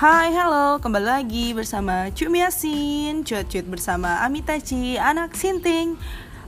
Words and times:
Hai, 0.00 0.32
halo, 0.32 0.80
kembali 0.80 1.04
lagi 1.04 1.52
bersama 1.52 2.08
Cumi 2.16 2.40
Yasin 2.40 3.20
Cuit-cuit 3.20 3.68
bersama 3.68 4.24
Amitachi, 4.24 4.96
anak 4.96 5.36
sinting. 5.36 6.00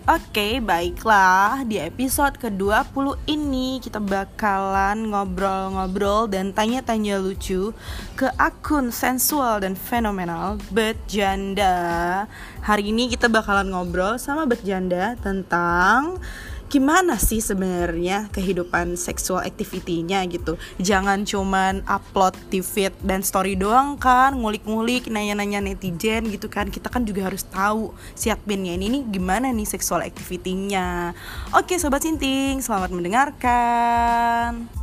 Oke, 0.09 0.65
baiklah. 0.65 1.61
Di 1.69 1.77
episode 1.77 2.41
ke-20 2.41 3.13
ini 3.29 3.77
Kita 3.77 4.01
bakalan 4.01 5.13
ngobrol-ngobrol 5.13 6.33
dan 6.33 6.57
tanya-tanya 6.57 7.21
lucu 7.21 7.77
Ke 8.17 8.33
akun 8.41 8.89
sensual 8.89 9.61
dan 9.61 9.77
fenomenal 9.77 10.57
Bet 10.73 10.97
Janda 11.05 12.25
Hari 12.65 12.89
ini 12.89 13.13
kita 13.13 13.29
bakalan 13.29 13.69
ngobrol 13.69 14.17
sama 14.17 14.49
Bet 14.49 14.65
Janda 14.65 15.13
Tentang 15.21 16.17
gimana 16.73 17.21
sih 17.21 17.45
sebenarnya 17.45 18.33
kehidupan 18.33 18.97
seksual 18.97 19.45
activity-nya 19.45 20.25
gitu. 20.33 20.57
Jangan 20.81 21.29
cuman 21.29 21.85
upload 21.85 22.33
di 22.49 22.65
feed 22.65 22.97
dan 23.05 23.21
story 23.21 23.61
doang 23.61 24.01
kan, 24.01 24.33
ngulik-ngulik, 24.41 25.13
nanya-nanya 25.13 25.61
netizen 25.61 26.33
gitu 26.33 26.49
kan. 26.49 26.73
Kita 26.73 26.89
kan 26.89 27.05
juga 27.05 27.29
harus 27.29 27.45
tahu 27.45 27.93
si 28.17 28.33
adminnya 28.33 28.73
ini 28.73 28.89
nih 28.89 29.03
gimana 29.13 29.53
nih 29.53 29.69
seksual 29.69 30.01
activity-nya. 30.01 31.13
Oke 31.53 31.77
sobat 31.77 32.09
sinting, 32.09 32.65
selamat 32.65 32.89
mendengarkan. 32.97 34.82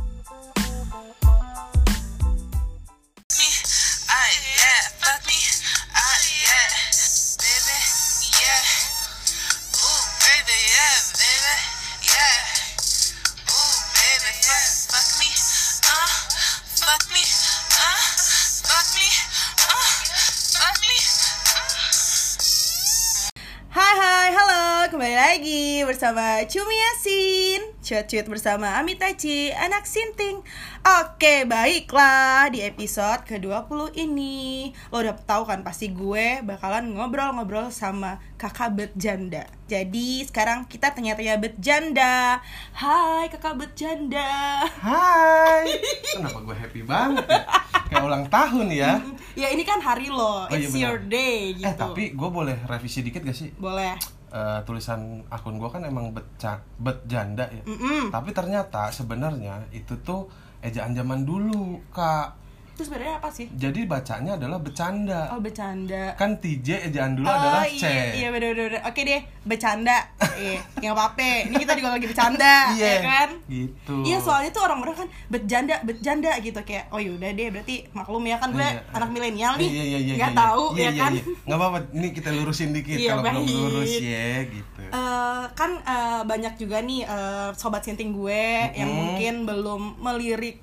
Kembali 24.90 25.14
lagi 25.14 25.86
bersama 25.86 26.42
Cumi 26.50 26.74
Yasin. 26.74 27.62
Cuit-cuit 27.78 28.26
bersama 28.26 28.74
Amitachi, 28.74 29.54
anak 29.54 29.86
sinting. 29.86 30.42
Oke, 30.82 31.46
baiklah, 31.46 32.50
di 32.50 32.58
episode 32.66 33.22
ke-20 33.22 33.94
ini. 33.94 34.74
Lo 34.90 34.98
udah 34.98 35.14
tahu 35.14 35.46
kan 35.46 35.62
pasti 35.62 35.94
gue 35.94 36.42
bakalan 36.42 36.90
ngobrol-ngobrol 36.90 37.70
sama 37.70 38.18
kakak 38.34 38.74
bet 38.74 38.92
janda. 38.98 39.46
Jadi 39.70 40.26
sekarang 40.26 40.66
kita 40.66 40.90
tanya-tanya 40.90 41.38
bet 41.38 41.54
janda. 41.62 42.42
Hai 42.74 43.30
kakak 43.30 43.62
bet 43.62 43.72
janda. 43.78 44.66
Hai, 44.66 45.70
kenapa 46.18 46.42
gue 46.42 46.56
happy 46.58 46.82
banget 46.82 47.30
ya? 47.30 47.46
Kayak 47.86 48.02
ulang 48.10 48.24
tahun 48.26 48.66
ya. 48.74 48.98
Ya 49.38 49.54
ini 49.54 49.62
kan 49.62 49.78
hari 49.78 50.10
lo, 50.10 50.50
Oh, 50.50 50.50
iya 50.50 50.66
it's 50.66 50.74
benar. 50.74 50.82
your 50.82 50.98
day 51.06 51.54
gitu. 51.54 51.66
Eh 51.70 51.74
tapi 51.78 52.10
gue 52.10 52.28
boleh 52.28 52.58
revisi 52.66 53.06
dikit 53.06 53.22
gak 53.22 53.38
sih? 53.38 53.54
Boleh 53.54 53.94
Eh, 54.30 54.60
tulisan 54.62 55.26
akun 55.26 55.58
gue 55.58 55.66
kan 55.66 55.82
emang 55.82 56.14
beca, 56.14 56.62
bet 56.78 57.02
janda 57.10 57.50
ya. 57.50 57.66
Mm-mm. 57.66 58.14
Tapi 58.14 58.30
ternyata 58.30 58.86
sebenarnya 58.94 59.66
itu 59.74 59.98
tuh 60.06 60.30
ejaan 60.62 60.94
zaman 60.94 61.26
dulu 61.26 61.82
kak. 61.90 62.38
Itu 62.80 62.88
sebenarnya 62.88 63.20
apa 63.20 63.28
sih? 63.28 63.44
Jadi 63.52 63.84
bacanya 63.84 64.40
adalah 64.40 64.56
bercanda. 64.56 65.28
Oh 65.28 65.36
bercanda 65.36 66.16
Kan 66.16 66.40
TJ 66.40 66.88
ejaan 66.88 67.12
dulu 67.12 67.28
adalah 67.28 67.68
C. 67.68 67.84
iya, 67.84 68.16
iya 68.16 68.28
bener 68.32 68.56
bener 68.56 68.66
bener. 68.72 68.82
Oke 68.88 69.04
deh, 69.04 69.20
bercanda. 69.44 70.08
Iya, 70.32 70.64
nggak 70.80 70.94
apa-apa. 70.96 71.28
Ini 71.44 71.56
kita 71.60 71.72
juga 71.76 71.88
lagi 71.92 72.06
bercanda, 72.08 72.54
Iya, 72.80 72.88
ya 72.88 72.98
kan? 73.04 73.28
Gitu. 73.44 73.94
Iya 74.08 74.16
soalnya 74.18 74.48
tuh 74.48 74.64
orang-orang 74.64 74.96
kan 74.96 75.08
berjanda, 75.28 75.76
berjanda 75.84 76.32
gitu 76.40 76.56
kayak 76.58 76.88
oh 76.88 76.96
yaudah 76.96 77.28
deh 77.30 77.52
berarti 77.52 77.84
maklum 77.92 78.24
ya 78.24 78.40
kan 78.40 78.48
gue 78.48 78.64
Iya. 78.64 78.80
anak 78.96 79.10
milenial 79.12 79.52
nih, 79.60 79.68
Iya, 79.68 79.84
iya, 79.84 79.98
iya, 80.00 80.14
nggak 80.16 80.32
iya, 80.32 80.40
tahu 80.40 80.64
iya, 80.72 80.80
ya 80.80 80.88
iya, 80.88 81.02
kan? 81.04 81.12
iya. 81.12 81.22
Nggak 81.44 81.58
apa-apa, 81.60 81.78
ini 81.92 82.08
kita 82.16 82.28
lurusin 82.32 82.70
dikit 82.72 82.96
Iya, 82.96 83.10
kalau 83.12 83.22
belum 83.28 83.44
lurus 83.44 83.92
ya 84.00 84.28
gitu. 84.48 84.80
Eh, 84.80 85.44
kan 85.52 85.70
eh, 85.76 86.20
banyak 86.24 86.54
juga 86.56 86.80
nih 86.80 87.00
eh, 87.04 87.48
sobat 87.52 87.84
sinting 87.84 88.16
gue 88.16 88.44
yang 88.72 88.88
Mm-mm. 88.88 89.00
mungkin 89.04 89.34
belum 89.44 89.82
melirik 90.00 90.56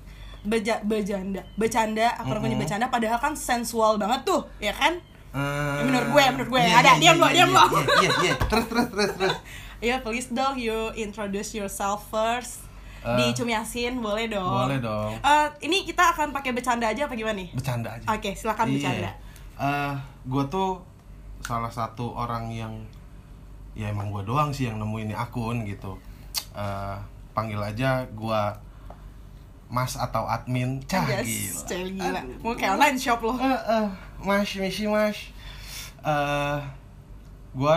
beja, 0.48 0.80
berjanda, 0.82 1.44
bercanda, 1.54 2.16
aku 2.16 2.32
namanya 2.32 2.56
Mm-mm. 2.56 2.62
bercanda 2.64 2.86
padahal 2.88 3.20
kan 3.20 3.36
sensual 3.36 4.00
banget 4.00 4.24
tuh, 4.24 4.42
ya 4.58 4.72
kan? 4.72 4.96
Eh, 5.28 5.80
menurut 5.84 6.08
gue, 6.10 6.24
menurut 6.32 6.50
gue. 6.50 6.60
iya, 6.64 6.80
Ada, 6.80 6.90
iya, 6.96 7.00
diam 7.04 7.16
iya, 7.16 7.22
lo, 7.22 7.26
iya, 7.28 7.34
diam 7.36 7.50
iya, 7.50 7.56
lo. 7.56 7.64
Iya, 7.68 7.84
iya, 8.00 8.10
iya. 8.24 8.34
Terus, 8.48 8.66
terus, 8.66 8.86
terus, 8.88 9.12
terus. 9.14 9.36
Ya 9.78 10.02
please 10.02 10.26
dong 10.34 10.58
you 10.58 10.90
introduce 10.98 11.54
yourself 11.54 12.02
first 12.10 12.66
Eh, 12.98 13.14
di 13.14 13.30
Cumi 13.30 13.54
Yasin 13.54 14.02
boleh 14.02 14.26
dong. 14.26 14.66
boleh 14.66 14.82
dong. 14.82 15.14
Eh, 15.14 15.46
ini 15.62 15.86
kita 15.86 16.10
akan 16.10 16.34
pakai 16.34 16.50
bercanda 16.50 16.90
aja 16.90 17.06
apa 17.06 17.14
gimana 17.14 17.38
nih? 17.38 17.54
Bercanda 17.54 17.94
aja. 17.94 18.02
Oke 18.10 18.34
silakan 18.34 18.74
bercanda. 18.74 19.14
Eh, 19.54 19.94
gue 20.26 20.44
tuh 20.50 20.82
salah 21.46 21.70
satu 21.70 22.10
orang 22.10 22.50
yang 22.50 22.74
ya 23.78 23.86
emang 23.86 24.10
gue 24.10 24.26
doang 24.26 24.50
sih 24.50 24.66
yang 24.66 24.82
nemuin 24.82 25.12
ini 25.12 25.16
akun 25.16 25.62
gitu. 25.62 25.94
Eh, 26.58 26.96
panggil 27.30 27.62
aja 27.62 28.02
gue 28.02 28.40
Mas 29.68 30.00
atau 30.00 30.24
admin. 30.24 30.80
Cah 30.88 31.04
Yes, 31.04 31.68
gila. 31.68 31.92
gila. 31.92 32.24
Mau 32.40 32.56
kayak 32.56 32.80
online 32.80 32.96
shop 32.96 33.20
loh. 33.20 33.36
Eh, 33.36 33.52
eh, 33.52 33.84
mas, 34.24 34.48
misi 34.56 34.88
mas. 34.88 35.28
Eh, 36.00 36.58
gue 37.52 37.74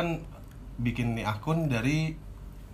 bikin 0.80 1.20
nih 1.20 1.28
akun 1.28 1.68
dari 1.68 2.16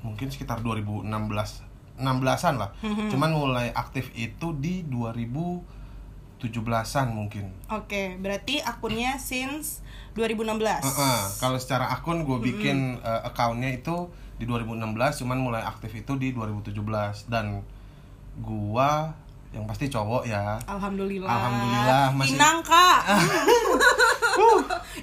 mungkin 0.05 0.29
sekitar 0.29 0.61
2016 0.61 1.65
16-an 1.97 2.61
lah. 2.61 2.77
Mhm. 2.85 3.09
Cuman 3.09 3.33
mulai 3.33 3.73
aktif 3.73 4.13
itu 4.13 4.53
di 4.53 4.85
2017-an 4.85 7.09
mungkin. 7.09 7.49
Oke 7.73 8.21
berarti 8.21 8.61
akunnya 8.61 9.17
since 9.17 9.81
2016. 10.13 10.85
Heeh, 10.85 11.21
Kalau 11.41 11.57
secara 11.57 11.89
akun 11.89 12.21
gue 12.21 12.37
bikin 12.37 13.01
eh, 13.01 13.21
accountnya 13.25 13.73
itu 13.73 14.13
di 14.37 14.45
2016, 14.45 15.25
cuman 15.25 15.41
mulai 15.41 15.65
aktif 15.65 15.89
itu 15.97 16.13
di 16.21 16.29
2017 16.29 17.25
dan 17.25 17.65
gua 18.39 19.11
yang 19.49 19.63
pasti 19.63 19.87
cowok 19.87 20.23
ya. 20.23 20.59
Alhamdulillah. 20.63 21.25
Alhamdulillah, 21.25 22.05
masih- 22.13 22.35
Inang 22.35 22.59
kak. 22.61 22.99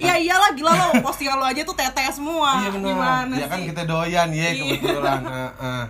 ya 0.01 0.15
iyalah 0.17 0.51
gila 0.53 0.73
lo 0.73 0.87
postingan 1.01 1.39
lo 1.39 1.47
aja 1.47 1.63
tuh 1.63 1.75
tete 1.75 2.03
semua. 2.11 2.63
iya. 2.63 2.71
Gimana 2.71 3.35
Ya 3.35 3.47
kan 3.47 3.59
sih? 3.61 3.71
kita 3.71 3.83
doyan 3.85 4.29
ya 4.31 4.51
kebetulan. 4.53 5.21
Eh, 5.25 5.53
eh. 5.61 5.85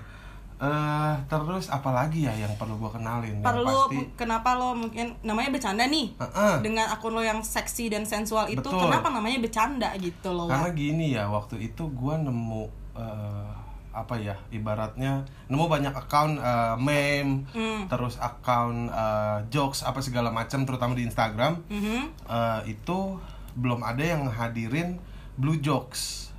Eh, 0.56 1.12
terus 1.26 1.68
apalagi 1.68 2.24
ya 2.24 2.32
yang 2.32 2.54
perlu 2.54 2.78
gua 2.78 2.88
kenalin? 2.88 3.36
Yang 3.36 3.44
Perlu 3.44 3.78
pasti. 3.84 3.98
kenapa 4.16 4.54
lo 4.54 4.72
mungkin 4.72 5.12
namanya 5.20 5.50
bercanda 5.50 5.84
nih? 5.84 6.14
Heeh. 6.14 6.54
dengan 6.62 6.88
akun 6.88 7.12
lo 7.12 7.20
yang 7.20 7.42
seksi 7.42 7.90
dan 7.90 8.06
sensual 8.06 8.48
itu 8.48 8.62
Betul. 8.62 8.80
kenapa 8.80 9.10
namanya 9.10 9.42
bercanda 9.42 9.92
gitu 9.98 10.30
loh 10.30 10.46
Karena 10.46 10.70
gini 10.72 11.12
ya, 11.12 11.28
waktu 11.28 11.58
itu 11.60 11.84
gua 11.90 12.16
nemu 12.16 12.64
eh, 12.96 13.53
apa 13.94 14.14
ya, 14.16 14.34
ibaratnya 14.48 15.22
nemu 15.46 15.64
banyak 15.64 15.90
account 15.92 16.36
eh, 16.36 16.74
meme, 16.76 17.46
Hmm. 17.48 17.86
terus 17.86 18.18
account 18.18 18.88
eh, 18.88 19.38
jokes 19.48 19.80
apa 19.80 19.98
segala 19.98 20.28
macam, 20.28 20.62
terutama 20.62 20.92
di 20.92 21.02
Instagram. 21.02 21.62
Mhm. 21.64 22.02
eh, 22.24 22.60
itu 22.68 23.16
belum 23.54 23.80
ada 23.80 24.02
yang 24.02 24.26
hadirin 24.26 24.98
blue 25.32 25.56
jokes. 25.56 26.34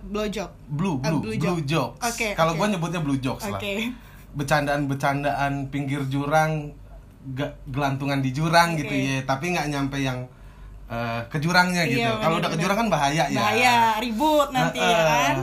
Blue, 0.00 0.24
Eh, 0.24 0.32
blue, 0.66 0.96
blue 0.98 1.08
blue, 1.22 1.36
joke. 1.36 1.64
jokes. 1.64 2.04
Oke, 2.06 2.28
Kalau 2.32 2.52
oke. 2.52 2.58
gua 2.58 2.68
nyebutnya 2.68 3.00
blue 3.00 3.16
jokes 3.16 3.44
lah. 3.46 3.56
oke 3.56 3.72
Bercandaan-bercandaan 4.30 5.68
pinggir 5.68 6.04
jurang, 6.04 6.72
ga- 7.30 7.56
gelantungan 7.64 8.18
di 8.18 8.30
jurang 8.30 8.74
gitu 8.74 8.90
Oke. 8.90 9.08
ya, 9.08 9.18
tapi 9.22 9.44
nggak 9.50 9.68
nyampe 9.68 9.98
yang 9.98 10.24
eh, 10.86 11.20
ke 11.26 11.36
jurangnya 11.36 11.84
gitu. 11.84 12.00
Iya, 12.00 12.16
Kalau 12.18 12.36
udah 12.38 12.48
ke 12.48 12.56
jurang 12.56 12.76
kan 12.78 12.88
bahaya 12.88 13.24
ya. 13.26 13.36
bahaya 13.38 13.74
ribut 13.98 14.48
nanti 14.50 14.80
ya 14.80 15.00
kan 15.00 15.36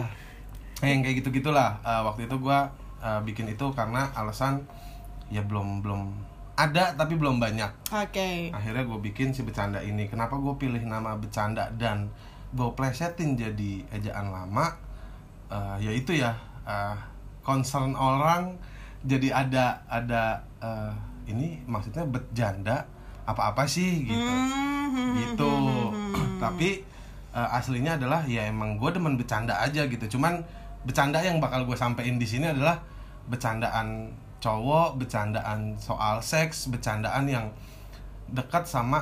Eh, 0.86 0.94
yang 0.94 1.02
kayak 1.02 1.26
gitu 1.26 1.42
gitulah 1.42 1.82
Eh, 1.82 2.02
waktu 2.06 2.30
itu 2.30 2.38
gua 2.38 2.70
eh, 3.02 3.20
bikin 3.26 3.50
itu 3.50 3.66
karena 3.74 4.14
alasan 4.14 4.62
ya 5.34 5.42
belum 5.42 5.82
belum 5.82 6.14
ada 6.56 6.96
tapi 6.96 7.20
belum 7.20 7.38
banyak. 7.38 7.92
Oke. 7.92 8.50
Akhirnya 8.56 8.88
gue 8.88 9.00
bikin 9.12 9.36
si 9.36 9.44
bercanda 9.44 9.84
ini. 9.84 10.08
Kenapa 10.08 10.40
gue 10.40 10.56
pilih 10.56 10.80
nama 10.88 11.20
bercanda 11.20 11.68
dan 11.76 12.08
gue 12.56 12.70
plesetin 12.72 13.36
jadi 13.36 13.84
ejaan 13.92 14.32
lama? 14.32 14.72
Eh, 15.52 15.78
ya 15.84 15.92
itu 15.92 16.16
ya 16.16 16.32
eh, 16.64 16.96
concern 17.44 17.94
orang 17.94 18.56
jadi 19.06 19.36
ada 19.46 19.84
ada 19.92 20.42
eh, 20.64 20.94
ini 21.30 21.62
maksudnya 21.68 22.08
berjanda 22.08 22.88
apa-apa 23.28 23.68
sih 23.68 24.08
gitu. 24.08 24.32
Hmm, 24.32 25.18
gitu. 25.20 25.54
tapi 26.40 26.88
eh, 27.36 27.50
aslinya 27.58 28.00
adalah 28.00 28.24
ya 28.24 28.48
emang 28.48 28.80
gue 28.80 28.90
demen 28.96 29.20
bercanda 29.20 29.60
aja 29.60 29.84
gitu. 29.92 30.18
Cuman 30.18 30.40
bercanda 30.86 31.20
yang 31.20 31.42
bakal 31.42 31.66
gue 31.66 31.74
sampein 31.74 32.16
di 32.16 32.24
sini 32.24 32.48
adalah 32.48 32.78
bercandaan 33.26 34.14
cowok 34.38 35.02
bercandaan 35.02 35.74
soal 35.76 36.22
seks 36.22 36.70
bercandaan 36.70 37.26
yang 37.26 37.46
dekat 38.30 38.64
sama 38.64 39.02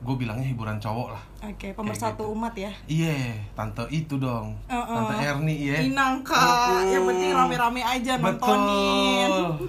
gue 0.00 0.16
bilangnya 0.16 0.48
hiburan 0.48 0.80
cowok 0.80 1.14
lah 1.14 1.22
oke 1.44 1.54
Kayak 1.60 1.76
pemersatu 1.76 2.24
gitu. 2.26 2.34
umat 2.34 2.54
ya 2.56 2.72
iya 2.88 3.36
tante 3.52 3.84
itu 3.92 4.16
dong 4.16 4.56
Uh-uh. 4.66 4.96
tante 5.06 5.14
Erni 5.22 5.54
ya 5.60 5.76
Inang 5.84 6.24
kak 6.24 6.88
yang 6.88 7.04
penting 7.06 7.30
rame-rame 7.30 7.82
aja 7.84 8.12
nontonin 8.16 9.30
Betul. 9.30 9.68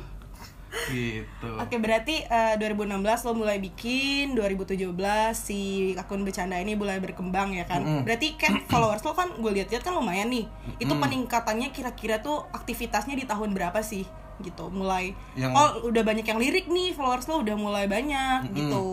Gitu. 0.92 1.50
Oke 1.58 1.76
berarti 1.80 2.22
eh, 2.22 2.56
2016 2.60 3.00
lo 3.26 3.32
mulai 3.34 3.58
bikin 3.58 4.36
2017 4.36 4.92
si 5.34 5.60
akun 5.96 6.22
bercanda 6.22 6.60
ini 6.60 6.76
mulai 6.76 7.00
berkembang 7.00 7.56
ya 7.56 7.64
kan? 7.64 7.82
Mm-mm. 7.82 8.04
Berarti 8.04 8.36
kan 8.36 8.60
followers 8.72 9.02
lo 9.02 9.16
kan 9.16 9.32
gue 9.34 9.52
lihat-lihat 9.52 9.82
kan 9.82 9.96
lumayan 9.96 10.30
nih. 10.30 10.46
Itu 10.78 10.94
peningkatannya 10.94 11.72
kira-kira 11.72 12.20
tuh 12.20 12.46
aktivitasnya 12.52 13.16
di 13.16 13.26
tahun 13.26 13.56
berapa 13.56 13.80
sih? 13.82 14.04
Gitu 14.40 14.68
mulai. 14.70 15.16
Yang- 15.34 15.56
oh 15.56 15.70
udah 15.88 16.04
banyak 16.04 16.26
yang 16.26 16.38
lirik 16.38 16.68
nih 16.68 16.92
followers 16.92 17.26
lo 17.26 17.42
udah 17.42 17.56
mulai 17.56 17.86
banyak 17.88 18.52
Mm-mm. 18.52 18.58
gitu. 18.58 18.86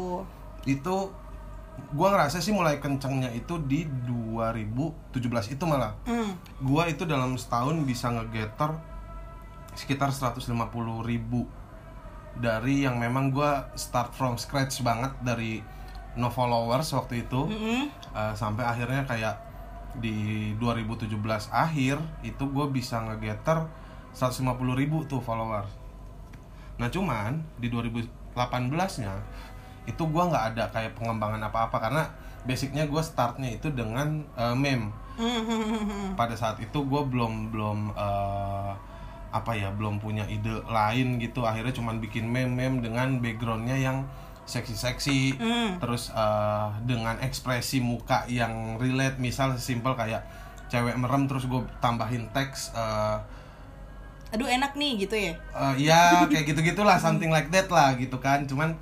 Itu 0.64 0.96
gua 1.94 2.10
ngerasa 2.10 2.42
sih 2.42 2.50
mulai 2.50 2.82
kencengnya 2.82 3.30
itu 3.30 3.54
di 3.62 3.86
2017 3.86 5.54
itu 5.54 5.64
malah. 5.64 5.94
Hmm. 6.04 6.34
gua 6.58 6.90
itu 6.90 7.06
dalam 7.06 7.38
setahun 7.38 7.78
bisa 7.86 8.10
ngegeter 8.10 8.74
sekitar 9.78 10.10
150 10.10 10.42
ribu 11.06 11.46
dari 12.38 12.86
yang 12.86 12.96
memang 12.98 13.34
gua 13.34 13.70
start 13.74 14.14
from 14.14 14.38
scratch 14.38 14.82
banget 14.82 15.12
dari 15.22 15.60
no 16.18 16.30
followers 16.32 16.90
waktu 16.94 17.26
itu 17.26 17.46
Mm-mm. 17.46 17.90
Uh, 18.10 18.34
sampai 18.34 18.66
akhirnya 18.66 19.06
kayak 19.06 19.36
di 19.98 20.50
2017 20.58 21.14
akhir 21.50 21.96
itu 22.22 22.44
gue 22.44 22.66
bisa 22.70 23.02
ngegeter 23.02 23.66
150 24.14 24.46
ribu 24.78 25.06
tuh 25.06 25.22
followers 25.22 25.70
nah 26.78 26.86
cuman 26.90 27.42
di 27.58 27.70
2018 27.70 28.10
nya 29.02 29.14
itu 29.86 30.02
gue 30.04 30.22
nggak 30.22 30.44
ada 30.54 30.64
kayak 30.70 30.94
pengembangan 30.98 31.42
apa-apa 31.50 31.76
karena 31.78 32.04
basicnya 32.46 32.86
gue 32.86 33.02
startnya 33.02 33.54
itu 33.54 33.70
dengan 33.74 34.22
uh, 34.38 34.54
meme 34.54 34.90
Hmm. 35.18 36.14
pada 36.14 36.38
saat 36.38 36.62
itu 36.62 36.78
gue 36.78 37.02
belum 37.10 37.50
belum 37.50 37.90
uh, 37.98 38.70
apa 39.28 39.52
ya 39.52 39.68
belum 39.72 40.00
punya 40.00 40.24
ide 40.28 40.64
lain 40.64 41.20
gitu. 41.20 41.44
Akhirnya 41.44 41.72
cuman 41.74 42.00
bikin 42.00 42.28
meme-meme 42.28 42.80
dengan 42.80 43.20
backgroundnya 43.20 43.76
yang 43.76 44.08
seksi-seksi. 44.48 45.36
Hmm. 45.36 45.70
terus 45.76 46.08
uh, 46.16 46.72
dengan 46.88 47.20
ekspresi 47.20 47.84
muka 47.84 48.24
yang 48.28 48.80
relate. 48.80 49.20
Misal 49.20 49.56
simpel 49.60 49.92
kayak 49.92 50.24
cewek 50.68 50.96
merem 50.96 51.24
terus 51.28 51.48
gue 51.48 51.64
tambahin 51.80 52.28
teks 52.32 52.76
uh, 52.76 53.20
Aduh 54.28 54.44
enak 54.44 54.76
nih 54.76 55.08
gitu 55.08 55.16
ya? 55.16 55.32
uh, 55.56 55.72
ya 55.80 56.00
kayak 56.28 56.44
gitu 56.52 56.60
gitulah 56.60 57.00
something 57.00 57.32
like 57.32 57.48
that 57.48 57.68
lah 57.72 57.96
gitu 57.96 58.20
kan. 58.20 58.44
Cuman 58.44 58.76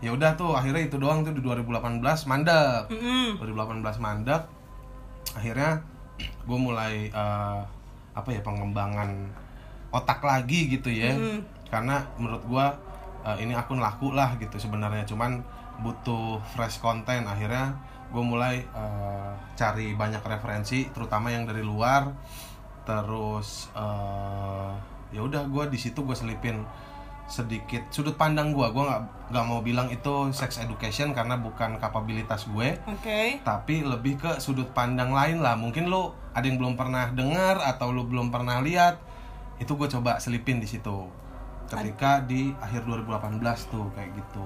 ya 0.00 0.12
udah 0.12 0.36
tuh 0.36 0.52
akhirnya 0.52 0.88
itu 0.88 0.96
doang 1.00 1.24
tuh 1.24 1.36
di 1.36 1.40
2018 1.44 2.00
mandek. 2.28 2.92
Mm-mm. 2.92 3.40
2018 3.40 3.84
mandek. 4.00 4.42
Akhirnya 5.36 5.84
gue 6.20 6.58
mulai 6.58 7.12
uh, 7.12 7.60
apa 8.16 8.28
ya 8.32 8.40
pengembangan 8.40 9.28
otak 9.96 10.20
lagi 10.20 10.68
gitu 10.68 10.92
ya. 10.92 11.16
Mm. 11.16 11.40
karena 11.66 11.98
menurut 12.14 12.46
gue 12.46 12.66
uh, 13.26 13.36
ini 13.42 13.58
akun 13.58 13.82
laku 13.82 14.14
lah 14.14 14.38
gitu 14.38 14.54
sebenarnya. 14.60 15.02
Cuman 15.02 15.42
butuh 15.82 16.38
fresh 16.54 16.78
content. 16.78 17.26
Akhirnya 17.26 17.74
gue 18.06 18.22
mulai 18.22 18.62
uh, 18.70 19.34
cari 19.58 19.98
banyak 19.98 20.22
referensi 20.22 20.86
terutama 20.94 21.34
yang 21.34 21.42
dari 21.44 21.66
luar. 21.66 22.14
Terus 22.86 23.74
uh, 23.74 24.70
ya 25.10 25.26
udah 25.26 25.50
gue 25.50 25.64
di 25.74 25.78
situ 25.80 26.06
gue 26.06 26.14
selipin 26.14 26.62
sedikit 27.26 27.82
sudut 27.90 28.14
pandang 28.14 28.54
gue 28.54 28.62
gue 28.70 28.84
nggak 28.86 29.34
nggak 29.34 29.44
mau 29.50 29.58
bilang 29.58 29.90
itu 29.90 30.30
sex 30.30 30.62
education 30.62 31.10
karena 31.10 31.34
bukan 31.34 31.82
kapabilitas 31.82 32.46
gue. 32.46 32.78
Oke. 32.86 33.42
Tapi 33.42 33.82
lebih 33.82 34.22
ke 34.22 34.38
sudut 34.38 34.70
pandang 34.70 35.10
lain 35.10 35.42
lah. 35.42 35.58
Mungkin 35.58 35.90
lo 35.90 36.14
ada 36.30 36.46
yang 36.46 36.62
belum 36.62 36.78
pernah 36.78 37.10
dengar 37.10 37.58
atau 37.58 37.90
lo 37.90 38.06
belum 38.06 38.30
pernah 38.30 38.62
lihat 38.62 39.02
itu 39.56 39.72
gue 39.72 39.88
coba 39.88 40.16
selipin 40.16 40.58
di 40.58 40.66
situ 40.66 41.08
ketika 41.66 42.22
di 42.22 42.54
akhir 42.56 42.86
2018 42.86 43.42
tuh 43.68 43.90
kayak 43.92 44.14
gitu 44.14 44.44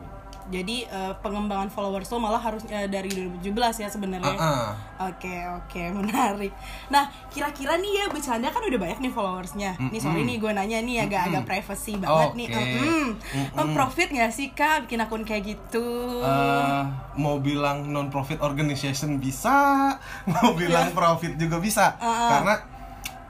Jadi 0.51 0.83
eh, 0.83 1.15
pengembangan 1.23 1.71
followers 1.71 2.11
lo 2.11 2.19
malah 2.19 2.41
harus 2.41 2.67
eh, 2.67 2.91
dari 2.91 3.07
2017 3.07 3.55
ya 3.77 3.89
sebenarnya 3.89 4.35
Ah, 4.35 4.43
ah. 4.43 4.71
Oke 5.07 5.31
oke 5.47 5.79
menarik. 6.01 6.51
Nah 6.89 7.07
kira-kira 7.31 7.79
nih 7.79 8.03
ya 8.03 8.05
bercanda 8.11 8.51
kan 8.51 8.59
udah 8.59 8.81
banyak 8.81 8.99
nih 8.99 9.13
followersnya. 9.15 9.79
Nih 9.79 10.01
sorry 10.03 10.27
nih 10.27 10.43
gue 10.43 10.51
nanya 10.51 10.83
nih 10.83 11.07
agak-agak 11.07 11.45
privacy 11.47 11.95
banget 11.95 12.31
nih. 12.35 12.47
Oke. 12.51 12.67
Mm, 12.67 13.09
Mm-mm. 13.15 13.55
Lo 13.55 13.63
profit 13.71 14.09
nggak 14.11 14.33
sih 14.35 14.51
kak 14.51 14.89
bikin 14.89 14.99
akun 14.99 15.23
kayak 15.23 15.45
gitu? 15.55 15.87
Eh, 16.19 16.83
mau 17.15 17.39
bilang 17.39 17.87
non 17.87 18.11
profit 18.11 18.43
organization 18.43 19.23
bisa 19.23 19.95
mau 20.35 20.51
bilang 20.57 20.91
profit 20.91 21.39
juga 21.39 21.63
bisa 21.63 21.95
karena 22.01 22.55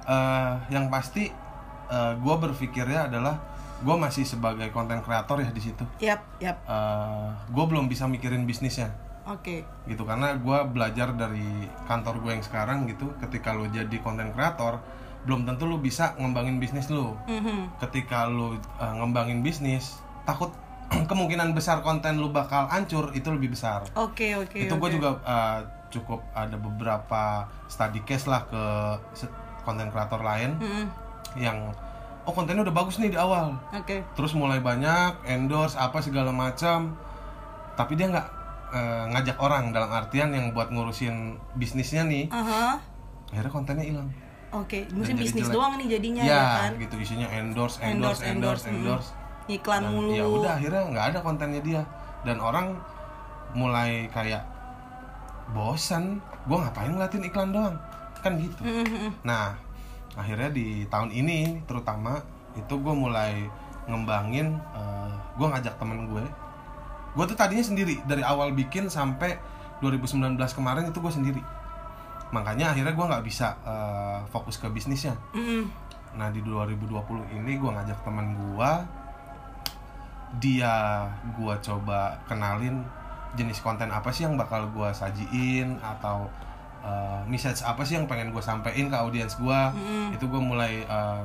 eh, 0.06 0.53
yang 0.73 0.88
pasti 0.88 1.29
gue 1.91 2.35
berpikirnya 2.41 3.07
adalah 3.07 3.35
gue 3.77 3.97
masih 3.97 4.23
sebagai 4.23 4.69
konten 4.69 5.01
kreator 5.01 5.39
ya 5.39 5.49
di 5.49 5.59
situ 5.59 5.83
Yap 5.99 6.21
yap. 6.39 6.63
gue 7.47 7.65
belum 7.67 7.87
bisa 7.87 8.05
mikirin 8.05 8.45
bisnisnya 8.45 8.93
Oke. 9.23 9.63
gitu 9.85 10.03
karena 10.03 10.35
gue 10.35 10.59
belajar 10.67 11.13
dari 11.13 11.45
kantor 11.85 12.19
gue 12.21 12.31
yang 12.33 12.43
sekarang 12.43 12.85
gitu 12.85 13.11
ketika 13.19 13.51
lo 13.51 13.67
jadi 13.67 13.93
konten 13.99 14.31
kreator 14.31 14.81
belum 15.21 15.45
tentu 15.45 15.65
lo 15.65 15.77
bisa 15.77 16.17
ngembangin 16.17 16.57
bisnis 16.57 16.89
lo 16.89 17.15
Mhm. 17.25 17.79
ketika 17.79 18.25
lo 18.25 18.55
uh, 18.55 18.93
ngembangin 18.97 19.41
bisnis 19.41 20.01
takut 20.25 20.51
kemungkinan 21.11 21.53
besar 21.53 21.81
konten 21.81 22.17
lo 22.17 22.31
bakal 22.31 22.67
hancur 22.67 23.13
itu 23.13 23.29
lebih 23.29 23.53
besar 23.53 23.85
Oke 23.95 24.35
oke. 24.35 24.57
itu 24.59 24.73
gue 24.73 24.89
oke. 24.89 24.97
juga 24.97 25.21
uh, 25.23 25.61
cukup 25.89 26.23
ada 26.33 26.55
beberapa 26.55 27.23
study 27.67 28.01
case 28.03 28.27
lah 28.27 28.45
ke 28.45 28.63
konten 29.63 29.89
kreator 29.89 30.21
lain 30.21 30.57
Mhm. 30.57 31.10
Yang 31.35 31.71
oh 32.23 32.32
kontennya 32.32 32.62
udah 32.62 32.75
bagus 32.75 32.99
nih 32.99 33.11
di 33.11 33.19
awal 33.19 33.55
Oke. 33.71 34.03
terus 34.12 34.32
mulai 34.32 34.59
banyak 34.59 35.25
endorse 35.25 35.75
apa 35.75 35.99
segala 35.99 36.31
macam 36.31 36.94
tapi 37.75 37.94
dia 37.94 38.09
nggak 38.09 38.27
eh, 38.71 39.05
ngajak 39.11 39.37
orang 39.37 39.71
dalam 39.71 39.88
artian 39.88 40.31
yang 40.31 40.50
buat 40.50 40.69
ngurusin 40.69 41.38
bisnisnya 41.55 42.05
nih 42.05 42.27
Aha. 42.29 42.79
akhirnya 43.31 43.50
kontennya 43.50 43.85
hilang 43.85 44.11
Oke. 44.50 44.82
Mungkin 44.91 45.15
jadi 45.15 45.23
bisnis 45.23 45.47
jelek. 45.47 45.55
doang 45.55 45.79
nih 45.79 45.87
jadinya 45.94 46.23
ya, 46.27 46.35
ya 46.35 46.43
kan. 46.59 46.71
gitu 46.75 46.97
isinya 46.99 47.31
endorse 47.31 47.79
endorse 47.79 48.27
endorse 48.27 48.67
mm. 48.67 48.75
endorse, 48.75 49.09
Iklan 49.47 49.82
Dan 49.82 49.94
mulu. 49.94 50.11
ya 50.11 50.27
udah 50.27 50.53
akhirnya 50.59 50.82
nggak 50.91 51.06
ada 51.15 51.19
kontennya 51.23 51.62
dia 51.62 51.82
dan 52.27 52.43
orang 52.43 52.75
mulai 53.55 54.11
kayak 54.11 54.43
bosan 55.50 56.19
gue 56.47 56.56
ngapain 56.56 56.91
ngeliatin 56.91 57.23
iklan 57.25 57.50
doang 57.50 57.75
kan 58.21 58.37
gitu 58.37 58.61
Mhm. 58.61 59.23
Nah, 59.23 59.55
akhirnya 60.20 60.52
di 60.52 60.84
tahun 60.93 61.11
ini 61.11 61.64
terutama 61.64 62.20
itu 62.52 62.76
gue 62.76 62.94
mulai 62.94 63.49
ngembangin, 63.89 64.60
gue 65.41 65.46
ngajak 65.48 65.74
temen 65.81 66.06
gue. 66.12 66.24
Gue 67.17 67.24
tuh 67.27 67.34
tadinya 67.34 67.65
sendiri 67.65 67.98
dari 68.06 68.22
awal 68.22 68.55
bikin 68.55 68.86
sampai 68.86 69.34
2019 69.81 70.36
kemarin 70.53 70.93
itu 70.93 71.00
gue 71.00 71.12
sendiri. 71.12 71.43
Makanya 72.31 72.77
akhirnya 72.77 72.94
gue 72.94 73.06
nggak 73.10 73.24
bisa 73.27 73.56
eh, 73.65 74.20
fokus 74.31 74.60
ke 74.60 74.69
bisnisnya. 74.70 75.17
Mhm. 75.34 75.65
Nah 76.20 76.29
di 76.31 76.44
2020 76.44 77.27
ini 77.41 77.58
gue 77.58 77.70
ngajak 77.70 77.98
temen 78.06 78.36
gue, 78.36 78.70
dia 80.39 81.06
gue 81.34 81.55
coba 81.65 82.20
kenalin 82.31 82.86
jenis 83.34 83.62
konten 83.62 83.91
apa 83.91 84.10
sih 84.10 84.27
yang 84.27 84.34
bakal 84.34 84.67
gue 84.74 84.91
sajiin 84.91 85.79
atau 85.82 86.27
uh, 86.81 87.20
message 87.25 87.60
apa 87.60 87.82
sih 87.82 87.94
yang 87.94 88.05
pengen 88.05 88.31
gue 88.31 88.41
sampein 88.41 88.87
ke 88.87 88.96
audiens 88.96 89.34
gue 89.34 89.60
Mm. 89.72 90.17
itu 90.17 90.25
gue 90.25 90.41
mulai 90.41 90.84
uh, 90.84 91.25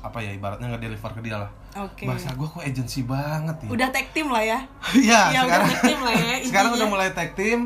apa 0.00 0.20
ya 0.20 0.30
ibaratnya 0.30 0.68
ngedeliver 0.68 1.10
ke 1.10 1.20
dia 1.22 1.36
lah 1.38 1.50
Oke. 1.74 2.04
bahasa 2.04 2.28
gue 2.30 2.44
kok 2.44 2.60
agency 2.60 3.00
banget 3.02 3.56
ya 3.64 3.68
Udah 3.68 3.88
tag 3.88 4.12
team 4.12 4.28
lah 4.28 4.44
ya. 4.44 4.60
Iya, 4.94 5.20
Ya, 5.32 5.40
udah 5.42 5.48
sekarang 5.48 5.66
tag 5.66 5.80
team 5.82 6.00
lah 6.00 6.12
ya, 6.14 6.34
sekarang 6.52 6.70
udah 6.76 6.86
mulai 6.86 7.08
tag 7.10 7.30
team 7.32 7.60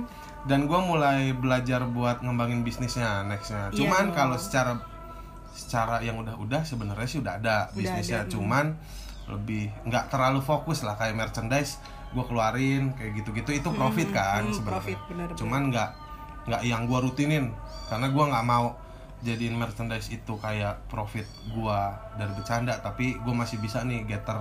dan 0.47 0.64
gue 0.64 0.80
mulai 0.80 1.35
belajar 1.35 1.83
buat 1.85 2.23
ngembangin 2.23 2.62
bisnisnya 2.62 3.26
nextnya. 3.26 3.68
Iya 3.68 3.76
Cuman 3.76 4.04
dong. 4.07 4.14
kalau 4.14 4.37
secara 4.38 4.73
secara 5.50 5.99
yang 6.00 6.16
udah-udah 6.16 6.62
sebenarnya 6.62 7.04
sih 7.04 7.18
udah 7.18 7.37
ada 7.37 7.57
Udah 7.66 7.75
bisnisnya. 7.75 8.23
ada, 8.23 8.25
hmm. 8.25 8.33
Cuman 8.33 8.66
lebih 9.28 9.68
nggak 9.85 10.09
terlalu 10.09 10.40
fokus 10.40 10.80
lah 10.80 10.95
kayak 10.95 11.12
merchandise 11.12 11.76
gue 12.09 12.25
keluarin 12.25 12.97
kayak 12.97 13.12
gitu-gitu 13.14 13.50
itu 13.52 13.68
profit 13.68 14.09
kan 14.09 14.47
hmm, 14.47 14.54
sebenarnya. 14.54 14.97
Cuman 15.37 15.68
nggak 15.68 15.90
nggak 16.49 16.62
yang 16.64 16.88
gue 16.88 16.99
rutinin. 16.99 17.52
Karena 17.93 18.09
gue 18.09 18.25
nggak 18.25 18.47
mau 18.49 18.75
jadiin 19.23 19.55
merchandise 19.55 20.09
itu 20.09 20.35
kayak 20.40 20.88
profit 20.88 21.28
gue 21.52 21.78
dari 22.17 22.33
bercanda. 22.33 22.81
Tapi 22.81 23.21
gue 23.21 23.35
masih 23.37 23.61
bisa 23.61 23.85
nih 23.85 24.09
getter 24.09 24.40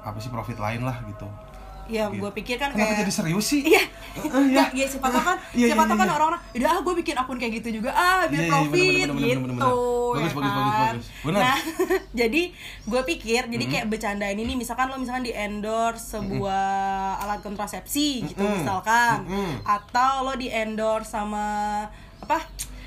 apa 0.00 0.16
sih 0.16 0.32
profit 0.32 0.56
lain 0.56 0.88
lah 0.88 0.96
gitu 1.04 1.28
Ya, 1.90 2.06
Gitu. 2.06 2.16
gue 2.16 2.30
pikir 2.32 2.56
kan 2.56 2.70
Kenapa 2.70 2.86
kayak 2.88 3.00
jadi 3.00 3.12
serius 3.12 3.44
sih? 3.44 3.60
Iya. 3.66 3.82
iya. 4.22 4.30
Enggak, 4.30 4.68
ya 4.72 4.86
siapa 4.86 5.08
tahu 5.08 5.22
kan, 5.24 5.36
Iya, 5.58 5.66
siapa 5.66 5.76
iya, 5.76 5.88
tahu 5.88 5.96
kan 5.96 6.06
iya. 6.06 6.14
orang-orang, 6.14 6.40
udah 6.52 6.70
ah 6.70 6.80
gue 6.80 6.94
bikin 6.96 7.14
akun 7.14 7.36
kayak 7.36 7.52
gitu 7.56 7.68
juga 7.76 7.90
ah 7.90 8.22
biar 8.24 8.38
Iya, 8.38 8.46
iya, 8.46 8.52
profit 8.52 8.70
bener, 8.70 9.08
bener, 9.10 9.10
bener, 9.10 9.26
gitu. 9.26 9.42
bener, 9.42 9.54
bener. 9.54 9.74
Bagus, 10.10 10.22
ya 10.22 10.36
bagus, 10.36 10.50
bagus, 10.50 10.54
kan? 10.72 10.78
bagus. 10.88 11.06
Bener. 11.20 11.40
Nah, 11.40 11.58
jadi 12.20 12.42
gue 12.84 13.02
pikir, 13.08 13.42
jadi 13.46 13.64
kayak 13.66 13.86
bercandain 13.88 14.34
ini 14.36 14.52
misalkan 14.54 14.86
lo 14.86 14.96
misalkan 14.96 15.22
di 15.22 15.32
endorse 15.32 16.04
sebuah 16.12 16.66
alat 17.20 17.40
kontrasepsi 17.40 18.08
gitu 18.24 18.42
misalkan, 18.42 19.26
atau 19.62 20.22
lo 20.22 20.34
di 20.34 20.46
endorse 20.46 21.10
sama 21.10 21.46
apa? 22.18 22.38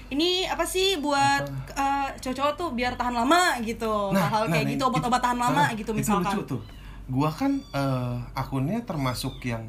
Ini 0.06 0.46
apa 0.46 0.62
sih 0.64 0.96
buat 0.96 1.42
eh, 1.74 2.10
cowok-cowok 2.16 2.54
tuh 2.54 2.70
biar 2.72 2.94
tahan 2.94 3.16
lama 3.16 3.58
gitu, 3.60 4.12
hal-hal 4.12 4.46
kayak 4.46 4.62
nah, 4.62 4.70
gitu 4.70 4.78
itu- 4.78 4.88
obat-obat 4.88 5.22
tahan 5.22 5.40
lama 5.40 5.64
nah, 5.64 5.70
gitu 5.72 5.90
itu 5.90 5.98
misalkan. 5.98 6.30
lucu 6.30 6.42
tuh 6.48 6.62
gua 7.06 7.30
kan 7.30 7.60
eh, 7.60 8.16
akunnya 8.34 8.80
termasuk 8.82 9.44
yang 9.44 9.64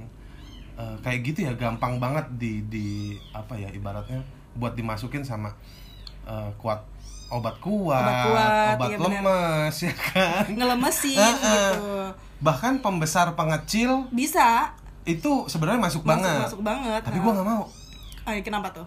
eh, 0.74 0.96
kayak 1.00 1.20
gitu 1.24 1.38
ya 1.42 1.52
gampang 1.54 1.98
banget 1.98 2.26
di 2.32 2.62
di 2.64 2.86
apa 3.30 3.54
ya 3.54 3.68
ibaratnya 3.68 4.22
buat 4.54 4.72
dimasukin 4.72 5.22
sama 5.22 5.50
eh, 6.24 6.50
kuat 6.56 6.82
obat 7.26 7.56
kuat, 7.58 7.98
Obat 7.98 8.16
kuat, 8.22 8.74
obat 8.76 8.88
iya 8.88 8.98
lemes 9.00 9.76
ya 9.82 9.94
kan? 9.96 10.44
Ngelemesin 10.46 11.18
gitu. 11.18 11.88
Bahkan 12.38 12.78
pembesar 12.78 13.32
pengecil 13.32 14.06
bisa. 14.08 14.70
itu 15.04 15.44
sebenarnya 15.46 15.80
masuk, 15.82 16.00
masuk 16.00 16.04
banget. 16.06 16.40
masuk 16.46 16.60
banget. 16.62 17.00
Tapi 17.02 17.16
Nah. 17.16 17.22
gua 17.22 17.32
nggak 17.34 17.44
mau. 17.46 17.64
Ay, 18.24 18.40
kenapa 18.40 18.72
tuh? 18.72 18.86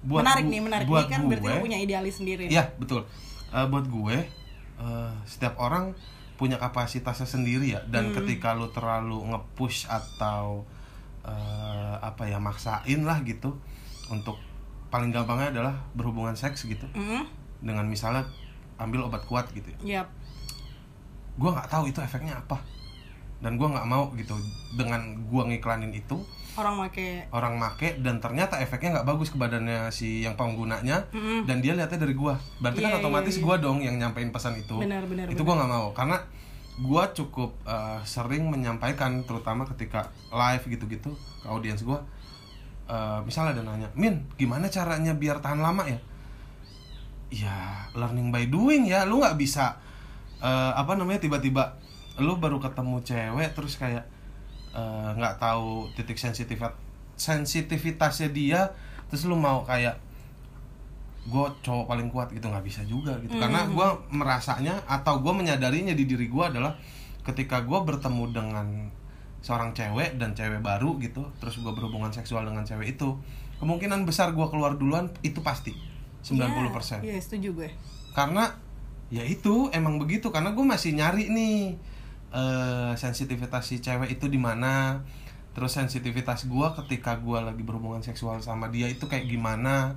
Buat 0.00 0.22
menarik 0.22 0.44
nih 0.46 0.60
menarik. 0.62 0.86
buat 0.86 1.04
ini 1.04 1.10
kan 1.10 1.20
berarti 1.26 1.44
gue- 1.44 1.52
lo 1.52 1.64
punya 1.64 1.78
idealis 1.78 2.14
sendiri. 2.16 2.44
Iya 2.46 2.70
betul. 2.78 3.02
Eh, 3.50 3.66
buat 3.66 3.84
gue, 3.84 4.16
eh, 4.78 5.12
setiap 5.24 5.58
orang 5.58 5.92
punya 6.38 6.54
kapasitasnya 6.56 7.26
sendiri 7.26 7.66
ya. 7.68 7.82
Dan 7.84 8.14
ketika 8.14 8.54
lu 8.54 8.70
terlalu 8.70 9.18
nge-push 9.26 9.84
atau 9.86 10.62
eh, 11.20 11.94
apa 12.00 12.24
ya 12.24 12.38
maksain 12.38 13.02
lah 13.02 13.20
gitu 13.20 13.58
untuk 14.08 14.38
paling 14.88 15.10
gampangnya 15.10 15.52
adalah 15.52 15.74
berhubungan 15.92 16.32
seks 16.32 16.64
gitu 16.64 16.88
Mm, 16.90 17.28
dengan 17.60 17.84
misalnya 17.84 18.24
ambil 18.78 19.04
obat 19.04 19.20
kuat 19.22 19.50
gitu. 19.52 19.68
ya. 19.76 20.00
yap 20.00 20.08
Gue 21.34 21.50
nggak 21.50 21.68
tahu 21.68 21.86
itu 21.86 21.98
efeknya 21.98 22.34
apa 22.34 22.56
dan 23.38 23.54
gue 23.54 23.66
nggak 23.66 23.84
mau 23.84 24.10
gitu 24.14 24.34
dengan 24.74 24.98
gue 25.20 25.42
ngiklanin 25.44 25.92
itu 25.92 26.18
orang 26.58 26.74
make 26.74 27.30
orang 27.30 27.54
make 27.54 28.02
dan 28.02 28.18
ternyata 28.18 28.58
efeknya 28.58 28.98
nggak 28.98 29.06
bagus 29.06 29.30
ke 29.30 29.38
badannya 29.38 29.86
si 29.88 30.26
yang 30.26 30.34
penggunanya 30.34 31.06
Mm-mm. 31.14 31.46
dan 31.46 31.62
dia 31.62 31.78
lihatnya 31.78 32.02
dari 32.02 32.18
gua 32.18 32.34
berarti 32.58 32.82
Iya, 32.82 32.84
kan 32.84 32.92
iya, 32.92 33.00
otomatis 33.00 33.36
iya. 33.38 33.42
gua 33.46 33.54
dong 33.56 33.78
yang 33.78 33.94
nyampein 33.94 34.34
pesan 34.34 34.58
itu 34.58 34.74
Benar, 34.74 35.06
benar, 35.06 35.30
itu 35.30 35.38
benar. 35.38 35.46
gua 35.46 35.54
nggak 35.62 35.70
mau 35.70 35.86
karena 35.94 36.16
gua 36.78 37.02
cukup 37.14 37.54
eh, 37.62 38.00
sering 38.02 38.50
menyampaikan 38.50 39.22
terutama 39.22 39.62
ketika 39.70 40.10
live 40.30 40.64
gitu-gitu 40.66 41.14
ke 41.14 41.46
audiens 41.46 41.86
gua 41.86 42.02
eh, 42.86 43.18
misalnya 43.22 43.54
ada 43.54 43.62
nanya 43.62 43.88
min 43.94 44.26
gimana 44.34 44.66
caranya 44.66 45.14
biar 45.14 45.38
tahan 45.38 45.62
lama 45.62 45.86
ya 45.86 45.98
ya 47.28 47.56
learning 47.92 48.32
by 48.32 48.48
doing 48.48 48.88
ya 48.88 49.04
lu 49.04 49.20
nggak 49.20 49.36
bisa 49.36 49.76
eh, 50.40 50.72
apa 50.74 50.96
namanya 50.96 51.20
tiba-tiba 51.20 51.76
lu 52.18 52.34
baru 52.34 52.58
ketemu 52.58 52.98
cewek 53.04 53.54
terus 53.54 53.78
kayak 53.78 54.02
eh, 54.78 55.08
nggak 55.14 55.34
tahu 55.36 55.90
titik 55.92 56.14
sensitivitas 56.16 56.78
sensitivitasnya 57.18 58.30
dia 58.30 58.60
terus 59.06 59.26
lu 59.26 59.34
mau 59.34 59.62
kayak 59.62 59.98
gue 61.24 61.46
cowok 61.60 61.84
paling 61.84 62.08
kuat 62.08 62.30
gitu 62.30 62.46
nggak 62.46 62.62
bisa 62.62 62.80
juga 62.82 63.12
gitu. 63.20 63.36
Karena 63.36 63.68
gue 63.68 63.88
merasanya 64.10 64.80
atau 64.86 65.20
gue 65.20 65.28
menyadarinya 65.30 65.92
di 65.92 66.04
diri 66.04 66.24
gue 66.24 66.40
adalah 66.40 66.72
ketika 67.20 67.60
gue 67.60 67.76
bertemu 67.76 68.24
dengan 68.30 68.66
seorang 69.38 69.70
cewek 69.70 70.16
dan 70.16 70.32
cewek 70.32 70.58
baru 70.58 70.96
gitu 70.98 71.28
terus 71.36 71.58
gue 71.58 71.68
berhubungan 71.68 72.08
seksual 72.08 72.42
dengan 72.42 72.64
cewek 72.64 72.96
itu 72.96 73.12
kemungkinan 73.60 74.02
besar 74.02 74.32
gue 74.32 74.46
keluar 74.48 74.74
duluan 74.74 75.12
itu 75.20 75.38
pasti 75.40 75.76
90% 76.24 77.04
Iya, 77.04 77.20
setuju 77.20 77.54
gue. 77.54 77.70
karena 78.10 78.50
ya 79.08 79.22
itu 79.22 79.70
emang 79.70 79.96
begitu 79.96 80.28
karena 80.28 80.50
gue 80.50 80.64
masih 80.64 80.90
nyari 80.92 81.28
nih 81.28 81.78
eh 82.30 82.92
sensitivitas 82.94 83.64
si 83.64 83.78
cewek 83.78 84.12
itu 84.12 84.26
di 84.26 84.36
mana 84.36 85.00
terus 85.50 85.72
sensitivitas 85.72 86.44
gue 86.44 86.66
ketika 86.76 87.16
gue 87.16 87.38
lagi 87.40 87.60
berhubungan 87.60 87.98
seksual 87.98 88.38
sama 88.38 88.68
dia 88.68 88.86
itu 88.86 89.02
kayak 89.02 89.24
gimana 89.24 89.96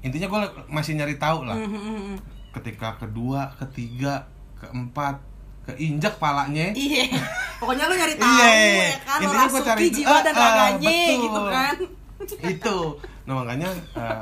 intinya 0.00 0.26
gue 0.26 0.40
masih 0.66 0.94
nyari 0.94 1.16
tahu 1.16 1.42
lah 1.42 1.54
Mhm. 1.54 2.16
ketika 2.52 2.96
kedua 2.96 3.52
ketiga 3.56 4.24
keempat 4.56 5.20
keinjak 5.66 6.16
palanya 6.16 6.72
Iya. 6.72 7.10
Pokoknya 7.60 7.84
lu 7.86 7.94
nyari 7.94 8.14
tahu 8.14 8.28
Iya. 8.30 8.48
ya 8.86 8.98
kan, 9.00 9.18
Intinya 9.18 9.44
rasuki 9.44 9.64
cari 9.64 9.86
jiwa 9.90 10.16
dan 10.18 10.32
Ah, 10.32 10.38
ah, 10.38 10.48
raganya 10.48 10.88
betul. 10.88 11.20
gitu 11.20 11.40
kan. 11.46 11.76
itu 12.54 12.78
nah 13.22 13.34
makanya 13.36 13.68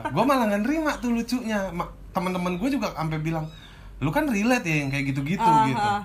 gue 0.07 0.25
malah 0.25 0.45
nggak 0.49 0.63
nerima 0.63 0.93
tuh 0.97 1.13
lucunya 1.13 1.69
Ma- 1.71 1.87
teman-teman 2.11 2.57
gue 2.57 2.69
juga 2.71 2.89
sampai 2.91 3.19
bilang 3.19 3.47
lu 3.99 4.09
kan 4.09 4.25
relate 4.25 4.65
ya 4.65 4.77
yang 4.79 4.89
kayak 4.89 5.13
gitu-gitu 5.13 5.45
Ah, 5.45 5.65
gitu 5.65 5.79
ah. 5.81 6.03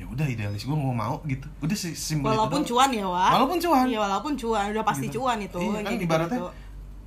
Ya 0.00 0.06
udah 0.06 0.24
idealis 0.24 0.64
gue 0.64 0.72
mau 0.72 0.90
mau 0.90 1.20
gitu 1.24 1.44
udah 1.58 1.76
sih 1.76 1.92
simpel 1.92 2.32
Walaupun 2.32 2.64
itu 2.64 2.72
doang. 2.72 2.88
cuan 2.88 2.90
ya, 2.90 3.06
Wak. 3.06 3.30
Walaupun 3.30 3.58
cuan. 3.60 3.84
Iya, 3.84 3.98
walaupun 4.00 4.32
cuan, 4.34 4.64
udah 4.70 4.80
pasti 4.82 5.06
Gitu. 5.06 5.20
cuan 5.20 5.38
itu. 5.38 5.58
Iya, 5.58 5.68
kan 5.68 5.80
gitu-gitu. 5.86 6.04
ibaratnya 6.06 6.40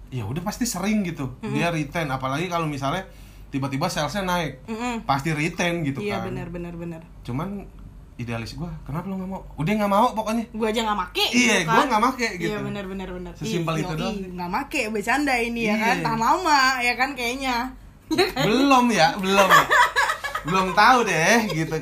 ya 0.09 0.23
udah 0.23 0.41
pasti 0.41 0.63
sering 0.63 1.01
gitu 1.01 1.25
dia 1.43 1.67
retain 1.67 2.05
apalagi 2.07 2.45
kalau 2.45 2.63
misalnya 2.65 3.01
tiba-tiba 3.49 3.85
salesnya 3.87 4.21
naik 4.23 4.61
Mm-mm. 4.63 5.01
pasti 5.03 5.29
retain 5.29 5.81
gitu 5.81 5.99
Iya, 5.99 6.21
kan 6.21 6.29
benar 6.29 6.47
benar 6.47 6.73
benar. 6.75 7.01
cuman 7.21 7.65
idealis 8.13 8.53
gue 8.53 8.69
kenapa 8.83 9.09
lu 9.09 9.17
nggak 9.17 9.25
mau 9.27 9.41
udah 9.57 9.73
nggak 9.73 9.89
mau 9.91 10.13
pokoknya 10.13 10.45
Gue 10.51 10.69
aja 10.69 10.85
nggak 10.85 10.99
make 10.99 11.25
Iya, 11.27 11.33
gitu 11.33 11.65
kan. 11.65 11.73
gua 11.73 11.83
nggak 11.89 12.01
make, 12.03 12.27
gitu. 12.35 12.45
Iya, 12.45 12.57
benar 12.61 12.85
benar 12.85 13.09
benar. 13.09 13.33
Sesimpel 13.33 13.75
itu 13.75 13.89
yoi, 13.89 13.97
doang. 13.97 14.15
nggak 14.31 14.49
make 14.51 14.81
bercanda 14.87 15.33
ini 15.35 15.61
ya 15.63 15.73
Iya. 15.73 15.81
kan. 15.81 15.97
Tahan 16.05 16.19
lama 16.21 16.59
ya 16.79 16.93
kan 16.93 17.09
kayaknya. 17.11 17.55
belum 18.45 18.85
ya 18.93 19.07
belum 19.17 19.47
ya. 19.49 19.63
belum 20.45 20.67
tahu 20.73 20.99
deh 21.03 21.37
gitu 21.51 21.73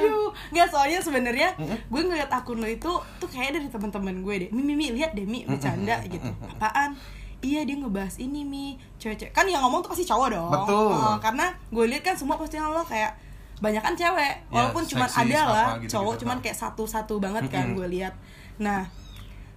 Aduh, 0.00 0.30
nggak 0.50 0.66
soalnya 0.70 1.00
sebenarnya 1.00 1.48
gue 1.62 2.00
ngeliat 2.02 2.30
akun 2.30 2.58
lo 2.58 2.66
itu 2.66 2.90
tuh 3.18 3.28
kayak 3.28 3.56
dari 3.58 3.68
teman-teman 3.68 4.22
gue 4.22 4.34
deh. 4.46 4.50
Mi, 4.50 4.62
mi, 4.74 4.90
lihat 4.90 5.14
deh 5.14 5.24
mi 5.24 5.46
bercanda 5.46 6.00
gitu. 6.04 6.28
Apaan? 6.58 6.96
Iya 7.44 7.60
dia 7.68 7.76
ngebahas 7.76 8.16
ini 8.16 8.40
mi 8.40 8.80
cewek-cewek 8.96 9.36
kan 9.36 9.44
yang 9.44 9.60
ngomong 9.60 9.84
tuh 9.84 9.92
pasti 9.92 10.08
cowok 10.08 10.28
dong. 10.32 10.48
Betul. 10.48 10.96
Oh, 10.96 11.16
karena 11.20 11.52
gue 11.68 11.84
lihat 11.92 12.02
kan 12.02 12.16
semua 12.16 12.40
postingan 12.40 12.72
lo 12.72 12.80
kayak 12.80 13.12
banyak 13.60 13.80
kan 13.84 13.94
cewek, 13.94 14.34
Ya, 14.34 14.50
walaupun 14.50 14.82
cuman 14.82 15.06
seksis, 15.06 15.30
ada 15.30 15.40
lah 15.46 15.68
gitu-gitu, 15.78 15.92
cowok 15.94 16.14
cuman 16.24 16.36
Pak. 16.40 16.42
kayak 16.48 16.58
satu-satu 16.58 17.14
banget 17.22 17.44
kan 17.52 17.70
gue 17.76 17.86
lihat. 17.86 18.14
Nah 18.58 18.88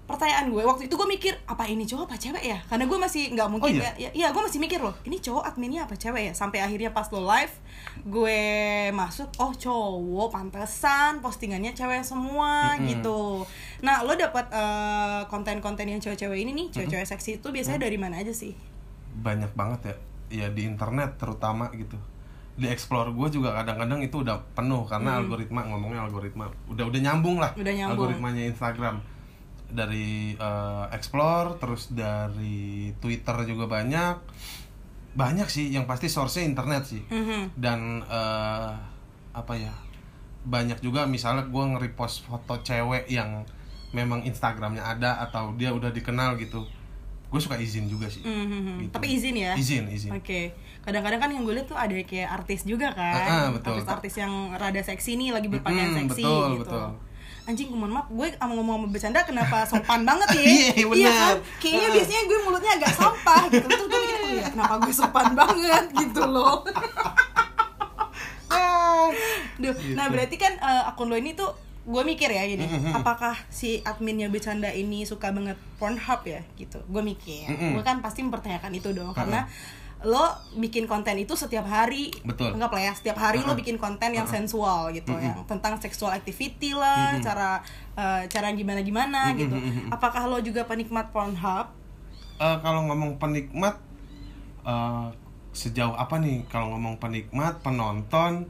pertanyaan 0.08 0.48
gue 0.56 0.64
waktu 0.64 0.88
itu 0.88 0.96
gue 0.96 1.04
mikir 1.04 1.36
apa 1.44 1.68
ini 1.68 1.84
cowok 1.84 2.08
apa 2.08 2.16
cewek 2.16 2.44
ya? 2.48 2.58
Karena 2.72 2.88
gue 2.88 2.96
masih 2.96 3.36
nggak 3.36 3.50
mungkin 3.52 3.76
iya? 3.76 3.92
ya, 3.92 3.92
ya, 4.08 4.10
iya 4.16 4.28
gue 4.32 4.40
masih 4.40 4.60
mikir 4.64 4.80
loh 4.80 4.96
ini 5.04 5.20
cowok 5.20 5.44
adminnya 5.44 5.84
apa 5.84 6.00
cewek 6.00 6.32
ya? 6.32 6.34
Sampai 6.34 6.64
akhirnya 6.64 6.96
pas 6.96 7.12
lo 7.12 7.28
live 7.28 7.52
gue 8.08 8.42
masuk 8.96 9.28
oh 9.44 9.52
cowok 9.52 10.32
pantesan 10.32 11.20
postingannya 11.20 11.76
cewek 11.76 12.08
semua 12.08 12.80
Mm-mm. 12.80 12.88
gitu. 12.88 13.44
Nah 13.84 14.08
lo 14.08 14.16
dapat 14.16 14.48
eh, 14.48 15.22
konten-konten 15.28 15.92
yang 15.92 16.00
cewek-cewek 16.00 16.40
ini 16.40 16.56
nih 16.56 16.68
cewek-cewek 16.72 17.04
seksi 17.04 17.44
itu 17.44 17.48
biasanya 17.52 17.84
dari 17.84 18.00
mana 18.00 18.24
aja 18.24 18.32
sih? 18.32 18.56
Banyak 19.20 19.52
banget 19.60 19.80
ya. 19.92 19.96
Ya 20.28 20.48
di 20.48 20.64
internet 20.64 21.20
terutama 21.20 21.68
gitu. 21.76 22.00
Di 22.56 22.72
explore 22.72 23.12
gue 23.12 23.28
juga 23.28 23.60
kadang-kadang 23.60 24.00
itu 24.00 24.24
udah 24.24 24.40
penuh 24.56 24.88
karena 24.88 25.20
algoritma 25.20 25.68
ngomongnya 25.68 26.08
algoritma. 26.08 26.48
Udah 26.72 26.88
udah 26.88 27.00
nyambung 27.04 27.44
lah 27.44 27.52
Udah 27.60 27.76
nyambung. 27.76 28.08
algoritmanya 28.08 28.48
Instagram 28.48 29.17
dari 29.70 30.32
eh, 30.34 30.86
explore 30.92 31.58
terus 31.58 31.90
dari 31.90 32.66
Twitter 32.98 33.36
juga 33.46 33.68
banyak 33.68 34.16
banyak 35.14 35.48
sih 35.48 35.70
yang 35.70 35.84
pasti 35.84 36.08
source-nya 36.08 36.46
internet 36.46 36.84
sih 36.86 37.02
Mhm. 37.04 37.58
dan 37.58 37.80
eh, 38.04 38.72
apa 39.34 39.54
ya 39.54 39.74
banyak 40.44 40.80
juga 40.80 41.04
misalnya 41.04 41.44
gue 41.44 41.64
nge-repost 41.68 42.24
foto 42.24 42.62
cewek 42.62 43.06
yang 43.08 43.44
memang 43.90 44.24
Instagramnya 44.24 44.84
ada 44.86 45.20
atau 45.22 45.52
dia 45.54 45.70
udah 45.70 45.90
dikenal 45.90 46.38
gitu 46.38 46.64
gue 47.28 47.40
suka 47.42 47.56
izin 47.56 47.86
juga 47.86 48.08
sih 48.08 48.24
Mhm. 48.24 48.88
Gitu. 48.88 48.92
tapi 48.94 49.08
izin 49.12 49.36
ya 49.36 49.52
izin 49.54 49.90
izin 49.90 50.12
Oke, 50.14 50.56
kadang-kadang 50.80 51.20
kan 51.20 51.30
yang 51.30 51.44
gue 51.44 51.54
lihat 51.54 51.68
tuh 51.68 51.76
ada 51.76 51.92
kayak 51.92 52.30
artis 52.32 52.64
juga 52.64 52.88
Ah, 52.90 53.04
ah, 53.04 53.20
kan, 53.20 53.48
betul. 53.54 53.76
artis-artis 53.76 54.14
yang 54.16 54.34
rada 54.54 54.80
seksi 54.80 55.20
nih 55.20 55.36
lagi 55.36 55.48
berpakaian 55.50 55.92
Mm-mm, 55.92 56.08
seksi 56.08 56.24
betul, 56.24 56.48
gitu. 56.54 56.64
betul. 56.64 56.88
Anjing, 57.48 57.72
mohon 57.72 57.90
maaf, 57.90 58.08
gue 58.08 58.28
sama 58.30 58.54
ngomong 58.54 58.76
sama 58.76 58.88
bercanda 58.92 59.20
kenapa 59.24 59.64
sopan 59.64 60.04
banget 60.04 60.28
ya? 60.36 60.44
Iya, 60.52 60.84
bener. 60.84 61.14
kan? 61.14 61.36
Kayaknya 61.58 61.90
biasanya 61.96 62.24
gue 62.24 62.38
mulutnya 62.44 62.72
agak 62.76 62.92
sampah 62.92 63.42
gitu. 63.48 63.66
Terus 63.66 63.86
gue 63.88 64.00
mikir, 64.02 64.18
oh 64.20 64.32
ya 64.34 64.48
kenapa 64.52 64.74
gue 64.78 64.94
sopan 64.94 65.28
banget 65.32 65.86
gitu 65.96 66.22
loh. 66.24 66.60
Duh, 69.58 69.74
nah 69.94 70.06
Gitu. 70.06 70.14
berarti 70.14 70.36
kan 70.36 70.54
eh, 70.54 70.84
akun 70.86 71.08
lo 71.08 71.16
ini 71.16 71.34
tuh 71.34 71.50
gue 71.88 72.04
mikir 72.04 72.28
ya 72.28 72.44
gini, 72.44 72.68
Mm-mm. 72.68 72.92
apakah 72.94 73.32
si 73.48 73.80
adminnya 73.82 74.28
bercanda 74.28 74.68
ini 74.68 75.08
suka 75.08 75.32
banget 75.32 75.56
Pornhub 75.80 76.20
ya 76.22 76.44
gitu? 76.54 76.84
Gue 76.86 77.00
mikir, 77.02 77.48
gue 77.48 77.80
kan 77.82 78.04
pasti 78.04 78.20
mempertanyakan 78.22 78.76
itu 78.76 78.92
dong 78.92 79.16
karena 79.16 79.48
lo 80.06 80.30
bikin 80.54 80.86
konten 80.86 81.18
itu 81.18 81.34
setiap 81.34 81.66
hari, 81.66 82.14
Betul. 82.22 82.54
anggap 82.54 82.70
lah 82.70 82.84
ya 82.86 82.94
setiap 82.94 83.18
hari 83.18 83.42
lo 83.42 83.50
Mm-mm. 83.50 83.62
bikin 83.66 83.78
konten 83.78 84.14
yang 84.14 84.30
Mm-mm. 84.30 84.38
sensual 84.46 84.94
gitu, 84.94 85.10
Mm-mm. 85.10 85.26
yang 85.26 85.38
tentang 85.50 85.74
sexual 85.78 86.14
activity 86.14 86.78
lah, 86.78 87.18
Mm-mm. 87.18 87.26
cara 87.26 87.66
eh, 87.98 88.24
cara 88.30 88.54
gimana 88.54 88.86
gimana 88.86 89.34
Mm-mm, 89.34 89.40
gitu. 89.42 89.58
Apakah 89.90 90.30
lo 90.30 90.38
juga 90.38 90.70
penikmat 90.70 91.10
Pornhub? 91.10 91.74
Eh, 92.38 92.58
kalau 92.62 92.86
ngomong 92.86 93.18
penikmat 93.18 93.82
eh, 94.62 95.08
sejauh 95.50 95.98
apa 95.98 96.22
nih 96.22 96.46
kalau 96.46 96.78
ngomong 96.78 97.02
penikmat 97.02 97.58
penonton 97.66 98.46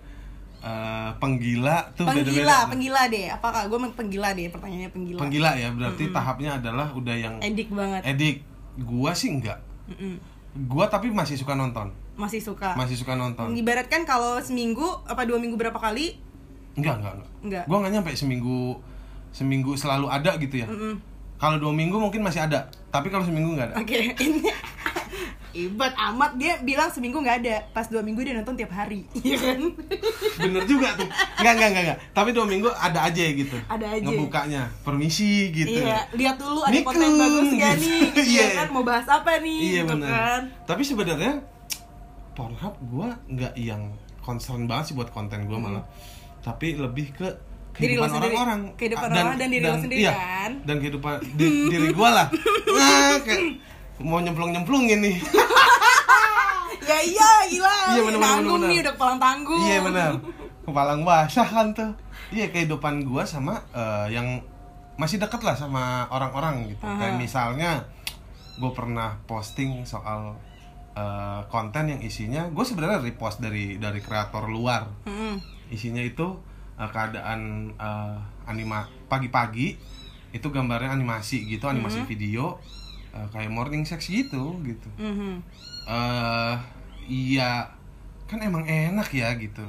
eh, 0.60 1.12
penggila 1.16 1.96
tuh 1.96 2.04
Penggila, 2.04 2.27
beda-beda 2.27 2.58
penggila 2.68 3.01
deh. 3.08 3.25
Apakah 3.32 3.62
gue 3.72 3.80
penggila 3.96 4.30
deh? 4.36 4.51
Pertanyaannya 4.51 4.92
penggila. 4.92 5.20
penggila 5.24 5.51
ya 5.56 5.72
berarti 5.72 6.12
tahapnya 6.12 6.60
adalah 6.60 6.92
udah 6.92 7.16
yang 7.16 7.36
Edik 7.39 7.72
banget. 7.72 8.04
edik 8.04 8.38
gua 8.77 9.16
sih 9.16 9.32
enggak 9.32 9.63
Mm-mm. 9.88 10.36
Gua 10.66 10.90
tapi 10.90 11.14
masih 11.14 11.38
suka 11.38 11.54
nonton. 11.54 11.94
Masih 12.18 12.42
suka? 12.42 12.74
Masih 12.74 12.98
suka 12.98 13.14
nonton. 13.14 13.54
Ibaratkan 13.54 14.02
kalau 14.02 14.42
seminggu 14.42 14.86
apa 15.06 15.22
dua 15.24 15.38
minggu 15.38 15.54
berapa 15.54 15.78
kali? 15.78 16.18
Enggak 16.74 16.98
enggak 16.98 17.14
enggak, 17.14 17.30
Enggak. 17.46 17.64
gue 17.66 17.78
nggak 17.78 17.94
nyampe 17.94 18.12
seminggu 18.14 18.58
seminggu 19.30 19.72
selalu 19.78 20.10
ada 20.10 20.34
gitu 20.38 20.62
ya. 20.62 20.68
Kalau 21.38 21.58
dua 21.62 21.70
minggu 21.70 21.98
mungkin 21.98 22.26
masih 22.26 22.42
ada 22.42 22.66
tapi 22.90 23.14
kalau 23.14 23.22
seminggu 23.22 23.54
nggak 23.54 23.74
ada. 23.74 23.76
Oke 23.78 24.14
ini 24.26 24.50
Ibat 25.58 25.90
amat 25.98 26.32
dia 26.36 26.62
bilang 26.62 26.86
seminggu 26.88 27.18
nggak 27.18 27.38
ada 27.42 27.66
pas 27.72 27.84
dua 27.84 28.00
minggu 28.00 28.22
dia 28.22 28.32
nonton 28.32 28.54
tiap 28.54 28.70
hari 28.70 29.10
iya 29.20 29.34
kan? 29.36 29.58
Bener 30.38 30.64
juga 30.64 30.94
tuh. 30.94 31.10
Nggak 31.36 31.54
nggak 31.56 31.70
nggak 31.72 31.84
nggak. 31.84 32.00
Tapi 32.12 32.30
dua 32.30 32.46
minggu 32.46 32.70
ada 32.70 33.00
aja 33.04 33.24
gitu. 33.24 33.58
Ada 33.66 33.86
aja. 33.92 34.04
ngebukanya. 34.04 34.70
Permisi 34.82 35.50
gitu. 35.50 35.82
Iya 35.82 36.06
lihat 36.12 36.38
dulu 36.38 36.62
ada 36.62 36.72
Miku, 36.72 36.88
konten 36.88 37.10
bagus 37.12 37.50
gak 37.52 37.74
gitu. 37.74 37.82
nih? 37.82 38.00
Gitu 38.04 38.22
Iya. 38.32 38.44
ya 38.44 38.56
kan 38.56 38.68
mau 38.70 38.84
bahas 38.84 39.08
apa 39.08 39.32
nih? 39.40 39.58
Iya 39.58 39.82
gitu 39.82 39.90
benar 39.92 40.10
kan? 40.12 40.42
Tapi 40.64 40.82
sebenarnya 40.84 41.34
Pornhub 42.32 42.76
gue 42.84 43.08
nggak 43.32 43.54
yang 43.58 43.82
concern 44.20 44.66
banget 44.66 44.86
sih 44.88 44.96
buat 44.96 45.10
konten 45.10 45.42
gue 45.44 45.58
malah. 45.58 45.82
Tapi 46.40 46.78
lebih 46.78 47.10
ke 47.12 47.28
kehidupan 47.74 48.10
sendiri. 48.12 48.30
orang-orang. 48.32 48.62
Kehidupan 48.76 49.08
Ah, 49.08 49.18
orang 49.24 49.36
dan 49.36 49.50
diri 49.50 49.64
lo 49.64 49.76
sendiri 49.76 50.00
iya, 50.00 50.14
kan? 50.14 50.52
dan 50.64 50.76
kehidupan 50.78 51.14
di- 51.34 51.66
diri 51.68 51.90
gue 51.92 52.10
lah. 52.12 52.28
Nah, 52.70 53.18
kayak 53.20 53.42
mau 54.04 54.22
nyemplung 54.22 54.54
nyemplungin 54.54 55.01
nih. 55.01 55.18
Ya 56.88 57.04
iya 57.04 57.32
gila. 57.51 57.68
Iya, 57.68 58.00
bener, 58.00 58.16
bener, 58.16 58.24
tanggung 58.24 58.60
bener, 58.63 58.70
nih 58.72 58.80
udah 58.80 58.94
kepala 58.96 59.16
tanggung. 59.20 59.60
Iya 59.60 59.77
benar 59.84 60.12
kepalang 60.68 61.08
basah 61.08 61.48
kan 61.48 61.72
tuh. 61.72 61.96
Iya 62.36 62.51
kehidupan 62.51 63.08
gue 63.08 63.24
sama 63.24 63.63
eh, 63.72 64.12
yang 64.12 64.44
masih 65.00 65.16
deket 65.16 65.39
lah 65.39 65.56
sama 65.56 66.12
orang-orang 66.12 66.75
gitu. 66.75 66.84
Kayak 66.84 67.16
misalnya 67.16 67.88
gue 68.60 68.72
pernah 68.75 69.16
posting 69.24 69.88
soal 69.88 70.36
eh, 70.92 71.42
konten 71.48 71.96
yang 71.96 72.04
isinya 72.04 72.51
gue 72.51 72.66
sebenarnya 72.68 73.00
repost 73.00 73.39
dari 73.39 73.80
dari 73.80 74.04
kreator 74.04 74.51
luar. 74.51 75.08
Mm-mm. 75.08 75.56
isinya 75.68 76.04
itu 76.04 76.36
eh, 76.75 76.89
keadaan 76.92 77.72
eh, 77.80 78.18
anima 78.44 78.92
pagi-pagi 79.08 79.96
itu 80.36 80.48
gambarnya 80.51 80.92
animasi 80.92 81.48
gitu 81.48 81.72
animasi 81.72 82.04
video 82.04 82.60
eh, 83.18 83.28
kayak 83.28 83.50
morning 83.50 83.82
sex 83.82 84.06
gitu 84.06 84.62
gitu 84.62 84.90
Mhm. 84.96 85.42
eh 85.88 86.56
iya 87.08 87.66
kan 88.24 88.38
emang 88.40 88.62
enak 88.62 89.10
ya 89.10 89.34
gitu 89.36 89.66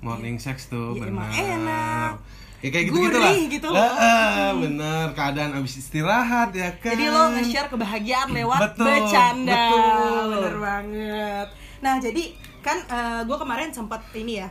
morning 0.00 0.36
sex 0.36 0.66
tuh 0.66 0.92
Iya, 0.92 1.00
benar 1.06 1.30
enak. 1.30 2.12
ya 2.58 2.68
kayak 2.68 2.84
gitu 2.86 2.98
gitu 3.02 3.18
lah 3.18 3.32
gitu 3.32 3.68
loh. 3.68 3.80
Eh, 3.80 3.92
eh, 3.96 4.50
bener 4.54 5.06
keadaan 5.12 5.52
abis 5.54 5.80
istirahat 5.80 6.52
ya 6.52 6.68
kan 6.76 6.92
Jadi 6.92 7.04
lo 7.06 7.22
nge-share 7.30 7.68
kebahagiaan 7.68 8.28
lewat 8.30 8.60
Betul, 8.60 8.84
bercanda. 8.86 9.48
betul. 9.48 10.28
Bener 10.34 10.56
banget. 10.58 11.48
Nah, 11.80 11.94
jadi 11.96 12.22
kan 12.60 12.76
gue 13.24 13.36
kemarin 13.38 13.70
sempat 13.70 14.04
ini 14.12 14.32
ya. 14.36 14.48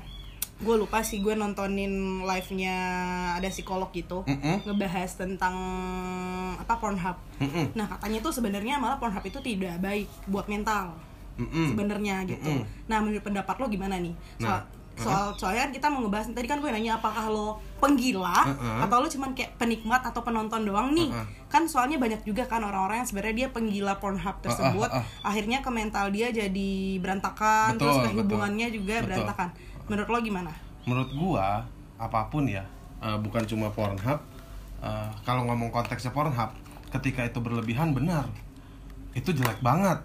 Gue 0.60 0.76
lupa 0.76 1.00
sih 1.00 1.24
gue 1.24 1.34
nontonin 1.40 2.24
live-nya 2.28 2.76
ada 3.40 3.48
psikolog 3.48 3.90
gitu. 3.96 4.28
Mm-mm. 4.28 4.68
Ngebahas 4.68 5.16
tentang 5.16 5.56
apa 6.60 6.74
Pornhub. 6.78 7.16
Mm-mm. 7.40 7.76
Nah, 7.80 7.88
katanya 7.88 8.20
tuh 8.20 8.36
sebenarnya 8.36 8.76
malah 8.76 9.00
Pornhub 9.00 9.24
itu 9.24 9.40
tidak 9.40 9.80
baik 9.80 10.08
buat 10.28 10.52
mental. 10.52 10.96
Mm-mm. 11.40 11.72
sebenarnya 11.72 12.28
gitu. 12.28 12.52
Mm-mm. 12.52 12.92
Nah, 12.92 13.00
menurut 13.00 13.24
pendapat 13.24 13.56
lo 13.56 13.72
gimana 13.72 13.96
nih? 13.96 14.12
Soal 14.44 14.60
Nah, 15.00 15.08
soal 15.08 15.26
soalnya 15.40 15.62
kan 15.64 15.72
kita 15.72 15.88
mau 15.88 16.04
ngebahas 16.04 16.28
tadi 16.36 16.44
kan 16.44 16.60
gue 16.60 16.68
nanya 16.76 17.00
apakah 17.00 17.32
lo 17.32 17.56
penggila 17.80 18.44
Uh-uh. 18.52 18.84
atau 18.84 19.00
lo 19.00 19.08
cuman 19.08 19.32
kayak 19.32 19.56
penikmat 19.56 20.04
atau 20.04 20.20
penonton 20.28 20.68
doang 20.68 20.92
nih? 20.92 21.08
Uh-uh. 21.08 21.48
Kan 21.48 21.72
soalnya 21.72 21.96
banyak 21.96 22.28
juga 22.28 22.44
kan 22.52 22.60
orang-orang 22.68 23.00
yang 23.00 23.08
sebenarnya 23.08 23.36
dia 23.40 23.48
penggila 23.56 23.96
Pornhub 24.04 24.44
tersebut, 24.44 24.92
Uh-uh, 24.92 25.00
uh. 25.00 25.24
akhirnya 25.24 25.64
ke 25.64 25.72
mental 25.72 26.12
dia 26.12 26.36
jadi 26.36 27.00
berantakan, 27.00 27.80
Betul, 27.80 27.88
terus 27.88 27.96
ke 27.96 28.04
betul. 28.12 28.20
hubungannya 28.28 28.68
juga 28.76 28.96
Betul. 29.00 29.08
berantakan. 29.08 29.50
Menurut 29.90 30.08
lo 30.08 30.20
gimana? 30.22 30.52
menurut 30.80 31.12
gua 31.12 31.62
apa 31.98 32.26
pun 32.26 32.46
ya 32.46 32.64
eh, 33.00 33.14
bukan 33.16 33.44
cuma 33.44 33.70
Pornhub 33.70 34.18
eh, 34.80 35.10
kalau 35.22 35.44
ngomong 35.44 35.70
konteksnya 35.70 36.10
Pornhub 36.10 36.50
ketika 36.90 37.22
itu 37.24 37.38
berlebihan 37.38 37.92
benar 37.92 38.26
itu 39.12 39.30
jelek 39.30 39.60
banget 39.60 40.00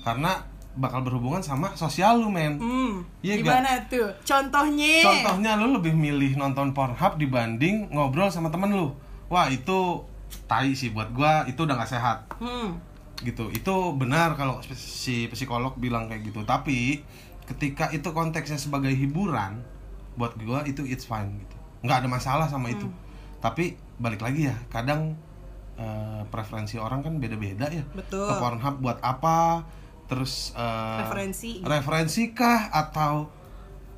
karena 0.00 0.40
bakal 0.72 1.00
berhubungan 1.00 1.40
sama 1.40 1.74
sosial 1.74 2.16
lu 2.16 2.28
men 2.28 2.56
Hmm, 2.56 3.04
Iya, 3.20 3.38
gimana 3.38 3.84
tuh? 3.86 4.08
Contohnya? 4.22 5.02
contohnya 5.02 5.50
lu 5.56 5.76
lebih 5.76 5.92
milih 5.92 6.36
nonton 6.36 6.72
Pornhub 6.72 7.16
dibanding 7.16 7.90
ngobrol 7.90 8.28
sama 8.28 8.48
temen 8.48 8.72
lu 8.72 8.88
wah 9.26 9.46
itu 9.46 10.00
tai 10.46 10.72
sih 10.72 10.88
buat 10.88 11.12
gua 11.12 11.44
itu 11.44 11.58
udah 11.58 11.76
gak 11.76 11.90
sehat 11.90 12.18
Hmm. 12.38 12.80
gitu 13.18 13.50
itu 13.50 13.74
benar 13.92 14.32
kalau 14.34 14.56
si 14.72 15.28
psikolog 15.28 15.76
bilang 15.76 16.08
kayak 16.08 16.24
gitu 16.24 16.40
tapi 16.42 17.04
ketika 17.48 17.90
itu 17.90 18.08
konteksnya 18.14 18.58
sebagai 18.60 18.92
hiburan 18.94 19.60
buat 20.14 20.36
gua 20.44 20.62
itu 20.68 20.84
it's 20.84 21.08
fine 21.08 21.40
gitu. 21.40 21.56
Nggak 21.82 22.04
ada 22.04 22.08
masalah 22.08 22.46
sama 22.46 22.70
itu. 22.70 22.86
Tapi 23.42 23.74
balik 23.98 24.22
lagi 24.22 24.46
ya 24.50 24.56
kadang 24.70 25.16
eh, 25.78 26.22
preferensi 26.30 26.78
orang 26.78 27.02
kan 27.02 27.18
beda-beda 27.18 27.66
ya. 27.72 27.82
Betul. 27.96 28.28
ke 28.28 28.34
Pornhub 28.38 28.78
buat 28.78 28.98
apa 29.02 29.66
terus 30.06 30.52
eh, 30.54 30.98
Referensi. 31.02 31.64
referensi 31.64 32.22
kah? 32.36 32.68
Atau 32.70 33.32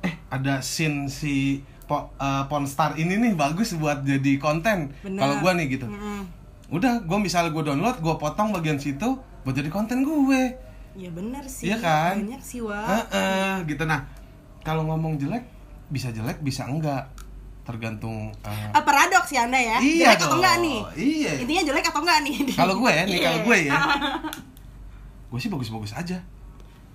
eh 0.01 0.15
ada 0.31 0.61
scene 0.65 1.11
si 1.11 1.61
po, 1.85 2.09
eh, 2.17 2.43
Pornstar 2.49 2.97
ini 2.97 3.19
nih 3.21 3.33
bagus 3.37 3.77
buat 3.77 4.01
jadi 4.01 4.41
konten. 4.41 4.95
Kalau 5.03 5.35
gua 5.43 5.53
nih 5.53 5.77
gitu. 5.77 5.85
Mm-mm. 5.85 6.47
udah 6.65 7.05
gue 7.05 7.19
misalnya 7.21 7.53
gue 7.53 7.61
download 7.61 8.01
gue 8.01 8.15
potong 8.17 8.49
bagian 8.49 8.81
situ 8.81 9.21
buat 9.45 9.53
jadi 9.53 9.69
konten 9.69 10.01
gue 10.01 10.57
Ya 10.95 11.09
benar 11.09 11.43
sih. 11.45 11.67
Iya 11.67 11.77
kan? 11.77 12.13
Banyak 12.19 12.41
sih, 12.41 12.59
Wak. 12.59 12.87
Heeh, 13.11 13.51
gitu. 13.67 13.83
Nah 13.83 14.07
kalau 14.61 14.83
ngomong 14.85 15.15
jelek 15.15 15.43
bisa 15.87 16.09
jelek 16.09 16.39
bisa 16.39 16.65
enggak. 16.65 17.05
Tergantung 17.65 18.29
Ah, 18.45 18.77
paradoks 18.79 19.29
ya 19.29 19.43
anda 19.43 19.57
ya. 19.57 19.81
Iya 19.81 20.13
jelek 20.13 20.21
atau 20.21 20.37
enggak 20.37 20.55
nih? 20.61 20.79
Iya. 20.95 21.31
intinya 21.41 21.63
jelek 21.65 21.85
atau 21.85 22.01
enggak 22.01 22.19
nih? 22.21 22.35
Kalau 22.53 22.75
gue 22.77 22.91
ya 22.91 23.03
nih 23.03 23.11
Iya. 23.11 23.25
kalau 23.25 23.39
gue 23.41 23.57
ya. 23.59 23.73
Gue 25.27 25.39
sih 25.41 25.49
bagus-bagus 25.49 25.91
aja. 25.91 26.17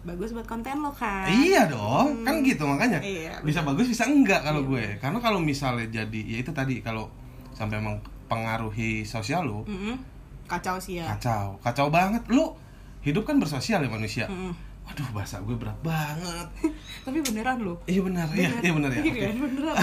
Bagus 0.00 0.30
buat 0.30 0.46
konten 0.46 0.78
lo 0.78 0.88
kan? 0.88 1.26
Iya 1.28 1.66
dong 1.66 2.22
kan 2.22 2.40
gitu 2.40 2.64
makanya. 2.64 3.02
Iya, 3.02 3.42
bisa 3.42 3.60
bagus 3.60 3.84
bisa 3.84 4.06
enggak 4.06 4.40
kalau 4.40 4.64
gue. 4.64 4.96
Karena 4.96 5.18
kalau 5.18 5.36
misalnya 5.36 5.84
jadi 5.90 6.20
ya 6.24 6.36
itu 6.38 6.54
tadi 6.54 6.80
kalau 6.80 7.10
sampai 7.50 7.76
mempengaruhi 7.76 9.02
sosial 9.02 9.44
lu 9.44 9.60
Mm-mm. 9.66 9.98
kacau 10.46 10.78
sih 10.78 11.02
ya. 11.02 11.10
kacau. 11.12 11.58
Kacau 11.60 11.90
banget. 11.90 12.22
Lu 12.30 12.54
hidup 13.00 13.24
kan 13.24 13.36
bersosial 13.36 13.80
ya 13.80 13.88
manusia. 13.88 14.26
Mm-mm. 14.26 14.52
waduh 14.80 15.06
bahasa 15.14 15.38
gue 15.38 15.54
berat 15.54 15.78
banget. 15.80 16.46
Tapi 17.06 17.22
beneran 17.22 17.62
lo 17.62 17.78
iya 17.86 18.02
benar. 18.02 18.26
Iya 18.34 18.50
iya 18.58 18.72
benar 18.74 18.90
ya 18.90 19.00
Iya 19.06 19.30
beneran. 19.32 19.76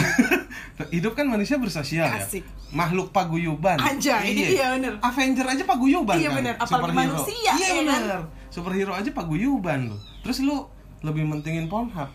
Hidup 0.95 1.13
kan 1.15 1.25
manusia 1.25 1.55
bersosial 1.55 2.11
Asik. 2.11 2.43
ya 2.43 2.51
makhluk 2.75 3.15
paguyuban. 3.15 3.79
Anjay, 3.79 4.35
ini 4.35 4.51
dia, 4.51 4.75
bener. 4.75 4.99
Avenger 4.99 5.47
aja 5.47 5.63
paguyuban 5.63 6.19
Iya, 6.19 6.27
kan. 6.27 6.37
bener. 6.43 6.53
Apalagi 6.59 6.97
manusia, 6.99 7.51
iya 7.55 7.55
ya 7.55 7.71
kan? 7.71 7.77
benar. 7.87 8.19
Superhero 8.51 8.91
aja 8.91 9.07
paguyuban 9.15 9.87
lu 9.87 9.97
terus 10.19 10.43
lu 10.43 10.67
lebih 10.99 11.23
mentingin 11.23 11.71
Pornhub? 11.71 12.11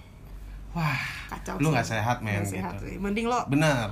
Wah 0.76 1.00
kacau 1.32 1.56
lu 1.56 1.72
nggak 1.72 1.88
sehat 1.88 2.20
men 2.20 2.44
sehat 2.44 2.76
gitu. 2.76 2.92
sih. 2.92 2.96
mending 3.00 3.24
lo 3.24 3.40
benar. 3.48 3.88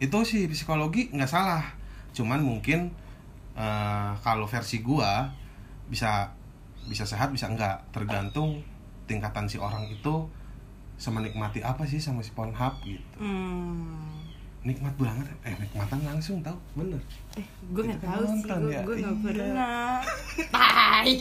Itu 0.00 0.24
sih 0.24 0.48
psikologi 0.48 1.12
nggak 1.12 1.28
salah. 1.28 1.68
Cuman 2.16 2.40
mungkin 2.40 2.88
eh, 3.52 4.10
kalau 4.24 4.48
versi 4.48 4.80
gua 4.80 5.28
bisa 5.84 6.32
bisa 6.88 7.04
sehat 7.04 7.28
bisa 7.30 7.46
enggak 7.46 7.84
tergantung 7.92 8.64
tingkatan 9.04 9.44
si 9.46 9.60
orang 9.60 9.84
itu 9.88 10.28
semenikmati 10.98 11.62
apa 11.62 11.86
sih 11.86 12.02
sama 12.02 12.24
si 12.24 12.34
Pornhub 12.34 12.80
gitu 12.82 13.16
hmm. 13.22 14.26
nikmat 14.66 14.92
banget 14.98 15.28
eh 15.46 15.54
nikmatan 15.54 16.00
langsung 16.02 16.42
tau 16.42 16.58
bener 16.74 16.98
eh 17.38 17.46
gue 17.70 17.82
nggak 17.86 18.00
kan 18.02 18.10
tahu 18.18 18.22
sih 18.26 18.42
gue 18.42 18.72
ya. 18.74 18.82
gue 18.82 18.94
nggak 18.98 19.14
Iya. 19.14 19.22
pernah 19.22 19.92
tai 20.54 21.16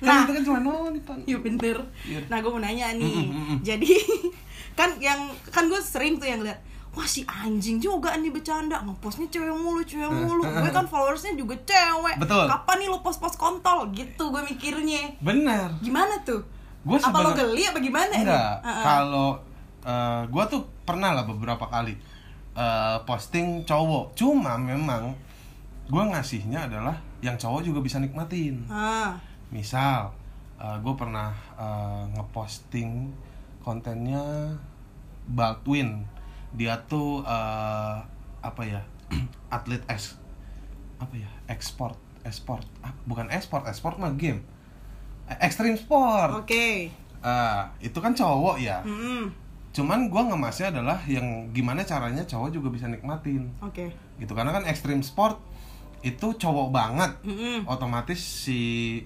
kan 0.00 0.06
nah 0.06 0.18
itu 0.24 0.32
kan 0.32 0.42
cuma 0.44 0.58
nonton 0.60 1.18
Iya 1.24 1.38
bener. 1.40 1.76
Iya. 2.04 2.20
Nah 2.28 2.38
gue 2.42 2.50
mau 2.50 2.60
nanya 2.62 2.92
nih. 2.96 3.14
Mm, 3.24 3.30
mm, 3.30 3.44
mm. 3.46 3.58
Jadi 3.62 3.92
kan 4.78 4.90
yang 4.98 5.30
kan 5.48 5.70
gue 5.70 5.80
sering 5.80 6.18
tuh 6.18 6.26
yang 6.28 6.42
lihat 6.42 6.58
Wah 6.94 7.08
si 7.10 7.26
anjing 7.26 7.82
juga 7.82 8.14
nih 8.14 8.30
bercanda. 8.30 8.78
Ngepostnya 8.86 9.26
cewek 9.26 9.50
mulu, 9.50 9.82
cewek 9.82 10.06
mulu. 10.06 10.46
Gue 10.46 10.70
kan 10.70 10.86
followersnya 10.86 11.34
juga 11.34 11.58
cewek. 11.66 12.16
Eh, 12.16 12.22
Betul. 12.22 12.46
Kapan 12.46 12.76
nih 12.80 12.88
lo 12.88 13.02
post-post 13.02 13.34
kontol? 13.34 13.90
Gitu 13.90 14.24
gue 14.30 14.42
mikirnya. 14.46 15.18
Bener. 15.18 15.74
Gimana 15.82 16.22
tuh? 16.22 16.40
Gua 16.84 17.00
apa 17.00 17.16
lo 17.24 17.32
geli 17.32 17.64
apa 17.64 17.80
gimana 17.80 18.12
enggak. 18.12 18.54
Kalau 18.62 19.40
eh, 19.80 20.22
gua 20.28 20.44
tuh 20.44 20.68
pernah 20.84 21.16
lah 21.16 21.24
beberapa 21.24 21.64
kali 21.64 21.96
eh, 22.52 22.96
posting 23.08 23.64
cowok. 23.64 24.12
Cuma 24.12 24.60
memang 24.60 25.16
gua 25.88 26.04
ngasihnya 26.12 26.68
adalah 26.68 26.92
yang 27.24 27.40
cowok 27.40 27.64
juga 27.64 27.80
bisa 27.80 27.96
nikmatin. 27.96 28.68
Ah, 28.68 29.16
misal 29.48 30.12
gue 30.54 30.94
pernah 30.96 31.32
eh, 31.56 32.02
ngeposting 32.16 33.12
kontennya 33.64 34.52
Baldwin 35.24 36.04
dia 36.54 36.78
tuh 36.86 37.22
eh, 37.26 37.96
apa 38.40 38.62
ya 38.62 38.82
atlet 39.56 39.82
es 39.90 40.16
apa 41.02 41.14
ya 41.18 41.30
ekspor 41.50 41.98
ekspor 42.24 42.62
ah, 42.80 42.94
bukan 43.04 43.28
ekspor 43.28 43.66
ekspor 43.66 43.98
mah 44.00 44.14
game 44.16 44.40
eh, 45.28 45.38
extreme 45.44 45.76
sport 45.76 46.46
Oke. 46.46 46.88
Eh, 47.24 47.62
itu 47.80 47.98
kan 48.00 48.12
cowok 48.14 48.56
ya 48.60 48.80
Mm-mm. 48.86 49.28
cuman 49.74 50.06
gua 50.08 50.28
ngemasnya 50.30 50.70
adalah 50.70 51.02
yang 51.10 51.50
gimana 51.50 51.82
caranya 51.82 52.22
cowok 52.24 52.54
juga 52.54 52.68
bisa 52.70 52.86
nikmatin 52.86 53.50
Oke. 53.60 53.90
gitu 54.22 54.32
karena 54.32 54.54
kan 54.54 54.64
extreme 54.70 55.02
sport 55.02 55.40
itu 56.04 56.36
cowok 56.36 56.68
banget 56.70 57.12
Mm-mm. 57.24 57.64
otomatis 57.66 58.20
si 58.20 59.00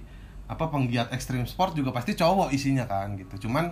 apa 0.49 0.67
penggiat 0.67 1.13
ekstrim 1.13 1.45
sport 1.45 1.77
juga 1.77 1.93
pasti 1.93 2.17
cowok 2.17 2.49
isinya 2.51 2.83
kan 2.89 3.13
gitu 3.15 3.47
cuman 3.47 3.69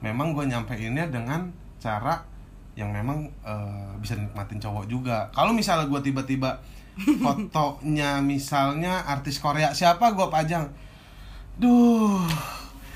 memang 0.00 0.30
gue 0.34 0.46
nyampeinnya 0.46 1.10
dengan 1.10 1.50
cara 1.82 2.22
yang 2.72 2.88
memang 2.88 3.28
eh, 3.44 3.90
bisa 4.00 4.16
nikmatin 4.16 4.60
cowok 4.60 4.84
juga. 4.88 5.28
Kalau 5.36 5.52
misalnya 5.52 5.88
gue 5.88 6.00
tiba-tiba 6.00 6.60
fotonya 7.24 8.20
misalnya 8.24 9.04
artis 9.04 9.40
Korea 9.40 9.72
siapa? 9.76 10.12
Gue 10.16 10.28
pajang. 10.32 10.68
Duh. 11.60 12.24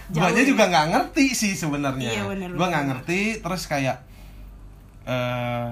Guanya 0.07 0.43
ya? 0.43 0.49
juga 0.49 0.71
nggak 0.71 0.87
ngerti 0.95 1.27
sih 1.35 1.53
sebenarnya. 1.59 2.11
Iya, 2.15 2.23
gue 2.55 2.67
nggak 2.67 2.87
ngerti 2.95 3.21
terus 3.43 3.67
kayak 3.67 3.99
eh 5.07 5.69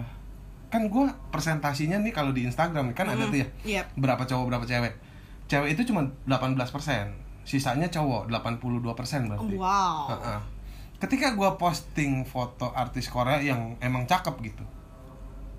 kan 0.74 0.90
gue 0.90 1.06
presentasinya 1.30 2.02
nih 2.02 2.10
kalau 2.10 2.34
di 2.34 2.42
Instagram 2.50 2.98
kan 2.98 3.06
ada 3.06 3.30
tuh 3.30 3.38
ya 3.38 3.46
Yap. 3.62 3.94
berapa 3.94 4.26
cowok 4.26 4.44
berapa 4.50 4.66
cewek. 4.66 4.94
Cewek 5.46 5.78
itu 5.78 5.94
cuma 5.94 6.02
18% 6.26 6.66
sisanya 7.46 7.86
cowok 7.92 8.26
82% 8.26 9.30
berarti. 9.30 9.54
Wow. 9.54 10.10
Heeh. 10.10 10.38
Ketika 11.04 11.36
gua 11.36 11.60
posting 11.60 12.24
foto 12.24 12.72
artis 12.72 13.12
Korea 13.12 13.36
yang 13.44 13.76
emang 13.84 14.08
cakep 14.08 14.34
gitu 14.40 14.64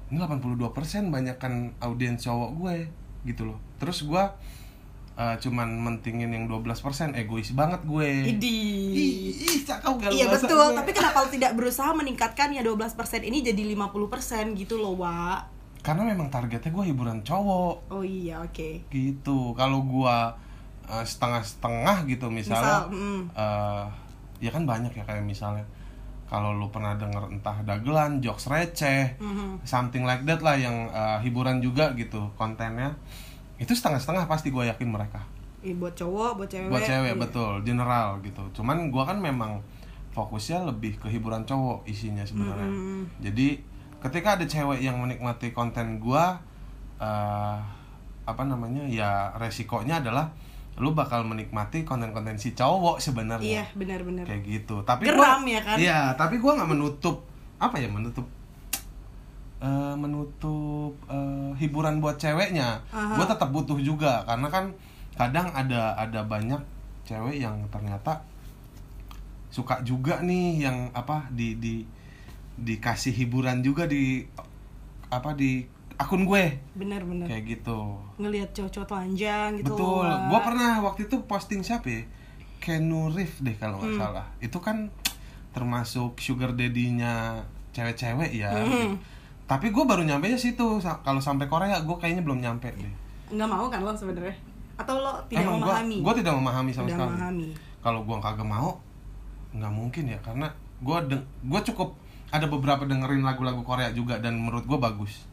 ini 0.10 0.18
82% 0.22 1.10
banyakkan 1.10 1.74
audiens 1.82 2.22
cowok 2.22 2.52
gue 2.62 2.76
gitu 3.26 3.54
loh 3.54 3.58
terus 3.78 4.06
gua 4.06 4.38
eh, 5.18 5.36
cuman 5.42 5.70
mentingin 5.82 6.30
yang 6.30 6.46
12% 6.50 7.18
egois 7.18 7.54
banget 7.54 7.82
gue 7.86 8.10
Idi. 8.38 8.58
ih, 8.94 9.14
ih 9.50 9.60
cakep 9.66 9.94
gak 10.02 10.10
lu 10.14 10.16
Iya 10.18 10.26
betul, 10.30 10.62
gue? 10.62 10.78
tapi 10.78 10.92
kenapa 10.94 11.26
lu 11.26 11.30
tidak 11.34 11.52
berusaha 11.58 11.90
meningkatkan 11.94 12.54
ya 12.54 12.62
12% 12.62 13.26
ini 13.26 13.42
jadi 13.42 13.62
50% 13.78 14.54
gitu 14.60 14.78
loh, 14.78 14.98
Wak? 14.98 15.54
karena 15.86 16.02
memang 16.02 16.34
targetnya 16.34 16.74
gue 16.74 16.86
hiburan 16.90 17.22
cowok 17.22 17.94
Oh 17.94 18.02
iya, 18.02 18.42
oke. 18.42 18.90
gitu 18.90 19.54
kalau 19.54 19.86
gua 19.86 20.34
eh, 20.90 21.06
setengah-setengah 21.06 22.10
gitu 22.10 22.30
misalnya 22.34 22.90
Misal, 22.90 22.94
mm. 22.94 23.22
eh, 23.34 23.86
ya 24.38 24.50
kan 24.50 24.64
banyak 24.64 24.92
ya 24.92 25.04
kayak 25.04 25.22
misalnya 25.22 25.64
kalau 26.26 26.52
lu 26.52 26.68
pernah 26.68 26.94
denger 26.94 27.30
entah 27.30 27.54
dagelan 27.62 28.18
jokes 28.18 28.48
receh 28.48 29.14
Mhm. 29.18 29.62
something 29.62 30.02
like 30.02 30.24
that 30.24 30.40
lah 30.40 30.54
yang 30.54 30.88
eh, 30.88 31.18
hiburan 31.22 31.60
juga 31.60 31.94
gitu 31.94 32.28
kontennya 32.34 32.92
itu 33.56 33.72
setengah-setengah 33.72 34.26
pasti 34.26 34.50
gue 34.50 34.66
yakin 34.66 34.90
mereka 34.90 35.22
Iya, 35.62 35.74
buat 35.76 35.94
cowok, 35.94 36.32
buat 36.38 36.46
cewek. 36.48 36.70
buat 36.70 36.84
cewek 36.84 37.14
iya. 37.14 37.18
betul 37.18 37.52
general 37.62 38.22
gitu 38.22 38.44
cuman 38.54 38.90
gua 38.90 39.02
kan 39.04 39.18
memang 39.18 39.58
fokusnya 40.12 40.62
lebih 40.64 40.96
ke 40.96 41.10
hiburan 41.10 41.42
cowok 41.42 41.84
isinya 41.86 42.22
sebenarnya 42.22 42.70
Mm-mm. 42.70 43.02
jadi 43.20 43.58
ketika 43.98 44.38
ada 44.38 44.46
cewek 44.46 44.80
yang 44.80 44.98
menikmati 44.98 45.50
konten 45.52 45.98
gua 45.98 46.38
eh, 46.98 47.58
apa 48.26 48.42
namanya 48.42 48.82
ya 48.84 49.30
resikonya 49.36 50.00
adalah 50.00 50.30
lu 50.76 50.92
bakal 50.92 51.24
menikmati 51.24 51.82
konten-konten 51.82 52.36
si 52.36 52.52
cowok 52.52 53.00
sebenarnya 53.00 53.64
Iya, 53.64 53.66
benar-benar. 53.74 54.28
kayak 54.28 54.44
gitu 54.44 54.84
tapi 54.84 55.08
Geram 55.08 55.42
gua, 55.42 55.48
ya 55.48 55.62
kan? 55.62 55.78
iya 55.78 56.00
tapi 56.14 56.36
gua 56.38 56.56
nggak 56.56 56.70
menutup 56.70 57.24
apa 57.56 57.80
ya 57.80 57.88
menutup 57.88 58.28
eh, 59.58 59.96
menutup 59.96 60.92
eh, 61.08 61.52
hiburan 61.58 62.00
buat 62.00 62.16
ceweknya 62.16 62.84
Aha. 62.90 63.16
gue 63.16 63.26
tetap 63.26 63.50
butuh 63.50 63.80
juga 63.80 64.22
karena 64.26 64.48
kan 64.48 64.66
kadang 65.16 65.48
ada 65.50 65.96
ada 65.96 66.22
banyak 66.22 66.60
cewek 67.04 67.40
yang 67.40 67.56
ternyata 67.70 68.20
suka 69.48 69.80
juga 69.82 70.20
nih 70.20 70.60
yang 70.60 70.92
apa 70.92 71.32
di 71.32 71.56
di 71.56 71.88
dikasih 72.58 73.16
hiburan 73.16 73.64
juga 73.64 73.88
di 73.88 74.28
apa 75.08 75.32
di 75.32 75.64
akun 75.96 76.24
gue 76.24 76.44
Benar-benar. 76.74 77.26
kayak 77.26 77.44
gitu 77.48 77.96
Ngelihat 78.16 78.52
cowok-cowok 78.52 78.88
telanjang 78.88 79.50
gitu. 79.58 79.72
Betul. 79.72 80.08
Gua 80.28 80.40
pernah 80.40 80.80
waktu 80.82 81.06
itu 81.06 81.16
posting 81.24 81.62
siapa 81.62 81.88
ya? 81.88 82.02
Kenu 82.58 83.10
Reef 83.10 83.40
deh 83.40 83.54
kalau 83.54 83.78
nggak 83.78 83.92
Hmm. 83.92 84.02
salah. 84.02 84.26
Itu 84.40 84.58
kan 84.58 84.92
termasuk 85.52 86.18
sugar 86.18 86.52
daddy-nya 86.52 87.44
cewek-cewek 87.72 88.32
ya. 88.34 88.52
Hmm. 88.52 89.00
Tapi 89.46 89.70
gue 89.70 89.84
baru 89.84 90.02
nyampe 90.02 90.26
nya 90.26 90.36
situ. 90.36 90.80
Kalau 90.80 91.22
sampai 91.22 91.46
Korea, 91.46 91.78
gue 91.78 91.96
kayaknya 91.96 92.24
belum 92.24 92.40
nyampe 92.40 92.72
deh. 92.72 92.94
Nggak 93.30 93.48
mau 93.48 93.68
kan 93.68 93.80
lo 93.80 93.94
sebenarnya? 93.94 94.34
Atau 94.76 94.98
lo 94.98 95.16
tidak 95.26 95.46
Emang 95.46 95.62
memahami? 95.62 95.98
Gue 96.02 96.14
tidak 96.18 96.34
memahami 96.34 96.72
sama 96.72 96.88
Tidak 96.88 96.98
sekali. 96.98 97.12
memahami. 97.14 97.48
Kalau 97.80 98.00
gue 98.02 98.18
kagak 98.18 98.48
mau, 98.48 98.70
nggak 99.54 99.72
mungkin 99.72 100.04
ya. 100.10 100.20
Karena 100.20 100.48
gue 100.78 100.98
gue 101.46 101.62
cukup 101.64 101.94
ada 102.28 102.46
beberapa 102.46 102.84
dengerin 102.84 103.22
lagu-lagu 103.22 103.62
Korea 103.62 103.92
juga 103.92 104.18
dan 104.18 104.36
menurut 104.36 104.66
gue 104.66 104.76
bagus. 104.76 105.24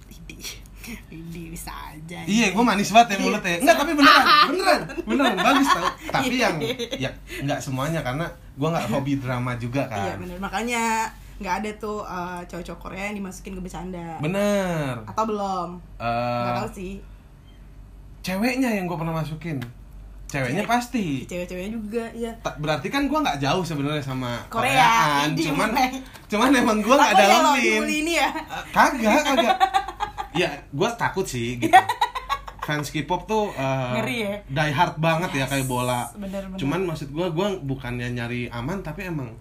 Idi 1.08 1.42
bisa 1.48 1.70
aja. 1.70 2.18
Iya, 2.22 2.50
gue 2.50 2.58
manis 2.60 2.90
banget 2.90 3.14
ya 3.14 3.18
mulutnya. 3.20 3.54
Enggak, 3.56 3.76
tapi 3.78 3.92
beneran, 3.94 4.26
beneran, 4.50 4.80
beneran 5.06 5.34
bagus 5.38 5.68
tau. 5.70 5.86
Tapi 6.10 6.34
yang 6.36 6.56
ya 6.96 7.10
nggak 7.38 7.58
semuanya 7.58 8.02
karena 8.02 8.26
gue 8.52 8.66
nggak 8.66 8.86
hobi 8.88 9.14
drama 9.16 9.54
juga 9.54 9.86
Iya 9.86 10.18
kan. 10.18 10.18
benar. 10.18 10.38
Makanya 10.40 10.82
nggak 11.38 11.54
ada 11.58 11.70
tuh 11.76 12.02
uh, 12.02 12.42
cowok-cowok 12.44 12.80
Korea 12.80 13.04
yang 13.08 13.16
dimasukin 13.16 13.54
ke 13.54 13.62
bercanda. 13.62 14.18
Bener. 14.18 14.98
Atau 15.04 15.24
belum? 15.24 15.68
Nggak 15.96 16.50
Eh, 16.50 16.58
tahu 16.58 16.70
sih. 16.72 16.92
ceweknya 18.20 18.70
yang 18.72 18.84
gue 18.84 18.94
pernah 18.94 19.14
masukin. 19.16 19.58
Ceweknya 20.32 20.64
Cewek. 20.64 20.72
pasti. 20.72 21.06
Cewek-ceweknya 21.28 21.70
juga 21.76 22.04
ya. 22.16 22.32
Berarti 22.56 22.88
kan 22.88 23.04
gue 23.04 23.18
nggak 23.20 23.36
jauh 23.36 23.60
sebenarnya 23.60 24.00
sama 24.00 24.40
Korea. 24.48 24.72
Koreaan. 24.72 25.28
Cuman, 25.36 25.68
cuman 26.24 26.48
emang 26.56 26.78
gue 26.80 26.96
nggak 26.96 27.12
dalamin. 27.20 27.60
dibully 27.60 27.96
ini 28.00 28.12
ya. 28.16 28.32
Eh, 28.32 28.64
kagak, 28.72 29.20
kagak. 29.28 29.56
ya, 30.40 30.48
gue 30.72 30.88
takut 30.96 31.28
sih 31.28 31.60
gitu. 31.60 31.76
Fans 32.62 32.88
K-pop 32.88 33.28
tuh 33.28 33.52
eh, 33.52 33.90
Ngeri 33.98 34.16
ya? 34.22 34.34
die 34.48 34.72
hard 34.72 34.96
banget 34.96 35.30
ya 35.36 35.44
kayak 35.50 35.68
bola. 35.68 36.08
Cuman 36.56 36.88
maksud 36.88 37.12
gue, 37.12 37.26
gue 37.28 37.48
bukannya 37.60 38.08
nyari 38.16 38.48
aman 38.48 38.80
tapi 38.80 39.12
emang 39.12 39.36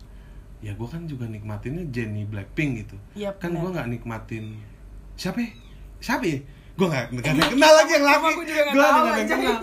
ya 0.60 0.75
gue 0.75 0.89
kan 0.89 1.08
juga 1.08 1.30
nikmatinnya 1.30 1.88
Jennie 1.88 2.27
Blackpink 2.27 2.71
gitu. 2.84 2.97
Iya, 3.15 3.32
kan 3.39 3.56
gue 3.56 3.69
nggak 3.71 3.88
nikmatin 3.88 4.60
siapa? 5.15 5.39
ya? 5.39 5.49
Siapa? 6.01 6.25
ya? 6.27 6.41
Gue 6.75 6.88
nggak 6.89 7.15
ada 7.15 7.30
yang 7.39 7.51
kenal 7.56 7.73
lagi 7.77 7.91
yang 7.93 8.06
laki. 8.10 8.17
Sama 8.17 8.30
gua 8.36 8.43
juga 8.43 8.62
nggak 8.67 8.89
ada 8.91 9.23
kenal. 9.23 9.62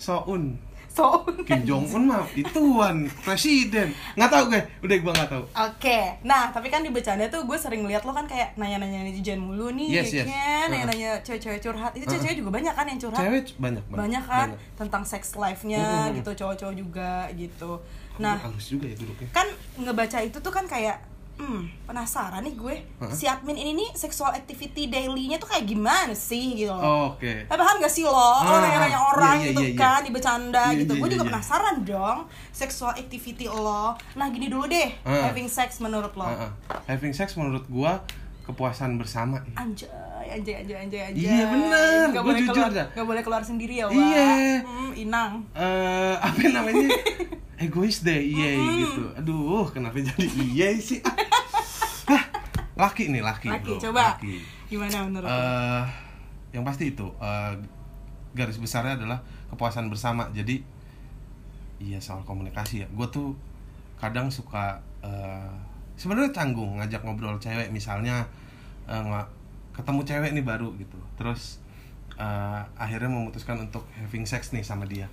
Soun. 0.00 0.69
So. 0.90 1.22
Kim 1.46 1.62
Jong 1.62 1.86
Un 1.88 2.02
mah 2.04 2.26
ituan 2.32 2.96
presiden. 3.22 3.94
Nggak 4.12 4.26
tahu 4.28 4.44
gue. 4.48 4.60
Udah 4.80 4.96
gue 4.98 5.12
nggak 5.12 5.30
tahu. 5.30 5.44
Oke, 5.46 5.98
nah 6.20 6.50
tapi 6.50 6.66
kan 6.66 6.82
di 6.82 6.90
bercanda 6.90 7.24
tuh 7.26 7.42
gue 7.42 7.54
sering 7.54 7.82
lihat 7.84 8.02
lo 8.02 8.10
kan 8.10 8.26
kayak 8.26 8.54
nanya-nanya 8.54 9.02
netizen 9.02 9.38
mulu 9.38 9.70
nih, 9.70 9.86
Yes, 9.92 10.10
ya 10.10 10.22
yes. 10.22 10.26
kan? 10.28 10.66
Nanya-nanya 10.68 11.10
cewek-cewek 11.22 11.60
curhat. 11.60 11.92
Itu 11.92 12.04
cewek-cewek 12.04 12.36
juga 12.36 12.50
banyak 12.52 12.74
kan 12.74 12.84
yang 12.84 12.98
curhat? 12.98 13.20
Cewek 13.20 13.46
banyak 13.56 13.84
banget. 13.84 14.00
banyak 14.00 14.24
kan 14.24 14.48
Banyak. 14.50 14.76
tentang 14.76 15.02
sex 15.04 15.22
life-nya 15.34 15.80
Mm-mm. 15.80 16.16
gitu, 16.18 16.30
cowok-cowok 16.36 16.74
juga 16.74 17.12
gitu. 17.32 17.72
Nah, 18.18 18.36
Nah, 18.36 18.44
halus 18.44 18.66
juga 18.68 18.84
ya 18.84 18.94
duduknya. 18.94 19.28
kan 19.30 19.46
ngebaca 19.76 20.18
itu 20.20 20.36
tuh 20.36 20.50
kan 20.50 20.66
kayak 20.66 21.00
hmm 21.40 21.88
penasaran 21.88 22.38
nih 22.40 22.52
gue 22.52 22.76
Heeh. 23.00 23.10
si 23.10 23.24
admin 23.24 23.56
ini 23.56 23.72
nih 23.74 23.90
sexual 23.94 24.30
activity 24.30 24.86
daily-nya 24.86 25.36
tuh 25.36 25.48
kayak 25.48 25.64
gimana 25.64 26.12
sih 26.12 26.54
gitu 26.54 26.70
loh 26.70 26.78
Oh, 26.78 27.04
Oke. 27.10 27.48
Tapi 27.48 27.56
paham 27.56 27.80
gak 27.80 27.88
sih 27.88 28.04
lo, 28.04 28.12
Ah, 28.12 28.60
nanya-nanya 28.60 29.00
orang 29.00 29.36
iya, 29.36 29.42
iya, 29.42 29.48
gitu 29.50 29.62
iya, 29.62 29.70
iya. 29.70 29.80
kan, 29.80 29.98
di 30.00 30.10
bercanda 30.10 30.64
Iya, 30.68 30.78
gitu 30.78 30.92
iya, 30.92 31.00
Gue 31.00 31.08
iya, 31.08 31.14
juga 31.14 31.24
iya. 31.24 31.30
penasaran 31.32 31.76
dong, 31.82 32.18
sexual 32.50 32.92
activity 32.92 33.46
lo 33.46 33.96
Nah 34.14 34.26
gini 34.28 34.46
dulu 34.46 34.64
deh, 34.66 34.92
Ah. 35.02 35.26
having 35.26 35.48
sex 35.48 35.80
menurut 35.80 36.12
lo 36.12 36.22
Ah, 36.22 36.46
ah. 36.46 36.50
Having 36.86 37.12
sex 37.12 37.32
menurut 37.34 37.64
gua 37.66 38.04
kepuasan 38.42 38.98
bersama. 38.98 39.40
ya. 39.40 39.56
Anjay, 40.22 40.54
anjay, 40.58 40.76
anjay, 40.78 41.00
anjay, 41.02 41.24
Iya, 41.24 41.44
bener. 41.48 42.04
Gak 42.06 42.12
Gua 42.14 42.22
boleh 42.26 42.40
jujur 42.40 42.54
keluar, 42.54 42.70
dah. 42.70 42.86
gak 42.90 43.06
boleh 43.06 43.22
keluar 43.22 43.42
sendiri 43.42 43.74
ya, 43.76 43.86
Wak 43.86 43.94
Iya. 43.94 44.30
hmm, 44.60 44.90
Inang 44.98 45.32
eh 45.52 46.14
apa 46.14 46.40
namanya 46.46 46.88
egois 47.62 48.00
deh 48.00 48.16
iya 48.18 48.56
gitu 48.56 49.04
aduh 49.14 49.68
kenapa 49.68 49.96
jadi 49.98 50.24
iya 50.46 50.72
sih 50.74 51.00
laki 52.74 53.08
nih 53.08 53.20
laki 53.20 53.48
Laki, 53.48 53.64
bro. 53.70 53.80
coba 53.82 54.16
laki. 54.16 54.40
Gimana 54.66 54.96
menurut? 55.04 55.28
Eh, 55.28 55.84
yang 56.50 56.64
pasti 56.64 56.90
itu 56.90 57.04
eh, 57.16 57.52
garis 58.32 58.56
besarnya 58.56 58.96
adalah 58.96 59.20
kepuasan 59.48 59.88
bersama 59.88 60.30
jadi 60.30 60.62
iya 61.78 61.98
soal 61.98 62.24
komunikasi 62.24 62.80
ya 62.80 62.88
gue 62.88 63.06
tuh 63.08 63.36
kadang 63.96 64.28
suka 64.28 64.76
eh, 65.00 65.52
sebenarnya 65.94 66.32
canggung 66.32 66.76
ngajak 66.76 67.04
ngobrol 67.04 67.36
cewek 67.36 67.68
misalnya 67.68 68.24
eh, 68.86 68.96
nggak 68.96 69.26
ketemu 69.80 70.00
cewek 70.04 70.30
nih 70.36 70.44
baru 70.44 70.68
gitu. 70.76 71.00
Terus 71.16 71.58
eh, 72.20 72.62
akhirnya 72.76 73.08
memutuskan 73.08 73.56
untuk 73.64 73.88
having 73.96 74.28
sex 74.28 74.52
nih 74.52 74.60
sama 74.60 74.84
dia. 74.84 75.08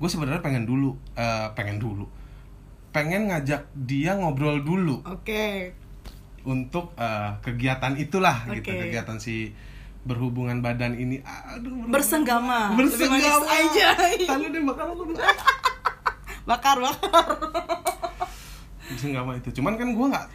Gue 0.00 0.08
sebenarnya 0.08 0.40
pengen 0.40 0.64
dulu 0.64 0.96
eh, 1.14 1.48
pengen 1.52 1.76
dulu. 1.76 2.08
Pengen 2.88 3.28
ngajak 3.28 3.68
dia 3.76 4.16
ngobrol 4.16 4.64
dulu. 4.64 5.04
Oke, 5.04 5.76
untuk 6.48 6.96
eh, 6.96 7.36
kegiatan 7.44 7.94
itulah 8.00 8.48
gitu. 8.48 8.72
Oke. 8.72 8.88
kegiatan 8.88 9.20
si 9.20 9.52
berhubungan 10.08 10.64
badan 10.64 10.96
ini. 10.96 11.20
Aduh 11.20 11.84
bersenggama. 11.92 12.72
Bersenggama. 12.72 13.44
aja. 13.44 13.92
Tadi 14.16 14.48
deh 14.48 14.62
bakal 14.64 14.96
aku 14.96 15.12
bakar 16.48 16.76
bakar. 16.80 17.26
Mau 18.88 19.36
itu. 19.36 19.52
Cuman 19.60 19.76
kan 19.76 19.92
gue 19.92 20.06
nggak 20.08 20.26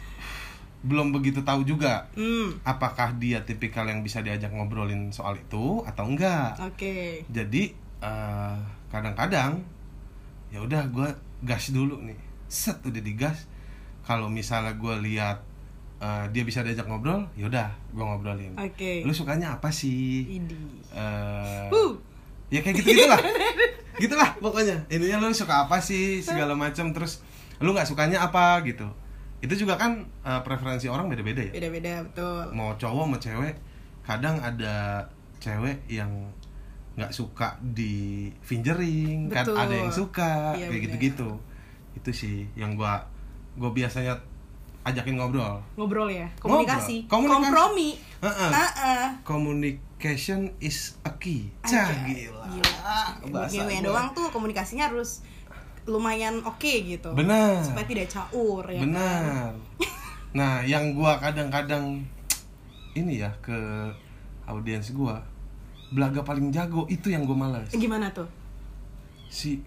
belum 0.84 1.16
begitu 1.16 1.40
tahu 1.40 1.64
juga 1.64 2.12
hmm 2.12 2.60
apakah 2.68 3.16
dia 3.16 3.40
tipikal 3.40 3.88
yang 3.88 4.04
bisa 4.04 4.20
diajak 4.20 4.52
ngobrolin 4.52 5.08
soal 5.10 5.40
itu 5.40 5.80
atau 5.88 6.04
enggak. 6.04 6.60
oke 6.60 7.24
Jadi 7.32 7.72
eh, 8.04 8.56
kadang-kadang 8.92 9.64
ya 10.52 10.60
udah 10.60 10.86
gue 10.92 11.08
gas 11.42 11.72
dulu 11.72 11.98
nih. 12.04 12.20
Set 12.46 12.78
udah 12.84 13.00
digas. 13.00 13.48
Kalau 14.04 14.28
misalnya 14.28 14.76
gue 14.76 14.94
lihat 15.08 15.40
eh, 16.04 16.24
dia 16.30 16.44
bisa 16.44 16.60
diajak 16.60 16.84
ngobrol, 16.84 17.24
ya 17.34 17.48
udah 17.48 17.68
gue 17.90 18.04
ngobrolin. 18.04 18.52
oke 18.60 18.92
Lu 19.08 19.16
sukanya 19.16 19.56
apa 19.56 19.72
sih? 19.72 20.28
ini 20.36 20.84
uh 21.72 21.92
ya 22.52 22.60
kayak 22.62 22.80
gitu 22.80 22.94
gitulah 22.94 23.20
gitulah 24.02 24.30
pokoknya 24.38 24.76
intinya 24.86 25.26
lu 25.26 25.34
suka 25.34 25.66
apa 25.66 25.82
sih 25.82 26.22
segala 26.22 26.54
macam 26.54 26.94
terus 26.94 27.24
lu 27.58 27.74
nggak 27.74 27.88
sukanya 27.88 28.22
apa 28.22 28.62
gitu 28.62 28.86
itu 29.44 29.54
juga 29.60 29.76
kan 29.76 30.00
eh, 30.24 30.40
preferensi 30.40 30.88
orang 30.88 31.12
beda-beda 31.12 31.44
ya? 31.44 31.52
Beda 31.52 31.68
beda 31.68 31.92
betul. 32.08 32.42
Mau 32.56 32.72
cowok 32.80 33.04
mau 33.04 33.20
cewek 33.20 33.54
kadang 34.00 34.40
ada 34.40 35.04
cewek 35.36 35.84
yang 35.88 36.08
nggak 36.94 37.10
suka 37.10 37.58
di 37.60 38.30
fingering 38.40 39.26
kan 39.26 39.42
Betul. 39.44 39.58
ada 39.58 39.74
yang 39.74 39.92
suka 39.92 40.54
Iya, 40.56 40.70
kayak 40.72 40.82
gitu-gitu. 40.88 41.30
Itu 41.92 42.10
sih 42.14 42.48
yang 42.56 42.78
gua 42.78 43.02
gua 43.58 43.74
biasanya 43.74 44.16
ajakin 44.86 45.18
ngobrol. 45.18 45.58
Ngobrol 45.74 46.08
ya? 46.08 46.28
Komunikasi? 46.38 47.04
Komunikasi. 47.10 47.40
kompromi? 47.44 47.88
Heeh. 48.22 48.50
Heeh. 48.52 49.04
communication 49.26 50.52
is 50.60 50.96
a 51.04 51.12
key. 51.18 51.50
Cah 51.66 51.88
Anjay, 51.88 52.28
gila, 52.28 52.48
Buat 53.28 53.48
Bahasa 53.50 53.64
gua. 53.64 53.80
doang 53.82 54.08
tuh 54.14 54.26
komunikasinya 54.30 54.92
harus 54.92 55.24
lumayan 55.84 56.40
oke 56.44 56.72
gitu. 56.84 57.12
Benar. 57.12 57.60
Supaya 57.60 57.84
tidak 57.84 58.08
caur 58.08 58.64
ya 58.68 58.80
kan? 58.80 58.84
benar. 58.88 59.50
Nah 60.34 60.52
yang 60.66 60.96
gua 60.96 61.20
kadang-kadang 61.20 62.02
ini 62.98 63.22
ya 63.22 63.30
ke 63.38 63.54
audiens 64.48 64.90
gua 64.90 65.22
belaga 65.94 66.26
paling 66.26 66.50
jago 66.50 66.88
itu 66.90 67.12
yang 67.12 67.22
gua 67.22 67.38
malas 67.38 67.70
Eh, 67.70 67.78
gimana 67.78 68.10
tuh? 68.10 68.26
Si 69.30 69.62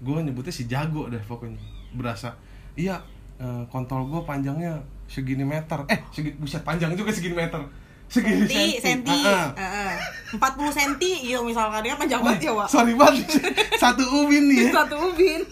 gua 0.00 0.24
nyebutnya 0.24 0.54
si 0.54 0.64
jago 0.70 1.10
deh 1.12 1.20
pokoknya 1.20 1.58
berasa. 1.92 2.32
Iya 2.78 2.96
eh, 3.36 3.62
kontol 3.68 4.08
gua 4.08 4.24
panjangnya 4.24 4.80
segini 5.04 5.44
meter. 5.44 5.84
Eh 5.92 6.00
segini 6.14 6.36
buset 6.40 6.64
panjang 6.64 6.96
juga 6.96 7.12
segini 7.12 7.36
meter 7.36 7.60
segini 8.06 8.46
senti 8.46 8.78
senti. 8.78 9.18
Ah, 9.26 9.50
ah. 9.50 9.50
Heeh. 9.58 9.92
40 10.38 10.70
senti 10.74 11.10
iya 11.30 11.38
misalkan 11.42 11.82
dia 11.82 11.94
panjang 11.98 12.22
banget 12.22 12.50
ya 12.50 12.52
Wak. 12.54 12.68
Sorry 12.70 12.94
banget. 12.94 13.26
Satu 13.82 14.04
ubin 14.22 14.50
nih. 14.50 14.70
Ya 14.70 14.82
satu 14.82 14.96
ubin. 15.10 15.42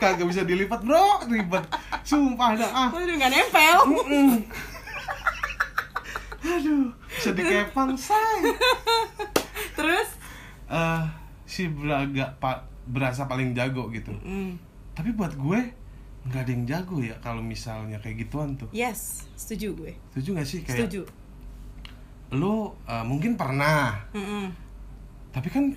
Kagak 0.00 0.26
bisa 0.28 0.44
dilipat 0.44 0.80
bro. 0.84 1.24
Ribet. 1.28 1.64
Sumpah 2.04 2.56
dah 2.56 2.70
ah. 2.72 2.88
Waduh 2.92 3.14
nggak 3.16 3.30
nempel. 3.32 3.78
Mm. 4.08 4.36
aduh 6.44 6.92
bisa 7.08 7.30
dikepang 7.32 7.96
say. 7.96 8.40
Terus? 9.76 10.08
Eh 10.68 11.04
si 11.48 11.68
belaga 11.72 12.36
pak 12.36 12.68
berasa 12.84 13.24
paling 13.24 13.56
jago 13.56 13.88
gitu. 13.88 14.12
Hmm. 14.20 14.60
tapi 14.94 15.10
buat 15.10 15.34
gue 15.34 15.60
nggak 16.30 16.40
ada 16.46 16.50
yang 16.54 16.64
jago 16.70 17.02
ya 17.02 17.18
kalau 17.18 17.42
misalnya 17.42 17.96
kayak 17.98 18.28
gituan 18.28 18.60
tuh. 18.60 18.68
Yes 18.76 19.24
setuju 19.34 19.72
gue. 19.76 19.92
Setuju 20.12 20.28
gak 20.36 20.46
sih? 20.48 20.60
Kayak 20.62 20.88
setuju 20.88 21.23
lu 22.34 22.54
eh, 22.84 23.04
mungkin 23.04 23.34
pernah 23.34 23.94
Mm-mm. 24.10 24.50
tapi 25.30 25.48
kan 25.48 25.70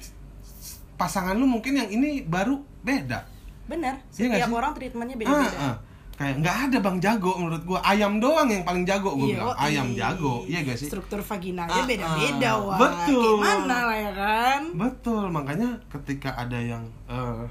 pasangan 0.93 1.33
lu 1.33 1.45
mungkin 1.45 1.77
yang 1.77 1.89
ini 1.89 2.21
baru 2.21 2.57
beda 2.81 3.21
bener 3.67 3.99
Iya 4.11 4.33
setiap 4.33 4.49
sih? 4.49 4.55
orang 4.55 4.71
treatmentnya 4.73 5.13
ah, 5.13 5.19
beda-beda 5.19 5.57
ah. 5.59 5.75
kayak 6.17 6.35
nggak 6.41 6.57
ada 6.65 6.77
bang 6.81 6.97
jago 6.97 7.31
menurut 7.37 7.63
gue 7.63 7.79
ayam 7.83 8.13
doang 8.17 8.47
yang 8.47 8.63
paling 8.63 8.83
jago 8.83 9.13
gue 9.13 9.27
bilang 9.31 9.53
Yoi. 9.53 9.61
ayam 9.61 9.87
jago 9.93 10.33
iya 10.43 10.59
gak 10.63 10.75
sih 10.75 10.89
struktur 10.89 11.21
vaginanya 11.21 11.69
Ah, 11.69 11.85
beda-beda 11.85 12.49
ah. 12.49 12.55
wah 12.57 12.77
Betul. 12.79 13.21
gimana 13.37 13.77
lah 13.85 13.97
ya 13.97 14.11
kan 14.11 14.61
Betul, 14.73 15.23
makanya 15.29 15.69
ketika 15.87 16.33
ada 16.33 16.57
yang 16.57 16.81
eh, 17.05 17.45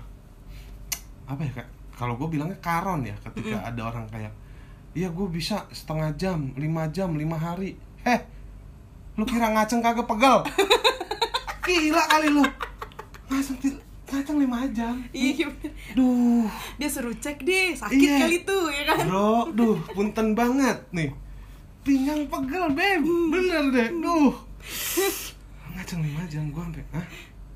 apa 1.27 1.43
ya 1.43 1.53
kak? 1.55 1.69
Kalau 1.93 2.15
gue 2.15 2.29
bilangnya 2.29 2.55
karon 2.61 3.03
ya, 3.03 3.17
ketika 3.19 3.57
ada 3.65 3.81
orang 3.83 4.05
kayak, 4.07 4.29
iya 4.93 5.09
gue 5.09 5.27
bisa 5.27 5.65
setengah 5.73 6.13
jam, 6.15 6.53
lima 6.55 6.87
jam, 6.93 7.17
lima 7.17 7.35
hari. 7.35 7.73
Heh, 8.05 8.21
lu 9.17 9.25
kira 9.25 9.49
ngaceng 9.49 9.81
kagak 9.81 10.05
pegel? 10.05 10.45
Gila 11.63 12.03
kali 12.07 12.29
lu, 12.29 12.45
ngaceng 13.27 13.57
ngaceng 14.07 14.37
lima 14.39 14.63
jam. 14.71 15.03
iya 15.11 15.51
Duh, 15.93 16.47
dia 16.77 16.87
suruh 16.87 17.11
cek 17.13 17.43
deh 17.43 17.75
sakit 17.75 17.97
Iya. 17.99 18.17
kali 18.23 18.39
tuh 18.43 18.71
ya 18.71 18.83
kan 18.87 19.03
bro, 19.03 19.51
duh, 19.51 19.77
punten 19.91 20.33
banget 20.33 20.79
nih. 20.91 21.11
Pinggang 21.83 22.27
pegel, 22.27 22.71
beb, 22.71 23.03
bener 23.03 23.65
deh, 23.71 23.89
duh. 23.97 24.31
Ngaceng 25.73 26.01
lima 26.01 26.23
jam, 26.27 26.49
gue 26.49 26.63
sampai, 26.63 26.83
ah, 26.93 27.07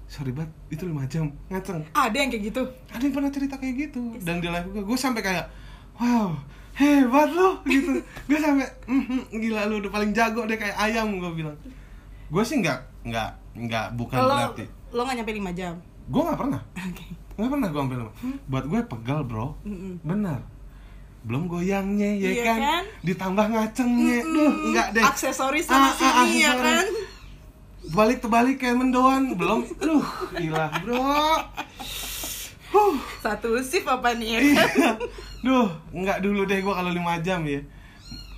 sorry 0.06 0.30
banget, 0.30 0.50
itu 0.70 0.82
lima 0.84 1.04
jam, 1.06 1.30
ngaceng. 1.46 1.82
ada 1.92 2.14
yang 2.14 2.28
kayak 2.28 2.44
gitu 2.48 2.62
ada 2.88 3.00
yang 3.00 3.14
pernah 3.14 3.30
cerita 3.30 3.54
kayak 3.56 3.74
gitu 3.80 4.02
dan 4.18 4.38
di 4.38 4.46
live 4.46 4.68
gue 4.68 4.82
gue 4.82 4.98
sampai 4.98 5.20
kayak 5.20 5.46
wow 5.96 6.34
hebat 6.80 7.28
lo 7.28 7.60
gitu. 7.64 8.00
Gue 8.24 8.38
sampai 8.38 8.64
"Mhm, 8.86 9.28
gila 9.30 9.68
lu 9.68 9.78
udah 9.78 9.92
paling 9.92 10.10
jago 10.10 10.42
deh 10.42 10.56
kayak 10.56 10.74
ayam 10.74 11.12
gue 11.14 11.30
bilang. 11.34 11.56
Gue 12.26 12.42
sih 12.42 12.56
nggak 12.56 12.78
nggak 13.02 13.30
nggak 13.60 13.86
bukan 13.94 14.16
lo 14.18 14.34
berarti. 14.48 14.64
lo 14.90 15.00
nggak 15.02 15.16
nyampe 15.16 15.32
5 15.34 15.52
jam? 15.54 15.74
Gue 16.06 16.22
nggak 16.22 16.38
pernah. 16.38 16.60
Oke. 16.74 17.04
Nggak 17.32 17.50
pernah 17.50 17.68
gue 17.68 17.80
ambil 17.80 18.00
buat 18.46 18.64
gue 18.66 18.80
pegal 18.88 19.20
bro. 19.22 19.54
Mm-mm. 19.62 20.00
benar 20.02 20.40
belum 21.20 21.46
goyangnya 21.46 22.16
ya 22.16 22.28
Iya 22.30 22.44
kan? 22.46 22.58
kan? 22.58 22.84
ditambah 23.02 23.46
ngacengnya. 23.46 24.24
Duh 24.24 24.52
enggak 24.66 24.88
deh. 24.96 25.04
Aksesoris 25.04 25.68
sama 25.68 25.76
Ah, 25.78 25.86
ah, 25.86 25.92
sini 25.92 26.08
ya 26.40 26.50
aksesoris. 26.50 26.64
kan? 26.64 26.86
Balik 27.90 28.18
terbalik 28.18 28.56
kayak 28.56 28.72
mendoan. 28.74 29.36
Belum. 29.36 29.60
Duh 29.76 30.00
gila 30.32 30.72
bro. 30.80 31.04
Huh. 32.70 32.94
Satu 33.18 33.58
shift 33.60 33.84
apa 33.84 34.14
nih? 34.14 34.28
Ya 34.30 34.64
kan? 34.64 34.96
Iya. 35.40 35.46
Duh, 35.46 35.68
enggak 35.92 36.18
dulu 36.20 36.44
deh 36.44 36.60
gua 36.60 36.74
kalau 36.76 36.90
5 36.90 37.00
jam 37.20 37.40
ya. 37.42 37.60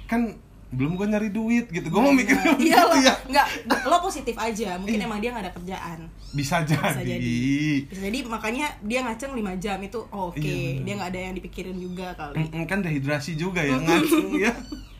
Kan 0.07 0.37
belum 0.69 0.95
gua 0.95 1.05
nyari 1.07 1.29
duit 1.29 1.69
gitu. 1.69 1.85
Gua 1.87 2.01
mau 2.01 2.11
mikir 2.11 2.33
dulu 2.33 2.57
iya 2.59 2.81
lo 2.81 2.95
gitu 2.95 3.05
ya. 3.05 3.15
nggak 3.29 3.47
lo 3.85 3.97
positif 4.01 4.33
aja 4.35 4.77
mungkin 4.77 4.99
emang 4.99 5.21
dia 5.21 5.29
nggak 5.29 5.45
ada 5.45 5.53
kerjaan 5.53 5.99
Bisa 6.33 6.65
jadi. 6.65 6.81
bisa 6.81 7.01
jadi 7.03 7.37
bisa 7.85 8.01
jadi 8.03 8.19
makanya 8.25 8.67
dia 8.81 9.05
ngaceng 9.05 9.33
5 9.33 9.53
jam 9.59 9.77
itu 9.79 10.01
oh, 10.09 10.33
oke 10.33 10.41
Iya, 10.41 10.49
bener. 10.73 10.83
dia 10.83 10.95
nggak 10.97 11.11
ada 11.13 11.21
yang 11.21 11.35
dipikirin 11.37 11.77
juga 11.77 12.07
kali 12.15 12.41
kan 12.65 12.81
dehidrasi 12.81 13.37
juga 13.37 13.61
ya 13.61 13.77
ngaceng 13.77 14.33
ya. 14.35 14.53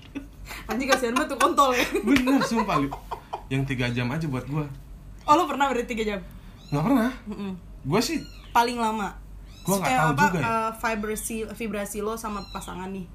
anjing 0.69 0.85
kasihan 0.87 1.17
banget 1.17 1.33
tuh 1.33 1.39
kontol 1.41 1.71
ya 1.73 1.87
Bener 2.07 2.41
sumpah 2.43 2.77
lu. 2.77 2.89
Yang 3.49 3.63
3 3.73 3.97
jam 3.97 4.07
aja 4.09 4.27
buat 4.27 4.45
gua. 4.45 4.69
oh 5.25 5.35
lo 5.35 5.45
pernah 5.47 5.69
berarti 5.69 5.89
3 5.89 6.05
jam 6.07 6.21
Nggak 6.69 6.85
pernah. 6.85 7.11
Mm-mm. 7.27 7.53
Gua 7.83 8.01
sih 8.01 8.21
paling 8.51 8.77
lama 8.77 9.17
Gua 9.63 9.77
nggak 9.79 9.93
tahu 9.93 10.11
apa, 10.11 10.23
juga 10.25 10.39
ya. 10.39 10.45
eh, 10.45 10.71
vibrasi 10.75 11.37
vibrasi 11.49 11.99
lo 11.99 12.15
sama 12.15 12.43
pasangan 12.49 12.89
nih 12.89 13.07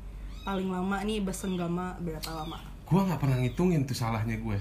paling 0.41 0.67
lama 0.67 0.97
nih 1.01 1.19
besenggama 1.19 1.99
berapa 1.99 2.31
lama 2.33 2.57
gua 2.83 3.01
nggak 3.03 3.19
pernah 3.19 3.37
ngitungin 3.37 3.83
tuh 3.83 3.93
salahnya 3.93 4.37
gue. 4.37 4.55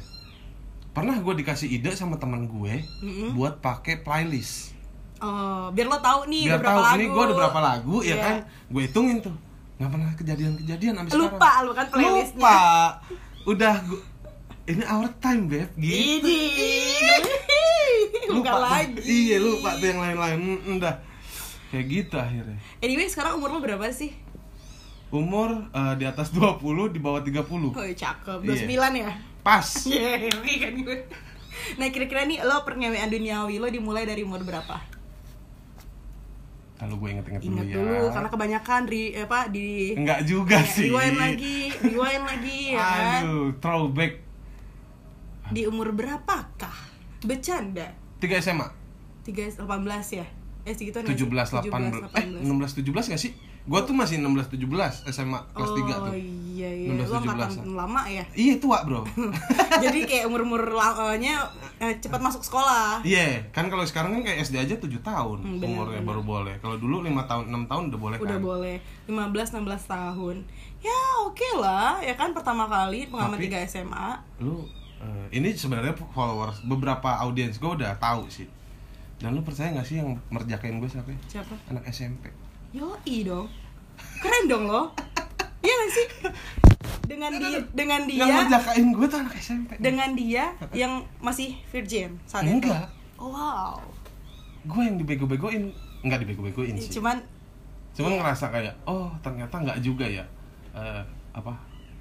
Pernah 0.90 1.20
gua 1.20 1.32
dikasih 1.32 1.68
ide 1.70 1.92
sama 1.92 2.16
teman 2.16 2.44
gue 2.44 2.74
Mm-mm. 3.00 3.30
buat 3.32 3.60
pakai 3.60 4.00
playlist. 4.00 4.74
Oh, 5.16 5.70
biar 5.70 5.86
lo 5.86 5.96
tahu 5.96 6.26
nih 6.26 6.42
Biar 6.44 6.56
udah 6.56 6.60
berapa 6.60 6.74
tahu 6.74 6.82
lagu 6.82 6.96
ini 6.96 7.06
gua 7.06 7.22
ada 7.22 7.34
berapa 7.34 7.58
lagu 7.62 7.96
ya 8.00 8.08
Iya. 8.08 8.16
kan. 8.18 8.34
Gue 8.66 8.82
hitungin 8.82 9.16
tuh. 9.20 9.36
Nggak 9.76 9.90
pernah 9.92 10.10
kejadian-kejadian 10.12 10.94
abis 10.98 11.10
lupa 11.12 11.36
sekarang. 11.38 11.62
lo 11.62 11.72
kan 11.72 11.86
playlistnya 11.86 12.40
Lupa. 12.40 12.58
Udah 13.46 13.74
gua, 13.84 14.00
ini 14.66 14.82
our 14.84 15.08
time, 15.16 15.42
Beb. 15.46 15.70
Gitu. 15.76 16.26
Ini 16.26 16.38
lupa 18.26 18.56
lagi. 18.58 18.98
Iya, 19.00 19.36
lupa 19.38 19.70
tuh 19.76 19.86
yang 19.86 20.00
lain-lain. 20.00 20.38
Udah. 20.74 20.94
Kayak 21.68 21.86
gitu 21.88 22.16
akhirnya. 22.16 22.58
Anyway, 22.78 23.06
sekarang 23.06 23.36
umur 23.36 23.50
lo 23.50 23.58
berapa 23.58 23.90
sih? 23.90 24.14
Umur 25.10 25.70
eh, 25.70 25.94
di 25.96 26.04
atas 26.04 26.30
20, 26.30 26.62
di 26.90 26.98
bawah 26.98 27.22
30. 27.22 27.42
Oh, 27.42 27.72
cakep. 27.74 28.38
Iya. 28.42 28.66
29 28.66 29.02
ya? 29.02 29.12
Pas. 29.42 29.66
Iya, 29.86 30.30
kan 30.62 30.74
gue. 30.76 30.98
Nah, 31.78 31.88
kira-kira 31.88 32.22
nih 32.24 32.42
lo 32.42 32.62
pernyataan 32.62 33.08
duniawi 33.08 33.56
lo 33.56 33.66
dimulai 33.66 34.04
dari 34.04 34.22
umur 34.22 34.42
berapa? 34.42 34.76
Kalau 36.76 37.00
gue 37.00 37.08
inget-inget 37.08 37.40
dulu 37.40 37.56
Ingat 37.56 37.66
ya. 37.66 37.74
dulu, 37.80 38.04
karena 38.12 38.28
kebanyakan 38.28 38.80
di 38.84 39.02
apa 39.16 39.38
di 39.48 39.96
Enggak 39.96 40.20
juga 40.28 40.60
Ya, 40.60 40.68
sih. 40.68 40.92
rewind 40.92 41.16
lagi, 41.16 41.58
rewind 41.72 42.24
lagi 42.28 42.58
ya 42.76 42.84
kan. 42.84 43.20
Aduh, 43.24 43.48
throwback. 43.56 44.12
Di 45.48 45.64
umur 45.64 45.96
berapakah? 45.96 46.76
Bercanda. 47.24 47.96
3 48.20 48.44
SMA. 48.44 48.68
3 49.24 49.56
18 49.56 50.20
ya. 50.20 50.26
Eh 50.66 50.74
segituan 50.74 51.06
nggak 51.06 51.14
sih? 51.14 51.30
17 51.30 51.70
18 51.70 52.18
eh 52.18 52.24
16 52.42 52.82
17 52.82 53.12
gak 53.14 53.22
sih? 53.22 53.32
Gua 53.66 53.82
tuh 53.82 53.94
masih 53.94 54.18
16 54.18 54.50
17 54.58 55.10
SMA 55.10 55.38
kelas 55.50 55.70
3 55.74 55.90
tuh. 55.90 56.10
Oh 56.10 56.14
iya 56.14 56.70
iya, 56.70 56.90
16, 56.90 57.02
lo 57.02 57.16
angkatan 57.18 57.50
17-an. 57.50 57.66
lama 57.74 58.02
ya. 58.06 58.24
Iya 58.30 58.54
tua, 58.58 58.78
Bro. 58.82 59.02
Jadi 59.84 59.98
kayak 60.06 60.24
umur-umur 60.26 60.62
nya 61.18 61.46
eh, 61.78 61.98
cepat 61.98 62.18
masuk 62.18 62.42
sekolah. 62.42 63.02
Iya, 63.02 63.46
kan 63.50 63.66
kalau 63.66 63.82
sekarang 63.82 64.14
kan 64.14 64.22
kayak 64.22 64.42
SD 64.42 64.54
aja 64.56 64.74
7 64.74 64.86
tahun 65.02 65.38
Hmm, 65.38 65.58
bener, 65.58 65.66
umurnya 65.66 65.98
bener. 65.98 66.08
baru 66.08 66.22
boleh. 66.22 66.54
Kalau 66.58 66.78
dulu 66.78 67.02
5 67.02 67.10
tahun, 67.26 67.44
6 67.46 67.66
tahun 67.66 67.82
udah 67.90 68.00
boleh 68.00 68.16
Udah 68.18 68.38
kan. 68.38 68.42
boleh 68.42 68.76
15 69.06 69.54
16 69.58 69.82
tahun. 69.86 70.36
Ya 70.78 70.98
oke 71.22 71.48
lah, 71.58 71.98
ya 71.98 72.14
kan 72.14 72.30
pertama 72.30 72.66
kali 72.66 73.06
pengalaman 73.06 73.38
3 73.38 73.66
SMA. 73.66 74.08
Lu 74.38 74.62
eh, 74.96 75.26
ini 75.32 75.50
sebenarnya 75.52 75.94
followers 76.10 76.62
beberapa 76.62 77.18
audiens 77.18 77.58
gue 77.58 77.70
udah 77.72 77.98
tahu 77.98 78.30
sih. 78.30 78.46
Dan 79.16 79.32
lu 79.32 79.40
percaya 79.40 79.72
gak 79.72 79.84
sih 79.84 79.96
yang 79.96 80.12
merjakain 80.28 80.76
gue 80.76 80.86
siapa? 80.86 81.08
ya? 81.08 81.18
Siapa? 81.30 81.54
Anak 81.68 81.84
SMP. 81.86 82.28
Yoi 82.70 83.24
dong. 83.24 83.48
Keren 84.20 84.44
dong 84.46 84.64
lo. 84.66 84.92
Iya 85.58 85.72
gak 85.74 85.90
sih? 85.90 86.06
Dengan 87.06 87.30
dia 87.32 87.58
dengan 87.70 88.00
Yang 88.04 88.28
dia 88.28 88.36
merjakain 88.36 88.86
gue 88.90 89.06
tuh 89.06 89.18
anak 89.18 89.34
SMP. 89.36 89.70
dengan 89.78 90.10
dia 90.12 90.44
yang 90.72 90.92
masih 91.18 91.56
virgin 91.66 92.18
saat 92.24 92.44
itu. 92.44 92.60
Enggak. 92.60 92.90
Wow. 93.16 93.80
Gue 94.64 94.82
yang 94.84 94.96
dibego-begoin. 94.96 95.72
Enggak 96.02 96.20
dibego-begoin 96.22 96.76
sih. 96.76 96.92
Cuman 96.92 97.16
Cuman 97.96 98.20
ngerasa 98.20 98.52
kayak, 98.52 98.76
oh 98.84 99.08
ternyata 99.20 99.56
nggak 99.56 99.80
juga 99.80 100.04
ya. 100.04 100.20
Eh, 100.70 101.02
apa? 101.32 101.56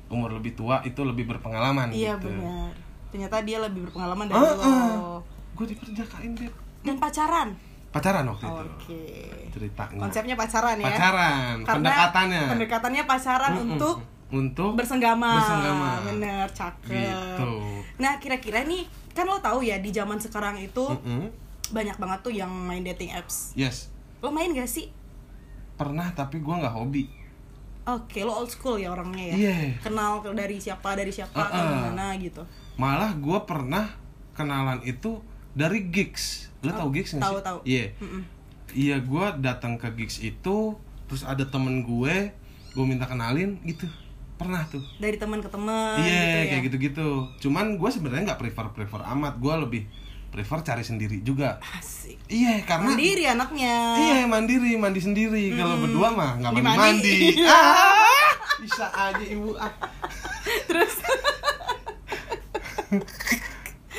Umur 0.06 0.36
lebih 0.36 0.52
tua 0.52 0.84
itu 0.84 1.00
lebih 1.00 1.24
berpengalaman 1.26 1.88
iya 1.90 2.20
gitu. 2.20 2.28
benar. 2.28 2.68
Ternyata 3.08 3.40
dia 3.42 3.64
lebih 3.64 3.88
berpengalaman 3.88 4.28
dari 4.28 4.36
Ah, 4.36 4.52
ah. 4.60 4.92
lo. 4.92 5.24
Gue 5.56 5.72
diperjakain, 5.72 6.36
Beb. 6.36 6.52
Dan 6.86 6.96
pacaran. 6.96 7.50
Pacaran 7.90 8.24
waktu 8.26 8.46
itu. 8.46 8.98
Ceritanya. 9.50 10.00
Konsepnya 10.00 10.36
pacaran 10.36 10.76
ya. 10.76 10.86
Pacaran, 10.86 11.56
Karena 11.60 11.74
pendekatannya. 11.82 12.42
Pendekatannya 12.48 13.04
pacaran 13.06 13.52
Mm-mm. 13.54 13.72
untuk 13.72 13.96
untuk 14.28 14.72
bersenggama. 14.76 15.32
Bersenggama. 15.34 15.90
Bener, 16.06 16.46
cakep. 16.50 16.92
Gitu. 16.92 17.52
Nah, 17.98 18.14
kira-kira 18.18 18.62
nih 18.62 18.84
kan 19.12 19.24
lo 19.24 19.40
tahu 19.40 19.64
ya 19.64 19.80
di 19.80 19.90
zaman 19.90 20.18
sekarang 20.18 20.60
itu 20.60 20.84
Mm-mm. 20.84 21.32
banyak 21.72 21.96
banget 21.96 22.20
tuh 22.22 22.32
yang 22.32 22.52
main 22.52 22.84
dating 22.84 23.10
apps. 23.10 23.52
Yes, 23.54 23.90
Lo 24.20 24.30
main 24.30 24.52
gak 24.52 24.68
sih? 24.68 24.92
pernah 25.76 26.08
tapi 26.10 26.40
gue 26.40 26.56
nggak 26.56 26.72
hobi. 26.72 27.04
Oke, 27.86 28.24
lo 28.24 28.34
old 28.34 28.48
school 28.48 28.76
ya 28.76 28.90
orangnya 28.90 29.30
ya. 29.30 29.36
Iya. 29.36 29.56
Kenal 29.78 30.18
ke- 30.18 30.32
dari 30.32 30.56
siapa 30.56 30.96
dari 30.96 31.12
siapa 31.12 31.36
atau 31.38 31.52
Uh-uh. 31.54 31.68
gimana 31.70 32.16
gitu. 32.16 32.42
Malah 32.76 33.12
gue 33.14 33.40
pernah 33.44 33.92
kenalan 34.32 34.80
itu 34.82 35.20
dari 35.52 35.86
gigs. 35.86 36.48
Lo 36.66 36.74
tau 36.74 36.90
gigs 36.90 37.12
nggak 37.14 37.24
sih? 37.24 37.42
tahu. 37.42 37.60
Iya. 37.64 37.86
Iya, 38.72 38.96
gue 39.00 39.26
datang 39.40 39.78
ke 39.78 39.88
gigs 39.94 40.20
itu, 40.20 40.58
terus 41.06 41.24
ada 41.24 41.46
temen 41.46 41.82
gue, 41.82 42.34
gue 42.72 42.86
minta 42.86 43.06
kenalin 43.06 43.56
gitu. 43.64 43.86
Pernah 44.36 44.68
tuh. 44.68 44.84
Dari 44.98 45.16
teman 45.16 45.40
ke 45.40 45.48
teman 45.48 45.96
Iya, 45.96 46.12
gitu 46.12 46.36
ya. 46.36 46.44
kayak 46.46 46.64
gitu-gitu. 46.68 47.08
Cuman 47.40 47.80
gue 47.80 47.88
sebenarnya 47.88 48.34
nggak 48.34 48.42
prefer 48.42 48.68
prefer 48.70 49.00
amat. 49.16 49.40
Gue 49.40 49.54
lebih 49.56 49.82
prefer 50.28 50.60
cari 50.60 50.84
sendiri 50.84 51.24
juga. 51.24 51.64
Asik. 51.72 52.20
Iya, 52.28 52.68
karena 52.68 52.92
Mandiri 52.92 53.24
anaknya. 53.24 53.76
Iya 53.96 54.28
mandiri, 54.28 54.76
mandi 54.76 55.00
sendiri. 55.00 55.56
Kalau 55.56 55.80
berdua 55.80 56.12
mah 56.12 56.36
nggak 56.36 56.52
mandi 56.52 56.76
mandi. 56.76 57.18
ah, 57.48 58.36
bisa 58.66 58.92
aja 58.92 59.24
ibu. 59.24 59.56
Ah. 59.56 59.72
Terus 60.68 60.94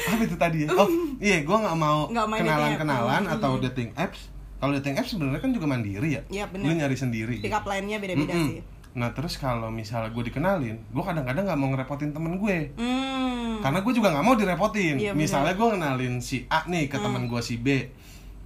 Apa 0.06 0.22
itu 0.22 0.36
tadi 0.38 0.58
ya? 0.64 0.68
Oh 0.72 0.88
iya, 1.18 1.42
gue 1.42 1.56
nggak 1.56 1.76
mau 1.76 2.06
dating 2.10 2.90
app. 3.26 3.34
atau 3.36 3.52
dating 3.58 3.90
apps. 3.98 4.20
Kalau 4.56 4.72
dating 4.72 4.94
apps 4.96 5.10
sebenarnya 5.12 5.40
kan 5.42 5.50
juga 5.52 5.66
mandiri 5.68 6.08
ya. 6.16 6.22
Bener. 6.48 6.64
Lu 6.64 6.72
nyari 6.72 6.96
sendiri. 6.96 7.38
pick 7.44 7.52
up 7.52 7.66
line-nya 7.68 8.00
beda-beda 8.00 8.32
Mm-mm. 8.32 8.48
sih. 8.48 8.60
Nah 8.96 9.12
terus 9.12 9.36
kalau 9.36 9.68
misalnya 9.68 10.08
gue 10.08 10.24
dikenalin, 10.32 10.76
gue 10.80 11.04
kadang-kadang 11.04 11.44
nggak 11.44 11.58
mau 11.60 11.68
ngerepotin 11.76 12.16
temen 12.16 12.40
gue. 12.40 12.72
Hmm. 12.80 13.60
Karena 13.60 13.84
gue 13.84 13.92
juga 13.92 14.08
nggak 14.16 14.24
mau 14.24 14.34
direpotin. 14.34 14.96
Bener. 14.96 15.12
Misalnya 15.12 15.52
gue 15.52 15.68
kenalin 15.68 16.14
si 16.24 16.48
A 16.48 16.64
nih 16.64 16.88
ke 16.88 16.96
teman 16.96 17.28
gue 17.28 17.40
si 17.44 17.60
B. 17.60 17.92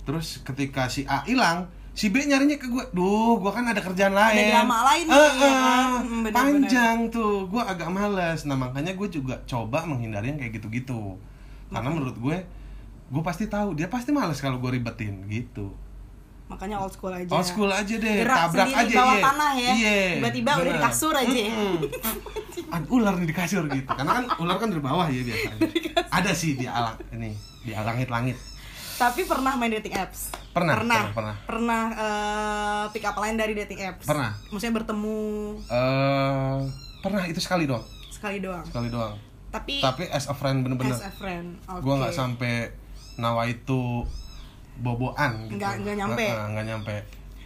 Terus 0.03 0.43
ketika 0.43 0.91
si 0.91 1.07
A 1.07 1.23
hilang, 1.23 1.71
si 1.95 2.11
B 2.11 2.27
nyarinya 2.27 2.59
ke 2.59 2.67
gue. 2.67 2.83
Duh, 2.91 3.39
gue 3.39 3.53
kan 3.55 3.63
ada 3.71 3.79
kerjaan 3.79 4.11
lain. 4.11 4.51
drama 4.51 4.79
lain 4.91 5.05
ya 5.07 5.15
kan? 5.15 5.31
Hmm, 6.03 6.27
bener-bener. 6.27 6.35
panjang 6.35 6.99
tuh. 7.15 7.47
Gue 7.47 7.63
agak 7.63 7.87
males. 7.87 8.43
Nah 8.43 8.59
makanya 8.59 8.99
gue 8.99 9.07
juga 9.07 9.39
coba 9.47 9.87
menghindari 9.87 10.35
yang 10.35 10.39
kayak 10.43 10.59
gitu-gitu. 10.59 11.15
Karena 11.71 11.89
menurut 11.89 12.17
gue, 12.17 12.37
gue 13.09 13.23
pasti 13.23 13.47
tahu 13.47 13.73
dia 13.73 13.87
pasti 13.87 14.11
males 14.11 14.39
kalau 14.39 14.59
gue 14.59 14.71
ribetin 14.71 15.23
gitu. 15.27 15.71
Makanya 16.51 16.83
old 16.83 16.91
school 16.91 17.15
aja. 17.15 17.31
Old 17.31 17.47
school 17.47 17.71
aja 17.71 17.95
deh, 17.95 18.15
Gerak 18.27 18.39
tabrak 18.51 18.67
sendiri 18.67 18.83
aja 18.91 18.97
bawah 18.99 19.15
iya. 19.15 19.23
tanah 19.23 19.51
ya. 19.55 19.71
Iya. 19.71 19.99
Tiba-tiba 20.19 20.51
udah 20.59 20.73
di 20.75 20.83
kasur 20.83 21.15
aja 21.15 21.39
ya. 21.39 21.53
Mm-mm. 21.55 21.77
Ada 22.71 22.87
ular 22.91 23.15
nih 23.23 23.29
di 23.31 23.37
kasur 23.39 23.65
gitu. 23.71 23.87
Karena 23.87 24.13
kan 24.19 24.25
ular 24.43 24.57
kan 24.59 24.67
dari 24.67 24.83
bawah 24.83 25.07
ya 25.07 25.23
biasanya. 25.23 25.61
Ada 26.11 26.31
sih 26.35 26.59
di 26.59 26.67
alang 26.67 26.99
ini, 27.15 27.31
di 27.63 27.71
langit-langit. 27.71 28.35
Tapi 28.99 29.25
pernah 29.25 29.55
main 29.57 29.73
dating 29.73 29.95
apps? 29.97 30.35
Pernah, 30.51 30.75
Pernah. 30.77 31.01
pernah, 31.01 31.15
pernah. 31.15 31.35
Pernah, 31.47 31.83
eh, 31.95 32.85
pick 32.93 33.07
up 33.07 33.17
line 33.17 33.39
dari 33.39 33.55
dating 33.55 33.81
apps? 33.81 34.05
Pernah. 34.05 34.35
Maksudnya 34.51 34.75
bertemu 34.77 35.19
Eh, 35.71 36.59
pernah 37.01 37.23
itu 37.25 37.41
sekali 37.41 37.65
doang, 37.65 37.87
sekali 38.11 38.43
doang. 38.43 38.67
sekali 38.67 38.91
doang. 38.91 39.15
Tapi, 39.51 39.75
Tapi 39.79 40.07
as 40.09 40.27
a 40.27 40.33
friend 40.33 40.63
bener-bener. 40.63 40.95
as 40.95 41.03
a 41.03 41.11
friend. 41.11 41.59
Oke. 41.65 41.81
Gua 41.81 41.95
nggak 41.99 42.15
sampai 42.15 42.71
nawa 43.17 43.45
itu 43.45 44.07
boboan 44.77 45.47
gitu. 45.47 45.59
Nggak- 45.59 45.77
nggak 45.81 45.97
nyampe. 45.99 46.25
Nggak, 46.25 46.67
nyampe. 46.67 46.97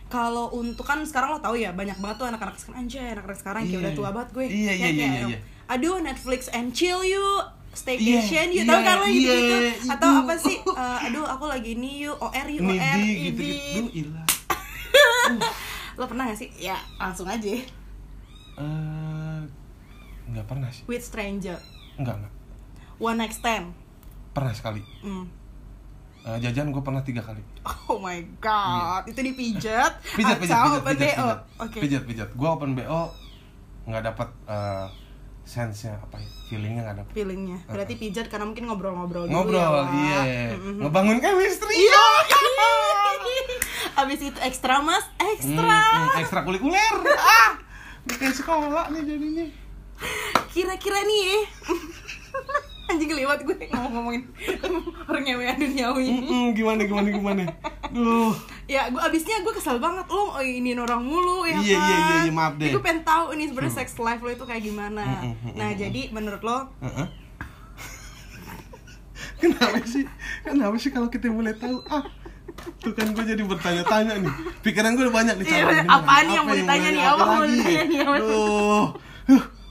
Kalau 0.06 0.46
untuk 0.52 0.84
kan 0.84 1.00
sekarang 1.00 1.32
lo 1.32 1.40
tahu 1.40 1.56
ya 1.56 1.72
banyak 1.72 1.96
banget 1.96 2.16
tuh 2.16 2.28
anak-anak 2.28 2.54
sekarang 2.54 2.78
anjay 2.78 3.08
anak-anak 3.10 3.34
sekarang 3.36 3.60
kayak 3.62 3.72
Iya. 3.72 3.80
udah 3.80 3.92
tua 3.94 4.08
banget 4.12 4.28
gue. 4.30 4.44
Iya, 4.44 4.52
iya, 4.52 4.88
iya, 4.88 5.06
kayak, 5.08 5.22
iya. 5.26 5.38
Aduh 5.66 5.96
Netflix 5.98 6.46
and 6.48 6.70
chill 6.70 7.00
yuk, 7.00 7.42
staycation 7.72 8.46
Iya, 8.48 8.62
yuk, 8.62 8.64
tahu 8.64 8.78
iya, 8.78 8.86
kan 8.86 8.96
lo 8.96 9.06
gitu 9.08 9.16
iya, 9.24 9.34
gitu 9.34 9.56
atau 9.90 10.06
itu. 10.06 10.20
apa 10.20 10.34
sih? 10.38 10.56
Eh, 10.60 10.98
aduh 11.02 11.24
aku 11.26 11.44
lagi 11.46 11.70
ini 11.74 12.04
yuk, 12.04 12.16
OR 12.16 12.46
yuk, 12.46 12.62
OR, 12.62 12.70
Nidi 12.70 12.84
ini. 13.00 13.12
gitu 13.24 13.40
gitu. 13.42 13.80
Duh, 13.80 13.88
ilah. 13.96 14.26
Lo 15.98 16.04
pernah 16.04 16.24
gak 16.26 16.36
sih? 16.36 16.50
Ya 16.54 16.76
langsung 16.94 17.26
aja. 17.26 17.48
Eh, 18.54 19.40
nggak 20.26 20.46
pernah 20.46 20.68
sih. 20.68 20.84
With 20.84 21.02
stranger, 21.02 21.58
Nggak 22.00 22.14
nggak. 22.20 22.33
one 22.98 23.18
night 23.18 23.35
stand. 23.35 23.74
Pernah 24.30 24.54
sekali. 24.54 24.83
Hmm. 25.02 25.26
Eh, 26.24 26.38
jajan 26.40 26.72
gue 26.72 26.80
pernah 26.80 27.04
tiga 27.04 27.20
kali. 27.20 27.44
Oh 27.85 28.00
my 28.00 28.20
god, 28.40 29.04
itu 29.04 29.20
dipijat. 29.20 30.00
Pijat, 30.16 30.40
pijat, 30.40 30.57
pijat, 30.57 30.80
pijat, 30.80 30.80
BO? 30.80 30.96
pijat. 30.96 31.38
Oke. 31.61 31.78
Pijat, 31.85 32.02
pijat. 32.09 32.28
Gue 32.33 32.48
open 32.48 32.72
BO 32.72 33.12
nggak 33.85 34.02
dapat 34.09 34.28
eh, 34.48 34.87
sense-nya 35.44 36.00
apa 36.00 36.16
ya? 36.16 36.28
Feelingnya 36.48 36.83
nggak 36.88 36.96
dapet. 37.04 37.12
Feelingnya. 37.12 37.59
Berarti 37.68 37.94
pijat 38.00 38.26
karena 38.33 38.48
mungkin 38.48 38.64
ngobrol-ngobrol 38.72 39.28
dulu 39.28 39.37
Ngobrol, 39.37 39.61
ya, 39.61 39.68
Wak. 39.68 39.87
iya. 39.92 40.20
Mm-mm. 40.57 40.80
Ngebangun 40.88 41.18
chemistry. 41.20 41.76
Iya. 41.76 42.07
Abis 44.00 44.20
itu 44.24 44.38
ekstra 44.40 44.80
mas, 44.80 45.04
ekstra. 45.20 45.80
Hmm, 45.85 46.09
hmm, 46.09 46.20
ekstra 46.24 46.40
kulikuler. 46.42 46.94
ah, 47.37 47.52
kayak 48.09 48.35
sekolah 48.35 48.90
nih 48.90 49.02
jadinya. 49.04 49.46
Kira-kira 50.50 50.98
nih 51.02 51.20
ya. 51.26 51.38
Anjing 52.85 53.16
lewat 53.16 53.48
gue 53.48 53.57
ngomong-ngomongin 53.72 54.22
orang 55.09 55.22
ngewe 55.24 55.44
duniawi. 55.57 56.04
Hmm, 56.04 56.24
hmm, 56.28 56.46
gimana, 56.52 56.80
gimana, 56.85 57.09
gimana. 57.09 57.42
Duh. 57.88 58.37
Ya, 58.68 58.92
gue 58.92 59.00
abisnya 59.00 59.40
gue 59.40 59.52
kesel 59.57 59.80
banget 59.80 60.04
lo 60.09 60.37
oh, 60.37 60.44
ini 60.44 60.76
orang 60.76 61.00
mulu 61.00 61.48
ya 61.48 61.57
Iya, 61.64 61.80
kan. 61.80 61.88
iya, 61.88 61.96
iya, 61.96 62.16
iya, 62.28 62.33
maaf 62.33 62.54
deh. 62.61 62.70
Gue 62.76 62.83
pengen 62.85 63.02
tahu 63.04 63.33
ini 63.33 63.48
sebenarnya 63.48 63.72
sex 63.72 63.96
life 63.96 64.20
lo 64.20 64.30
itu 64.30 64.44
kayak 64.44 64.62
gimana. 64.62 65.04
Hmm, 65.04 65.33
hmm, 65.33 65.33
hmm, 65.33 65.54
Nah, 65.57 65.68
jadi 65.72 66.00
menurut 66.12 66.42
lo. 66.44 66.59
Kenapa 69.40 69.80
sih? 69.88 70.04
Kenapa 70.44 70.76
sih 70.76 70.90
kalau 70.92 71.09
kita 71.09 71.33
boleh 71.33 71.57
tahu? 71.57 71.80
Ah, 71.88 72.04
tuh 72.85 72.92
kan 72.92 73.16
gue 73.16 73.24
jadi 73.24 73.42
bertanya-tanya 73.44 74.20
nih. 74.20 74.33
Pikiran 74.61 74.92
gue 74.92 75.09
udah 75.09 75.14
banyak 75.24 75.35
nih. 75.40 75.46
Iya, 75.48 75.88
Apaan 75.88 76.22
nih 76.28 76.35
yang 76.37 76.44
mau 76.44 76.52
apa 76.52 76.61
ditanya 76.61 76.88
nih? 76.92 77.02
Apa 77.02 77.24
mau 77.24 77.44
ditanya 77.48 77.83
nih? 77.88 77.98
Apa? 78.04 78.16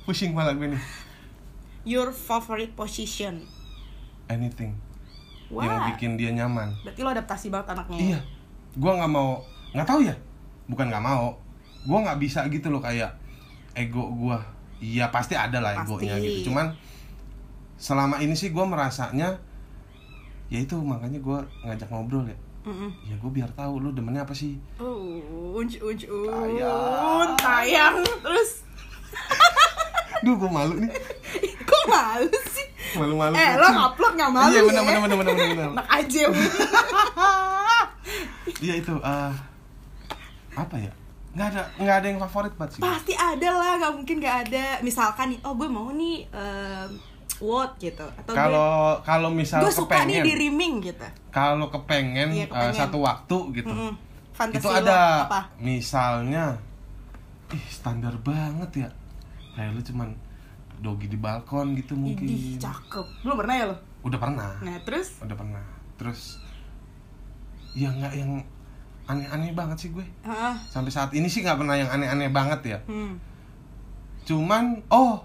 Pusing 0.04 0.36
malah 0.36 0.52
gue 0.54 0.68
nih. 0.68 0.82
your 1.84 2.12
favorite 2.12 2.76
position. 2.76 3.44
Anything 4.28 4.76
Wah. 5.52 5.68
yang 5.68 5.78
bikin 5.92 6.16
dia 6.16 6.32
nyaman. 6.32 6.72
Berarti 6.84 7.00
lo 7.04 7.10
adaptasi 7.12 7.48
banget 7.52 7.76
anaknya. 7.76 7.98
ya? 8.00 8.04
Iya, 8.08 8.20
gue 8.80 8.92
nggak 9.00 9.12
mau, 9.12 9.44
nggak 9.76 9.88
tahu 9.88 10.00
ya. 10.08 10.16
Bukan 10.68 10.88
nggak 10.88 11.04
mau, 11.04 11.36
gue 11.84 11.98
nggak 12.00 12.20
bisa 12.24 12.48
gitu 12.48 12.72
loh 12.72 12.80
kayak 12.80 13.12
ego 13.76 14.08
gue. 14.16 14.38
Iya 14.84 15.08
pasti 15.12 15.36
ada 15.36 15.60
lah 15.60 15.76
Pasti. 15.84 16.08
egonya 16.08 16.16
gitu. 16.20 16.52
Cuman 16.52 16.72
selama 17.76 18.20
ini 18.20 18.36
sih 18.36 18.52
gue 18.52 18.64
merasanya, 18.64 19.36
ya 20.48 20.60
itu 20.60 20.76
makanya 20.80 21.20
gue 21.20 21.38
ngajak 21.68 21.88
ngobrol 21.92 22.24
ya. 22.28 22.36
Mm-mm. 22.64 22.92
Ya 23.04 23.16
gue 23.20 23.28
biar 23.28 23.52
tahu 23.60 23.84
lu 23.84 23.92
demennya 23.92 24.24
apa 24.24 24.32
sih. 24.32 24.56
Oh, 24.80 25.20
unj 25.60 25.84
unj 25.84 26.08
un. 26.08 26.32
Tayang. 26.32 27.30
Tayang. 27.36 27.96
Terus 28.24 28.64
Duh 30.24 30.34
gue 30.34 30.48
malu 30.48 30.74
nih, 30.80 30.92
kok 31.62 31.84
malu 31.86 32.32
sih? 32.50 32.68
malu-malu. 32.94 33.34
Eh, 33.34 33.52
lo 33.56 33.68
ngupload 33.68 34.14
nggak 34.14 34.32
malu 34.32 34.48
Iya 34.48 34.56
ya? 34.56 34.64
benar 34.64 34.82
benar 34.84 35.00
benar 35.02 35.18
benar 35.18 35.36
benar. 35.50 35.70
Enak 35.74 35.88
aja. 35.90 36.24
Iya 38.60 38.74
itu 38.78 38.94
eh 38.98 39.34
apa 40.54 40.76
ya? 40.78 40.92
Nggak 41.34 41.48
ada 41.50 41.62
nggak 41.76 41.96
ada 41.98 42.08
yang 42.08 42.20
favorit 42.22 42.54
banget 42.54 42.72
sih. 42.74 42.82
pasti 42.82 43.14
ada 43.14 43.50
lah 43.52 43.72
nggak 43.78 43.94
mungkin 43.94 44.16
nggak 44.18 44.38
ada 44.48 44.66
misalkan 44.80 45.34
nih 45.34 45.40
oh 45.42 45.54
gue 45.54 45.66
mau 45.68 45.90
nih 45.92 46.30
um, 46.30 46.90
what 47.42 47.74
gitu 47.78 48.06
atau 48.06 48.32
Kalau 48.32 48.72
kalau 49.02 49.30
misal 49.30 49.60
gue 49.60 49.74
suka 49.74 50.06
nih 50.06 50.22
di 50.22 50.34
rimming 50.38 50.80
gitu 50.82 51.04
kalau 51.28 51.68
kepengen, 51.68 52.30
Iya, 52.30 52.46
eh, 52.46 52.48
kepengen. 52.48 52.76
satu 52.78 53.02
waktu 53.02 53.38
gitu, 53.56 53.68
Mm-mm. 53.68 53.92
fantasi 54.32 54.62
itu 54.62 54.70
ada. 54.70 55.26
apa 55.26 55.40
Misalnya, 55.58 56.62
ih 57.50 57.66
standar 57.66 58.14
banget 58.20 58.86
ya. 58.86 58.90
Kayak 59.54 59.70
lu 59.72 59.82
cuman 59.84 60.10
dogi 60.80 61.06
di 61.06 61.16
balkon 61.16 61.74
gitu 61.74 61.94
mungkin. 61.94 62.26
Idih, 62.26 62.58
cakep 62.58 63.06
belum 63.22 63.38
pernah 63.38 63.56
ya 63.56 63.66
lo 63.68 63.78
Udah 64.04 64.20
pernah. 64.20 64.52
nah 64.60 64.76
terus 64.82 65.20
Udah 65.20 65.34
pernah. 65.34 65.64
Terus 65.96 66.42
ya 67.72 67.90
nggak 67.90 68.14
yang 68.14 68.32
aneh-aneh 69.04 69.52
banget 69.52 69.78
sih 69.78 69.90
gue. 69.90 70.04
ah 70.22 70.56
Sampai 70.66 70.90
saat 70.90 71.12
ini 71.12 71.26
sih 71.26 71.40
nggak 71.40 71.56
pernah 71.56 71.74
yang 71.74 71.88
aneh-aneh 71.88 72.30
banget 72.30 72.60
ya. 72.68 72.80
hmm, 72.84 73.14
Cuman 74.24 74.82
oh 74.88 75.24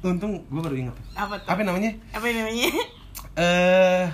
untung 0.00 0.42
gue 0.42 0.60
baru 0.60 0.76
inget. 0.76 0.96
apa 1.12 1.38
tuh 1.38 1.48
Apa 1.48 1.62
namanya? 1.62 1.90
apa 2.10 2.26
namanya 2.26 2.68
Eh 3.40 4.04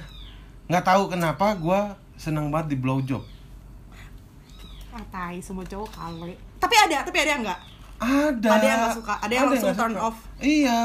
nggak 0.65 0.85
tahu 0.85 1.09
kenapa 1.09 1.57
gue 1.57 1.81
senang 2.15 2.49
banget 2.49 2.73
di 2.73 2.79
blowjob. 2.79 3.25
ah 4.91 5.05
tai 5.09 5.39
semua 5.39 5.63
cowok 5.63 5.89
kali 5.91 6.35
tapi 6.57 6.75
ada 6.77 7.01
tapi 7.03 7.19
ada 7.19 7.31
yang 7.31 7.43
nggak 7.43 7.61
Ada. 7.99 8.49
Ada 8.49 8.65
yang 8.65 8.79
nggak 8.79 8.97
suka, 8.97 9.15
ada 9.17 9.33
yang 9.33 9.47
langsung 9.47 9.69
nggak 9.69 9.81
turn 9.81 9.93
suka. 9.93 10.07
off. 10.07 10.17
Iya, 10.39 10.81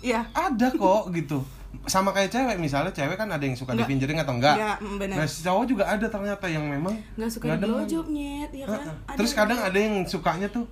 iya 0.00 0.20
ada 0.30 0.66
kok 0.70 1.02
gitu. 1.16 1.38
Sama 1.84 2.12
kayak 2.12 2.30
cewek 2.30 2.56
misalnya 2.56 2.88
cewek 2.90 3.14
kan 3.14 3.28
ada 3.28 3.40
yang 3.40 3.52
suka 3.52 3.72
Nggak. 3.72 3.84
dipinjerin 3.84 4.16
atau 4.16 4.34
enggak. 4.34 4.56
Nggak, 4.56 4.76
mm, 4.78 4.96
benar. 4.96 5.16
Nah, 5.16 5.26
si 5.26 5.40
cowok 5.42 5.64
juga 5.66 5.84
ada 5.84 6.06
ternyata 6.06 6.46
yang 6.46 6.64
memang 6.64 6.94
nggak 7.14 7.30
suka 7.30 7.44
nggak 7.44 7.58
di 7.58 7.64
blowjob 7.66 8.06
nyet 8.08 8.50
ya 8.52 8.64
kan. 8.64 8.86
Ada 9.04 9.16
Terus 9.16 9.32
kadang 9.32 9.60
ada 9.60 9.78
yang 9.78 9.94
sukanya 10.04 10.48
tuh 10.48 10.64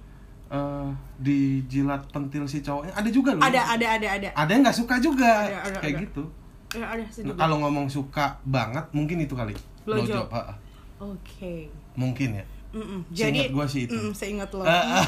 eh 0.48 0.88
dijilat 1.18 2.02
pentil 2.08 2.44
si 2.44 2.60
cowoknya. 2.60 2.92
Ada 2.92 3.08
juga 3.08 3.30
loh. 3.32 3.42
ada 3.42 3.60
ada 3.72 3.86
ada 3.88 4.08
ada 4.08 4.28
Ada 4.32 4.50
yang 4.52 4.62
nggak 4.62 4.78
suka 4.78 4.94
juga. 5.00 5.32
Ada, 5.48 5.58
ada, 5.64 5.78
kayak 5.80 5.94
ada. 5.96 6.04
gitu. 6.06 6.22
Ya, 6.72 6.86
ada 6.88 7.04
Nah, 7.04 7.36
kalau 7.36 7.56
ngomong 7.60 7.86
suka 7.88 8.40
banget 8.44 8.84
mungkin 8.92 9.20
itu 9.20 9.32
kali. 9.32 9.52
Blowjob. 9.84 10.28
heeh. 10.30 10.56
oke 10.96 11.54
Mungkin 11.92 12.40
ya. 12.40 12.44
Mm-mm. 12.72 13.04
Seingat 13.12 13.12
Jadi 13.12 13.40
gua 13.52 13.66
sih 13.68 13.84
itu. 13.84 13.92
mm, 13.92 14.10
seingat 14.16 14.48
lo. 14.56 14.64
Eh, 14.64 14.72
eh. 14.72 15.06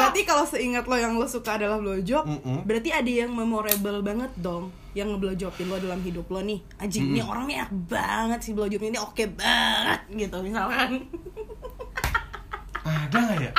berarti 0.00 0.20
kalau 0.24 0.44
seingat 0.48 0.84
lo 0.88 0.96
yang 0.96 1.12
lo 1.20 1.28
suka 1.28 1.60
adalah 1.60 1.76
blowjob, 1.76 2.24
Mm-mm. 2.24 2.64
berarti 2.64 2.88
ada 2.88 3.10
yang 3.12 3.36
memorable 3.36 4.00
banget 4.00 4.32
dong 4.40 4.72
yang 4.96 5.12
ngeblowjobin 5.12 5.68
lo 5.68 5.76
dalam 5.76 6.00
hidup 6.00 6.24
lo 6.32 6.40
nih. 6.40 6.64
Anjing 6.80 7.12
nih 7.12 7.20
enak 7.20 7.68
banget 7.84 8.40
sih 8.40 8.52
blowjobnya 8.56 8.96
ini 8.96 9.00
oke 9.00 9.24
banget 9.36 10.00
gitu 10.08 10.36
misalkan. 10.40 11.04
Ada 12.80 13.18
nggak 13.18 13.38
ya? 13.44 13.52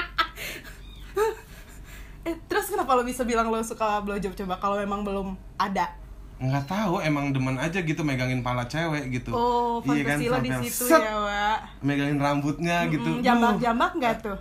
eh 2.27 2.35
terus 2.51 2.67
kenapa 2.67 2.91
lo 2.97 3.07
bisa 3.07 3.23
bilang 3.23 3.47
lo 3.53 3.61
suka 3.61 4.01
blowjob 4.01 4.33
coba 4.33 4.57
kalau 4.57 4.81
memang 4.81 5.05
belum 5.05 5.37
ada? 5.61 6.06
Nggak 6.37 6.65
tahu 6.65 7.01
emang 7.01 7.33
demen 7.33 7.57
aja 7.57 7.79
gitu 7.79 8.01
megangin 8.01 8.39
pala 8.39 8.61
cewek 8.63 9.09
gitu 9.11 9.33
Oh, 9.33 9.81
fantasi 9.81 10.29
lo 10.29 10.37
di 10.37 10.53
situ 10.61 10.85
set, 10.85 11.01
ya, 11.01 11.17
Wak. 11.17 11.59
megangin 11.81 12.17
rambutnya 12.17 12.85
gitu 12.87 13.09
Mm, 13.09 13.17
Uh, 13.17 13.25
Jambak-jambak 13.25 13.91
nggak 13.95 14.15
tuh? 14.21 14.37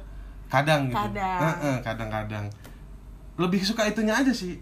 kadang 0.47 0.87
gitu 0.87 0.95
Kadang. 0.95 1.81
Kadang-kadang 1.81 2.45
lebih 3.37 3.61
suka 3.61 3.85
itunya 3.85 4.13
aja 4.13 4.31
sih 4.31 4.61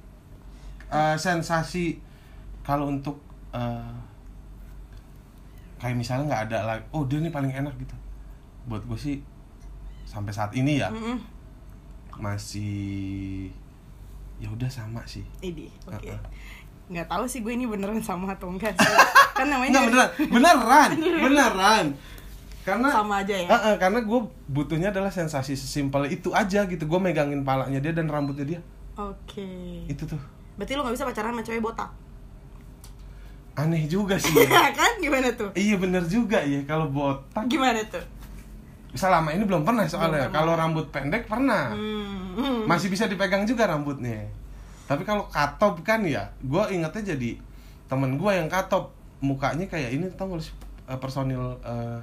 Eh, 0.86 1.16
sensasi 1.16 1.98
kalau 2.62 2.86
untuk 2.88 3.18
eh, 3.50 3.94
kayak 5.76 5.96
misalnya 5.96 6.24
nggak 6.28 6.42
ada 6.48 6.58
lagi 6.64 6.84
oh 6.88 7.02
dia 7.02 7.18
nih 7.18 7.28
paling 7.28 7.50
enak 7.50 7.74
gitu 7.74 7.96
buat 8.64 8.80
gue 8.80 8.94
sih 8.94 9.16
sampai 10.04 10.30
saat 10.30 10.54
ini 10.54 10.78
ya 10.78 10.88
Mm-mm. 10.88 11.18
masih 12.14 13.50
ya 14.34 14.46
udah 14.46 14.66
sama 14.66 15.02
sih 15.04 15.22
Ini, 15.40 15.66
oke. 15.84 15.98
Heeh. 16.04 16.20
Nggak 16.88 17.06
tahu 17.08 17.24
sih 17.24 17.40
gue 17.40 17.52
ini 17.56 17.64
beneran 17.64 18.00
sama 18.04 18.36
atau 18.36 18.52
enggak 18.52 18.76
sih. 18.76 18.92
kan 19.38 19.46
namanya 19.50 19.70
Nggak 19.72 19.84
beneran, 19.88 20.10
beneran, 20.34 20.90
beneran. 21.24 21.86
Karena 22.64 22.88
Sama 22.88 23.20
aja 23.20 23.34
ya? 23.36 23.48
Heeh, 23.48 23.74
karena 23.76 24.00
gue 24.00 24.20
butuhnya 24.48 24.88
adalah 24.88 25.12
sensasi 25.12 25.52
sesimpel 25.52 26.08
itu 26.08 26.32
aja 26.32 26.64
gitu. 26.64 26.88
Gue 26.88 26.96
megangin 26.96 27.44
palanya 27.44 27.76
dia 27.76 27.92
dan 27.92 28.08
rambutnya 28.08 28.56
dia. 28.56 28.60
Oke. 28.96 29.84
Itu 29.84 30.08
tuh 30.08 30.20
Berarti 30.54 30.72
lo 30.78 30.86
gak 30.86 30.94
bisa 30.96 31.04
pacaran 31.04 31.34
sama 31.34 31.42
cewek 31.44 31.60
botak? 31.60 31.90
aneh 33.54 33.86
juga 33.86 34.18
sih. 34.18 34.34
ya. 34.50 34.74
Kan? 34.74 34.98
Gimana 34.98 35.30
tuh? 35.38 35.54
iya 35.54 35.78
bener 35.78 36.02
juga 36.10 36.42
ya 36.42 36.66
kalau 36.66 36.90
botak. 36.90 37.46
Gimana 37.46 37.78
tuh? 37.86 38.02
Selama 38.94 39.30
ini 39.34 39.46
belum 39.46 39.62
pernah 39.62 39.86
soalnya. 39.86 40.30
Kalau 40.30 40.54
rambut 40.58 40.90
pendek 40.90 41.26
pernah. 41.26 41.70
Hmm. 41.74 42.66
Masih 42.66 42.90
bisa 42.90 43.06
dipegang 43.06 43.46
juga 43.46 43.70
rambutnya. 43.70 44.26
Tapi 44.84 45.02
kalau 45.02 45.24
katop 45.26 45.80
kan 45.80 46.04
ya, 46.04 46.28
gue 46.40 46.62
ingetnya 46.70 47.14
jadi 47.14 47.40
temen 47.84 48.16
gue 48.16 48.30
yang 48.30 48.48
katop 48.48 48.92
mukanya 49.18 49.64
kayak 49.64 49.92
ini 49.92 50.08
tau 50.12 50.28
gak 50.30 50.42
sih, 50.42 50.52
eh, 50.84 50.98
personil 50.98 51.56
eh, 51.60 52.00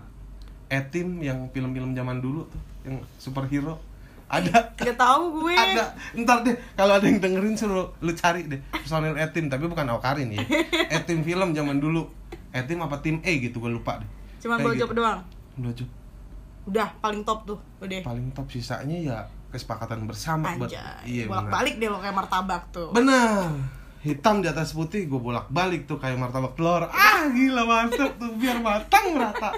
etim 0.72 1.20
yang 1.20 1.50
film-film 1.50 1.92
zaman 1.92 2.18
dulu 2.18 2.48
tuh 2.48 2.62
yang 2.82 2.98
superhero 3.16 3.78
ada 4.26 4.72
Gak 4.74 4.96
tahu 4.96 5.44
gue. 5.44 5.54
ada 5.60 5.92
ntar 6.16 6.42
deh 6.42 6.56
kalau 6.74 6.96
ada 6.96 7.04
yang 7.04 7.20
dengerin 7.20 7.54
suruh 7.54 7.92
lu 8.00 8.16
cari 8.16 8.48
deh 8.48 8.58
personil 8.72 9.14
etim 9.14 9.52
tapi 9.52 9.68
bukan 9.68 9.84
Awkarin 9.92 10.32
ya 10.32 10.40
etim 10.98 11.22
film 11.22 11.52
zaman 11.52 11.78
dulu 11.78 12.08
etim 12.50 12.80
apa 12.80 12.98
tim 12.98 13.20
E 13.22 13.44
gitu 13.44 13.60
gue 13.60 13.70
lupa 13.70 14.00
deh 14.00 14.10
Cuma 14.40 14.58
blowjob 14.58 14.90
gitu. 14.90 14.98
doang. 14.98 15.20
blowjob 15.54 15.90
Udah, 16.64 16.94
paling 16.98 17.22
top 17.22 17.44
tuh. 17.44 17.60
Udah. 17.78 18.02
paling 18.02 18.30
top 18.32 18.46
sisanya 18.48 18.96
ya 18.96 19.18
kesepakatan 19.52 20.08
bersama 20.08 20.56
buat 20.56 20.72
Anjay. 20.72 21.04
iya 21.06 21.24
benar. 21.28 21.46
Bolak-balik 21.46 21.76
deh 21.78 21.88
lo 21.88 22.00
kayak 22.00 22.16
martabak 22.16 22.64
tuh. 22.72 22.90
benar. 22.92 23.52
Hitam 24.02 24.42
di 24.42 24.50
atas 24.50 24.74
putih 24.74 25.06
gue 25.06 25.20
bolak 25.20 25.46
balik 25.48 25.86
tuh 25.86 25.96
kayak 25.96 26.18
martabak 26.18 26.58
telur. 26.58 26.88
Ah 26.88 27.30
gila 27.30 27.64
mantep 27.64 28.18
tuh 28.18 28.34
biar 28.34 28.58
matang 28.58 29.14
merata 29.14 29.54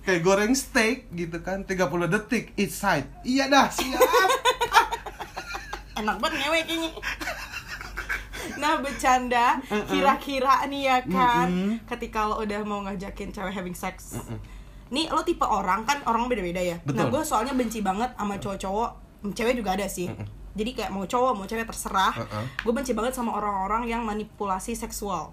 kayak 0.00 0.20
goreng 0.20 0.52
steak 0.52 1.08
gitu 1.10 1.40
kan 1.40 1.64
30 1.64 1.76
detik 2.08 2.54
each 2.54 2.72
side. 2.72 3.04
Iya 3.22 3.48
dah 3.48 3.68
siap. 3.68 4.00
Enak 5.94 6.16
banget 6.16 6.34
ngewe 6.40 6.60
kayaknya. 6.64 6.90
Nah 8.54 8.76
bercanda 8.78 9.46
kira-kira 9.86 10.64
nih 10.66 10.82
ya 10.82 10.98
kan 11.02 11.48
Mm-mm. 11.48 11.72
ketika 11.86 12.24
lo 12.24 12.40
udah 12.40 12.60
mau 12.62 12.80
ngajakin 12.82 13.30
cewek 13.30 13.52
having 13.52 13.72
sex. 13.72 14.16
Nih 14.88 15.08
lo 15.08 15.20
tipe 15.22 15.42
orang 15.42 15.84
kan 15.84 16.00
orang 16.04 16.24
beda-beda 16.26 16.60
ya. 16.60 16.76
Nah 16.82 17.04
Betul. 17.04 17.08
gue 17.10 17.22
soalnya 17.22 17.52
benci 17.52 17.80
banget 17.80 18.12
sama 18.14 18.36
cowok-cowok 18.36 18.90
cewek 19.32 19.56
juga 19.56 19.72
ada 19.72 19.88
sih. 19.88 20.10
Jadi 20.54 20.70
kayak 20.76 20.92
mau 20.92 21.02
cowok 21.02 21.32
mau 21.34 21.46
cewek 21.48 21.64
terserah. 21.64 22.12
Mm-mm. 22.14 22.44
gue 22.60 22.72
benci 22.74 22.92
banget 22.92 23.16
sama 23.16 23.32
orang-orang 23.32 23.88
yang 23.88 24.04
manipulasi 24.04 24.76
seksual. 24.76 25.32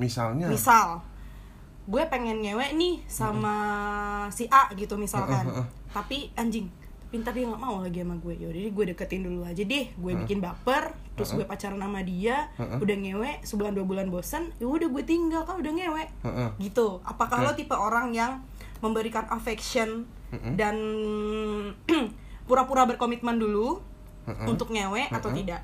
Misalnya? 0.00 0.48
Misal 0.48 1.04
gue 1.90 2.02
pengen 2.06 2.38
ngewe 2.38 2.70
nih 2.78 3.02
sama 3.04 3.54
si 4.30 4.46
A 4.48 4.70
gitu 4.72 4.94
misalkan. 4.94 5.42
Heeh, 5.44 5.58
heeh. 5.60 5.66
tapi 5.90 6.18
anjing 6.38 6.70
pintar 7.10 7.34
dia 7.34 7.42
nggak 7.42 7.58
mau 7.58 7.82
lagi 7.82 8.00
sama 8.00 8.14
gue. 8.22 8.34
Yaudah 8.38 8.70
gue 8.70 8.84
deketin 8.94 9.26
dulu 9.26 9.42
aja 9.42 9.62
deh. 9.62 9.90
Gue 9.98 10.12
bikin 10.14 10.38
baper 10.38 10.94
terus 11.18 11.36
gue 11.36 11.44
pacaran 11.44 11.76
sama 11.76 12.00
dia 12.00 12.48
Heeh. 12.56 12.78
udah 12.80 12.96
ngewe 12.96 13.30
sebulan 13.44 13.76
dua 13.76 13.84
bulan 13.84 14.08
bosen 14.08 14.54
ya 14.56 14.64
udah 14.64 14.88
gue 14.88 15.02
tinggal 15.04 15.42
kan 15.44 15.58
udah 15.58 15.72
ngewe. 15.74 16.04
Heeh. 16.26 16.48
gitu. 16.62 17.02
Apakah 17.02 17.42
Oke. 17.42 17.46
lo 17.46 17.52
tipe 17.58 17.74
orang 17.76 18.14
yang 18.14 18.40
memberikan 18.80 19.28
affection 19.28 20.08
Mm-mm. 20.32 20.54
dan 20.56 20.74
pura-pura 22.50 22.82
berkomitmen 22.90 23.38
dulu 23.38 23.78
Heeh. 24.26 24.46
untuk 24.50 24.74
ngewe 24.74 25.06
atau 25.06 25.30
Heeh. 25.30 25.46
tidak? 25.46 25.62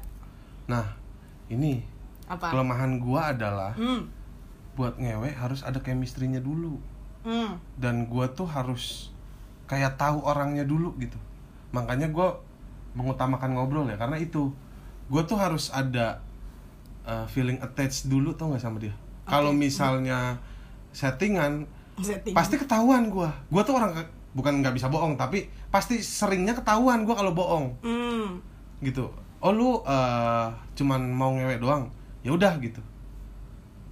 Nah 0.71 0.87
ini 1.51 1.83
apa? 2.31 2.55
kelemahan 2.55 3.03
gua 3.03 3.35
adalah 3.35 3.75
hmm. 3.75 4.07
buat 4.79 4.95
ngewe 4.95 5.35
harus 5.35 5.67
ada 5.67 5.83
chemistry-nya 5.83 6.39
dulu. 6.39 6.79
Hmm. 7.27 7.59
Dan 7.75 8.07
gua 8.07 8.31
tuh 8.31 8.47
harus 8.47 9.11
kayak 9.67 9.99
tahu 9.99 10.23
orangnya 10.23 10.63
dulu 10.63 10.95
gitu. 11.03 11.19
Makanya 11.75 12.07
gua 12.15 12.39
mengutamakan 12.95 13.59
ngobrol 13.59 13.91
ya 13.91 13.99
karena 13.99 14.23
itu. 14.23 14.55
Gua 15.11 15.27
tuh 15.27 15.39
harus 15.43 15.75
ada 15.75 16.23
uh, 17.03 17.27
feeling 17.27 17.59
attached 17.59 18.07
dulu 18.07 18.31
tau 18.39 18.55
nggak 18.55 18.63
sama 18.63 18.79
dia? 18.79 18.95
Kalau 19.27 19.51
misalnya 19.51 20.39
settingan 20.95 21.67
setting 21.99 22.31
pasti 22.31 22.55
ketahuan 22.63 23.11
gua. 23.11 23.35
Gua 23.51 23.67
tuh 23.67 23.75
orang 23.75 24.07
bukan 24.37 24.61
nggak 24.61 24.77
bisa 24.77 24.93
bohong 24.93 25.17
tapi 25.17 25.49
pasti 25.73 26.05
seringnya 26.05 26.53
ketahuan 26.53 27.09
gua 27.09 27.17
kalau 27.17 27.33
bohong. 27.33 27.67
Hmm. 27.81 28.45
Gitu. 28.85 29.09
Oh 29.41 29.53
lu 29.53 29.81
eh, 29.89 30.47
cuman 30.77 31.01
mau 31.09 31.33
ngewe 31.33 31.57
doang? 31.57 31.89
Ya 32.21 32.37
udah 32.37 32.61
gitu. 32.61 32.85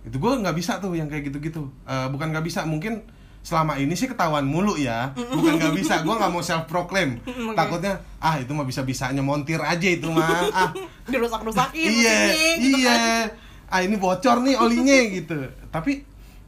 Itu 0.04 0.20
gue 0.20 0.32
nggak 0.36 0.52
bisa 0.52 0.76
tuh 0.84 0.92
yang 0.92 1.08
kayak 1.08 1.32
gitu-gitu. 1.32 1.72
Eh, 1.88 2.06
bukan 2.12 2.28
nggak 2.28 2.44
bisa 2.44 2.68
mungkin 2.68 3.00
selama 3.44 3.76
ini 3.76 3.92
sih 3.96 4.08
ketahuan 4.08 4.44
mulu 4.44 4.76
ya. 4.76 5.16
Bukan 5.16 5.56
nggak 5.56 5.76
bisa 5.76 6.04
gue 6.04 6.12
nggak 6.12 6.32
mau 6.32 6.44
self 6.44 6.68
proclaim 6.68 7.20
Oke. 7.24 7.56
takutnya 7.56 8.00
ah 8.20 8.36
itu 8.40 8.52
mah 8.52 8.68
bisa 8.68 8.84
bisanya 8.84 9.24
montir 9.24 9.60
aja 9.60 9.88
itu 9.88 10.08
mah. 10.12 10.48
Ah. 10.52 10.70
Dirusak-rusakin 11.12 11.88
iya 11.88 12.16
mesinnya, 12.32 12.60
gitu 12.60 12.78
iya. 12.80 12.92
kan. 12.92 13.26
ah 13.68 13.80
ini 13.80 13.96
bocor 13.96 14.44
nih 14.44 14.56
olinya 14.60 14.96
gitu. 15.08 15.36
Tapi 15.72 16.04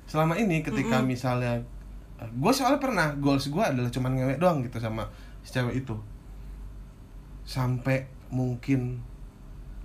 selama 0.08 0.36
ini 0.40 0.64
ketika 0.64 1.00
misalnya 1.04 1.64
gue 2.16 2.52
soalnya 2.52 2.80
pernah 2.80 3.12
goals 3.20 3.52
gue 3.52 3.60
adalah 3.60 3.92
cuman 3.92 4.12
ngewek 4.16 4.38
doang 4.40 4.64
gitu 4.64 4.80
sama 4.80 5.04
si 5.44 5.52
cewek 5.52 5.84
itu. 5.84 5.96
Sampai 7.46 8.08
mungkin 8.32 9.00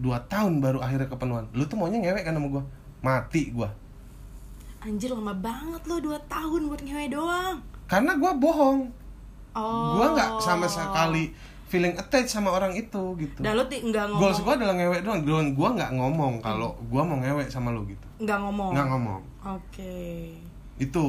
dua 0.01 0.17
tahun 0.25 0.63
baru 0.63 0.79
akhirnya 0.79 1.11
kepenuhan. 1.11 1.45
Lu 1.51 1.67
tuh 1.67 1.75
maunya 1.75 1.99
ngewek 1.99 2.23
kan 2.23 2.33
sama 2.33 2.47
gue 2.47 2.63
mati 3.01 3.49
gue 3.49 3.69
Anjir 4.81 5.13
lama 5.13 5.29
banget 5.37 5.81
lo 5.85 6.01
2 6.01 6.17
tahun 6.25 6.61
buat 6.65 6.81
ngewe 6.81 7.05
doang. 7.13 7.61
karena 7.85 8.17
gue 8.17 8.31
bohong. 8.41 8.89
Oh. 9.53 9.99
gue 9.99 10.07
nggak 10.15 10.41
sama 10.41 10.65
sekali 10.65 11.29
feeling 11.69 11.93
attached 11.99 12.33
sama 12.33 12.49
orang 12.49 12.73
itu 12.73 13.13
gitu. 13.21 13.45
Dan 13.45 13.61
lo 13.61 13.69
nggak 13.69 14.05
ngomong. 14.09 14.21
goals 14.25 14.41
gue 14.41 14.53
adalah 14.57 14.73
ngewek 14.73 15.05
doang. 15.05 15.21
Dan 15.21 15.53
gue 15.53 15.69
nggak 15.77 15.91
ngomong 15.93 16.33
kalau 16.41 16.73
gue 16.81 17.01
mau 17.05 17.17
ngewek 17.21 17.45
sama 17.53 17.69
lu 17.69 17.85
gitu. 17.85 18.07
Nggak 18.25 18.37
ngomong. 18.41 18.71
nggak 18.73 18.87
ngomong. 18.89 19.21
Oke. 19.45 19.97
itu 20.81 21.05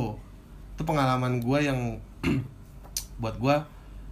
itu 0.82 0.90
pengalaman 0.90 1.38
gue 1.38 1.58
yang 1.62 1.78
buat 3.22 3.38
gue 3.38 3.54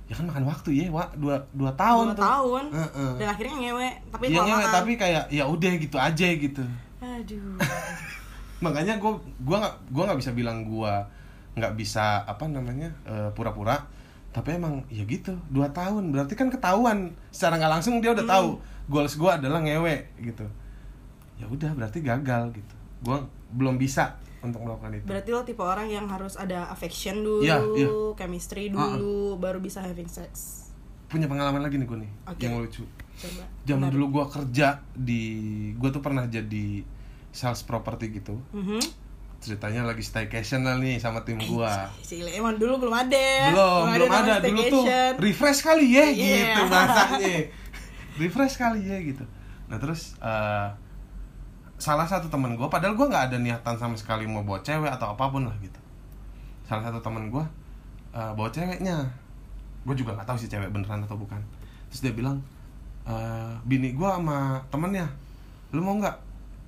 ya 0.06 0.14
kan 0.14 0.26
makan 0.26 0.46
waktu 0.46 0.70
ya 0.74 0.86
wa 0.86 1.02
dua 1.14 1.38
dua 1.50 1.70
tahun 1.74 2.14
Dua 2.14 2.14
tuh. 2.14 2.22
tahun. 2.22 2.64
Heeh. 2.70 3.10
Dan 3.18 3.28
akhirnya 3.28 3.54
ngewe, 3.56 3.88
tapi 4.10 4.24
Iya 4.26 4.38
ngewek 4.38 4.46
kelamaan. 4.62 4.74
tapi 4.74 4.92
kayak 4.94 5.24
ya 5.30 5.44
udah 5.46 5.72
gitu 5.76 5.96
aja 5.98 6.26
gitu. 6.30 6.62
Aduh. 6.98 7.58
makanya 8.64 8.98
gue 8.98 9.12
gua 9.40 9.56
nggak 9.58 9.74
gua 9.90 10.02
nggak 10.10 10.20
bisa 10.20 10.30
bilang 10.30 10.62
gue 10.62 10.94
nggak 11.54 11.74
bisa 11.74 12.22
apa 12.22 12.46
namanya 12.46 12.90
eh, 13.02 13.30
pura-pura. 13.34 13.82
Tapi 14.30 14.54
emang 14.54 14.82
ya 14.86 15.02
gitu 15.02 15.34
dua 15.46 15.70
tahun. 15.70 16.10
Berarti 16.10 16.34
kan 16.34 16.50
ketahuan. 16.50 17.10
Secara 17.30 17.58
nggak 17.58 17.72
langsung 17.78 17.98
dia 17.98 18.14
udah 18.14 18.26
tahu 18.28 18.48
goals 18.86 19.14
gue 19.14 19.30
adalah 19.30 19.58
ngewe 19.58 20.10
gitu. 20.18 20.46
Ya 21.34 21.46
udah 21.46 21.70
berarti 21.70 21.98
gagal 21.98 22.50
gitu. 22.54 22.74
Gue 23.00 23.18
belum 23.54 23.74
bisa 23.74 24.18
untuk 24.42 24.60
melakukan 24.60 24.94
itu 24.94 25.04
Berarti 25.04 25.28
lo 25.30 25.40
tipe 25.42 25.60
orang 25.60 25.86
yang 25.86 26.06
harus 26.06 26.34
ada 26.34 26.66
affection 26.66 27.20
dulu, 27.20 27.42
Iya, 27.42 27.60
iya. 27.74 27.88
chemistry 28.14 28.68
dulu, 28.68 29.36
baru 29.36 29.58
bisa 29.58 29.80
having 29.80 30.06
sex. 30.06 30.64
punya 31.06 31.26
pengalaman 31.26 31.58
lagi 31.60 31.74
nih 31.74 31.84
gue 31.84 31.98
nih 31.98 32.12
Oke. 32.24 32.38
yang 32.40 32.54
lucu 32.56 32.86
Coba. 33.16 33.42
zaman 33.64 33.82
Menarik. 33.82 33.92
dulu 33.92 34.06
gue 34.12 34.24
kerja 34.30 34.68
di 34.92 35.22
gue 35.74 35.90
tuh 35.90 35.98
pernah 35.98 36.22
jadi 36.24 36.86
sales 37.28 37.60
property 37.60 38.14
gitu 38.14 38.38
Mhm. 38.52 38.78
ceritanya 39.36 39.82
lagi 39.82 40.00
staycation 40.00 40.62
lah 40.62 40.76
nih 40.76 40.96
sama 40.96 41.20
tim 41.20 41.34
gue 41.36 41.72
Si 41.98 42.22
emang 42.22 42.54
dulu 42.54 42.86
belum 42.86 42.94
ada. 42.94 43.26
belum 43.50 43.84
belum 43.90 44.06
nama 44.08 44.38
ada 44.38 44.46
dulu 44.46 44.62
tuh 44.70 44.84
refresh 45.18 45.60
kali 45.60 45.86
ya 45.90 46.06
Iya. 46.06 46.14
gitu 46.14 46.62
bahasanya 46.68 47.36
refresh 48.16 48.54
kali 48.54 48.80
ya 48.84 48.98
gitu 49.02 49.24
nah 49.66 49.76
terus 49.76 50.14
eh, 50.16 50.68
salah 51.80 52.04
satu 52.04 52.28
temen 52.28 52.60
gue 52.60 52.68
padahal 52.68 52.92
gue 52.92 53.06
nggak 53.08 53.32
ada 53.32 53.36
niatan 53.40 53.74
sama 53.80 53.96
sekali 53.96 54.28
mau 54.28 54.44
bawa 54.44 54.60
cewek 54.60 54.92
atau 54.92 55.16
apa 55.16 55.32
pun 55.32 55.48
lah 55.48 55.56
gitu. 55.64 55.80
Salah 56.68 56.84
satu 56.84 57.00
temen 57.00 57.32
gue 57.32 57.44
eh, 58.12 58.32
bawa 58.36 58.52
ceweknya. 58.52 59.00
Gue 59.88 59.96
juga 59.96 60.12
nggak 60.12 60.28
tahu 60.28 60.36
sih 60.36 60.52
cewek 60.52 60.68
beneran 60.68 61.00
atau 61.08 61.16
bukan. 61.16 61.40
Terus 61.88 62.00
dia 62.04 62.12
bilang 62.12 62.44
eh, 63.08 63.56
bini 63.64 63.96
gue 63.96 64.06
sama 64.06 64.60
temennya 64.68 65.08
lu 65.72 65.80
mau 65.80 65.96
nggak? 65.96 66.16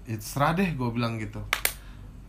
Ya 0.09 0.17
terserah 0.17 0.57
deh 0.57 0.73
gue 0.73 0.89
bilang 0.89 1.21
gitu. 1.21 1.45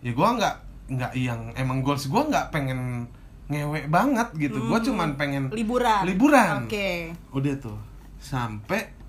Ya 0.04 0.12
gue 0.12 0.28
nggak 0.28 0.56
nggak 0.84 1.12
yang 1.16 1.56
emang 1.56 1.80
goals 1.80 2.12
gue 2.12 2.20
nggak 2.20 2.52
pengen 2.52 3.08
ngewek 3.48 3.88
banget 3.88 4.28
gitu. 4.36 4.60
Gue 4.60 4.80
cuman 4.84 5.16
pengen 5.16 5.48
liburan. 5.56 6.04
liburan. 6.04 6.68
Oke. 6.68 7.16
udah 7.32 7.56
tuh 7.64 7.80
sampai 8.20 9.03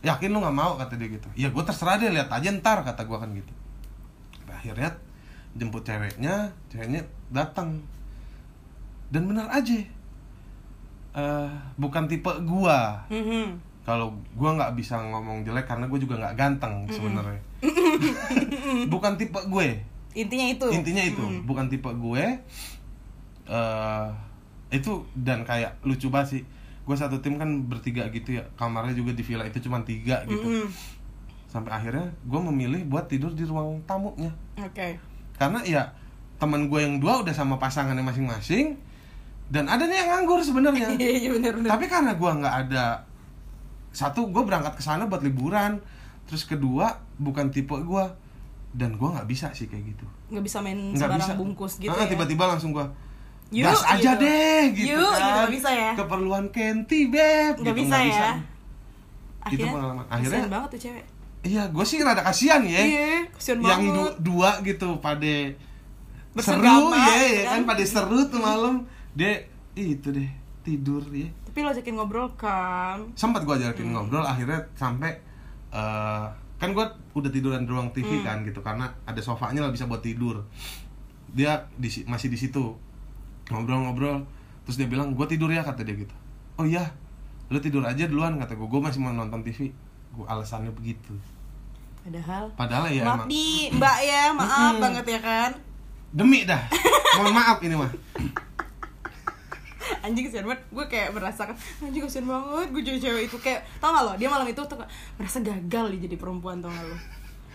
yakin 0.00 0.32
lu 0.32 0.40
nggak 0.40 0.56
mau 0.56 0.76
kata 0.80 0.96
dia 0.96 1.08
gitu. 1.12 1.28
Ya 1.36 1.48
gue 1.52 1.62
terserah 1.64 2.00
deh 2.00 2.08
lihat 2.08 2.32
aja 2.32 2.48
ntar 2.56 2.80
kata 2.84 3.04
gue 3.04 3.18
kan 3.20 3.30
gitu. 3.36 3.52
Sampai 4.36 4.54
akhirnya 4.56 4.90
jemput 5.56 5.82
ceweknya 5.84 6.48
ceweknya 6.72 7.04
datang. 7.30 7.80
Dan 9.10 9.26
benar 9.26 9.50
aja 9.50 9.74
eh 11.10 11.50
bukan 11.74 12.06
tipe 12.06 12.30
gua. 12.46 13.02
Mhm. 13.10 13.58
kalau 13.80 14.12
gua 14.38 14.54
nggak 14.54 14.78
bisa 14.78 14.94
ngomong 15.02 15.42
jelek 15.42 15.66
karena 15.66 15.90
gue 15.90 15.98
juga 15.98 16.14
nggak 16.22 16.36
ganteng 16.38 16.86
sebenarnya. 16.86 17.42
Bukan 18.92 19.18
tipe 19.18 19.40
gue. 19.50 19.68
Intinya 20.14 20.46
itu. 20.46 20.66
intinya 20.70 21.02
itu 21.02 21.24
bukan 21.42 21.66
tipe 21.66 21.90
gue. 21.90 22.24
Eh 23.50 24.06
itu 24.70 25.02
dan 25.18 25.42
kayak 25.42 25.82
lucu 25.82 26.06
banget 26.06 26.38
sih 26.38 26.42
gue 26.90 26.96
satu 26.98 27.22
tim 27.22 27.38
kan 27.38 27.46
bertiga 27.64 28.10
gitu 28.10 28.34
ya 28.34 28.42
kamarnya 28.54 28.90
juga 28.92 29.14
di 29.14 29.22
villa 29.22 29.46
itu 29.46 29.62
cuma 29.62 29.78
tiga 29.80 30.26
gitu. 30.26 30.42
Mhm. 30.42 30.66
sampai 31.46 31.70
akhirnya 31.72 32.10
gue 32.20 32.40
memilih 32.44 32.82
buat 32.84 33.06
tidur 33.06 33.30
di 33.30 33.42
ruang 33.42 33.78
tamunya. 33.84 34.30
Oke. 34.56 34.98
karena 35.34 35.62
ya 35.62 35.82
teman 36.36 36.66
gue 36.66 36.78
yang 36.78 36.98
dua 36.98 37.22
udah 37.22 37.30
sama 37.30 37.54
pasangannya 37.56 38.02
masing-masing 38.02 38.74
dan 39.46 39.66
ada 39.66 39.82
nih 39.82 39.98
yang 39.98 40.08
nganggur 40.16 40.42
sebenarnya. 40.42 40.94
Iya 40.98 41.30
iya 41.30 41.50
tapi 41.64 41.86
karena 41.86 42.14
gue 42.14 42.30
nggak 42.32 42.54
ada 42.66 43.06
satu 43.90 44.26
gue 44.26 44.42
berangkat 44.42 44.74
ke 44.74 44.82
sana 44.82 45.06
buat 45.06 45.20
liburan 45.20 45.82
terus 46.24 46.42
kedua 46.42 46.90
bukan 47.18 47.50
tipe 47.50 47.74
gue 47.74 48.04
dan 48.70 48.94
gue 48.94 49.08
nggak 49.08 49.26
bisa 49.26 49.50
sih 49.50 49.66
kayak 49.66 49.90
gitu. 49.90 50.06
Nggak 50.30 50.44
bisa 50.44 50.58
main 50.58 50.78
sembarang 50.94 51.18
bisa. 51.20 51.34
bungkus 51.34 51.72
gitu 51.76 51.90
Ah, 51.90 52.06
ya. 52.06 52.10
tiba-tiba 52.10 52.46
langsung 52.46 52.70
gue 52.70 52.86
Yuk, 53.50 53.66
gas 53.66 53.82
aja 53.84 54.10
gitu. 54.12 54.22
deh 54.22 54.60
gitu 54.72 54.94
Yuk, 54.94 55.02
gitu, 55.02 55.06
kan 55.12 55.30
nggak 55.34 55.50
bisa 55.50 55.70
ya? 55.72 55.90
keperluan 55.94 56.44
Kenti 56.48 57.00
beb 57.06 57.54
Nggak 57.56 57.66
gitu, 57.68 57.80
bisa 57.80 57.96
ya. 58.00 58.30
Itu 59.42 59.64
pengalaman. 59.64 60.04
Akhirnya- 60.06 60.46
banget 60.48 60.68
tuh 60.70 60.80
cewek. 60.80 61.04
iya 61.42 61.62
gue 61.66 61.80
sih 61.82 61.96
rada 61.98 62.20
kasihan 62.20 62.60
ya 62.62 62.78
Iya, 62.78 63.24
kasihan 63.30 63.58
yang 63.58 63.82
du- 63.88 64.16
dua 64.22 64.60
gitu 64.60 65.00
pada 65.00 65.24
seru 65.24 66.36
Bersenggama, 66.36 66.94
ya, 66.94 67.10
ya 67.10 67.16
ya 67.18 67.42
kan 67.48 67.52
kan? 67.56 67.62
pada 67.66 67.82
seru 67.82 68.20
tuh 68.24 68.38
malam 68.38 68.84
dia 69.10 69.48
itu 69.72 70.08
deh 70.10 70.28
tidur 70.60 71.00
ya 71.08 71.26
Tapi 71.42 71.58
lo 71.58 71.72
ajakin 71.72 71.94
ngobrol 71.96 72.28
kan. 72.34 73.00
sempat 73.14 73.42
gue 73.42 73.54
ajakin 73.56 73.82
Hmm. 73.82 73.94
ngobrol 73.96 74.22
akhirnya 74.22 74.68
sampai 74.72 75.16
eh, 75.70 76.24
kan 76.56 76.70
gue 76.70 76.84
udah 77.12 77.30
tiduran 77.30 77.62
di 77.62 77.70
ruang 77.70 77.88
TV 77.88 78.10
Hmm. 78.12 78.22
kan 78.22 78.36
gitu 78.42 78.60
karena 78.60 78.86
ada 79.02 79.18
sofanya 79.18 79.60
lah 79.60 79.70
bisa 79.70 79.86
buat 79.86 79.98
tidur 80.00 80.44
dia 81.26 81.56
di, 81.72 81.88
si- 81.88 82.04
masih 82.04 82.26
di 82.26 82.36
situ 82.36 82.76
ngobrol-ngobrol. 83.52 84.24
Terus 84.64 84.76
dia 84.78 84.88
bilang 84.88 85.12
gue 85.12 85.26
tidur 85.26 85.50
ya 85.50 85.66
kata 85.66 85.82
dia 85.82 85.98
gitu. 85.98 86.14
Oh 86.56 86.66
iya 86.66 86.94
lu 87.50 87.58
tidur 87.58 87.82
aja 87.82 88.06
duluan 88.06 88.38
kata 88.38 88.54
gue 88.54 88.68
gue 88.70 88.80
masih 88.80 89.02
mau 89.02 89.10
nonton 89.10 89.42
TV 89.42 89.74
gue 90.14 90.26
alasannya 90.26 90.70
begitu. 90.70 91.10
Padahal 92.06 92.44
padahal 92.54 92.86
ya 92.94 93.02
maaf 93.02 93.26
emang. 93.26 93.26
Di 93.26 93.74
mbak 93.74 93.98
ya 94.06 94.22
maaf 94.30 94.74
banget 94.78 95.04
ya 95.18 95.20
kan. 95.20 95.50
Demi 96.14 96.46
dah. 96.46 96.62
Mohon 97.18 97.34
maaf 97.34 97.58
ini 97.62 97.74
mah. 97.74 97.90
Anjing 100.06 100.30
kesian 100.30 100.46
banget. 100.46 100.62
Gue 100.70 100.86
kayak 100.86 101.10
merasakan 101.12 101.58
anjing 101.82 102.06
kesian 102.06 102.24
banget 102.24 102.68
gue 102.70 102.82
jadi 102.86 102.98
cewek 103.10 103.22
itu. 103.26 103.36
Kayak 103.42 103.66
tau 103.82 103.90
gak 103.90 104.02
lo 104.06 104.12
dia 104.14 104.30
malam 104.30 104.46
itu 104.46 104.62
tuh 104.62 104.78
merasa 105.18 105.42
gagal 105.42 105.84
jadi 105.98 106.16
perempuan 106.16 106.62
tau 106.62 106.70
gak 106.70 106.86
lo 106.86 106.96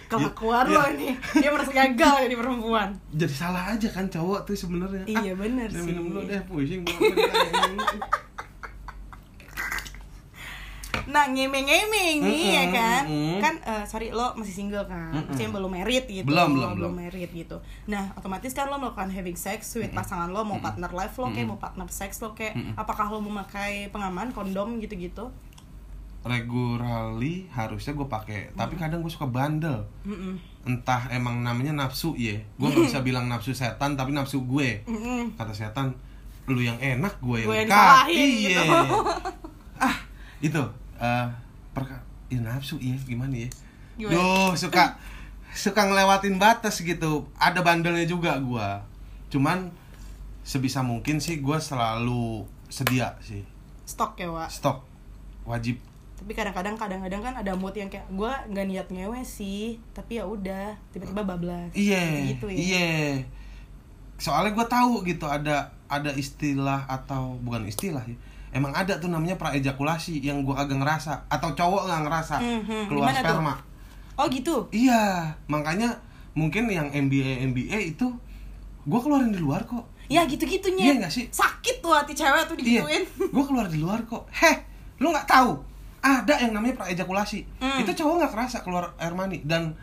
kelakuan 0.05 0.65
Iya. 0.65 0.73
lo 0.73 0.83
ini. 0.91 1.09
Dia 1.35 1.49
merasa 1.49 1.71
gagal 1.71 2.15
jadi 2.23 2.35
perempuan. 2.35 2.89
Jadi 3.11 3.33
salah 3.33 3.63
aja 3.69 3.87
kan 3.87 4.05
cowok 4.05 4.39
tuh 4.43 4.55
sebenarnya. 4.55 5.03
Iya, 5.05 5.33
bener 5.33 5.67
saya 5.67 5.79
sih. 5.79 5.87
minum 5.87 6.03
dulu 6.07 6.21
deh 6.23 6.41
pusing 6.43 6.81
nah 11.05 11.27
ngemeng-ngemeng 11.27 12.17
nih 12.19 12.43
ya 12.49 12.63
Mm-mm, 12.63 12.73
kan? 12.73 13.03
mm-mm. 13.05 13.37
kan 13.37 13.53
eh, 13.61 13.83
sorry 13.85 14.09
lo 14.09 14.33
masih 14.33 14.51
single 14.55 14.83
kan? 14.85 15.13
Mm-mm. 15.13 15.27
maksudnya 15.27 15.53
belum 15.53 15.69
married 15.69 16.05
gitu. 16.07 16.25
Belum, 16.25 16.49
belum, 16.51 16.71
belum. 16.73 16.93
married 16.97 17.29
gitu. 17.29 17.61
Nah 17.85 18.09
otomatis 18.15 18.51
kan 18.51 18.65
lo 18.65 18.81
melakukan 18.81 19.13
having 19.13 19.37
sex 19.37 19.75
with 19.75 19.93
pasangan 19.93 20.27
lo 20.27 20.41
mau 20.41 20.57
partner 20.57 20.89
life 20.89 21.13
lo 21.13 21.29
kayak 21.29 21.45
mau 21.45 21.55
partner 21.55 21.85
sex 21.89 22.17
lo 22.19 22.33
kayak 22.33 22.57
apakah 22.73 23.05
lo 23.07 23.21
memakai 23.21 23.93
pengaman 23.93 24.33
kondom 24.33 24.81
gitu-gitu 24.81 25.29
regularly 26.25 27.45
harusnya 27.53 27.93
gue 27.93 28.07
pakai. 28.09 28.51
Tapi 28.57 28.73
kadang 28.75 29.05
gue 29.05 29.13
suka 29.13 29.29
bandel. 29.29 29.85
Mm-mm. 30.03 30.57
entah 30.65 31.13
emang 31.13 31.45
namanya 31.45 31.85
nafsu 31.85 32.17
ya 32.17 32.41
gue 32.41 32.65
nggak 32.65 32.89
bisa 32.89 33.05
bilang 33.05 33.29
nafsu 33.29 33.53
setan 33.53 33.93
tapi 33.93 34.17
nafsu 34.17 34.41
gue. 34.49 34.81
Mm-mm. 34.89 35.37
kata 35.37 35.53
setan 35.53 35.93
lu 36.49 36.61
yang 36.61 36.77
enak 36.81 37.21
gue 37.21 37.45
yang 37.45 37.49
Gue 37.49 37.57
yang 37.65 37.69
iya. 38.09 38.61
gitu. 38.65 38.97
ah 39.85 39.97
itu 40.41 40.63
eh 40.97 41.27
perka 41.69 42.01
ya, 42.33 42.41
nafsu 42.41 42.81
iya. 42.81 42.97
Gimana 42.97 43.45
ya 43.45 43.49
Gimana? 43.95 44.17
Duh, 44.17 44.51
suka 44.57 44.97
suka 45.55 45.87
ngelewatin 45.87 46.35
batas 46.41 46.81
gitu. 46.81 47.29
Ada 47.37 47.61
bandelnya 47.61 48.09
juga 48.09 48.33
gue 48.41 48.69
cuman 49.29 49.69
sebisa 50.45 50.81
mungkin 50.81 51.21
sih 51.21 51.45
gue 51.45 51.57
selalu 51.61 52.45
sedia 52.73 53.17
sih. 53.21 53.45
Stok 53.85 54.17
ya 54.17 54.33
Wak? 54.33 54.49
Stok. 54.49 54.81
Wajib 55.45 55.77
tapi 56.15 56.31
kadang-kadang 56.31 56.75
kadang-kadang 56.75 57.21
kan 57.21 57.33
ada 57.35 57.51
mood 57.53 57.71
yang 57.71 57.85
kayak 57.85 58.07
gue 58.07 58.31
nggak 58.49 58.65
niat 58.65 58.87
ngewe 58.87 59.19
sih 59.21 59.77
tapi 59.91 60.15
ya 60.15 60.23
udah 60.23 60.71
tiba-tiba 60.89 61.21
bablas 61.21 61.69
Iya, 61.71 62.31
gitu 62.31 62.47
ya 62.47 62.55
iya. 62.57 62.91
Soalnya 64.15 64.51
gue 64.51 64.65
tahu 64.65 65.03
gitu 65.03 65.25
ada 65.25 65.67
ada 65.85 66.11
istilah 66.13 66.87
atau 66.87 67.35
bukan 67.37 67.67
istilah 67.67 68.01
ya. 68.01 68.15
Emang 68.49 68.71
ada 68.71 68.95
tuh 68.95 69.11
namanya 69.11 69.35
praejakulasi 69.35 70.23
yang 70.23 70.39
gue 70.41 70.55
agak 70.55 70.79
ngerasa 70.79 71.27
atau 71.27 71.51
cowok 71.51 71.81
nggak 71.85 72.01
ngerasa 72.01 72.35
Mhm, 72.39 72.81
keluar 72.87 73.11
gimana 73.11 73.19
tuh? 73.19 73.27
sperma. 73.35 73.53
oh 74.15 74.25
gitu 74.31 74.55
Iya, 74.71 75.03
makanya 75.45 75.91
mungkin 76.31 76.65
yang 76.65 76.87
MBA 76.87 77.43
MBA 77.45 77.91
itu 77.91 78.07
gue 78.81 78.99
keluarin 79.01 79.29
di 79.29 79.37
luar 79.37 79.61
kok. 79.61 79.83
ya 80.07 80.23
gitu-gitunya 80.23 80.85
Iya 80.85 80.93
nggak 81.01 81.11
sih? 81.11 81.25
sakit 81.27 81.81
tuh 81.81 81.91
hati 81.91 82.13
cewek 82.13 82.45
tuh 82.45 82.55
Iya, 82.55 82.79
digituin 82.87 83.03
gue 83.27 83.43
keluar 83.43 83.67
di 83.67 83.77
luar 83.77 83.99
kok. 84.01 84.23
Heh, 84.31 84.55
lu 84.97 85.11
nggak 85.11 85.27
tahu 85.27 85.59
ada 86.05 86.37
yang 86.37 86.53
namanya 86.53 86.85
praejakulasi. 86.85 87.49
Hmm. 87.57 87.81
Itu 87.81 87.97
cowok 87.97 88.13
nggak 88.21 88.31
kerasa 88.37 88.61
keluar 88.61 88.93
air 89.01 89.17
mani 89.17 89.41
dan 89.41 89.73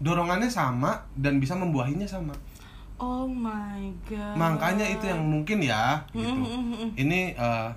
dorongannya 0.00 0.48
sama 0.48 1.04
dan 1.12 1.36
bisa 1.36 1.52
membuahinya 1.52 2.08
sama. 2.08 2.32
oh 3.00 3.24
my 3.24 3.80
god 4.04 4.36
Makanya 4.36 4.84
itu 4.84 5.08
yang 5.08 5.24
mungkin 5.24 5.64
ya 5.64 6.04
gitu. 6.12 6.28
Hmm, 6.28 6.44
hmm, 6.44 6.64
hmm, 6.64 6.76
hmm. 6.76 6.90
Ini 7.00 7.20
eh, 7.32 7.68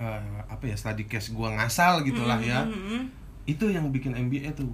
eh, 0.00 0.20
apa 0.48 0.64
ya 0.64 0.76
study 0.76 1.04
case 1.04 1.32
gua 1.32 1.52
ngasal 1.56 2.00
gitulah 2.04 2.40
ya. 2.40 2.64
Hmm, 2.64 2.72
hmm, 2.72 2.88
hmm. 2.88 3.02
Itu 3.48 3.68
yang 3.68 3.88
bikin 3.92 4.16
MBA 4.16 4.52
tuh. 4.56 4.72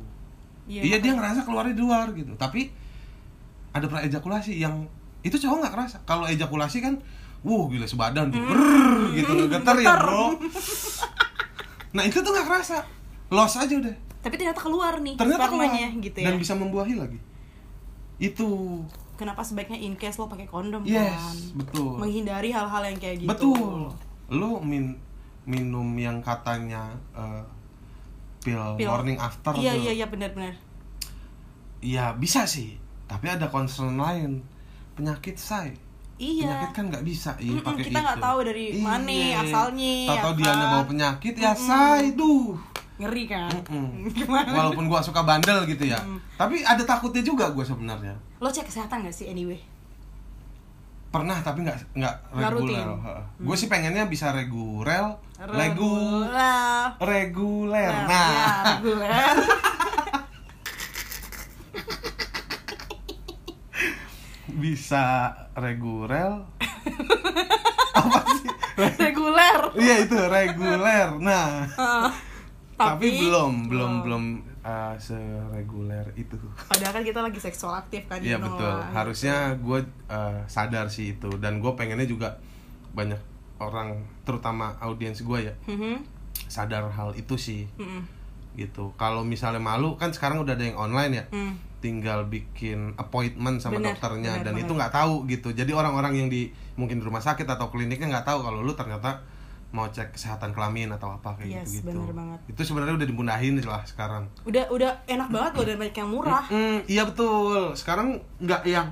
Iya, 0.71 0.83
Iya 0.83 0.97
dia 1.03 1.13
ngerasa 1.15 1.43
keluarnya 1.43 1.75
di 1.75 1.83
luar 1.83 2.11
gitu. 2.15 2.35
Tapi 2.39 2.71
ada 3.75 3.87
praejakulasi 3.91 4.59
yang 4.59 4.87
itu 5.27 5.35
cowok 5.39 5.57
nggak 5.67 5.75
kerasa. 5.75 5.97
Kalau 6.07 6.31
ejakulasi 6.31 6.79
kan, 6.79 6.95
wuh 7.43 7.67
gila 7.67 7.87
sebadan 7.87 8.31
tuh, 8.31 8.39
Brrrr, 8.39 9.15
gitu 9.19 9.33
getar 9.51 9.75
ya 9.79 9.99
bro. 9.99 10.39
Nah 11.95 12.03
itu 12.05 12.21
tuh 12.21 12.31
nggak 12.31 12.47
kerasa, 12.47 12.85
los 13.33 13.55
aja 13.57 13.75
udah. 13.75 13.97
tapi 14.19 14.35
ternyata 14.35 14.59
keluar 14.61 14.99
nih 14.99 15.15
Ternyata 15.15 15.47
keluar 15.47 15.71
gitu 15.79 16.19
ya 16.19 16.27
dan 16.27 16.35
bisa 16.43 16.53
membuahi 16.59 16.99
lagi. 16.99 17.19
Itu 18.19 18.83
kenapa 19.19 19.43
sebaiknya 19.43 19.79
in 19.79 19.99
case 19.99 20.19
lo 20.19 20.31
pakai 20.31 20.47
kondom 20.47 20.87
yes 20.87 21.11
kan 21.11 21.37
betul 21.59 21.99
menghindari 21.99 22.55
hal-hal 22.55 22.83
yang 22.87 22.99
kayak 23.03 23.27
gitu 23.27 23.31
betul. 23.31 23.91
Lu 24.31 24.63
min 24.63 24.95
minum 25.49 25.87
yang 25.99 26.23
katanya 26.23 26.93
eh, 27.17 27.43
pil, 28.45 28.61
Pil. 28.79 28.87
morning 28.87 29.19
after 29.19 29.55
iya 29.59 29.75
tuh. 29.75 29.83
iya 29.83 29.93
iya 30.03 30.07
benar-benar 30.07 30.55
Ya 31.79 32.11
bisa 32.11 32.43
sih, 32.43 32.75
tapi 33.07 33.31
ada 33.31 33.47
concern 33.55 33.95
lain. 34.03 34.43
Penyakit 34.99 35.39
say. 35.39 35.79
Iya 36.19 36.45
Penyakit 36.45 36.71
kan 36.73 36.85
nggak 36.89 37.05
bisa 37.05 37.31
iya 37.39 37.55
Mm-mm, 37.55 37.65
pakai 37.65 37.83
kita 37.85 37.99
nggak 38.01 38.19
tahu 38.21 38.39
dari 38.43 38.65
mana 38.77 39.19
asalnya, 39.39 39.95
Tahu 40.13 40.33
dia 40.35 40.51
kan? 40.51 40.67
bawa 40.69 40.85
penyakit 40.85 41.35
ya 41.35 41.53
say, 41.55 42.13
duh. 42.13 42.59
ngeri 42.99 43.25
kan 43.25 43.51
Mm-mm. 43.65 44.11
gimana 44.17 44.51
Walaupun 44.51 44.85
gua 44.85 44.99
suka 44.99 45.23
bandel 45.23 45.63
gitu 45.65 45.85
ya. 45.85 45.99
Mm. 45.99 46.19
Tapi 46.35 46.61
ada 46.61 46.83
takutnya 46.83 47.23
juga 47.23 47.47
gua 47.49 47.63
sebenarnya. 47.63 48.11
lo 48.37 48.49
cek 48.49 48.67
kesehatan 48.67 49.03
gak 49.03 49.15
sih 49.15 49.27
anyway 49.27 49.59
Pernah 51.09 51.39
tapi 51.39 51.63
nggak 51.63 51.97
nggak 51.97 52.15
reguler. 52.37 52.85
rutin. 52.85 52.85
Gue 53.41 53.57
sih 53.57 53.65
pengennya 53.65 54.05
bisa 54.05 54.29
reguler, 54.29 55.09
Reguler. 55.41 56.85
reguler. 57.01 57.89
Nah, 57.89 58.05
Nah, 58.05 58.29
ya, 58.29 58.47
reguler. 58.69 59.35
bisa 64.59 65.05
reguler. 65.55 66.45
Apa 67.99 68.19
sih? 68.37 68.51
reguler 68.97 69.59
Iya 69.75 69.95
itu 70.03 70.17
reguler. 70.19 71.09
Nah, 71.19 71.67
Eh, 71.69 72.09
tapi, 72.79 73.11
belum 73.19 73.67
belum 73.67 73.67
belum. 73.67 73.93
belum 74.01 74.25
uh, 74.61 74.95
sereguler 74.97 76.07
itu. 76.15 76.39
padahal 76.65 76.93
kan 76.93 77.03
kita 77.03 77.19
lagi 77.19 77.35
seksual 77.37 77.75
aktif 77.77 78.07
kan 78.07 78.19
Iya 78.19 78.39
betul. 78.39 78.63
lah. 78.63 78.87
Harusnya 78.93 79.37
gue 79.57 79.83
uh, 80.07 80.39
sadar 80.47 80.87
sih 80.87 81.13
itu 81.13 81.27
dan 81.37 81.59
gue 81.59 81.73
pengennya 81.73 82.07
juga 82.07 82.39
banyak 82.89 83.19
orang 83.59 83.99
terutama 84.23 84.79
audiens 84.79 85.19
gue 85.19 85.39
ya 85.43 85.55
Mhm, 85.67 86.07
sadar 86.47 86.87
hal 86.89 87.11
itu 87.13 87.35
sih 87.35 87.67
mhm, 87.75 88.07
gitu. 88.55 88.95
Kalau 88.95 89.27
misalnya 89.27 89.59
malu 89.59 89.95
kan 89.95 90.11
sekarang 90.11 90.39
udah 90.39 90.55
ada 90.55 90.63
yang 90.63 90.79
online 90.79 91.13
ya. 91.13 91.25
mhm. 91.29 91.55
Tinggal 91.79 92.27
bikin 92.27 92.93
appointment 92.95 93.59
sama 93.59 93.77
Bener, 93.77 93.93
dokternya 93.93 94.33
bener 94.35 94.45
dan 94.45 94.53
banget. 94.53 94.65
itu 94.65 94.73
nggak 94.75 94.93
tahu 94.93 95.15
gitu 95.27 95.49
jadi 95.51 95.71
orang-orang 95.71 96.13
yang 96.17 96.29
di 96.29 96.49
mungkin 96.75 96.99
di 96.99 97.05
rumah 97.05 97.21
sakit 97.21 97.45
atau 97.45 97.69
kliniknya 97.69 98.11
nggak 98.11 98.27
tahu 98.27 98.41
kalau 98.41 98.61
lu 98.61 98.73
ternyata 98.73 99.23
mau 99.69 99.85
cek 99.87 100.11
kesehatan 100.11 100.51
kelamin 100.51 100.89
atau 100.91 101.13
apa 101.13 101.37
kayak 101.37 101.61
Yes, 101.61 101.77
gitu 101.77 101.87
gitu 101.87 102.01
bener 102.01 102.15
banget. 102.15 102.39
itu 102.49 102.61
sebenarnya 102.65 102.95
udah 102.97 103.07
dimudahin 103.07 103.55
lah 103.63 103.83
sekarang 103.85 104.25
udah 104.43 104.65
udah 104.69 104.91
enak 105.05 105.29
banget 105.29 105.53
loh 105.55 105.65
dan 105.65 105.77
banyak 105.79 105.97
yang 105.97 106.11
murah 106.11 106.45
Mm, 106.49 106.79
iya 106.87 107.03
betul 107.05 107.71
sekarang 107.73 108.09
nggak 108.39 108.63
yang 108.65 108.89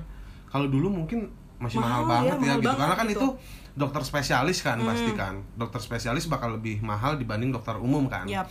kalau 0.47 0.65
dulu 0.65 0.87
mungkin 0.93 1.27
masih 1.57 1.77
mahal, 1.77 2.01
Mahal, 2.01 2.07
banget 2.07 2.23
ya, 2.23 2.29
ya, 2.29 2.37
mahal 2.37 2.55
gitu 2.55 2.67
banget 2.67 2.79
karena 2.79 2.95
kan 2.95 3.07
gitu. 3.07 3.17
itu 3.17 3.27
dokter 3.73 4.01
spesialis 4.01 4.57
kan 4.59 4.77
Mm. 4.77 4.85
pasti 4.85 5.11
kan 5.13 5.33
dokter 5.55 5.79
spesialis 5.79 6.25
bakal 6.25 6.49
lebih 6.53 6.79
mahal 6.79 7.13
dibanding 7.15 7.49
dokter 7.49 7.75
umum 7.75 8.05
kan 8.05 8.23
Yap. 8.25 8.45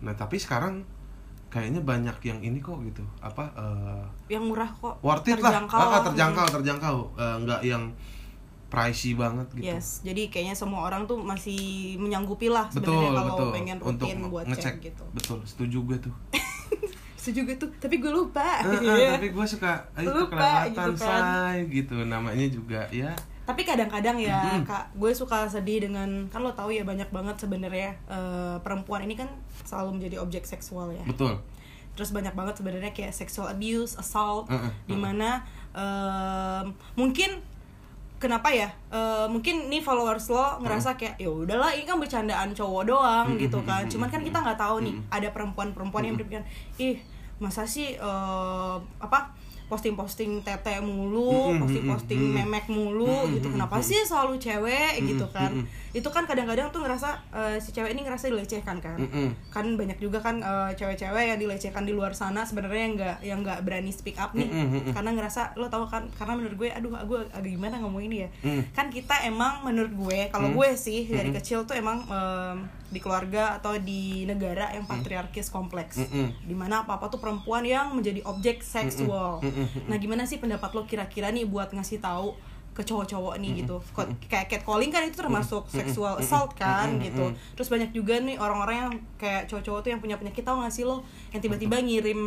nah 0.00 0.14
tapi 0.14 0.38
sekarang 0.38 0.86
kayaknya 1.50 1.82
banyak 1.82 2.14
yang 2.22 2.38
ini 2.40 2.58
kok 2.58 2.78
gitu 2.80 3.02
apa 3.18 3.50
eh, 3.52 4.04
yang 4.30 4.46
murah 4.46 4.70
kok 4.70 4.98
worth 5.00 5.26
it 5.26 5.36
lah 5.36 5.50
terjangkau 5.52 5.76
Ah, 5.76 5.90
ah, 5.90 6.00
terjangkau 6.06 6.44
Mhm. 6.44 6.54
terjangkau 6.54 6.96
Eh, 7.16 7.36
nggak 7.40 7.60
yang 7.64 7.84
pricey 8.66 9.12
banget 9.12 9.50
gitu 9.52 9.66
Yes, 9.66 9.98
jadi 10.00 10.30
kayaknya 10.30 10.54
semua 10.54 10.86
orang 10.86 11.02
tuh 11.04 11.18
masih 11.18 11.58
menyanggupi 11.96 12.46
lah 12.46 12.70
betul 12.70 12.94
sebenarnya 12.94 13.10
kalau 13.12 13.34
betul 13.34 13.48
pengen 13.50 13.78
untuk 13.80 14.06
rutin 14.06 14.18
buat 14.24 14.44
ngecek 14.46 14.62
cek 14.62 14.74
gitu. 14.84 15.04
betul 15.10 15.38
setuju 15.44 15.78
gue 15.84 15.98
tuh 16.00 16.14
Setuju 17.20 17.44
gitu, 17.46 17.68
tapi 17.76 18.00
gue 18.00 18.08
lupa. 18.08 18.64
Eh, 18.64 18.80
eh, 18.80 18.80
Iya. 18.80 19.10
tapi 19.20 19.28
gue 19.28 19.44
suka 19.44 19.76
eh, 19.92 20.00
itu 20.00 20.16
Lupa, 20.16 20.32
kelewatan 20.32 20.72
gitu 20.88 20.92
kan. 20.96 21.20
say 21.20 21.56
gitu 21.68 21.96
namanya 22.06 22.46
juga 22.48 22.80
ya 22.88 23.12
Tapi 23.50 23.62
kadang-kadang 23.64 24.14
ya, 24.16 24.38
Mhm. 24.54 24.62
Kak, 24.62 24.94
gue 24.94 25.10
suka 25.10 25.42
sedih 25.44 25.82
dengan 25.82 26.06
kan 26.28 26.38
lo 26.38 26.52
tahu 26.52 26.70
ya 26.70 26.82
banyak 26.82 27.10
banget 27.10 27.34
sebenarnya 27.36 27.98
eh, 28.06 28.56
perempuan 28.60 29.02
ini 29.02 29.14
kan 29.14 29.26
selalu 29.62 29.98
menjadi 29.98 30.16
objek 30.18 30.44
seksual 30.44 30.90
ya. 30.90 31.02
betul 31.04 31.34
Terus 31.90 32.14
banyak 32.14 32.32
banget 32.32 32.54
sebenarnya 32.56 32.92
kayak 32.92 33.10
sexual 33.10 33.46
abuse, 33.46 33.98
assault, 33.98 34.46
Eh, 34.46 34.54
eh, 34.56 34.70
di 34.86 34.94
mana 34.94 35.42
em, 35.70 36.70
mungkin 36.94 37.42
kenapa 38.16 38.50
ya? 38.50 38.70
Eh, 38.88 39.26
mungkin 39.26 39.66
nih 39.66 39.80
followers 39.80 40.28
lo 40.28 40.60
ngerasa 40.60 40.94
kayak 40.94 41.16
ya 41.16 41.26
udahlah 41.26 41.70
ini 41.70 41.82
kan 41.82 41.96
bercandaan 41.96 42.50
cowok 42.52 42.82
doang 42.86 43.26
gitu 43.36 43.58
kan. 43.64 43.82
Cuman 43.86 44.06
kan 44.06 44.22
kita 44.22 44.38
nggak 44.38 44.56
tahu 44.56 44.80
nih 44.80 44.94
ada 45.10 45.28
perempuan-perempuan 45.28 46.04
yang 46.04 46.14
berpikiran 46.14 46.46
ih 46.76 47.02
masa 47.36 47.64
sih 47.64 47.94
eh, 47.94 48.76
apa 48.98 49.18
posting-posting 49.70 50.42
tete 50.42 50.82
mulu, 50.82 51.54
posting-posting 51.56 52.18
memek 52.34 52.66
mulu 52.66 53.30
gitu. 53.30 53.46
Kenapa 53.48 53.78
sih 53.80 54.02
selalu 54.02 54.36
cewek 54.36 54.98
gitu 55.00 55.30
kan? 55.30 55.54
Itu 55.90 56.06
kan 56.06 56.26
kadang-kadang 56.26 56.68
tuh 56.68 56.82
ngerasa 56.82 57.08
eh, 57.30 57.56
si 57.56 57.70
cewek 57.70 57.94
ini 57.94 58.02
ngerasa 58.02 58.26
dilecehkan 58.26 58.82
kan? 58.82 58.98
Kan 59.48 59.78
banyak 59.78 59.96
juga 59.96 60.18
kan 60.18 60.42
eh, 60.42 60.74
cewek-cewek 60.74 61.24
yang 61.24 61.38
dilecehkan 61.38 61.82
di 61.82 61.94
luar 61.94 62.10
sana 62.10 62.42
sebenarnya 62.42 62.82
yang 62.82 62.94
nggak 62.94 63.16
yang 63.22 63.38
nggak 63.40 63.58
berani 63.62 63.90
speak 63.90 64.18
up 64.18 64.34
nih. 64.34 64.50
Karena 64.90 65.14
ngerasa 65.14 65.54
lo 65.54 65.70
tau 65.70 65.86
kan 65.86 66.10
karena 66.12 66.34
menurut 66.34 66.58
gue 66.58 66.68
aduh 66.68 66.90
gue 67.00 67.20
agak 67.30 67.46
gimana 67.46 67.78
ngomong 67.78 68.02
ini 68.02 68.16
ya? 68.20 68.28
Mm. 68.40 68.62
kan 68.72 68.88
kita 68.88 69.22
emang 69.22 69.62
menurut 69.62 69.94
gue 69.94 70.18
kalau 70.28 70.50
Mm. 70.50 70.56
gue 70.56 70.68
sih 70.74 71.06
dari 71.06 71.30
kecil 71.30 71.62
tuh 71.62 71.76
emang 71.76 72.02
em, 72.02 72.58
di 72.90 72.98
keluarga 72.98 73.56
atau 73.56 73.78
di 73.78 74.26
negara 74.26 74.74
yang 74.74 74.82
patriarkis 74.84 75.48
kompleks. 75.48 76.02
Mm-mm. 76.02 76.34
di 76.42 76.54
mana 76.58 76.82
apa 76.82 76.98
apa 76.98 77.06
tuh 77.06 77.22
perempuan 77.22 77.62
yang 77.62 77.94
menjadi 77.94 78.20
objek 78.26 78.60
seksual. 78.60 79.38
Mm-mm, 79.40 79.66
mm-mm. 79.66 79.86
nah 79.86 79.96
gimana 79.96 80.26
sih 80.26 80.42
pendapat 80.42 80.74
lo 80.74 80.82
kira-kira 80.84 81.30
nih 81.30 81.46
buat 81.46 81.70
ngasih 81.70 82.02
tahu 82.02 82.34
ke 82.70 82.86
cowok-cowok 82.86 83.34
nih 83.42 83.66
gitu? 83.66 83.82
Ko- 83.94 84.06
kayak 84.30 84.46
catcalling 84.46 84.94
kan 84.94 85.02
itu 85.02 85.18
termasuk 85.18 85.66
sexual 85.70 86.18
assault 86.22 86.54
kan 86.54 86.98
Mm-mm. 86.98 87.06
gitu. 87.06 87.24
Terus 87.58 87.68
banyak 87.70 87.90
juga 87.90 88.18
nih 88.22 88.38
orang-orang 88.38 88.76
yang 88.78 88.92
kayak 89.18 89.50
cowok-cowok 89.50 89.80
tuh 89.86 89.90
yang 89.90 90.00
punya 90.02 90.16
penyakit. 90.18 90.42
Tau 90.46 90.58
gak 90.62 90.70
sih 90.70 90.86
lo? 90.86 91.02
Yang 91.34 91.50
tiba-tiba 91.50 91.76
ngirim 91.82 92.20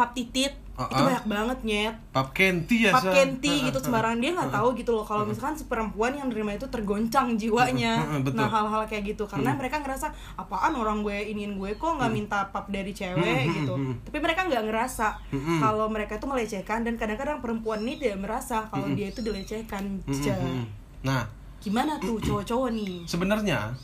pap 0.00 0.16
titit 0.16 0.56
Ah, 0.80 0.88
itu 0.88 0.96
ah. 0.96 1.06
banyak 1.12 1.26
banget 1.28 1.58
nyet. 1.68 1.94
Pap 2.08 2.32
kenti 2.32 2.88
ya 2.88 2.96
pap 2.96 3.12
kenti 3.12 3.52
Ah, 3.52 3.68
gitu 3.68 3.78
ah, 3.78 3.84
sembarangan. 3.84 4.16
Dia 4.16 4.32
nggak 4.32 4.48
ah, 4.48 4.56
tahu 4.56 4.68
gitu 4.80 4.90
loh 4.96 5.04
kalau 5.04 5.28
misalkan 5.28 5.52
si 5.52 5.68
perempuan 5.68 6.16
yang 6.16 6.32
nerima 6.32 6.56
itu 6.56 6.64
tergoncang 6.72 7.36
jiwanya. 7.36 8.00
Mm, 8.00 8.24
betul. 8.24 8.40
nah 8.40 8.48
hal-hal 8.48 8.88
kayak 8.88 9.12
gitu. 9.12 9.28
Karena 9.28 9.52
mereka 9.52 9.84
ngerasa 9.84 10.08
apaan 10.40 10.72
orang 10.72 11.04
gue 11.04 11.12
iniin 11.36 11.60
gue 11.60 11.76
kok 11.76 12.00
nggak 12.00 12.08
minta 12.08 12.48
pap 12.48 12.72
dari 12.72 12.96
cewek? 12.96 13.20
Mm, 13.20 13.44
mm, 13.44 13.56
gitu 13.60 13.74
tapi 14.08 14.18
mereka 14.24 14.48
nggak 14.48 14.64
ngerasa 14.72 15.06
Mm-mm. 15.36 15.60
kalau 15.60 15.86
mereka 15.92 16.16
itu 16.16 16.24
melecehkan 16.24 16.80
dan 16.80 16.96
kadang-kadang 16.96 17.44
perempuan 17.44 17.84
ini 17.84 18.00
tidak 18.00 18.24
merasa 18.24 18.64
kalau 18.72 18.88
dia 18.96 19.12
itu 19.12 19.20
dilecehkan. 19.20 20.00
Ja. 20.24 20.40
mm-mm. 20.40 20.64
nah. 21.04 21.28
Gimana 21.60 22.00
tuh 22.00 22.16
cowok-cowok 22.24 22.72
nih? 22.72 23.04
Sebenarnya 23.04 23.76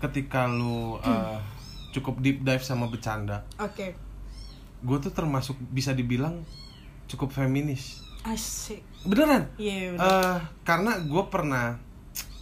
ketika 0.00 0.48
lu 0.48 0.96
uh, 1.02 1.36
cukup 1.90 2.22
deep 2.22 2.46
dive 2.46 2.62
sama 2.62 2.86
bercanda 2.86 3.42
oke 3.58 4.07
gue 4.80 4.98
tuh 4.98 5.10
termasuk 5.10 5.58
bisa 5.68 5.90
dibilang 5.90 6.42
cukup 7.06 7.30
feminis 7.30 8.02
asik 8.20 8.82
beneran 9.02 9.46
iya 9.56 9.90
bener. 9.90 10.02
Eh, 10.02 10.38
karena 10.62 10.98
gue 11.00 11.22
pernah 11.26 11.78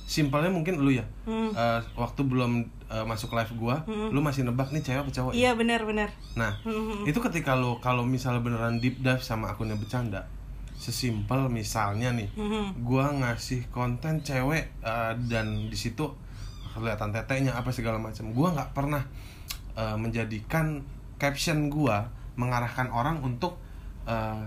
simpelnya 0.02 0.48
mungkin 0.48 0.78
lu 0.78 0.90
ya 0.90 1.04
Hmm. 1.22 1.50
eh, 1.50 1.80
waktu 1.94 2.22
belum 2.22 2.52
eh, 2.86 3.02
masuk 3.02 3.32
live 3.32 3.52
gue 3.52 3.76
lu 4.08 4.20
masih 4.20 4.42
nebak 4.42 4.70
nih 4.70 4.80
cewek 4.80 5.00
apa 5.00 5.10
cowok 5.10 5.30
ya? 5.30 5.36
iya 5.36 5.50
benar-benar 5.52 6.10
nah 6.32 6.54
Hmm. 6.60 7.02
itu 7.02 7.18
ketika 7.20 7.52
lu 7.52 7.78
kalau 7.78 8.02
misalnya 8.02 8.40
beneran 8.40 8.78
deep 8.78 9.00
dive 9.00 9.18
sama 9.20 9.50
akunnya 9.50 9.74
bercanda 9.74 10.26
sesimpel 10.72 11.48
misalnya 11.48 12.12
nih 12.12 12.28
Hmm. 12.32 12.70
gua 12.80 13.08
ngasih 13.10 13.66
konten 13.68 14.20
cewek 14.20 14.70
eh, 14.78 15.12
dan 15.26 15.66
di 15.66 15.74
situ 15.74 16.04
kelihatan 16.70 17.08
tetenya 17.10 17.52
apa 17.52 17.70
segala 17.70 17.96
macam 17.96 18.30
gua 18.30 18.52
nggak 18.52 18.70
pernah 18.72 19.02
eh, 19.74 19.96
menjadikan 19.96 20.84
caption 21.16 21.66
gua 21.66 22.06
mengarahkan 22.36 22.88
orang 22.88 23.18
untuk 23.20 23.56
eh, 24.04 24.44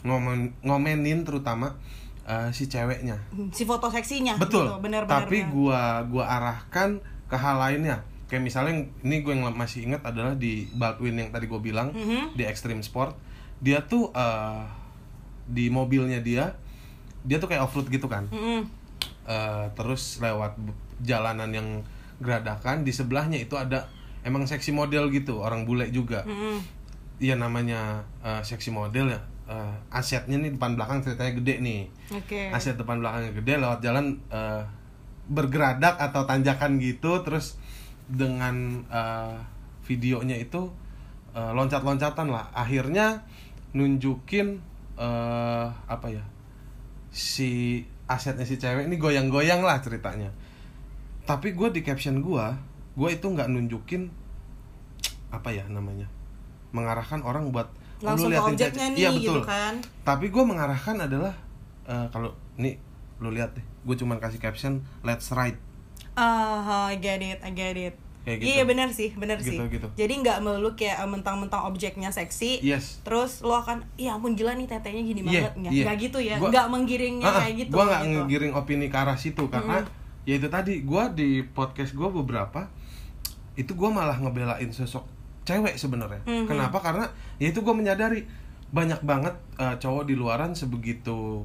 ngomen 0.00 0.56
ngomenin 0.62 1.24
terutama 1.24 1.76
eh, 2.24 2.48
si 2.50 2.64
ceweknya 2.66 3.20
si 3.50 3.64
foto 3.64 3.88
seksinya 3.88 4.36
betul 4.36 4.64
gitu. 4.64 4.76
bener 4.80 5.04
bener 5.04 5.12
tapi 5.20 5.44
bener. 5.44 5.52
gua 5.52 5.82
gua 6.06 6.24
arahkan 6.30 7.00
ke 7.26 7.36
hal 7.36 7.56
lainnya 7.56 8.00
kayak 8.26 8.46
misalnya 8.46 8.72
ini 9.02 9.20
gue 9.20 9.34
yang 9.34 9.50
masih 9.50 9.90
ingat 9.90 10.06
adalah 10.06 10.38
di 10.38 10.70
Baldwin 10.70 11.18
yang 11.18 11.30
tadi 11.30 11.50
gue 11.50 11.58
bilang 11.58 11.90
Mhm. 11.90 12.38
di 12.38 12.46
Extreme 12.46 12.78
Sport 12.80 13.18
dia 13.58 13.82
tuh 13.82 14.14
eh, 14.14 14.62
di 15.44 15.66
mobilnya 15.66 16.22
dia 16.22 16.54
dia 17.20 17.36
tuh 17.36 17.50
kayak 17.50 17.66
off 17.66 17.74
road 17.74 17.90
gitu 17.90 18.06
kan 18.06 18.30
Mm-mm. 18.30 18.62
Eh, 19.26 19.66
terus 19.74 20.18
lewat 20.18 20.54
jalanan 21.00 21.50
yang 21.50 21.68
geradakan 22.18 22.82
di 22.82 22.90
sebelahnya 22.90 23.34
itu 23.36 23.54
ada 23.54 23.90
emang 24.22 24.42
seksi 24.44 24.70
model 24.70 25.10
gitu 25.10 25.38
orang 25.38 25.66
bule 25.66 25.90
juga 25.90 26.22
Mm-mm. 26.22 26.79
Iya 27.20 27.36
namanya 27.36 28.00
eh, 28.24 28.40
seksi 28.40 28.72
model 28.72 29.12
ya. 29.12 29.20
Eh, 29.44 29.74
asetnya 29.92 30.40
nih 30.40 30.56
depan 30.56 30.72
belakang 30.74 31.04
ceritanya 31.04 31.36
gede 31.36 31.54
nih. 31.60 31.82
Oke. 32.16 32.48
Aset 32.48 32.80
depan 32.80 33.04
belakangnya 33.04 33.36
gede 33.36 33.52
lewat 33.60 33.78
jalan 33.84 34.16
eh, 34.32 34.64
bergeradak 35.28 36.00
atau 36.00 36.24
tanjakan 36.24 36.80
gitu 36.80 37.20
terus 37.20 37.60
dengan 38.08 38.80
eh, 38.88 39.36
videonya 39.84 40.40
itu 40.40 40.72
eh, 41.36 41.52
loncat-loncatan 41.52 42.32
lah. 42.32 42.48
Akhirnya 42.56 43.28
nunjukin 43.76 44.56
eh, 44.96 45.66
apa 45.68 46.08
ya 46.08 46.24
si 47.12 47.84
asetnya 48.08 48.48
si 48.48 48.56
cewek 48.56 48.88
ini 48.88 48.96
goyang-goyang 48.96 49.60
lah 49.60 49.76
ceritanya. 49.84 50.32
Tapi 51.28 51.52
gue 51.52 51.68
di 51.68 51.84
caption 51.84 52.24
gue 52.24 52.46
gue 52.96 53.08
itu 53.12 53.26
nggak 53.28 53.48
nunjukin 53.52 54.08
apa 55.30 55.54
ya 55.54 55.62
namanya 55.70 56.10
mengarahkan 56.70 57.20
orang 57.20 57.48
buat 57.48 57.68
"Oh, 58.00 58.06
langsung 58.06 58.28
lu 58.28 58.32
ke 58.32 58.36
liatin 58.36 58.52
objeknya 58.52 58.86
cewek." 58.86 58.90
nih 58.90 58.98
iya 58.98 59.10
betul 59.10 59.22
gitu 59.22 59.40
kan 59.44 59.74
tapi 60.02 60.26
gue 60.26 60.42
mengarahkan 60.42 60.96
adalah 60.98 61.34
eh, 61.84 62.06
kalau 62.08 62.30
nih 62.56 62.74
lu 63.18 63.30
lihat 63.30 63.52
deh 63.52 63.62
gue 63.62 63.96
cuman 63.96 64.16
kasih 64.16 64.38
caption 64.38 64.72
let's 65.00 65.28
ride 65.30 65.58
ah 66.14 66.86
I 66.86 66.96
get 66.96 67.18
it 67.18 67.38
I 67.40 67.50
get 67.50 67.74
it 67.74 67.96
Kayak 68.20 68.36
gitu. 68.38 68.48
iya 68.50 68.62
benar 68.62 68.88
sih 68.90 69.10
benar 69.14 69.40
sih 69.40 69.56
Gitu, 69.56 69.64
gitu. 69.72 69.88
jadi 69.96 70.12
nggak 70.14 70.38
melulu 70.40 70.72
kayak 70.74 70.98
eh, 70.98 71.08
mentang-mentang 71.08 71.64
objeknya 71.64 72.08
seksi 72.08 72.60
yes 72.60 73.00
terus 73.00 73.40
lo 73.40 73.56
akan 73.56 73.80
iya 73.96 74.12
ampun 74.12 74.36
gila 74.36 74.52
nih 74.52 74.68
tetenya 74.68 75.00
gini 75.02 75.20
Iya, 75.22 75.48
banget 75.48 75.52
nggak 75.56 75.72
iya. 75.72 75.82
nggak 75.82 75.96
gitu 75.98 76.18
ya 76.20 76.36
Gua- 76.36 76.50
nggak 76.50 76.66
menggiringnya 76.68 77.24
ah, 77.24 77.40
kayak 77.40 77.54
gitu 77.58 77.72
gua 77.72 77.84
nggak 77.86 78.02
gitu. 78.02 78.12
ngegiring 78.14 78.52
opini 78.54 78.86
ke 78.86 78.98
arah 78.98 79.16
situ 79.16 79.44
karena 79.48 79.80
ya 80.22 80.34
itu 80.36 80.46
tadi 80.46 80.74
gue 80.80 81.02
di 81.10 81.28
podcast 81.48 81.90
gue 81.90 82.08
beberapa 82.12 82.68
itu 83.54 83.72
gue 83.72 83.88
malah 83.88 84.14
ngebelain 84.14 84.68
sosok 84.68 85.08
cewek 85.42 85.74
sebenarnya 85.74 86.20
Mhm. 86.24 86.46
kenapa 86.46 86.78
karena 86.78 87.06
ya 87.36 87.48
itu 87.48 87.60
gue 87.60 87.72
menyadari 87.72 88.22
banyak 88.70 89.02
banget 89.02 89.34
eh, 89.56 89.76
cowok 89.76 90.06
di 90.06 90.14
luaran 90.14 90.52
sebegitu 90.52 91.42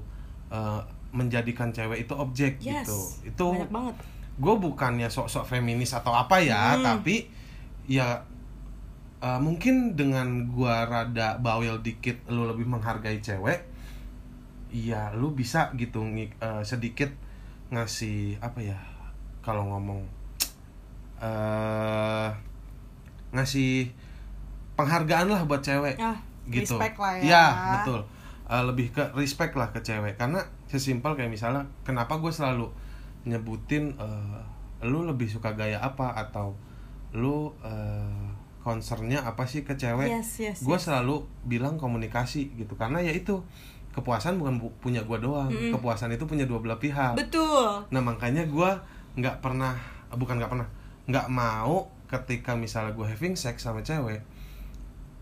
eh, 0.50 0.82
menjadikan 1.12 1.72
cewek 1.72 2.06
itu 2.06 2.14
objek 2.14 2.60
yes 2.60 2.86
gitu 2.86 3.00
itu 3.26 3.46
banyak 3.56 3.72
banget 3.72 3.96
gue 4.36 4.56
bukannya 4.60 5.08
sok-sok 5.08 5.48
feminis 5.48 5.96
atau 5.96 6.12
apa 6.12 6.43
ya 6.43 6.76
Hmm. 6.76 6.84
tapi 6.84 7.32
ya 7.88 8.20
uh, 9.22 9.39
mungkin 9.39 9.93
dengan 9.96 10.50
gua 10.50 10.84
rada 10.84 11.38
bawel 11.38 11.80
dikit 11.80 12.20
lu 12.28 12.43
lebih 12.43 12.66
menghargai 12.66 13.22
cewek 13.22 13.64
ya 14.70 15.14
lu 15.16 15.32
bisa 15.32 15.72
gitu 15.78 16.04
uh, 16.04 16.62
sedikit 16.62 17.14
ngasih 17.72 18.41
apa 18.43 18.60
ya 18.60 18.78
kalau 19.39 19.70
ngomong 19.72 20.04
eh 21.22 22.30
ngasih 23.36 23.92
penghargaan 24.76 25.28
lah 25.28 25.42
buat 25.44 25.60
cewek 25.60 25.96
ah 26.00 26.16
gitu. 26.48 26.76
respect 26.76 26.96
lah 26.98 27.14
ya 27.20 27.24
Iya, 27.24 27.46
betul. 27.80 28.00
Uh, 28.46 28.64
lebih 28.70 28.94
ke 28.94 29.02
respect 29.18 29.58
lah 29.58 29.74
ke 29.74 29.82
cewek 29.82 30.14
karena 30.16 30.38
sesimpel 30.70 31.18
kayak 31.18 31.34
misalnya 31.34 31.66
kenapa 31.82 32.22
gue 32.22 32.30
selalu 32.30 32.70
nyebutin 33.26 33.90
uh, 33.98 34.38
lu 34.86 35.02
lebih 35.02 35.26
suka 35.26 35.58
gaya 35.58 35.82
apa 35.82 36.14
atau 36.14 36.54
lu 37.10 37.50
uh, 37.66 38.26
concernnya 38.62 39.22
apa 39.22 39.46
sih 39.46 39.66
ke 39.66 39.74
cewek? 39.74 40.10
Yes, 40.10 40.38
yes, 40.38 40.58
gue 40.62 40.78
yes. 40.78 40.86
selalu 40.86 41.26
bilang 41.42 41.78
komunikasi 41.78 42.54
gitu 42.54 42.78
karena 42.78 43.02
ya 43.02 43.10
itu 43.10 43.42
kepuasan 43.96 44.36
bukan 44.38 44.60
bu- 44.60 44.76
punya 44.78 45.02
gue 45.02 45.18
doang, 45.18 45.48
Mm-mm. 45.50 45.72
kepuasan 45.74 46.12
itu 46.12 46.28
punya 46.28 46.44
dua 46.46 46.60
belah 46.62 46.78
pihak. 46.78 47.16
betul 47.16 47.82
Nah 47.90 48.02
makanya 48.04 48.44
gue 48.46 48.70
nggak 49.16 49.40
pernah, 49.40 49.74
bukan 50.12 50.36
nggak 50.38 50.52
pernah, 50.52 50.68
nggak 51.08 51.28
mau 51.32 51.88
ketika 52.18 52.51
misalnya 52.53 52.91
gue 52.91 53.05
having 53.05 53.36
sex 53.36 53.61
sama 53.61 53.80
cewek, 53.80 54.24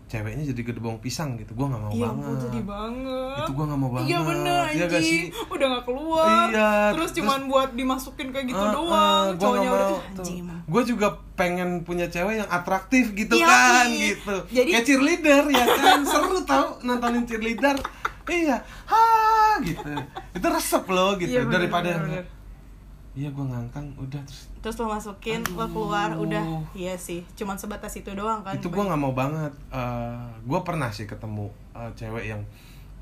ceweknya 0.04 0.44
jadi 0.46 0.62
gedebong 0.64 0.98
pisang 0.98 1.34
gitu, 1.34 1.52
gue 1.52 1.66
nggak 1.66 1.80
mau 1.80 1.90
Iya 1.90 2.06
banget. 2.06 2.38
sedih 2.40 2.64
banget 2.64 3.38
Itu 3.40 3.50
gua 3.52 3.64
nggak 3.64 3.80
mau 3.80 3.90
banget. 3.90 4.06
Iya 4.06 4.18
bener 4.22 4.64
Iya 4.68 4.84
gak 4.86 5.02
sih? 5.02 5.22
Udah 5.48 5.66
gak 5.72 5.84
keluar 5.84 6.26
Iya, 6.46 6.70
Terus 6.92 7.00
terus- 7.00 7.14
cuman 7.18 7.40
buat 7.44 7.70
dimasukin 7.72 8.28
kayak 8.28 8.46
gitu 8.46 8.58
Ah, 8.58 8.62
ah, 8.62 8.72
doang 8.72 9.26
gua 9.26 9.40
Cowoknya 9.40 9.60
nggak 9.64 9.80
udah 9.80 9.88
"Ah, 9.90 10.08
anjing 10.12 10.44
Gue 10.64 10.82
juga 10.82 11.08
pengen 11.34 11.70
punya 11.82 12.06
cewek 12.06 12.34
yang 12.36 12.48
atraktif 12.48 13.04
gitu 13.12 13.34
Iya, 13.34 13.44
kan, 13.44 13.86
iya. 13.86 14.00
gitu. 14.08 14.36
Jadi- 14.50 14.72
Kayak 14.72 14.86
cheerleader 14.86 15.42
ya 15.50 15.64
kan, 15.68 16.00
seru 16.04 16.38
tau 16.42 16.78
nontonin 16.80 17.24
cheerleader. 17.24 17.76
Iya, 18.24 18.56
ha 18.86 19.04
gitu. 19.60 19.84
Itu 20.30 20.46
resep 20.48 20.84
loh 20.86 21.12
gitu 21.14 21.28
Iya, 21.30 21.42
bener, 21.42 21.52
daripada 21.60 21.90
bener, 21.90 22.00
bener. 22.22 22.24
Iya 23.14 23.30
gue 23.30 23.44
ngangkang 23.46 23.94
udah 23.94 24.18
terus 24.26 24.50
Terus 24.58 24.74
lo 24.82 24.90
masukin, 24.90 25.38
lo 25.54 25.66
keluar, 25.70 26.18
udah 26.18 26.42
Iya 26.74 26.98
sih, 26.98 27.22
cuman 27.38 27.54
sebatas 27.54 27.94
itu 27.94 28.10
doang 28.10 28.42
kan 28.42 28.58
itu 28.58 28.66
gue 28.66 28.82
nggak 28.82 28.98
mau 28.98 29.14
banget 29.14 29.54
gue 30.42 30.60
pernah 30.66 30.90
sih 30.90 31.06
ketemu 31.06 31.46
eh, 31.78 31.90
cewek 31.94 32.24
yang 32.26 32.42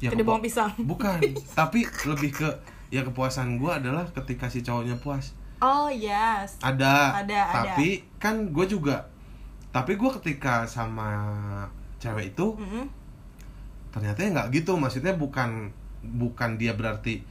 ya 0.03 0.11
bawang 0.13 0.43
pisang. 0.43 0.69
bukan 0.91 1.17
tapi 1.55 1.87
lebih 2.05 2.35
ke 2.35 2.49
ya 2.91 3.07
kepuasan 3.07 3.57
gue 3.57 3.71
adalah 3.73 4.05
ketika 4.13 4.51
si 4.51 4.61
cowoknya 4.61 4.99
puas 5.01 5.33
Oh 5.63 5.87
yes 5.89 6.59
ada 6.59 7.23
Ada, 7.23 7.41
ada. 7.49 7.73
tapi 7.73 8.03
kan 8.19 8.51
gue 8.51 8.67
juga 8.67 9.07
tapi 9.73 9.97
gue 9.97 10.11
ketika 10.21 10.67
sama 10.69 11.09
cewek 12.03 12.35
itu 12.35 12.47
Mm-mm. 12.59 12.85
ternyata 13.95 14.19
ya 14.21 14.29
nggak 14.35 14.49
gitu 14.53 14.75
maksudnya 14.77 15.15
bukan 15.15 15.71
bukan 16.03 16.59
dia 16.59 16.75
berarti 16.75 17.23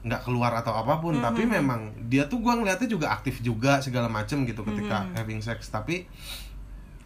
nggak 0.00 0.22
keluar 0.22 0.52
atau 0.54 0.72
apa 0.72 0.96
pun 0.96 1.12
Mhm. 1.12 1.22
tapi 1.22 1.42
memang 1.44 1.80
dia 2.06 2.24
tuh 2.24 2.40
gua 2.40 2.54
ngeliatnya 2.54 2.88
juga 2.88 3.10
aktif 3.10 3.40
juga 3.40 3.78
segala 3.78 4.08
macem 4.08 4.42
gitu 4.42 4.64
ketika 4.64 5.04
Mhm. 5.04 5.12
having 5.14 5.40
sex. 5.40 5.68
Tapi 5.68 6.08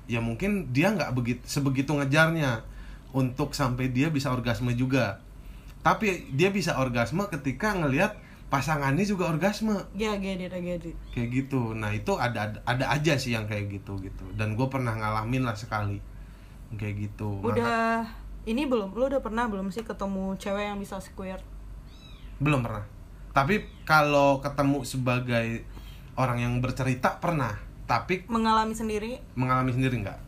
ya 0.06 0.20
mungkin 0.20 0.70
dia 0.70 0.90
nggak 0.90 1.10
begitu 1.10 1.42
sebegitu 1.42 1.90
ngejarnya 1.90 2.62
untuk 3.10 3.50
sampai 3.52 3.88
dia 3.88 4.08
bisa 4.08 4.30
orgasme 4.30 4.70
juga. 4.72 5.18
Tapi 5.80 6.30
dia 6.30 6.48
bisa 6.48 6.76
orgasme 6.76 7.26
ketika 7.28 7.72
ngelihat 7.72 8.16
pasangannya 8.46 9.02
juga 9.02 9.26
orgasme. 9.26 9.74
Ya 9.92 10.14
get 10.14 10.38
it, 10.38 10.54
get 10.54 10.84
it. 10.84 10.94
Kayak 11.10 11.28
gitu. 11.34 11.74
Nah 11.74 11.90
itu 11.90 12.14
ada 12.14 12.54
ada, 12.62 12.84
aja 12.88 13.14
sih 13.14 13.32
yang 13.32 13.44
kayak 13.44 13.68
gitu 13.72 13.98
gitu. 13.98 14.24
Dan 14.32 14.54
gue 14.54 14.66
pernah 14.66 14.92
ngalamin 14.92 15.42
lah 15.42 15.52
sekali 15.52 15.98
kayak 16.72 16.94
gitu. 17.02 17.40
Maka- 17.40 17.58
Udah 17.58 17.98
Ini 18.44 18.68
belum, 18.68 18.92
lo 18.92 19.08
udah 19.08 19.18
pernah 19.18 19.48
belum 19.48 19.72
sih 19.72 19.80
ketemu 19.80 20.36
cewek 20.36 20.68
yang 20.68 20.76
bisa 20.76 21.00
squirt? 21.00 21.40
Belum 22.38 22.64
pernah. 22.64 22.84
Tapi 23.34 23.84
kalau 23.84 24.38
ketemu 24.38 24.86
sebagai 24.86 25.66
orang 26.14 26.38
yang 26.38 26.54
bercerita 26.62 27.18
pernah. 27.18 27.54
Tapi 27.84 28.24
Mengalami 28.30 28.72
sendiri? 28.72 29.20
Mengalami 29.36 29.74
sendiri 29.74 30.00
nggak? 30.00 30.18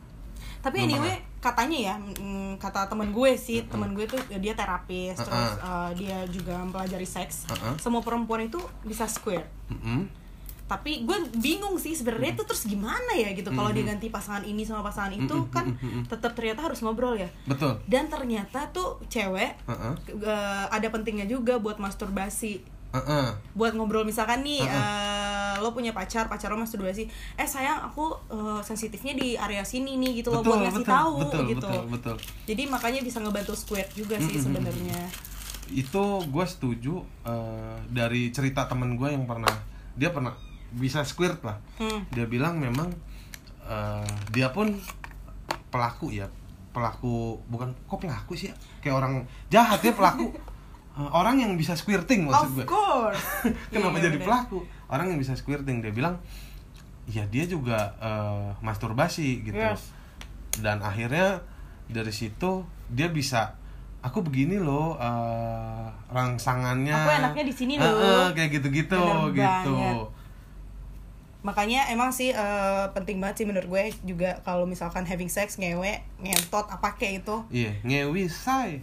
Tapi 0.60 0.82
Belum 0.82 0.98
anyway 0.98 1.16
katanya 1.36 1.78
ya 1.78 1.94
mm, 1.94 2.58
kata 2.58 2.90
temen 2.90 3.14
gue 3.14 3.38
sih 3.38 3.62
temen 3.70 3.94
gue 3.94 4.02
tuh 4.10 4.18
dia 4.42 4.50
terapis 4.58 5.14
terus 5.14 5.52
uh, 5.62 5.94
dia 5.94 6.26
juga 6.26 6.58
mempelajari 6.58 7.06
seks. 7.06 7.46
Semua 7.78 8.02
perempuan 8.02 8.50
itu 8.50 8.58
bisa 8.82 9.06
square. 9.06 9.46
Mm-mm. 9.70 10.25
Tapi 10.66 11.06
gue 11.06 11.18
bingung 11.38 11.78
sih 11.78 11.94
sebenarnya 11.94 12.34
itu 12.34 12.42
terus 12.42 12.66
gimana 12.66 13.14
ya 13.14 13.30
gitu. 13.32 13.54
Kalau 13.54 13.70
dia 13.70 13.86
ganti 13.86 14.10
pasangan 14.10 14.42
ini 14.42 14.66
sama 14.66 14.82
pasangan 14.82 15.14
itu 15.14 15.46
kan 15.54 15.70
tetap 16.10 16.34
ternyata 16.34 16.66
harus 16.66 16.82
ngobrol 16.82 17.14
ya. 17.14 17.30
Betul. 17.46 17.78
Dan 17.86 18.10
ternyata 18.10 18.66
tuh 18.74 18.98
cewek 19.06 19.54
Heeh. 19.62 19.94
uh, 20.26 20.66
ada 20.66 20.88
pentingnya 20.90 21.30
juga 21.30 21.62
buat 21.62 21.78
masturbasi. 21.78 22.76
Heeh. 22.96 23.28
buat 23.52 23.76
ngobrol 23.76 24.08
misalkan 24.08 24.40
nih 24.40 24.62
eh, 24.64 25.54
lo 25.60 25.76
punya 25.76 25.92
pacar 25.92 26.32
pacar 26.32 26.48
lo 26.48 26.56
masturbasi. 26.56 27.04
Eh 27.36 27.44
sayang 27.44 27.84
aku 27.84 28.14
eh, 28.32 28.60
sensitifnya 28.64 29.12
di 29.12 29.36
area 29.36 29.66
sini 29.68 30.00
nih 30.00 30.24
gitu 30.24 30.32
lo 30.32 30.40
betul 30.40 30.48
buat 30.48 30.60
ngasih 30.64 30.80
betul. 30.80 30.94
tahu 30.96 31.12
betul 31.20 31.42
gitu. 31.50 31.68
betul 31.68 31.82
betul. 31.92 32.16
Jadi 32.48 32.62
makanya 32.70 33.00
bisa 33.04 33.18
ngebantu 33.20 33.52
squirt 33.52 33.90
juga 33.92 34.16
sih 34.22 34.40
sebenarnya. 34.40 35.00
Itu 35.68 36.24
gue 36.24 36.46
setuju 36.48 37.04
eh, 37.26 37.76
dari 37.92 38.32
cerita 38.32 38.64
temen 38.64 38.96
gue 38.96 39.12
yang 39.12 39.28
pernah 39.28 39.52
dia 39.92 40.08
pernah 40.12 40.32
bisa 40.76 41.02
squirt 41.02 41.40
lah 41.40 41.56
hmm. 41.76 42.12
dia 42.12 42.24
bilang 42.24 42.56
memang 42.56 42.92
eh, 43.62 44.06
dia 44.30 44.48
pun 44.48 44.76
pelaku 45.66 46.12
ya 46.12 46.28
pelaku 46.70 47.40
bukan 47.48 47.72
kok 47.82 47.98
pelaku 47.98 48.36
sih 48.36 48.48
ya? 48.48 48.54
kayak 48.78 48.96
orang 48.96 49.12
jahat 49.48 49.80
ya 49.80 49.92
pelaku 49.92 50.30
Eh, 50.96 51.10
orang 51.12 51.36
yang 51.36 51.52
bisa 51.60 51.76
squirting 51.76 52.24
of 52.24 52.32
maksud 52.32 52.56
gue 52.56 52.64
course 52.64 53.20
kenapa 53.68 54.00
Iya, 54.00 54.08
jadi 54.08 54.16
bener. 54.16 54.26
pelaku 54.32 54.58
orang 54.88 55.12
yang 55.12 55.20
bisa 55.20 55.36
squirting 55.36 55.84
dia 55.84 55.92
bilang 55.92 56.16
ya 57.06 57.28
dia 57.28 57.44
juga 57.44 57.92
eh, 58.00 58.48
masturbasi 58.64 59.44
gitu 59.44 59.60
Yes. 59.60 59.92
dan 60.56 60.80
akhirnya 60.80 61.44
dari 61.84 62.08
situ 62.08 62.64
dia 62.88 63.12
bisa 63.12 63.60
aku 64.00 64.24
begini 64.24 64.56
loh 64.56 64.96
eh, 64.96 65.84
rangsangannya 66.08 66.96
Aku 66.96 67.12
enaknya 67.12 67.44
di 67.44 67.52
sini 67.52 67.76
loh. 67.76 67.92
eh, 67.92 68.28
kayak 68.32 68.50
gitu-gitu 68.56 68.96
Bener 68.96 69.36
gitu 69.36 69.76
banget. 69.76 70.15
Makanya 71.46 71.86
emang 71.88 72.10
sih 72.10 72.34
eh, 72.34 72.84
penting 72.90 73.22
banget 73.22 73.38
sih 73.38 73.46
menurut 73.46 73.70
gue 73.70 73.84
juga 74.02 74.42
kalau 74.42 74.66
misalkan 74.66 75.06
having 75.06 75.30
sex 75.30 75.54
ngewe 75.54 75.94
ngentot 76.18 76.66
apa 76.66 76.98
kayak 76.98 77.22
itu. 77.22 77.36
Iya 77.54 77.70
ngewi 77.80 78.26
say. 78.26 78.82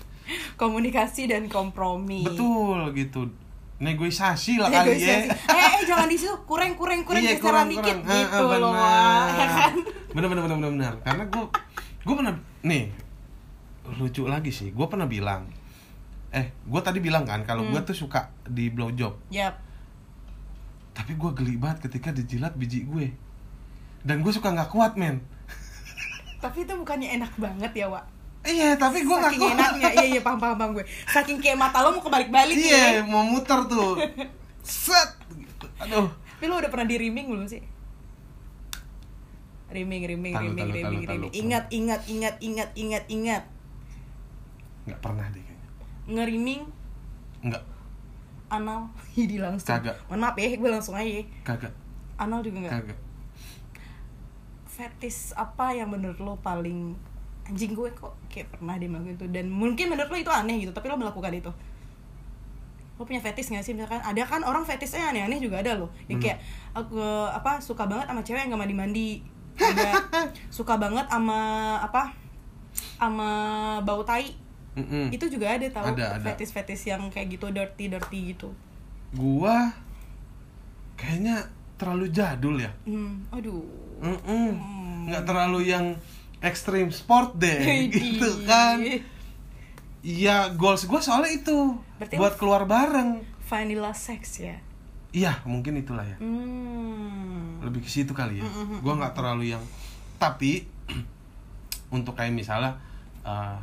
Komunikasi 0.60 1.26
dan 1.26 1.50
kompromi. 1.50 2.22
Betul 2.22 2.94
gitu. 2.94 3.28
Negosiasi 3.76 4.56
lah 4.56 4.70
kali 4.70 4.96
ya. 4.96 5.26
Eh, 5.26 5.34
eh 5.50 5.82
jangan 5.82 6.06
di 6.06 6.14
situ. 6.14 6.32
Kurang 6.46 6.78
kurang 6.78 7.02
kurang 7.02 7.20
Iya, 7.20 7.34
geseran 7.36 7.66
dikit. 7.66 7.98
Eh, 7.98 8.14
eh, 8.14 8.22
gitu 8.24 8.44
loh 8.46 8.70
bener. 8.70 9.26
Ya 9.34 9.46
kan? 9.50 9.74
Bener 10.14 10.28
bener 10.30 10.42
bener 10.46 10.56
bener 10.56 10.70
bener 10.72 10.94
karena 11.02 11.24
gue 11.26 11.44
gue 12.00 12.14
pernah 12.14 12.34
nih 12.62 12.84
lucu 13.98 14.22
lagi 14.24 14.54
sih. 14.54 14.70
Gue 14.70 14.86
pernah 14.86 15.04
bilang 15.04 15.50
eh 16.30 16.54
gue 16.62 16.80
tadi 16.80 16.98
bilang 16.98 17.26
kan 17.26 17.42
kalau 17.42 17.66
gue 17.66 17.74
Hmm. 17.74 17.84
tuh 17.84 17.98
suka 17.98 18.30
di 18.46 18.70
blowjob. 18.70 19.34
Yap. 19.34 19.54
Tapi 20.94 21.18
gue 21.18 21.30
geli 21.34 21.58
banget 21.58 21.90
ketika 21.90 22.14
dijilat 22.14 22.54
biji 22.54 22.86
gue. 22.86 23.10
Dan 24.06 24.22
gue 24.22 24.30
suka 24.30 24.54
nggak 24.54 24.70
kuat 24.70 24.94
men. 24.94 25.18
Tapi 26.38 26.62
itu 26.62 26.72
bukannya 26.76 27.18
enak 27.18 27.32
banget 27.36 27.72
ya 27.74 27.86
Wak? 27.90 28.04
Iya 28.44 28.76
tapi 28.76 29.00
gue 29.02 29.16
nggak 29.16 29.32
saking 29.34 29.42
kuat. 29.42 29.56
enaknya. 29.58 29.88
Iya 29.96 30.04
iya 30.06 30.20
paham 30.20 30.38
paham 30.38 30.56
paham 30.56 30.70
gue. 30.76 30.84
Saking 31.08 31.40
kayak 31.40 31.58
mata 31.58 31.82
lo 31.82 31.96
mau 31.96 32.02
kebalik-balik 32.04 32.54
iya 32.54 33.00
ya. 33.00 33.02
mau 33.02 33.24
muter 33.26 33.64
tuh. 33.66 33.98
Set. 34.62 35.10
Gitu. 35.34 35.66
aduh. 35.82 36.08
Tapi 36.12 36.44
lo 36.46 36.60
udah 36.60 36.70
pernah 36.70 36.86
di 36.86 36.96
rimming 37.00 37.26
belum 37.26 37.46
sih? 37.48 37.62
Rimming 39.72 40.02
rimming 40.06 40.34
Talu, 40.36 40.44
rimming 40.52 40.68
talu, 40.70 40.76
rimming 40.76 41.02
talu, 41.02 41.16
rimming. 41.18 41.32
talu. 41.32 41.40
ingat 41.42 41.64
ingat 41.72 42.02
ingat 42.06 42.34
ingat 42.38 42.68
ingat 42.76 43.04
ingat. 43.10 43.42
Nggak 44.84 45.00
pernah 45.00 45.26
deh 45.32 45.40
kayaknya. 45.42 45.68
Ngerimming? 46.06 46.62
Nggak 47.42 47.62
anal. 48.60 48.80
Jadi 49.16 49.36
langsung. 49.40 49.70
Kagak. 49.70 49.96
mohon 50.06 50.20
maaf 50.22 50.36
ya 50.38 50.54
gue 50.54 50.70
langsung 50.70 50.94
aja. 50.94 51.22
Kagak. 51.42 51.72
Anal 52.20 52.40
juga 52.42 52.66
nggak? 52.66 52.72
Kagak. 52.72 52.98
Fetis 54.66 55.30
apa 55.38 55.70
yang 55.74 55.90
menurut 55.90 56.18
lo 56.18 56.34
paling 56.42 56.98
anjing 57.44 57.76
gue 57.76 57.92
kok 57.92 58.16
kayak 58.32 58.50
pernah 58.54 58.74
dia 58.78 58.88
melakukan 58.90 59.16
itu. 59.18 59.26
Dan 59.30 59.46
mungkin 59.50 59.86
menurut 59.92 60.10
lo 60.10 60.18
itu 60.18 60.32
aneh 60.32 60.56
gitu 60.62 60.72
tapi 60.74 60.86
lo 60.90 60.98
melakukan 60.98 61.34
itu. 61.34 61.50
Lo 62.94 63.02
punya 63.02 63.18
fetis 63.18 63.50
gak 63.50 63.66
sih? 63.66 63.74
Misalkan 63.74 63.98
ada 63.98 64.22
kan 64.22 64.42
orang 64.46 64.62
fetisnya 64.62 65.10
aneh-aneh 65.10 65.42
juga 65.42 65.58
ada 65.58 65.74
loh 65.74 65.90
ya 66.06 66.14
kayak 66.14 66.38
aku 66.78 67.02
apa 67.30 67.58
suka 67.58 67.90
banget 67.90 68.06
sama 68.06 68.22
cewek 68.22 68.46
yang 68.46 68.54
gak 68.54 68.62
mandi-mandi. 68.66 69.22
Ada. 69.54 69.94
Suka 70.56 70.74
banget 70.82 71.06
sama 71.06 71.78
apa 71.78 72.10
sama 72.98 73.30
bau 73.86 74.02
tai 74.02 74.34
Mm-mm. 74.74 75.06
itu 75.10 75.24
juga 75.28 75.54
ada 75.54 75.66
tahu 75.68 75.94
Ada, 75.94 76.18
ada. 76.18 76.24
fetis-fetis 76.26 76.82
yang 76.84 77.06
kayak 77.08 77.30
gitu 77.32 77.46
dirty 77.48 77.86
dirty 77.86 78.34
gitu 78.34 78.50
gua 79.12 79.70
kayaknya 80.94 81.46
terlalu 81.74 82.10
jadul 82.10 82.56
ya 82.56 82.70
hmm, 82.84 83.30
aduh 83.30 83.62
Mm-mm. 84.00 84.50
nggak 85.06 85.24
terlalu 85.24 85.70
yang 85.70 85.94
ekstrim 86.38 86.90
sport 86.90 87.34
deh 87.36 87.60
gitu 87.94 88.44
kan 88.44 88.78
Iya, 90.04 90.52
goals 90.52 90.84
gue 90.84 91.00
soalnya 91.00 91.32
itu 91.32 91.80
Berarti 91.96 92.20
buat 92.20 92.36
keluar 92.36 92.68
bareng. 92.68 93.24
vanilla 93.48 93.88
sex 93.96 94.36
ya 94.36 94.60
Iya, 95.16 95.40
mungkin 95.48 95.80
itulah 95.80 96.04
ya. 96.04 96.20
hmm. 96.20 97.64
Lebih 97.64 97.80
ke 97.80 97.88
situ 97.88 98.12
kali 98.12 98.36
ya. 98.36 98.44
Gue 98.84 98.92
nggak 98.92 99.16
terlalu 99.16 99.56
yang 99.56 99.64
tapi 100.20 100.68
untuk 101.96 102.12
kayak 102.12 102.36
misalnya 102.36 102.76
eh, 103.24 103.56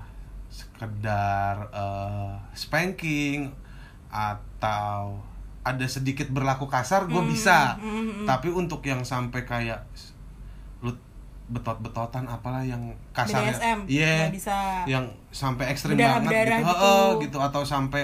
sekedar 0.51 1.71
eh, 1.71 2.33
spanking 2.53 3.49
atau 4.11 5.23
ada 5.61 5.85
sedikit 5.85 6.27
berlaku 6.27 6.65
kasar 6.65 7.05
gue 7.05 7.15
Mm, 7.17 7.27
bisa. 7.27 7.77
mm, 7.77 7.85
mm, 7.85 8.03
mm. 8.03 8.25
Tapi 8.25 8.49
untuk 8.49 8.81
yang 8.81 9.01
sampai 9.01 9.41
kayak 9.41 9.85
lu 10.79 10.91
betot-betotan 11.47 12.25
apalah 12.25 12.61
yang 12.61 12.91
BDSM 13.11 13.85
Iya. 13.85 14.27
nggak 14.27 14.33
bisa 14.33 14.57
yang 14.85 15.05
sampai 15.29 15.69
ekstrim 15.69 15.95
banget 15.95 16.27
gitu. 16.27 16.53
gitu. 16.57 16.65
Heeh, 16.67 17.07
gitu 17.21 17.37
atau 17.39 17.61
sampai 17.61 18.03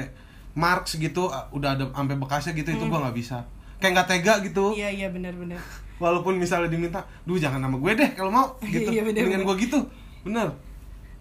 marks 0.53 0.95
gitu 0.95 1.27
uh, 1.27 1.45
udah 1.51 1.73
ada 1.73 1.85
sampai 1.87 2.15
bekasnya 2.15 2.53
gitu 2.53 2.69
itu 2.71 2.85
gua 2.85 3.03
nggak 3.03 3.13
bisa 3.15 3.45
kayak 3.77 3.93
nggak 3.93 4.09
tega 4.09 4.33
gitu 4.41 4.73
iya 4.73 4.89
iya 4.89 5.07
benar-benar 5.07 5.61
walaupun 5.97 6.33
misalnya 6.35 6.65
diminta 6.67 6.97
duh 7.23 7.37
jangan 7.37 7.57
nama 7.59 7.73
gue 7.73 7.91
deh 7.93 8.09
kalau 8.11 8.29
mau 8.29 8.47
gitu 8.67 8.89
Iya, 8.89 9.01
bener, 9.03 9.21
dengan 9.23 9.41
gua 9.43 9.53
gitu 9.53 9.79
bener 10.23 10.49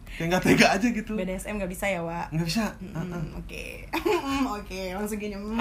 kayak 0.08 0.28
nggak 0.28 0.42
tega 0.42 0.66
aja 0.70 0.86
gitu 0.86 1.12
BDSM 1.12 1.54
nggak 1.56 1.68
bisa 1.68 1.86
ya 1.86 2.00
Wak 2.00 2.30
nggak 2.30 2.46
bisa 2.46 2.64
oke 3.34 3.64
oke 4.56 4.80
langsung 4.94 5.18
gini 5.18 5.34
hmm. 5.34 5.58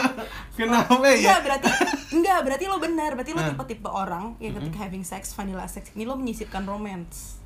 kenapa 0.58 0.90
Enggak 0.92 1.16
ya 1.18 1.36
berarti 1.38 1.68
enggak 2.10 2.38
berarti 2.42 2.64
lo 2.66 2.76
benar 2.78 3.10
berarti 3.12 3.30
lo 3.30 3.38
Nah. 3.38 3.50
tipe-tipe 3.50 3.86
orang 3.86 4.34
yang 4.38 4.52
ketika 4.54 4.78
having 4.80 5.02
sex 5.02 5.30
vanilla 5.30 5.66
sex 5.66 5.92
ini 5.92 6.02
lo 6.02 6.14
menyisipkan 6.14 6.62
romance 6.62 7.38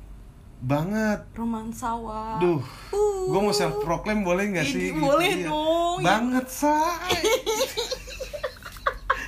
banget 0.57 1.21
romansawa 1.33 2.39
Duh, 2.39 2.57
Uh. 2.89 3.29
gue 3.29 3.39
mau 3.39 3.51
self 3.51 3.77
proclaim 3.79 4.21
boleh 4.21 4.49
nggak 4.49 4.65
sih? 4.65 4.89
Ih, 4.89 4.97
boleh 4.97 5.29
Iya. 5.37 5.45
dong. 5.45 5.99
Banget 6.01 6.49
say. 6.49 7.13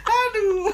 Aduh. 0.09 0.73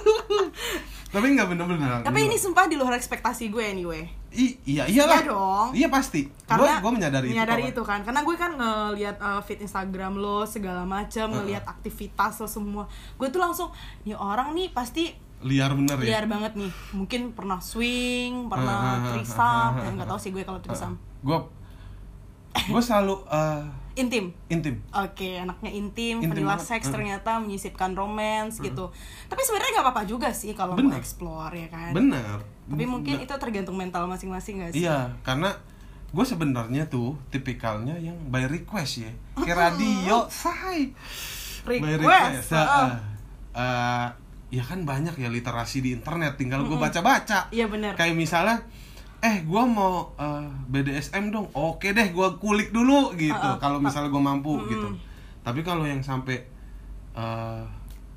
Tapi 1.08 1.28
nggak 1.30 1.48
bener-bener. 1.48 2.00
tapi 2.02 2.20
ini 2.24 2.36
sumpah 2.36 2.68
di 2.68 2.76
luar 2.76 2.92
ekspektasi 2.94 3.48
gue 3.48 3.64
anyway 3.64 4.04
I- 4.36 4.58
iya 4.68 4.84
iyalah. 4.86 5.18
Iya 5.18 5.26
dong. 5.26 5.68
Iya 5.72 5.88
pasti. 5.88 6.22
Karena 6.44 6.78
gue 6.78 6.92
menyadari, 6.92 7.28
menyadari 7.32 7.64
itu. 7.66 7.80
itu, 7.80 7.82
kan 7.82 8.04
karena 8.04 8.22
gue 8.22 8.36
kan 8.36 8.52
ngelihat 8.54 9.18
uh, 9.18 9.42
feed 9.42 9.60
Instagram 9.60 10.14
lo 10.16 10.44
segala 10.44 10.84
macam 10.84 11.26
Uh-uh. 11.26 11.42
ngelihat 11.42 11.66
aktivitas 11.66 12.38
lo 12.38 12.46
semua 12.46 12.84
gue 13.16 13.28
tuh 13.28 13.40
langsung 13.40 13.70
nih 14.04 14.14
orang 14.14 14.54
nih 14.54 14.70
pasti 14.70 15.10
Liar 15.42 15.74
bener 15.74 15.98
ya. 16.00 16.06
liar 16.16 16.26
banget 16.26 16.54
nih 16.54 16.72
mungkin 16.92 17.30
pernah 17.32 17.58
swing 17.58 18.46
pernah 18.46 19.04
trisam 19.06 19.78
ya 19.78 19.90
nggak 19.92 20.08
tahu 20.08 20.18
sih 20.18 20.30
gue 20.30 20.42
kalau 20.42 20.58
trisam 20.60 20.98
Gue 21.20 21.38
gue 22.56 22.82
selalu 22.82 23.16
eh, 23.28 23.62
intim 23.96 24.36
intim. 24.52 24.76
Oke, 24.92 25.40
anaknya 25.40 25.72
intim, 25.72 26.20
Intim 26.20 26.48
sex 26.60 26.92
Uh. 26.92 27.00
ternyata 27.00 27.40
menyisipkan 27.40 27.96
romance 27.96 28.60
gitu. 28.60 28.92
Tapi 29.32 29.42
sebenarnya 29.42 29.72
nggak 29.80 29.86
apa-apa 29.88 30.04
juga 30.04 30.30
sih 30.36 30.52
kalau 30.52 30.76
mau 30.76 30.92
explore 31.00 31.56
ya 31.56 31.68
kan. 31.72 31.92
Bener. 31.96 32.44
Tapi 32.66 32.84
mungkin 32.84 33.22
itu 33.22 33.34
tergantung 33.38 33.78
mental 33.78 34.10
masing-masing 34.10 34.66
gak 34.66 34.72
sih? 34.74 34.84
Iya, 34.84 35.14
karena 35.22 35.54
gue 36.10 36.26
sebenarnya 36.26 36.90
tuh 36.90 37.14
tipikalnya 37.30 37.94
yang 38.02 38.18
by 38.34 38.50
request 38.50 39.06
ya. 39.06 39.12
Kayak 39.38 39.58
radio, 39.70 40.26
say. 40.32 40.90
By 41.66 41.82
Request. 41.82 42.54
ya. 42.54 42.62
heeh. 42.62 42.90
Eh, 43.54 43.62
eh, 43.62 44.08
ya 44.54 44.64
kan 44.66 44.86
banyak 44.86 45.18
ya 45.18 45.30
literasi 45.30 45.82
di 45.82 45.94
internet, 45.94 46.38
tinggal 46.38 46.66
gue 46.66 46.78
baca-baca. 46.78 47.50
Iya 47.54 47.70
bener. 47.70 47.94
Kayak 47.98 48.16
misalnya, 48.18 48.58
eh 49.20 49.42
gue 49.42 49.64
mau 49.64 50.12
eh, 50.16 50.48
BDSM 50.66 51.30
dong, 51.30 51.48
oke 51.52 51.86
deh 51.86 52.08
gue 52.10 52.28
kulik 52.38 52.70
dulu 52.70 53.14
gitu. 53.14 53.36
Uh-uh. 53.36 53.58
Kalau 53.58 53.78
misalnya 53.78 54.10
gue 54.10 54.24
mampu 54.24 54.56
Mm-mm. 54.56 54.70
gitu. 54.70 54.88
Tapi 55.42 55.62
kalau 55.62 55.84
yang 55.84 56.00
sampai 56.00 56.42
eh, 57.14 57.64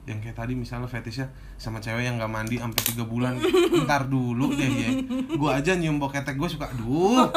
yang 0.05 0.19
kayak 0.19 0.35
tadi 0.35 0.57
misalnya 0.57 0.89
fetishnya 0.89 1.29
sama 1.61 1.79
cewek 1.79 2.01
yang 2.01 2.17
nggak 2.17 2.33
mandi 2.33 2.57
sampai 2.57 2.81
tiga 2.81 3.05
bulan 3.05 3.37
ntar 3.85 4.09
dulu 4.09 4.57
deh 4.57 4.65
ya 4.65 4.89
gue 5.29 5.51
aja 5.53 5.77
nyium 5.77 6.01
bau 6.01 6.09
ketek 6.09 6.41
gue 6.41 6.49
suka 6.49 6.65
duh 6.73 7.29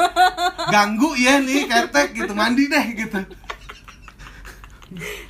ganggu 0.72 1.12
ya 1.12 1.36
nih 1.36 1.68
ketek 1.68 2.16
gitu 2.16 2.32
mandi 2.32 2.72
deh 2.72 2.86
gitu 2.96 3.20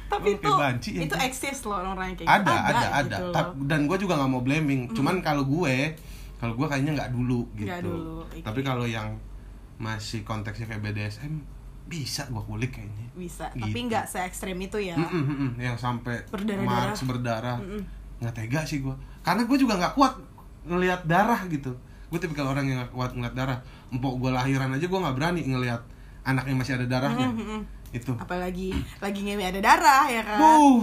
Tapi 0.07 0.29
itu 0.37 0.51
banci 0.51 0.91
ya. 0.99 1.01
itu 1.03 1.15
eksis 1.19 1.63
loh 1.65 1.79
orang-orang 1.79 2.15
kayak 2.15 2.31
ada 2.31 2.47
gitu. 2.47 2.63
ada 2.63 2.87
ada 2.87 3.03
gitu 3.11 3.23
loh. 3.27 3.35
Ta- 3.35 3.55
dan 3.67 3.81
gue 3.87 3.99
juga 3.99 4.15
nggak 4.19 4.31
mau 4.31 4.43
blaming 4.43 4.81
cuman 4.91 5.19
kalau 5.19 5.43
gue 5.43 5.95
kalau 6.43 6.53
gue 6.53 6.67
kayaknya 6.67 6.93
nggak 6.97 7.11
dulu 7.13 7.47
gitu 7.55 7.71
Nggak 7.71 7.83
dulu, 7.83 8.15
oke. 8.21 8.39
tapi 8.43 8.61
kalau 8.61 8.83
yang 8.83 9.15
masih 9.77 10.23
konteksnya 10.23 10.67
kayak 10.67 10.83
BDSM 10.83 11.39
bisa 11.85 12.27
gue 12.27 12.39
kulik 12.41 12.71
kayaknya 12.73 13.07
Bisa, 13.13 13.47
Gitu. 13.51 13.63
tapi 13.63 13.79
nggak 13.85 14.05
se 14.05 14.19
ekstrem 14.21 14.55
itu 14.57 14.79
ya. 14.81 14.95
Mm-mm, 14.97 15.23
mm-mm. 15.25 15.51
yang 15.57 15.75
sampai 15.77 16.19
Berdarah-darah. 16.27 16.67
marks 16.89 17.03
berdarah 17.05 17.59
Mm-mm. 17.59 17.83
nggak 18.19 18.35
tega 18.37 18.63
sih 18.63 18.79
gue 18.79 18.95
karena 19.21 19.43
gue 19.43 19.55
juga 19.57 19.75
nggak 19.77 19.95
kuat 19.95 20.15
ngelihat 20.65 21.01
darah 21.05 21.43
gitu 21.47 21.75
gue 22.09 22.19
tipikal 22.19 22.47
orang 22.49 22.65
yang 22.65 22.79
nggak 22.81 22.93
kuat 22.93 23.11
ngelihat 23.13 23.35
darah 23.35 23.59
empok 23.89 24.15
gue 24.19 24.31
lahiran 24.31 24.71
aja 24.71 24.83
gue 24.83 25.01
nggak 25.01 25.15
berani 25.15 25.43
ngelihat 25.45 25.83
anak 26.23 26.45
yang 26.45 26.55
masih 26.57 26.75
ada 26.75 26.87
darahnya 26.89 27.29
Mm-mm. 27.29 27.61
itu 27.91 28.13
Apalagi 28.15 28.71
lagi 28.99 29.21
ngewe 29.21 29.43
ada 29.45 29.59
darah 29.59 30.05
ya 30.07 30.23
kan. 30.23 30.39
uh 30.39 30.83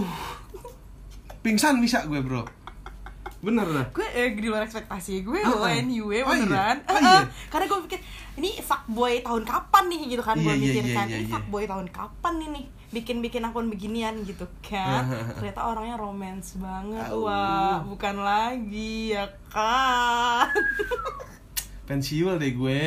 pingsan 1.40 1.80
bisa 1.80 2.04
gue 2.04 2.20
bro 2.20 2.44
bener 3.40 3.64
dah 3.64 3.86
gue 3.90 4.04
eh, 4.06 4.32
di 4.32 4.44
luar 4.44 4.62
ekspektasi 4.62 5.22
gue 5.22 5.40
Uh-uh. 5.40 5.56
loh 5.56 5.66
anyway 5.66 6.20
Oh, 6.20 6.30
iya? 6.30 6.76
Oh, 6.78 6.92
Uh-uh. 6.92 7.00
iya? 7.00 7.24
karena 7.48 7.64
gue 7.66 7.78
pikir 7.84 8.00
ini 8.36 8.56
fuckboy 8.58 9.20
tahun 9.20 9.42
kapan 9.42 9.84
nih 9.88 10.00
gitu 10.08 10.20
kan 10.20 10.36
gue 10.36 10.44
Iya, 10.46 10.60
mikir 10.60 10.84
iya, 10.84 10.94
kan 10.94 11.06
iya, 11.06 11.14
ini 11.14 11.24
iya. 11.24 11.32
fuckboy 11.32 11.64
tahun 11.64 11.88
kapan 11.88 12.32
nih 12.36 12.48
nih 12.50 12.64
bikin 12.90 13.16
bikin 13.18 13.42
akun 13.42 13.66
beginian 13.66 14.20
gitu 14.22 14.44
kan 14.60 15.02
Uh-huh. 15.02 15.32
ternyata 15.36 15.60
orangnya 15.64 15.96
romance 15.96 16.56
banget 16.56 17.08
Au. 17.08 17.24
wah 17.24 17.80
bukan 17.82 18.16
lagi 18.18 19.12
ya 19.12 19.24
kan 19.48 20.52
pensiul 21.88 22.36
deh 22.36 22.52
gue 22.52 22.84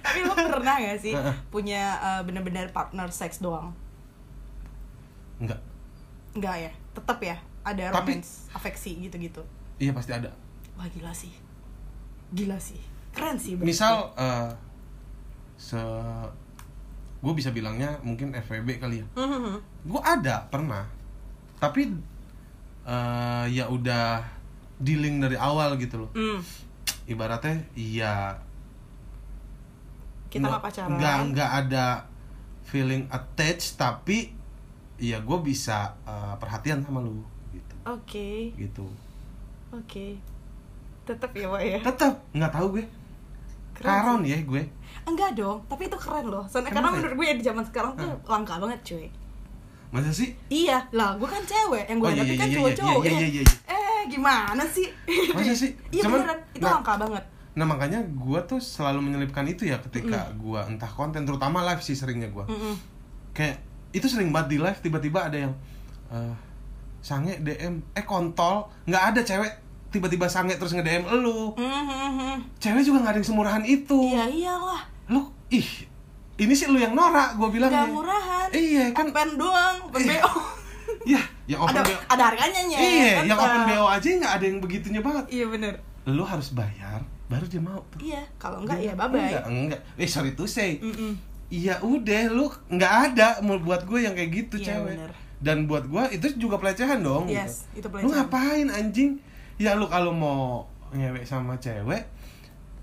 Tapi 0.00 0.18
lo 0.22 0.32
pernah 0.32 0.76
gak 0.78 0.98
sih 0.98 1.16
punya 1.48 1.82
eh, 1.98 2.20
bener-bener 2.22 2.68
partner 2.68 3.08
seks 3.08 3.40
doang? 3.40 3.72
enggak 5.36 5.56
Enggak 6.30 6.56
ya, 6.58 6.72
tetap 6.92 7.18
ya 7.18 7.36
ada 7.62 7.90
Tapi- 7.90 8.16
romance, 8.16 8.48
afeksi 8.50 8.96
gitu-gitu. 9.00 9.42
iya 9.76 9.90
pasti 9.90 10.10
ada 10.10 10.32
Wah 10.74 10.88
gila 10.88 11.10
sih, 11.10 11.32
gila 12.30 12.56
sih, 12.56 12.80
keren 13.10 13.36
sih. 13.36 13.52
berarti. 13.54 13.68
misal 13.68 13.94
eh, 14.14 14.48
se 15.56 15.80
gue 17.20 17.32
bisa 17.32 17.50
bilangnya 17.50 18.00
mungkin 18.00 18.32
FWB 18.32 18.80
kali 18.80 18.96
ya 18.98 19.06
Mhm. 19.14 19.60
gue 19.84 20.00
ada 20.00 20.40
pernah 20.46 20.88
tapi 21.56 21.92
eh, 22.82 23.44
ya 23.50 23.66
udah 23.66 24.24
dealing 24.78 25.20
dari 25.20 25.36
awal 25.36 25.76
gitu 25.76 26.00
loh 26.00 26.10
Hmm, 26.10 26.40
ibaratnya 27.06 27.60
iya 27.74 28.32
kita 30.28 30.46
nggak 30.46 30.62
pacaran. 30.62 30.96
nggak 30.96 31.16
nggak 31.28 31.50
ada 31.60 31.86
feeling 32.62 33.04
attached 33.08 33.76
tapi 33.76 34.32
ya 34.96 35.18
gue 35.18 35.38
bisa 35.42 35.92
eh, 36.02 36.34
perhatian 36.36 36.80
sama 36.80 37.00
lu 37.00 37.20
Oke, 37.90 38.54
gitu 38.54 38.86
oke. 39.70 40.06
Tetap 41.02 41.30
ya, 41.32 41.46
Pak 41.46 41.60
ya. 41.60 41.78
tetap 41.82 42.12
nggak 42.30 42.52
tahu 42.52 42.66
gue 42.72 42.84
Keren 43.72 43.86
karon 43.88 44.20
sih. 44.20 44.30
ya 44.30 44.38
gue 44.40 44.62
Enggak 45.02 45.30
dong, 45.32 45.58
tapi 45.64 45.86
itu 45.86 45.96
keren 45.96 46.24
loh. 46.24 46.44
Soalnya 46.44 46.70
karena 46.70 46.78
Kenapa 46.84 46.92
ya? 46.92 46.98
menurut 47.00 47.14
gue 47.16 47.26
di 47.32 47.44
zaman 47.44 47.64
sekarang 47.64 47.92
tuh 47.94 48.10
langka 48.24 48.54
banget, 48.56 48.78
cuy. 48.84 49.06
masa 49.90 50.06
sih 50.08 50.30
Iya, 50.48 50.78
lah 50.92 51.16
gue 51.16 51.26
kan 51.26 51.42
cewek, 51.42 51.82
yang 51.84 51.98
gue 51.98 52.06
Oh, 52.06 52.12
iya, 52.12 52.22
iya, 52.22 52.36
kan 52.36 52.46
iya, 52.46 52.56
cowok-cowok. 52.56 53.00
iya, 53.00 53.10
iya, 53.10 53.18
ya. 53.18 53.28
iya, 53.28 53.42
iya. 53.42 53.56
Eh, 53.66 54.00
gimana 54.06 54.62
sih? 54.64 54.86
Masa 55.32 55.50
sih? 55.52 55.70
Iya 55.90 56.02
Cuman, 56.04 56.18
beneran, 56.20 56.38
itu 56.52 56.62
nah- 56.62 56.74
langka 56.76 56.94
banget. 56.96 57.24
Nah 57.50 57.66
makanya 57.66 57.98
gue 58.06 58.40
tuh 58.44 58.60
selalu 58.60 59.02
menyelipkan 59.02 59.42
itu 59.44 59.66
ya 59.66 59.80
ketika 59.80 60.30
gua 60.36 60.62
entah 60.64 60.86
konten 60.88 61.26
terutama 61.26 61.64
live 61.64 61.80
sih 61.80 61.92
seringnya 61.92 62.30
gua 62.30 62.46
Mm-mm. 62.46 62.78
kayak 63.32 63.58
itu 63.90 64.06
sering 64.06 64.30
banget 64.30 64.54
di 64.54 64.58
live 64.60 64.78
tiba-tiba 64.78 65.26
ada 65.26 65.38
yang 65.40 65.52
eh 66.08 66.34
sange 67.00 67.36
DM 67.38 67.80
eh 67.90 68.04
kontol 68.04 68.56
nggak 68.84 69.02
ada 69.08 69.20
cewek 69.20 69.52
tiba-tiba 69.88 70.24
sange 70.24 70.54
terus 70.54 70.70
nge 70.70 70.82
DM 70.82 71.04
elu 71.08 71.52
Mhm. 71.52 72.56
cewek 72.56 72.82
juga 72.82 72.98
nggak 73.00 73.12
ada 73.12 73.18
yang 73.18 73.28
semurahan 73.28 73.64
itu 73.64 73.98
Iya 74.06 74.24
iyalah, 74.26 74.82
lu 75.06 75.20
ih 75.48 75.68
ini 76.36 76.52
sih 76.52 76.66
lu 76.66 76.76
yang 76.76 76.92
norak 76.92 77.34
gue 77.34 77.48
bilang 77.50 77.68
gak 77.68 77.84
murahan. 77.86 78.48
iya 78.50 78.88
kan 78.90 79.08
Open 79.08 79.36
doang, 79.36 79.76
open 79.82 80.00
Iya. 80.00 80.20
BO. 80.20 80.32
ya 81.06 81.20
yang 81.46 81.60
open 81.60 81.74
ada 81.74 81.82
BO 81.82 81.98
ada 82.06 82.22
harganya 82.26 82.60
nya. 82.62 82.78
iya 82.78 83.10
kan, 83.14 83.24
yang 83.26 83.38
open 83.38 83.62
BO 83.66 83.84
aja 83.86 84.06
nggak 84.10 84.32
ada 84.32 84.44
yang 84.46 84.58
begitunya 84.58 85.00
banget 85.00 85.24
Iya 85.28 85.44
bener. 85.48 85.74
lu 86.06 86.22
harus 86.22 86.48
bayar 86.50 87.00
baru 87.26 87.44
dia 87.44 87.58
mau 87.58 87.78
tuh 87.88 88.00
Iya, 88.00 88.22
kalau 88.36 88.60
enggak 88.60 88.78
ya 88.80 88.92
bye 88.94 89.06
bye. 89.06 89.20
enggak 89.22 89.44
enggak 89.46 89.80
eh 89.96 90.06
sorry 90.06 90.32
to 90.32 90.44
say 90.44 90.76
Mm-mm. 90.78 91.14
Iya 91.48 91.78
udah 91.78 92.22
lu 92.28 92.46
nggak 92.68 92.92
ada 93.10 93.28
mau 93.40 93.58
buat 93.58 93.82
gue 93.82 94.00
yang 94.00 94.14
kayak 94.14 94.30
gitu 94.32 94.54
Iya, 94.56 94.78
cewek 94.78 94.96
bener. 94.96 95.10
Dan 95.40 95.64
buat 95.64 95.84
gue 95.84 96.04
itu 96.14 96.36
juga 96.38 96.56
pelecehan 96.56 97.00
dong 97.00 97.24
Yes, 97.26 97.64
gitu. 97.72 97.88
itu 97.88 97.88
lu 97.88 97.92
pelecehan. 98.06 98.12
ngapain 98.28 98.66
anjing 98.68 99.10
ya 99.56 99.72
lu 99.72 99.88
kalau 99.88 100.12
mau 100.12 100.68
ngewek 100.92 101.24
sama 101.24 101.56
cewek 101.56 102.04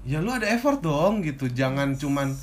ya 0.03 0.17
lu 0.19 0.29
ada 0.29 0.47
effort 0.47 0.79
dong 0.79 1.21
gitu 1.21 1.45
jangan 1.47 1.93
cuman 1.93 2.33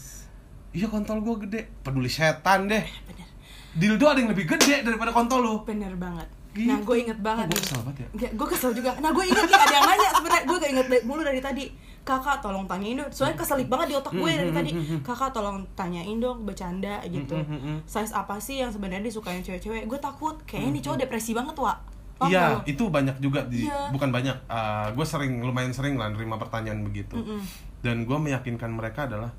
iya 0.71 0.87
kontol 0.87 1.19
gue 1.19 1.35
gede 1.45 1.61
peduli 1.83 2.07
setan 2.07 2.67
deh 2.67 2.83
Bener, 2.83 3.27
dildo 3.75 4.07
ada 4.07 4.19
yang 4.19 4.31
lebih 4.31 4.47
gede 4.49 4.83
daripada 4.83 5.11
kontol 5.11 5.41
lu 5.41 5.55
bener 5.63 5.95
banget. 5.95 6.31
Gitu. 6.55 6.71
Nah, 6.71 6.79
gue 6.79 6.97
inget 7.03 7.19
banget. 7.19 7.51
gue 7.51 7.59
nih. 7.59 7.67
kesel 7.67 7.81
banget 7.83 7.99
ya 7.99 8.31
gue 8.31 8.47
kesel 8.47 8.71
juga. 8.71 8.91
Nah, 9.03 9.11
gue 9.11 9.25
inget 9.27 9.43
nih 9.43 9.59
ada 9.59 9.75
yang 9.75 9.87
nanya 9.91 10.09
sebenarnya. 10.15 10.45
Gue 10.47 10.57
gak 10.63 10.71
inget 10.71 10.87
mulu 11.03 11.23
dari 11.27 11.41
tadi. 11.43 11.65
Kakak 12.05 12.39
tolong 12.39 12.65
tanyain 12.65 12.95
dong. 12.95 13.09
Soalnya 13.09 13.35
keselip 13.35 13.65
banget 13.65 13.87
di 13.89 13.95
otak 13.97 14.13
gue 14.13 14.29
dari 14.29 14.47
Hmm, 14.47 14.55
tadi. 14.55 14.71
hmm, 14.71 14.79
hmm, 14.79 14.91
hmm. 14.93 15.01
Kakak 15.03 15.31
tolong 15.33 15.65
tanyain 15.75 16.19
dong, 16.19 16.45
bercanda 16.45 17.01
gitu. 17.03 17.33
Hmm, 17.35 17.49
hmm, 17.49 17.59
hmm, 17.59 17.73
hmm. 17.75 17.79
Size 17.85 18.13
apa 18.13 18.37
sih 18.37 18.61
yang 18.61 18.69
sebenarnya 18.69 19.03
disukain 19.03 19.41
cewek-cewek? 19.41 19.85
Gue 19.85 19.97
takut 19.97 20.37
kayaknya 20.45 20.71
nih 20.71 20.83
cowok 20.83 20.99
depresi 21.01 21.33
banget. 21.33 21.57
Paham 21.57 22.31
Iya, 22.31 22.63
itu 22.63 22.87
banyak 22.87 23.17
juga 23.19 23.43
di 23.45 23.65
Iya. 23.65 23.89
bukan 23.91 24.09
banyak. 24.09 24.37
gue 24.93 25.03
sering 25.03 25.41
lumayan 25.41 25.73
sering 25.73 25.97
lah 25.97 26.09
nerima 26.09 26.37
pertanyaan 26.37 26.85
begitu. 26.85 27.17
Mm-mm. 27.17 27.41
Dan 27.81 28.05
gue 28.05 28.15
meyakinkan 28.17 28.71
mereka 28.71 29.05
adalah 29.05 29.33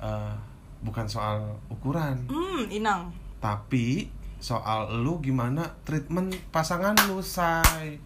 eh, 0.00 0.34
bukan 0.80 1.04
soal 1.04 1.60
ukuran, 1.68 2.24
Hmm, 2.26 2.64
Inang. 2.66 3.12
tapi 3.36 4.08
soal 4.36 4.88
lu 4.96 5.20
gimana 5.20 5.76
treatment 5.82 6.32
pasangan 6.48 6.96
lu, 7.06 7.20
say. 7.20 8.00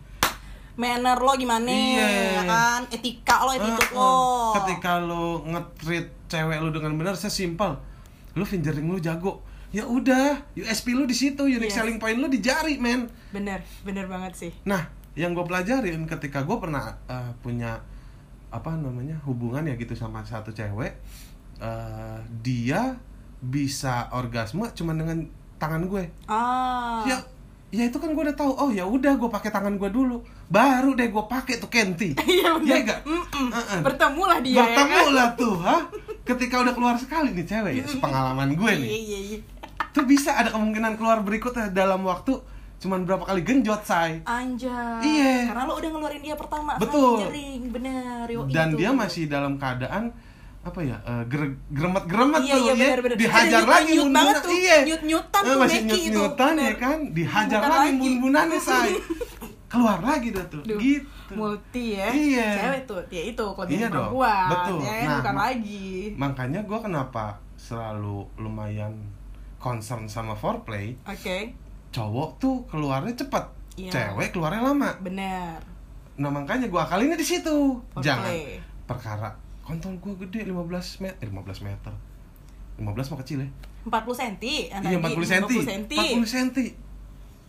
Manner 0.75 1.15
lo 1.17 1.33
gimana? 1.39 1.71
Iya. 1.71 2.09
ya 2.39 2.43
kan? 2.45 2.81
Etika 2.91 3.47
lo, 3.47 3.51
Eh, 3.55 3.59
attitude 3.63 3.93
eh. 3.93 3.95
lo. 3.95 4.15
Ketika 4.59 4.93
lu 4.99 5.25
nge-treat 5.47 6.07
cewek 6.27 6.59
lu 6.59 6.69
dengan 6.75 6.93
benar, 6.99 7.15
sesimpel. 7.15 7.79
Lu 8.35 8.43
fingering 8.43 8.91
lu 8.91 8.99
jago. 8.99 9.43
Ya 9.71 9.87
udah, 9.87 10.39
USP 10.55 10.95
lu 10.95 11.07
di 11.07 11.15
situ, 11.15 11.47
unique 11.47 11.71
Yes. 11.71 11.79
selling 11.79 11.99
point 11.99 12.15
lu 12.15 12.27
di 12.27 12.39
jari, 12.39 12.79
men. 12.79 13.11
Bener, 13.31 13.63
bener 13.83 14.07
banget 14.07 14.35
sih. 14.35 14.53
Nah, 14.63 14.87
yang 15.15 15.35
gue 15.35 15.43
pelajarin 15.43 16.07
ketika 16.07 16.43
gue 16.43 16.57
pernah 16.59 16.99
uh, 17.07 17.31
punya 17.39 17.83
apa 18.51 18.71
namanya 18.75 19.19
hubungan 19.27 19.67
ya 19.67 19.75
gitu 19.75 19.95
sama 19.95 20.23
satu 20.23 20.55
cewek, 20.55 20.95
uh, 21.59 22.19
dia 22.43 22.99
bisa 23.39 24.11
orgasme 24.11 24.63
cuma 24.75 24.95
dengan 24.95 25.27
tangan 25.59 25.87
gue. 25.87 26.07
Ah. 26.27 27.03
Ya, 27.05 27.19
ya 27.71 27.91
itu 27.91 27.99
kan 27.99 28.15
gue 28.15 28.23
udah 28.23 28.39
tahu. 28.39 28.55
Oh 28.55 28.71
ya 28.71 28.87
udah, 28.87 29.19
gue 29.19 29.27
pakai 29.27 29.51
tangan 29.51 29.75
gue 29.75 29.91
dulu, 29.91 30.23
baru 30.55 30.91
deh 30.93 31.09
gue 31.09 31.25
pakai 31.27 31.55
tuh 31.57 31.67
kenti. 31.69 32.15
Iya 32.31 32.55
bener. 32.55 32.65
Iya 32.65 32.77
nggak? 32.81 33.01
Mm-mm. 33.05 33.47
Uh-uh. 33.51 33.81
Bertemulah 33.83 34.39
dia 34.39 34.57
Bertemu 34.57 34.95
ya 35.11 35.25
kan? 35.27 35.31
tuh, 35.35 35.55
ha? 35.59 35.77
Ketika 36.23 36.55
udah 36.61 36.73
keluar 36.73 36.97
sekali 36.97 37.29
nih 37.33 37.45
cewek 37.45 37.73
ya, 37.75 37.85
pengalaman 37.99 38.49
gue 38.53 38.71
Iya, 38.71 38.79
nih. 38.79 38.89
iya, 38.89 39.19
iya. 39.27 39.39
Tuh 39.91 40.05
bisa 40.05 40.31
ada 40.33 40.49
kemungkinan 40.49 40.95
keluar 40.95 41.21
berikutnya 41.21 41.69
dalam 41.69 42.03
waktu 42.03 42.39
cuman 42.77 43.03
berapa 43.03 43.25
kali 43.25 43.41
genjot, 43.41 43.81
say. 43.83 44.21
Anjay. 44.23 45.01
Iya. 45.01 45.49
Karena 45.49 45.63
lo 45.65 45.75
udah 45.75 45.91
ngeluarin 45.91 46.21
dia 46.21 46.35
pertama 46.35 46.77
Betul. 46.77 47.17
kali 47.19 47.25
jering, 47.27 47.63
bener. 47.71 48.25
Yo, 48.27 48.41
dan 48.47 48.69
itu. 48.71 48.79
dia 48.79 48.91
masih 48.93 49.25
dalam 49.25 49.57
keadaan 49.57 50.13
apa 50.61 50.81
ya 50.81 50.97
eh, 50.99 51.25
ger- 51.27 51.61
geremet-geremet 51.69 52.41
Iya, 52.41 52.49
tuh 52.51 52.61
iya, 52.63 52.73
ya 52.73 52.77
bener-bener. 52.89 53.17
dihajar 53.19 53.61
Ada 53.61 53.69
lagi 53.69 53.69
banget 53.69 54.01
bun-bunan 54.01 54.35
tuh. 54.41 54.51
iya 54.55 54.77
Nyut-nyutan 54.83 55.41
Eh, 55.41 55.45
tuh 55.45 55.59
masih 55.59 55.69
Becky 55.79 55.85
itu. 55.85 56.01
nyut-nyutan 56.07 56.53
ya 56.53 56.57
Bener. 56.57 56.75
kan 56.75 56.99
dihajar 57.11 57.59
Bukan 57.59 57.69
lagi 57.71 57.85
lagi. 57.85 58.01
bun-bunannya 58.01 58.59
say 58.59 58.89
keluar 59.75 59.99
lagi 59.99 60.31
dah 60.31 60.47
tuh 60.47 60.63
Duh, 60.63 60.79
gitu 60.79 61.35
multi 61.35 61.97
ya. 61.97 62.07
Iya. 62.09 62.49
Cewek 62.57 62.83
tuh, 62.85 63.01
ya 63.09 63.23
itu 63.25 63.43
kelebihan 63.51 63.81
Iya 63.81 63.89
perempuan. 63.91 64.49
betul. 64.49 64.79
Ya, 64.81 64.95
Nah, 65.01 65.17
bukan 65.19 65.35
ma- 65.35 65.43
lagi. 65.45 65.89
makanya 66.15 66.61
gue 66.63 66.79
kenapa 66.81 67.25
selalu 67.57 68.17
lumayan 68.37 68.95
concern 69.57 70.05
sama 70.05 70.33
foreplay 70.33 70.95
Oke, 71.03 71.51
cowok 71.91 72.31
tuh 72.37 72.63
keluarnya 72.65 73.15
cepet 73.15 73.45
Iya. 73.77 73.91
cewek 73.91 74.31
keluarnya 74.31 74.63
lama 74.63 74.95
bener. 74.99 75.59
nah 76.15 76.29
makanya 76.29 76.69
gue 76.69 76.79
akalinnya 76.79 77.17
di 77.17 77.25
situ 77.25 77.75
jangan 77.97 78.31
perkara 78.85 79.35
kontol 79.61 79.97
gue 79.97 80.15
gede 80.21 80.47
15 80.47 80.63
meter 81.01 81.19
eh, 81.19 81.27
15 81.27 81.35
meter 81.65 81.91
15 82.77 82.85
mah 82.85 83.19
kecil 83.19 83.39
ya 83.41 83.49
40 83.83 84.15
cm. 84.15 84.35
Iya 84.81 84.97
40 84.97 85.25
cm. 85.25 85.43
40 85.45 85.65
cm. 85.65 85.83
40 85.93 86.25
cm. 86.25 86.49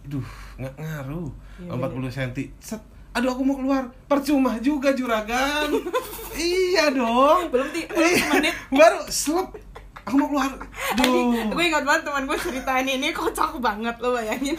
Duh, 0.05 0.27
nggak 0.55 0.75
ngaruh. 0.75 1.29
Iya, 1.57 1.71
40 1.71 2.09
cm. 2.09 2.31
Set. 2.57 2.81
Aduh 3.11 3.29
aku 3.29 3.41
mau 3.41 3.55
keluar. 3.55 3.87
Percuma 4.05 4.59
juga 4.59 4.91
juragan. 4.91 5.71
iya 6.35 6.89
dong. 6.89 7.47
Belum 7.47 7.67
ti- 7.69 7.87
belum 7.87 8.03
Iya. 8.05 8.19
semenit. 8.21 8.55
Baru 8.75 8.99
slep. 9.05 9.49
Aku 10.03 10.15
mau 10.15 10.27
keluar. 10.27 10.51
Duh. 10.97 11.47
gue 11.49 11.63
ingat 11.65 11.81
banget 11.81 12.03
teman 12.03 12.23
gue 12.23 12.37
ceritain 12.37 12.85
ini 12.85 13.09
kocak 13.09 13.57
banget 13.57 13.95
lo 13.97 14.13
bayangin 14.13 14.53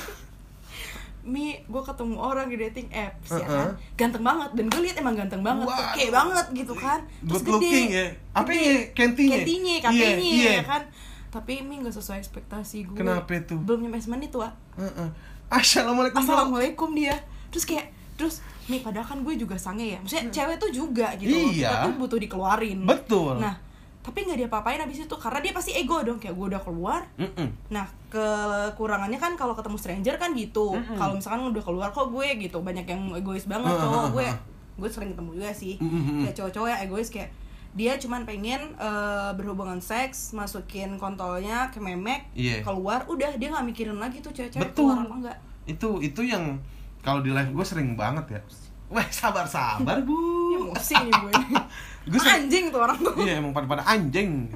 Mi, 1.22 1.59
gue 1.61 1.82
ketemu 1.82 2.14
orang 2.16 2.47
di 2.47 2.55
dating 2.57 2.86
apps 2.88 3.30
ya 3.32 3.42
kan 3.42 3.66
Uh-uh. 3.66 3.70
Ganteng 3.94 4.22
banget, 4.22 4.47
dan 4.53 4.64
gue 4.64 4.78
lihat 4.80 4.94
emang 4.97 5.14
ganteng 5.16 5.42
banget 5.42 5.66
Wow. 5.66 5.74
Oke 5.84 6.05
banget 6.09 6.47
gitu 6.55 6.70
kan 6.72 7.03
Good 7.20 7.42
looking 7.44 7.90
ya. 7.90 8.07
Apa 8.32 8.47
Gede. 8.49 8.62
ya? 8.62 8.74
Kentinya? 8.92 9.36
Kentinya, 9.36 9.74
Iya, 9.74 9.82
katanya 9.82 10.18
iya. 10.22 10.53
ya 10.53 10.64
kan 10.64 10.82
Tapi 11.28 11.53
Mi 11.61 11.78
gak 11.78 11.90
sesuai 11.92 12.22
ekspektasi 12.22 12.76
gue 12.84 12.97
Kenapa 12.97 13.26
tuh? 13.42 13.59
Belum 13.61 13.82
nyampe 13.82 13.99
semenit 13.99 14.30
tuh, 14.30 14.38
Wak. 14.40 14.55
Heeh. 14.76 15.09
Assalamualaikum. 15.47 16.18
Assalamualaikum 16.18 16.88
dia 16.92 17.14
Terus 17.55 17.64
kayak, 17.64 17.86
terus 18.18 18.42
Mi 18.66 18.82
padahal 18.82 19.07
kan 19.07 19.18
gue 19.22 19.34
juga 19.38 19.55
sange 19.55 19.94
ya 19.94 19.99
Maksudnya 20.03 20.26
cewek 20.34 20.57
tuh 20.59 20.70
juga 20.74 21.14
gitu. 21.14 21.30
Hmm. 21.30 21.55
Iya. 21.55 21.70
Kita 21.70 21.84
tuh 21.86 21.92
butuh 22.03 22.18
dikeluarin 22.18 22.78
Betul. 22.82 23.38
Nah, 23.38 23.55
tapi 24.03 24.26
nggak 24.26 24.38
diapa-apain 24.42 24.82
abis 24.82 25.07
itu 25.07 25.16
Karena 25.16 25.38
dia 25.38 25.55
pasti 25.55 25.70
ego 25.70 26.03
dong 26.03 26.18
Kayak 26.18 26.34
gue 26.34 26.47
udah 26.51 26.62
keluar 26.66 27.01
Mm-mm. 27.14 27.49
Nah, 27.70 27.86
kekurangannya 28.11 29.18
kan 29.18 29.38
kalau 29.38 29.55
ketemu 29.55 29.76
stranger 29.78 30.14
kan 30.18 30.34
gitu. 30.34 30.74
Kalau 30.94 31.14
misalkan 31.14 31.47
udah 31.47 31.62
keluar 31.62 31.88
kok 31.90 32.11
gue 32.11 32.26
gitu, 32.38 32.59
banyak 32.59 32.86
yang 32.86 33.03
egois 33.14 33.47
banget 33.47 33.70
Ah, 33.70 33.78
cowok 33.78 34.03
ah, 34.03 34.09
gue. 34.11 34.26
ah. 34.26 34.36
Gue 34.76 34.88
sering 34.90 35.11
ketemu 35.14 35.30
juga 35.38 35.51
sih. 35.53 35.74
Mm-mm. 35.78 36.26
Kayak 36.26 36.34
cowok-cowok 36.36 36.68
yang 36.68 36.80
egois 36.84 37.09
kayak 37.09 37.30
dia 37.76 37.92
cuman 37.94 38.24
pengen 38.24 38.72
eh, 38.74 39.30
berhubungan 39.32 39.78
seks, 39.78 40.32
masukin 40.32 40.96
kontolnya 40.96 41.68
ke 41.68 41.76
memek, 41.76 42.24
Iya. 42.32 42.60
keluar, 42.60 43.04
udah 43.04 43.34
dia 43.34 43.46
nggak 43.46 43.66
mikirin 43.66 43.94
lagi 43.94 44.18
tuh 44.18 44.30
cewek-cewek 44.30 44.62
Betul. 44.66 44.88
keluar 44.88 44.96
apa 45.02 45.14
enggak. 45.14 45.36
Itu 45.66 45.88
itu 46.00 46.20
yang 46.22 46.56
kalau 46.98 47.20
di 47.20 47.28
live 47.28 47.50
gue 47.50 47.62
sering 47.62 47.92
banget 47.94 48.24
ya. 48.30 48.40
Weh 48.88 49.04
sabar 49.10 49.44
sabar 49.44 50.00
bu. 50.00 50.16
Ya 50.48 50.56
Pusing 50.72 51.04
nih 51.04 51.12
gue. 51.20 51.32
Gue 52.06 52.16
sering- 52.16 52.44
Anjing 52.44 52.64
tuh 52.70 52.80
orang 52.80 52.96
tuh. 52.96 53.12
iya 53.18 53.36
emang 53.36 53.50
pada 53.50 53.66
pada 53.66 53.82
anjing 53.84 54.46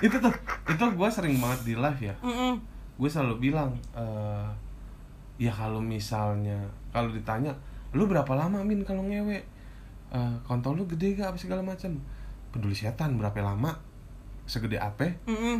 itu 0.00 0.14
tuh 0.14 0.32
itu 0.66 0.82
gue 0.84 1.08
sering 1.08 1.34
banget 1.38 1.60
di 1.64 1.74
live 1.74 2.00
ya 2.02 2.14
Mm-mm. 2.20 2.52
gue 2.92 3.08
selalu 3.08 3.34
bilang 3.40 3.70
eh 3.92 4.46
ya 5.38 5.50
kalau 5.50 5.78
misalnya 5.78 6.56
kalau 6.90 7.08
ditanya 7.08 7.50
lu 7.92 8.04
berapa 8.04 8.28
lama 8.32 8.60
min 8.60 8.82
kalau 8.82 9.00
ngewe 9.00 9.38
Eh, 10.12 10.34
kontol 10.42 10.76
lu 10.76 10.84
gede 10.86 11.16
gak 11.16 11.32
apa 11.32 11.38
segala 11.38 11.64
macam 11.64 11.96
peduli 12.48 12.72
setan 12.72 13.16
berapa 13.16 13.32
lama 13.40 13.72
segede 14.44 14.76
apa 14.76 15.08
Mm-mm. 15.24 15.56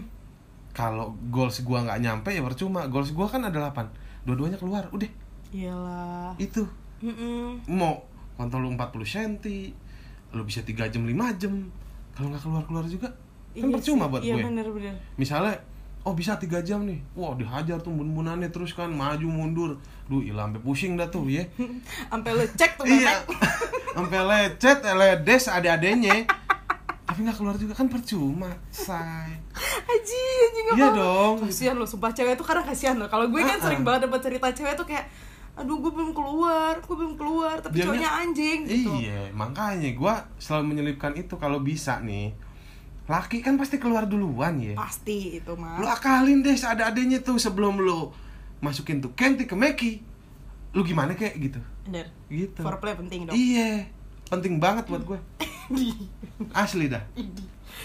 kalau 0.70 1.09
goals 1.26 1.61
gua 1.62 1.80
nggak 1.80 1.98
nyampe 1.98 2.28
ya 2.28 2.40
percuma 2.40 2.84
goals 2.86 3.11
gua 3.11 3.24
kan 3.24 3.40
ada 3.40 3.57
8 3.66 3.80
dua-duanya 4.22 4.55
keluar 4.55 4.84
udah 4.90 5.09
Iyalah. 5.48 6.36
itu 6.36 6.61
Mm-mm. 7.00 7.64
mau 7.66 8.05
kontol 8.34 8.61
lu 8.62 8.70
40 8.70 8.92
cm 9.03 9.32
lu 10.30 10.44
bisa 10.44 10.61
3 10.61 10.84
jam 10.86 11.00
5 11.00 11.09
jam 11.38 11.55
kalau 12.12 12.28
nggak 12.28 12.42
keluar 12.42 12.62
keluar 12.62 12.84
juga 12.84 13.09
kan 13.09 13.16
Iya 13.55 13.68
percuma 13.70 14.05
sih. 14.05 14.11
buat 14.11 14.20
Iya 14.22 14.34
gue 14.34 14.44
bener-bener. 14.46 14.94
misalnya 15.16 15.57
oh 16.03 16.12
bisa 16.12 16.34
tiga 16.34 16.59
jam 16.61 16.82
nih 16.82 16.98
wah 17.12 17.32
dihajar 17.32 17.78
tuh 17.78 17.90
bun-bunannya 17.90 18.48
terus 18.48 18.72
kan 18.72 18.88
maju 18.88 19.22
mundur 19.24 19.70
duh 20.05 20.20
ilah 20.20 20.46
sampai 20.46 20.61
pusing 20.61 20.92
dah 20.94 21.07
tuh 21.07 21.26
ya 21.26 21.46
Sampai 22.11 22.30
lu 22.32 22.44
cek 22.44 22.70
tuh 22.74 22.84
iya 22.84 23.22
sampai 23.88 24.20
lecet 24.50 24.78
ledes 24.82 25.44
ada-adanya 25.46 26.26
tapi 27.03 27.18
nggak 27.22 27.36
keluar 27.36 27.55
juga 27.55 27.72
kan 27.72 27.86
percuma 27.86 28.48
say 28.68 29.36
Haji, 29.53 30.24
anjing 30.40 30.64
Iya 30.72 30.88
apa? 30.88 30.96
dong. 30.96 31.34
Kasihan 31.44 31.76
lo, 31.76 31.84
sumpah 31.84 32.09
cewek 32.11 32.34
tuh 32.34 32.42
karena 32.42 32.64
kasihan 32.64 32.96
lo. 32.96 33.05
Kalau 33.07 33.28
gue 33.28 33.36
kan 33.38 33.53
Uh-uh. 33.53 33.61
sering 33.62 33.82
banget 33.82 34.09
dapat 34.09 34.20
cerita 34.22 34.48
cewek 34.48 34.72
tuh 34.72 34.86
kayak 34.86 35.05
aduh 35.53 35.76
gue 35.76 35.92
belum 35.92 36.11
keluar, 36.11 36.80
gue 36.80 36.96
belum 36.96 37.14
keluar, 37.14 37.61
tapi 37.61 37.76
Dianya- 37.76 37.92
cowoknya 37.92 38.11
anjing 38.16 38.59
gitu. 38.64 38.88
iya 38.96 39.28
makanya 39.30 39.92
gua 39.92 40.14
selalu 40.38 40.72
menyelipkan 40.72 41.12
itu 41.12 41.36
kalau 41.36 41.61
bisa 41.61 42.00
nih 42.00 42.32
laki 43.11 43.42
kan 43.42 43.59
pasti 43.59 43.82
keluar 43.82 44.07
duluan 44.07 44.62
ya. 44.62 44.74
Pasti 44.78 45.42
itu 45.42 45.53
mah. 45.59 45.82
lu 45.82 45.86
akalin 45.90 46.40
deh 46.40 46.55
ada-adanya 46.55 47.18
tuh 47.18 47.36
sebelum 47.36 47.82
lu 47.82 48.14
masukin 48.62 49.03
tuh 49.03 49.11
Kenti 49.18 49.44
ke 49.44 49.59
Meki 49.59 49.92
lu 50.72 50.80
gimana 50.86 51.12
kayak 51.12 51.34
gitu. 51.36 51.61
Bener. 51.84 52.09
gitu. 52.30 52.62
Foreplay 52.62 52.94
penting 52.96 53.26
dong. 53.28 53.34
iya. 53.34 53.90
Penting 54.30 54.57
banget 54.57 54.88
buat 54.88 55.05
gue 55.05 55.18
asli 56.62 56.88
dah. 56.88 57.03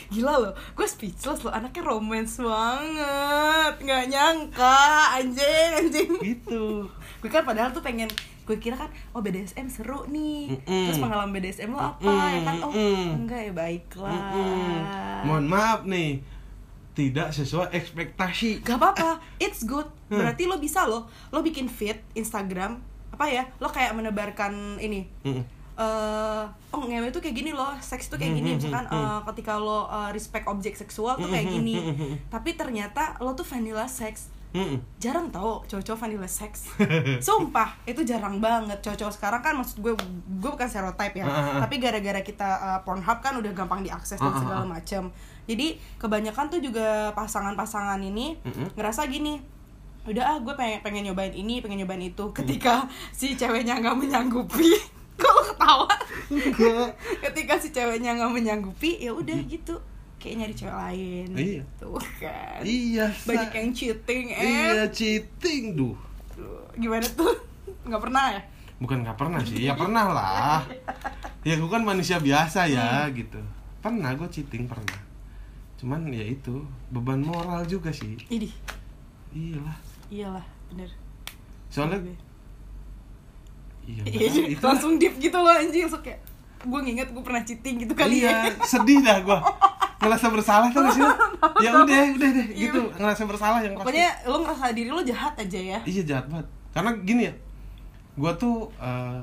Gila 0.08 0.34
loh, 0.40 0.54
gue 0.56 0.88
speechless 0.88 1.44
loh, 1.44 1.52
anaknya 1.52 1.84
romance 1.84 2.40
banget. 2.40 3.74
Nggak 3.84 4.04
nyangka, 4.08 4.80
anjing, 5.20 5.70
anjing. 5.84 6.12
Gitu. 6.24 6.88
Gue 7.20 7.30
kan 7.32 7.44
padahal 7.44 7.76
tuh 7.76 7.84
pengen, 7.84 8.08
gue 8.48 8.58
kira 8.58 8.80
kan, 8.80 8.88
oh 9.12 9.20
BDSM 9.20 9.68
seru 9.68 10.08
nih 10.08 10.56
Mm-mm. 10.56 10.86
Terus 10.88 10.98
pengalaman 10.98 11.36
BDSM 11.36 11.68
lo 11.68 11.84
apa, 11.84 12.00
Mm-mm, 12.00 12.32
ya 12.32 12.40
kan, 12.48 12.56
oh 12.64 12.72
mm-mm. 12.72 13.20
enggak 13.20 13.42
ya, 13.44 13.52
baiklah 13.52 14.32
Mm-mm. 14.32 15.28
mohon 15.28 15.46
maaf 15.46 15.84
nih 15.84 16.24
tidak 16.96 17.30
sesuai 17.30 17.76
ekspektasi 17.76 18.66
Gak 18.66 18.82
apa-apa, 18.82 19.22
it's 19.38 19.62
good. 19.62 19.86
Berarti 20.08 20.50
lo 20.50 20.58
bisa 20.58 20.88
loh, 20.88 21.06
lo 21.30 21.44
bikin 21.44 21.68
feed 21.68 22.02
Instagram 22.16 22.82
Apa 23.14 23.28
ya, 23.28 23.46
lo 23.60 23.68
kayak 23.68 23.94
menebarkan 23.94 24.80
ini 24.80 25.06
Mm-mm. 25.22 25.44
eh 25.78 26.44
oh 26.74 26.82
ngewe 26.82 27.12
tuh 27.12 27.22
kayak 27.22 27.38
gini 27.38 27.52
loh, 27.54 27.70
seks 27.78 28.10
tuh 28.10 28.18
kayak 28.18 28.34
gini 28.34 28.58
misalkan 28.58 28.88
eh, 28.88 29.20
ketika 29.30 29.60
lo 29.60 29.86
eh, 29.86 30.10
respect 30.10 30.48
objek 30.48 30.74
seksual 30.74 31.20
tuh 31.20 31.28
kayak 31.28 31.52
gini. 31.52 31.78
Tapi 32.34 32.56
ternyata 32.56 33.20
lo 33.20 33.36
tuh 33.36 33.46
vanilla 33.46 33.86
sex. 33.86 34.34
Mm-mm. 34.58 34.78
Jarang 34.98 35.30
tau 35.30 35.62
cowok-cowok 35.70 36.00
vanilla 36.02 36.26
sex. 36.26 36.74
Sumpah, 37.26 37.78
itu 37.86 38.02
jarang 38.02 38.42
banget. 38.42 38.82
Cowok-cowok 38.82 39.14
sekarang 39.14 39.42
kan 39.46 39.54
maksud 39.54 39.86
gue 39.86 39.94
gue 40.42 40.50
bukan 40.50 40.66
stereotype 40.66 41.14
ya. 41.14 41.26
Ah. 41.30 41.62
Tapi 41.62 41.78
gara-gara 41.78 42.22
kita 42.26 42.50
eh, 42.58 42.80
Pornhub 42.82 43.22
kan 43.22 43.38
udah 43.38 43.52
gampang 43.54 43.86
diakses 43.86 44.18
dan 44.18 44.34
segala 44.34 44.66
macam. 44.66 45.14
Jadi 45.46 45.78
kebanyakan 46.02 46.50
tuh 46.50 46.60
juga 46.60 47.14
pasangan-pasangan 47.14 48.02
ini 48.02 48.36
Mm-mm. 48.42 48.74
ngerasa 48.76 49.08
gini, 49.08 49.40
udah 50.08 50.24
ah 50.24 50.38
gue 50.40 50.56
pengen 50.56 50.80
pengen 50.80 51.04
nyobain 51.12 51.36
ini 51.36 51.60
pengen 51.60 51.84
nyobain 51.84 52.00
itu 52.00 52.32
ketika 52.32 52.88
si 53.12 53.36
ceweknya 53.36 53.84
nggak 53.84 53.96
menyanggupi 54.00 54.72
kok 55.20 55.36
ketawa 55.52 55.92
ketika 57.28 57.60
si 57.60 57.76
ceweknya 57.76 58.16
nggak 58.16 58.32
menyanggupi 58.32 59.04
ya 59.04 59.12
udah 59.12 59.36
gitu 59.52 59.76
kayak 60.28 60.44
nyari 60.44 60.54
cewek 60.54 60.76
lain 60.76 61.28
Iya. 61.32 61.64
tuh 61.80 61.96
kan. 62.20 62.60
Iya 62.60 63.08
banyak 63.24 63.52
yang 63.56 63.70
cheating 63.72 64.26
eh 64.28 64.44
iya 64.44 64.84
cheating 64.92 65.64
duh. 65.72 65.96
Gimana 66.76 67.08
tuh? 67.08 67.32
Nggak 67.88 68.02
pernah 68.04 68.26
ya? 68.36 68.42
Bukan 68.78 68.98
nggak 69.08 69.16
pernah 69.16 69.40
sih 69.40 69.64
ya 69.64 69.74
pernah 69.74 70.06
lah. 70.12 70.60
Ya 71.48 71.56
gue 71.56 71.70
kan 71.72 71.80
manusia 71.82 72.20
biasa 72.20 72.68
ya 72.68 73.08
gitu. 73.16 73.40
Pernah 73.80 74.12
gue 74.20 74.28
cheating 74.28 74.68
pernah. 74.68 75.00
Cuman 75.80 76.12
ya 76.12 76.28
itu 76.28 76.60
beban 76.92 77.24
moral 77.24 77.64
juga 77.64 77.88
sih. 77.96 78.20
Idih. 78.28 78.52
Iyalah. 79.32 79.78
Iyalah 80.12 80.46
bener. 80.68 80.92
Soalnya 81.72 82.04
iya. 83.88 84.04
Iya, 84.04 84.44
itu 84.60 84.64
langsung 84.68 85.00
deep 85.00 85.16
gitu 85.16 85.40
loh 85.40 85.56
anjing. 85.56 85.88
Kayak 86.04 86.20
gue 86.58 86.80
nginget 86.84 87.16
gue 87.16 87.24
pernah 87.24 87.42
cheating 87.42 87.86
gitu 87.86 87.94
kali 87.94 88.20
iya 88.20 88.50
ya. 88.50 88.66
sedih 88.66 89.00
dah 89.00 89.22
gue 89.22 89.38
ngerasa 89.98 90.28
bersalah 90.30 90.70
tuh 90.70 90.86
sih 90.94 91.02
ya 91.66 91.70
udah 91.74 92.02
udah 92.18 92.30
deh 92.30 92.48
Iya. 92.54 92.70
gitu. 92.70 92.82
Ngerasa 92.98 93.24
bersalah 93.26 93.60
yang 93.66 93.74
pasti. 93.74 93.86
Pokoknya 93.90 94.10
lo 94.30 94.38
ngerasa 94.46 94.66
diri 94.74 94.90
lo 94.94 95.02
jahat 95.02 95.34
aja 95.38 95.60
ya. 95.60 95.80
Iya 95.86 96.02
jahat 96.06 96.26
banget. 96.30 96.48
Karena 96.74 96.92
gini 97.02 97.22
ya 97.30 97.34
gue 98.18 98.32
tuh 98.42 98.66
eh, 98.82 99.22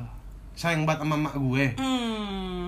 sayang 0.54 0.86
banget 0.86 1.02
sama 1.02 1.18
emak 1.18 1.34
gue 1.34 1.64
hmm. 1.82 2.66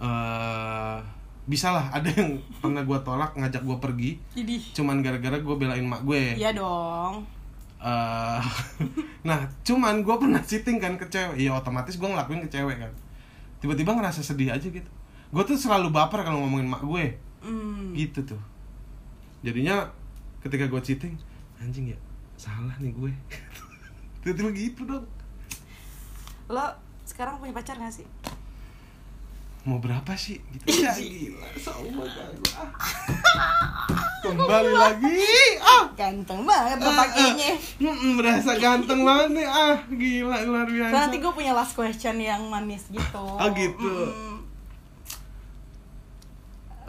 Eh 0.00 0.98
bisa 1.42 1.74
lah 1.74 1.90
ada 1.90 2.06
yang 2.06 2.38
pernah 2.62 2.86
gue 2.86 2.98
tolak 3.02 3.32
ngajak 3.36 3.62
gue 3.64 3.76
pergi. 3.80 4.10
Idih 4.36 4.62
cuman 4.76 5.00
gara-gara 5.00 5.36
gue 5.40 5.54
belain 5.56 5.84
mak 5.84 6.04
gue 6.04 6.36
iya 6.36 6.52
dong. 6.52 7.24
Eh, 7.82 8.40
nah 9.28 9.40
cuman 9.64 10.04
gue 10.04 10.16
pernah 10.20 10.40
cheating 10.44 10.80
kan 10.80 10.96
ke 11.00 11.08
cewek. 11.08 11.36
Ya 11.40 11.56
otomatis 11.56 11.96
gue 11.96 12.08
ngelakuin 12.08 12.44
ke 12.44 12.50
cewek 12.52 12.76
kan. 12.76 12.92
Tiba-tiba 13.60 13.96
ngerasa 13.96 14.20
sedih 14.20 14.52
aja 14.52 14.68
gitu 14.68 15.01
gue 15.32 15.42
tuh 15.48 15.56
selalu 15.56 15.88
baper 15.88 16.20
kalau 16.22 16.44
ngomongin 16.44 16.68
mak 16.68 16.84
gue. 16.84 17.16
Hmm. 17.42 17.90
gitu 17.96 18.22
tuh. 18.22 18.42
Jadinya 19.42 19.90
ketika 20.44 20.70
gue 20.70 20.78
cheating 20.78 21.18
anjing 21.58 21.90
ya 21.90 21.98
salah 22.38 22.76
nih 22.78 22.92
gue. 22.94 23.10
Tiba-tiba 24.22 24.50
gitu 24.54 24.86
dong. 24.86 25.06
Lo 26.46 26.76
sekarang 27.02 27.42
punya 27.42 27.50
pacar 27.50 27.74
gak 27.80 27.90
sih? 27.90 28.06
Mau 29.62 29.78
berapa 29.78 30.14
sih? 30.18 30.38
Gitu. 30.54 30.82
Ya 30.82 30.94
gila 30.94 31.46
gua. 31.94 32.06
kembali 34.22 34.74
lagi. 34.74 35.18
Ah. 35.58 35.86
Ganteng 35.98 36.46
banget 36.46 36.78
Ah, 36.78 36.86
bapaknya 36.86 37.54
ah. 37.54 37.58
Mm-mm, 37.82 38.12
berasa 38.18 38.54
ganteng 38.58 39.02
banget 39.02 39.42
nih. 39.42 39.46
Ah 39.46 39.78
gila 39.90 40.36
luar 40.46 40.66
biasa. 40.66 40.94
Nanti 40.94 41.16
gue 41.18 41.32
punya 41.34 41.52
last 41.54 41.74
question 41.74 42.18
yang 42.22 42.46
manis 42.46 42.86
gitu. 42.90 43.22
Oh, 43.22 43.50
gitu. 43.54 43.90
Mm. 44.10 44.31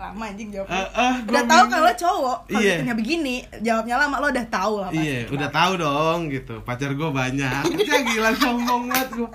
Lama 0.04 0.24
anjing 0.26 0.50
jawabnya 0.50 0.76
Ah, 0.76 0.88
ah, 0.94 1.16
gua 1.18 1.32
udah 1.32 1.44
tahu 1.46 1.66
kalau 1.70 1.92
cowok 1.96 2.38
kalau 2.44 2.60
Iya. 2.60 2.74
ditanya 2.76 2.96
begini 2.96 3.36
jawabnya 3.60 3.96
lama 3.98 4.16
lo 4.18 4.28
udah 4.30 4.48
tahu 4.50 4.74
lah 4.78 4.90
pasti. 4.90 5.00
Iya, 5.02 5.20
udah 5.30 5.50
tahu 5.50 5.72
dong 5.78 6.20
gitu. 6.30 6.56
Pacar 6.62 6.92
gue 6.92 7.10
banyak. 7.14 7.64
Ya 7.80 7.98
gila 8.04 8.32
sombong 8.34 8.84
banget 8.86 9.10
gue. 9.14 9.30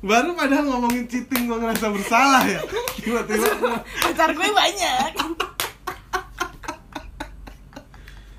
Baru 0.00 0.32
padahal 0.32 0.64
ngomongin 0.66 1.04
cheating 1.04 1.44
gue 1.44 1.58
ngerasa 1.58 1.86
bersalah 1.88 2.42
ya. 2.42 2.60
Tiba-tiba 2.96 3.48
gua- 3.58 3.84
pacar 4.04 4.30
gue 4.32 4.48
banyak 4.48 5.10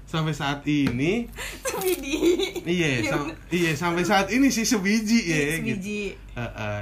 sampai 0.04 0.34
saat 0.34 0.66
ini 0.66 1.30
sebiji 1.62 2.18
iya 2.66 3.06
sam- 3.06 3.30
iya 3.52 3.72
sampai 3.74 4.02
saat 4.02 4.28
ini 4.28 4.50
sih 4.50 4.66
sebiji 4.66 5.20
ya 5.24 5.38
gitu. 5.62 5.78
sebiji 5.78 6.02
Eh, 6.34 6.42
eh, 6.42 6.82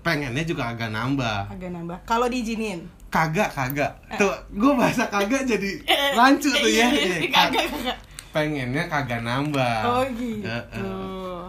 pengennya 0.00 0.42
juga 0.42 0.68
agak 0.68 0.90
nambah. 0.90 1.38
agak 1.48 1.70
nambah 1.70 1.98
kalau 2.02 2.26
diizinin 2.26 2.82
Kagak, 3.14 3.54
kagak. 3.54 3.94
Tuh, 4.18 4.34
gue 4.50 4.72
bahasa 4.74 5.06
kagak 5.06 5.46
jadi 5.46 5.70
lanjut 6.18 6.50
tuh 6.50 6.66
ya. 6.66 6.90
Iya, 6.90 7.30
kagak 7.30 7.70
kagak 7.70 7.98
Pengennya 8.34 8.90
kagak 8.90 9.22
nambah. 9.22 9.78
oh 9.86 10.02
gitu 10.10 10.42
Eh, 10.42 10.62
eh. 10.74 11.44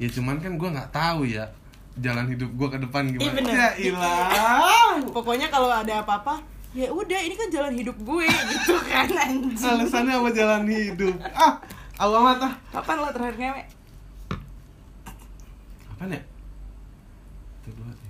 Ya 0.00 0.08
cuman 0.08 0.40
kan 0.40 0.56
gue 0.56 0.64
nggak 0.64 0.88
tahu 0.88 1.28
ya 1.28 1.44
jalan 2.00 2.24
hidup 2.24 2.48
gue 2.48 2.68
ke 2.72 2.78
depan 2.80 3.04
Iya, 3.04 3.12
gimana. 3.12 3.36
bener. 3.36 3.52
Ya 3.52 3.68
ilah. 3.76 4.96
pokoknya 5.12 5.52
kalau 5.52 5.68
ada 5.68 6.00
apa-apa 6.00 6.40
ya 6.72 6.88
udah 6.88 7.20
ini 7.20 7.34
kan 7.34 7.52
jalan 7.52 7.76
hidup 7.76 8.00
gue 8.00 8.24
gitu 8.56 8.80
kan 8.88 9.10
anjing 9.10 9.60
Alasannya 9.60 10.14
apa 10.16 10.28
jalan 10.32 10.64
hidup? 10.64 11.14
Ah, 11.36 11.60
aku 11.98 12.12
amat 12.16 12.40
ah. 12.40 12.54
kapan 12.72 12.96
lo 12.96 13.10
terakhir 13.12 13.36
ngewe 13.36 13.62
Apaan 15.92 16.16
ya? 16.16 16.20
Itu 17.60 17.76
dua 17.76 17.92
sih. 17.92 18.08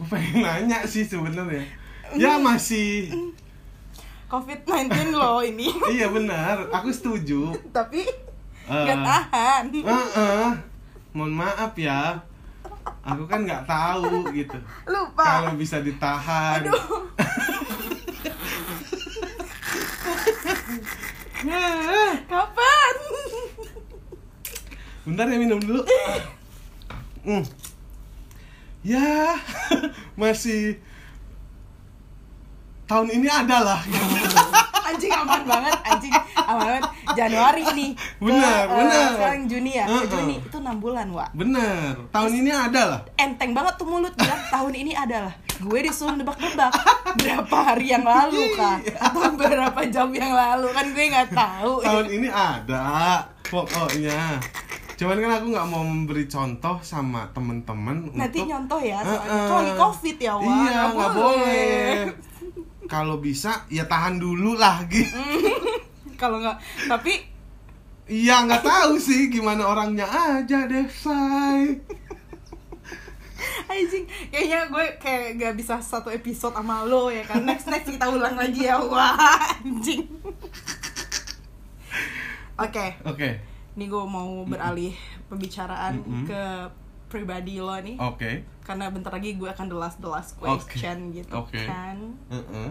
Gue 0.00 0.08
pengen 0.08 0.40
nanya 0.40 0.80
sih 0.82 1.04
sebenarnya. 1.04 1.60
Ya 2.16 2.40
masih. 2.40 3.12
covid-19 4.24 4.88
lo 5.10 5.42
ini 5.42 5.68
iya 5.94 6.06
benar, 6.06 6.70
aku 6.70 6.88
setuju. 6.88 7.50
tapi 7.68 8.06
Eh. 8.64 8.84
nggak 8.86 9.02
tahan 9.02 9.62
Heeh. 9.74 10.48
Mohon 11.10 11.32
maaf 11.36 11.74
ya. 11.74 12.14
aku 13.02 13.26
kan 13.26 13.42
nggak 13.42 13.66
tahu 13.66 14.30
gitu 14.30 14.54
Lupa. 14.86 15.24
kalau 15.42 15.52
bisa 15.54 15.80
ditahan 15.80 16.62
Kapan? 22.22 22.94
bentar 25.02 25.26
ya 25.26 25.36
minum 25.36 25.58
dulu 25.58 25.82
Hmm. 27.20 27.44
Ya 28.80 29.36
masih 30.20 30.80
tahun 32.88 33.08
ini 33.12 33.28
ada 33.28 33.58
lah 33.62 33.80
anjing 34.90 35.12
aman 35.14 35.42
banget, 35.46 35.76
anjing. 35.86 36.14
Aman 36.34 36.58
banget. 36.66 36.82
Januari 37.14 37.62
ke, 37.62 37.72
Benar, 38.18 38.66
eh, 38.66 38.74
benar. 38.74 39.08
Sekarang 39.14 39.42
Juni 39.46 39.70
ya. 39.78 39.84
Ke 39.86 39.92
Uh-uh. 39.94 40.10
Juni 40.10 40.34
itu 40.42 40.58
6 40.58 40.82
bulan, 40.82 41.06
Wak. 41.14 41.30
bener 41.34 41.94
tahun 42.10 42.32
ini 42.42 42.50
ada 42.50 42.82
lah. 42.90 43.00
Enteng 43.16 43.54
banget 43.54 43.74
tuh 43.78 43.86
mulut 43.86 44.14
bilang 44.18 44.42
tahun 44.50 44.72
ini 44.74 44.92
adalah 44.94 45.32
gue 45.60 45.78
disuruh 45.86 46.14
nebak-nebak. 46.18 46.72
Berapa 47.16 47.56
hari 47.62 47.86
yang 47.94 48.04
lalu 48.04 48.42
kah 48.58 48.78
atau 48.82 49.30
berapa 49.38 49.80
jam 49.88 50.08
yang 50.10 50.32
lalu? 50.34 50.66
Kan 50.74 50.86
gue 50.90 51.04
nggak 51.10 51.30
tahu. 51.34 51.72
Tahun 51.86 52.06
ini 52.10 52.28
ada 52.30 52.84
pokoknya 53.46 54.42
cuman 55.00 55.16
kan 55.16 55.32
aku 55.40 55.46
nggak 55.56 55.68
mau 55.72 55.80
memberi 55.80 56.28
contoh 56.28 56.76
sama 56.84 57.24
temen-temen 57.32 58.12
nanti 58.12 58.44
untuk 58.44 58.52
nyontoh 58.52 58.80
ya 58.84 59.00
soalnya 59.00 59.32
Heeh. 59.32 59.48
kalau 59.48 59.60
lagi 59.64 59.74
covid 59.80 60.16
ya 60.20 60.32
Wak 60.36 60.44
iya 60.44 60.80
nggak 60.92 61.12
boleh. 61.16 61.92
Kalau 62.84 63.16
bisa 63.16 63.64
ya 63.72 63.88
tahan 63.88 64.20
dulu 64.20 64.60
lah 64.60 64.84
gitu. 64.92 65.16
Kalau 66.20 66.36
nggak 66.44 66.52
tapi 66.84 67.16
iya 68.12 68.44
nggak 68.44 68.60
tahu 68.60 69.00
sih 69.00 69.32
gimana 69.32 69.64
orangnya 69.64 70.04
aja 70.04 70.68
deh 70.68 70.84
say 70.92 71.80
anjing 73.72 74.04
kayaknya 74.28 74.68
gue 74.68 74.84
kayak 75.00 75.40
gak 75.40 75.54
bisa 75.56 75.80
satu 75.80 76.12
episode 76.12 76.52
sama 76.52 76.84
lo 76.84 77.08
ya 77.08 77.24
kan? 77.24 77.40
Next 77.48 77.72
next 77.72 77.88
kita 77.88 78.04
ulang 78.04 78.36
lagi 78.36 78.68
ya 78.68 78.76
wah 78.76 79.16
anjing 79.64 80.04
oke. 82.60 82.86
Oke 83.08 83.48
ini 83.78 83.84
gue 83.86 84.04
mau 84.04 84.42
beralih 84.42 84.94
pembicaraan 85.30 86.02
Mm-mm. 86.02 86.26
ke 86.26 86.42
pribadi 87.10 87.58
lo 87.58 87.74
nih. 87.78 87.98
Oke. 87.98 88.46
Karena 88.62 88.90
bentar 88.90 89.10
lagi 89.14 89.34
gue 89.34 89.50
akan 89.50 89.66
the 89.66 89.78
last 89.78 89.98
the 90.02 90.10
last 90.10 90.38
question 90.38 91.10
gitu 91.14 91.30
Oke. 91.34 91.66
kan. 91.66 92.14
Heeh. 92.30 92.70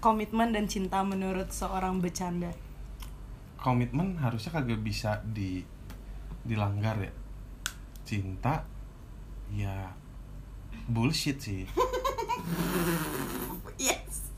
komitmen 0.00 0.56
dan 0.56 0.64
cinta 0.64 1.04
menurut 1.04 1.52
seorang 1.52 2.00
bercanda. 2.00 2.48
Komitmen 3.60 4.16
harusnya 4.16 4.56
kagak 4.56 4.80
bisa 4.80 5.20
di 5.28 5.60
dilanggar 6.44 6.96
ya. 6.96 7.12
Cinta 8.08 8.64
ya 9.52 9.92
bullshit 10.88 11.36
sih. 11.40 11.68
Yes 13.80 14.29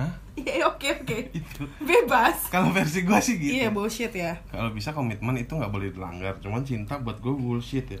Hah? 0.00 0.10
iya 0.40 0.64
oke 0.64 0.88
oke. 1.04 1.18
Itu. 1.40 1.68
Bebas. 1.84 2.48
Kalau 2.48 2.72
versi 2.72 3.04
gua 3.04 3.20
sih 3.20 3.36
gitu. 3.36 3.52
Iya 3.60 3.68
bullshit 3.68 4.08
ya. 4.16 4.32
Kalau 4.48 4.72
bisa 4.72 4.96
komitmen 4.96 5.36
itu 5.36 5.52
nggak 5.52 5.68
boleh 5.68 5.92
dilanggar. 5.92 6.40
Cuman 6.40 6.64
cinta 6.64 6.96
buat 6.96 7.20
gue 7.20 7.32
bullshit 7.32 7.84
ya. 7.84 8.00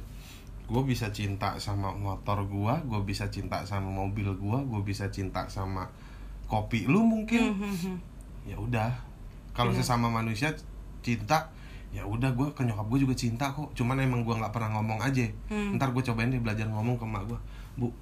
Gue 0.64 0.82
bisa 0.86 1.12
cinta 1.12 1.58
sama 1.60 1.92
motor 1.92 2.46
gua 2.48 2.80
gue 2.80 3.00
bisa 3.04 3.28
cinta 3.28 3.60
sama 3.68 3.90
mobil 3.92 4.32
gua 4.38 4.62
gue 4.64 4.80
bisa 4.80 5.12
cinta 5.12 5.44
sama 5.52 5.84
kopi 6.48 6.88
lu 6.88 7.04
mungkin. 7.04 7.52
Mhm. 7.52 7.94
ya 8.48 8.56
udah. 8.56 8.90
Kalau 9.52 9.76
Bener. 9.76 9.84
sesama 9.84 10.08
manusia 10.08 10.48
cinta 11.04 11.52
ya 11.90 12.06
udah 12.06 12.30
gue 12.32 12.48
ke 12.54 12.62
nyokap 12.64 12.86
gue 12.88 12.98
juga 13.04 13.14
cinta 13.18 13.52
kok. 13.52 13.74
Cuman 13.76 14.00
emang 14.00 14.24
gua 14.24 14.40
nggak 14.40 14.54
pernah 14.54 14.80
ngomong 14.80 15.04
aja. 15.04 15.26
Hmm. 15.52 15.76
ntar 15.76 15.92
gue 15.92 16.00
cobain 16.00 16.32
deh 16.32 16.40
belajar 16.40 16.64
ngomong 16.70 16.96
ke 16.96 17.04
mak 17.04 17.28
gue 17.28 17.38
bu 17.76 17.92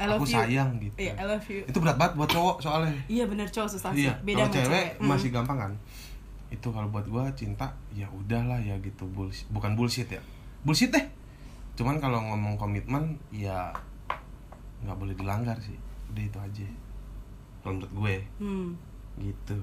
I 0.00 0.08
love 0.08 0.24
aku 0.24 0.24
you. 0.24 0.36
sayang 0.40 0.70
gitu. 0.80 0.96
Iya 0.96 1.12
I 1.20 1.24
love 1.28 1.44
you. 1.52 1.60
Itu 1.68 1.78
berat 1.84 1.96
banget 2.00 2.12
buat 2.16 2.30
cowok 2.32 2.56
soalnya. 2.64 2.96
Iya 3.04 3.24
bener 3.28 3.46
cowok 3.52 3.68
susah 3.68 3.92
sih. 3.92 4.08
Iya 4.08 4.12
beda 4.24 4.48
kalau 4.48 4.48
sama 4.48 4.54
cewek 4.56 4.66
cewek. 4.72 4.88
Mm. 4.96 5.08
masih 5.12 5.28
gampang 5.28 5.58
kan? 5.60 5.72
Itu 6.48 6.68
kalau 6.72 6.88
buat 6.88 7.06
gua 7.06 7.28
cinta 7.36 7.68
ya 7.92 8.08
udahlah 8.08 8.56
ya 8.64 8.80
gitu 8.80 9.04
bullshit. 9.12 9.44
Bukan 9.52 9.76
bullshit 9.76 10.08
ya. 10.08 10.24
Bullshit 10.64 10.88
deh. 10.88 11.04
Cuman 11.76 12.00
kalau 12.00 12.24
ngomong 12.24 12.56
komitmen 12.56 13.20
ya 13.28 13.76
nggak 14.80 14.96
boleh 14.96 15.12
dilanggar 15.12 15.60
sih. 15.60 15.76
Udah 16.08 16.24
itu 16.24 16.38
aja. 16.40 16.68
Kalau 17.60 17.76
menurut 17.76 17.92
gue. 17.92 18.14
Hmm. 18.40 18.72
gitu. 19.20 19.60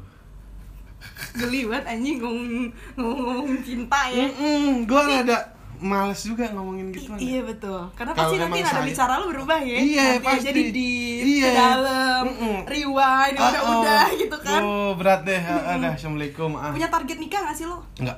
Geli 1.33 1.65
banget 1.65 1.97
anjing 1.97 2.17
ngomong 2.21 2.69
ngomong 2.93 3.57
cinta 3.65 4.05
ya. 4.13 4.29
Mm-mm, 4.29 4.85
gua 4.85 5.01
nggak 5.01 5.21
ada 5.29 5.56
males 5.77 6.17
juga 6.19 6.49
ngomongin 6.49 6.89
gitu 6.89 7.13
I- 7.13 7.21
iya 7.29 7.41
betul. 7.41 7.77
Karena 7.93 8.11
Kalau 8.11 8.27
pasti 8.27 8.35
nanti 8.39 8.59
saya- 8.61 8.81
bicara 8.83 9.13
lu 9.17 9.29
berubah 9.29 9.59
ya. 9.59 9.77
Iya, 9.77 10.05
nanti 10.15 10.25
pasti. 10.25 10.45
jadi 10.45 10.63
di 10.69 10.89
Iya. 11.37 11.43
ke 11.43 11.49
dalam 11.53 12.23
Mm-mm. 12.25 12.57
rewind 12.65 13.35
Ah, 13.35 13.45
udah 13.47 13.61
udah 13.75 14.05
gitu 14.11 14.37
kan. 14.39 14.59
Oh 14.59 14.91
berat 14.93 15.21
deh. 15.21 15.37
Ah, 15.37 15.77
dah 15.77 15.91
assalamualaikum. 15.91 16.51
Ah. 16.53 16.71
Punya 16.71 16.87
target 16.87 17.17
nikah 17.17 17.41
gak 17.43 17.55
sih 17.55 17.65
lo 17.65 17.85
nggak. 17.95 18.17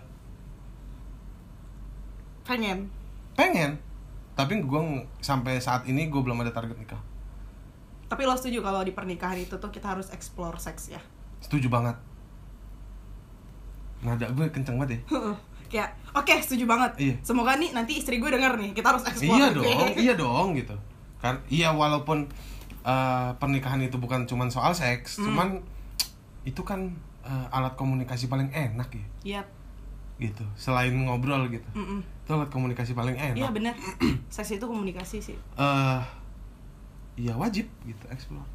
Pengen. 2.45 2.89
Pengen. 3.33 3.77
Tapi 4.33 4.57
ng- 4.57 5.05
sampai 5.19 5.59
saat 5.59 5.83
ini 5.85 6.07
gue 6.07 6.17
belum 6.17 6.39
ada 6.39 6.49
target 6.49 6.75
nikah. 6.75 7.01
Tapi 8.07 8.23
lo 8.23 8.33
setuju 8.33 8.59
kalau 8.59 8.81
di 8.81 8.89
pernikahan 8.89 9.37
itu 9.37 9.53
tuh 9.53 9.69
kita 9.69 9.93
harus 9.93 10.09
explore 10.09 10.57
seks 10.57 10.89
ya? 10.89 11.01
Setuju 11.39 11.67
banget. 11.67 11.93
Nada 13.99 14.25
gue 14.27 14.47
kenceng 14.47 14.79
banget 14.79 14.97
ya 14.97 15.35
kayak 15.69 15.93
oke 16.11 16.33
setuju 16.41 16.65
banget. 16.65 16.91
Iya. 16.97 17.15
semoga 17.21 17.55
nih 17.55 17.71
nanti 17.71 17.95
istri 17.95 18.17
gue 18.17 18.27
denger 18.27 18.57
nih 18.57 18.73
kita 18.73 18.91
harus 18.91 19.05
explore 19.05 19.37
iya 19.37 19.47
dong 19.53 19.89
iya 19.95 20.13
dong 20.17 20.47
gitu. 20.57 20.75
Kan 21.21 21.39
iya 21.47 21.69
walaupun 21.69 22.25
eh, 22.81 23.29
pernikahan 23.37 23.79
itu 23.79 23.95
bukan 23.95 24.25
cuman 24.25 24.49
soal 24.49 24.73
seks 24.73 25.21
Hmm. 25.21 25.25
cuman 25.29 25.47
itu 26.43 26.65
kan 26.65 26.89
eh, 27.21 27.45
alat 27.53 27.77
komunikasi 27.77 28.25
paling 28.25 28.49
enak 28.49 28.89
ya. 28.89 29.05
Iya. 29.23 29.41
Gitu 30.19 30.43
selain 30.57 30.91
ngobrol 30.91 31.47
gitu. 31.47 31.69
Mm-mm. 31.71 32.01
itu 32.01 32.29
alat 32.33 32.49
komunikasi 32.49 32.91
paling 32.91 33.15
enak. 33.15 33.37
Iya 33.37 33.49
bener. 33.49 33.73
Seks 34.33 34.57
itu 34.57 34.65
komunikasi 34.65 35.21
sih. 35.21 35.37
Eh 35.55 36.01
ya 37.19 37.35
wajib 37.35 37.67
gitu 37.83 38.05
explore 38.09 38.47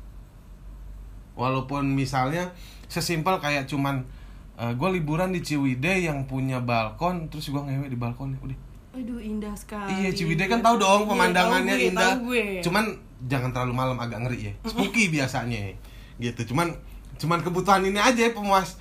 walaupun 1.35 1.83
misalnya 1.93 2.55
sesimpel 2.87 3.43
kayak 3.43 3.67
cuman 3.67 4.07
gue 4.55 4.89
liburan 4.93 5.31
di 5.31 5.41
Ciwidey 5.41 6.07
yang 6.07 6.25
punya 6.25 6.59
balkon 6.59 7.27
terus 7.27 7.49
gue 7.49 7.59
ngewe 7.59 7.87
di 7.87 7.97
balkon 7.97 8.39
udah. 8.39 8.59
Aduh 8.95 9.19
indah 9.19 9.51
sekali. 9.53 9.91
iya 9.99 10.11
Ciwidey 10.11 10.47
kan 10.47 10.61
tahu 10.61 10.79
dong 10.79 11.03
Iya, 11.03 11.11
pemandangannya 11.11 11.75
tahu 11.75 11.81
gue, 11.81 11.91
indah. 11.91 12.03
tahu 12.07 12.19
gue. 12.31 12.45
cuman 12.63 12.85
jangan 13.25 13.51
terlalu 13.51 13.75
malam 13.75 13.99
agak 13.99 14.23
ngeri 14.23 14.39
ya. 14.49 14.53
Spooky 14.63 15.11
biasanya 15.15 15.75
gitu 16.17 16.55
cuman 16.55 16.71
cuman 17.15 17.43
kebutuhan 17.43 17.83
ini 17.83 17.99
aja 17.99 18.31
pemuas 18.31 18.79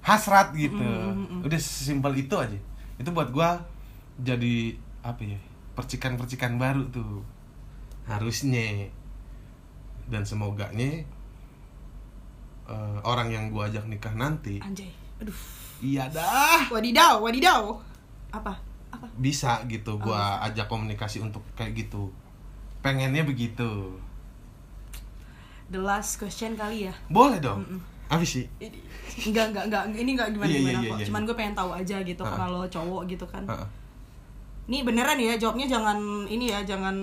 hasrat 0.00 0.50
gitu. 0.52 0.82
Udah 1.40 1.58
sesimpel 1.58 2.18
itu 2.18 2.34
aja. 2.34 2.58
Itu 2.98 3.14
buat 3.14 3.30
gue 3.30 3.48
jadi 4.18 4.74
apa 5.02 5.22
ya 5.22 5.38
percikan-percikan 5.72 6.58
baru 6.58 6.90
tuh. 6.90 7.22
Harusnya. 8.02 8.90
Dan 10.02 10.26
semoganya 10.26 11.06
eh, 12.66 12.98
orang 13.02 13.30
yang 13.30 13.44
gua 13.48 13.70
ajak 13.70 13.86
nikah 13.86 14.12
nanti 14.12 14.58
Anjay. 14.58 14.90
Aduh. 15.22 15.38
iya 15.80 16.04
dah 16.06 16.66
Wadidaw, 16.68 17.18
wadidaw. 17.18 17.62
Apa? 18.30 18.54
Apa? 18.88 19.06
bisa 19.14 19.62
gitu 19.66 19.96
gua 19.96 20.42
ajak 20.42 20.66
komunikasi 20.66 21.18
untuk 21.18 21.40
kayak 21.52 21.74
gitu 21.76 22.12
pengennya 22.80 23.22
begitu 23.22 23.96
The 25.66 25.80
last 25.80 26.16
question 26.16 26.52
kali 26.52 26.84
ya. 26.84 26.94
boleh 27.08 27.38
dong 27.38 27.64
apa 28.06 28.20
sih 28.22 28.44
Enggak, 29.22 29.52
enggak, 29.52 29.64
enggak. 29.66 29.82
Ini 29.94 30.10
enggak 30.10 30.28
gimana 30.30 30.46
Iya, 30.46 30.52
iya, 30.52 30.60
gimana 30.62 30.78
iya, 30.78 30.90
kok. 30.90 30.96
iya, 30.96 31.06
Cuman 31.06 31.20
iya. 31.20 31.26
gue 31.26 31.36
pengen 31.36 31.54
tahu 31.54 31.70
aja 31.70 31.96
gitu 32.02 32.22
Ha-ha. 32.22 32.36
kalau 32.38 32.62
cowok 32.66 33.02
gitu 33.06 33.24
kan. 33.24 33.44
Heeh. 33.44 33.68
Ini 34.62 34.78
beneran 34.82 35.18
ya, 35.18 35.34
jawabnya 35.34 35.66
jangan 35.66 35.98
ini 36.26 36.44
ya, 36.46 36.60
jangan 36.62 36.96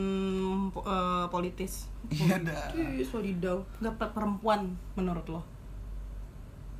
eh, 0.75 1.25
politis. 1.27 1.85
Iya 2.07 2.41
dah. 2.41 2.69
Politis, 2.71 3.09
wadidaw. 3.11 3.57
Enggak 3.77 3.93
pe- 3.95 4.11
perempuan 4.11 4.61
menurut 4.93 5.25
lo. 5.27 5.41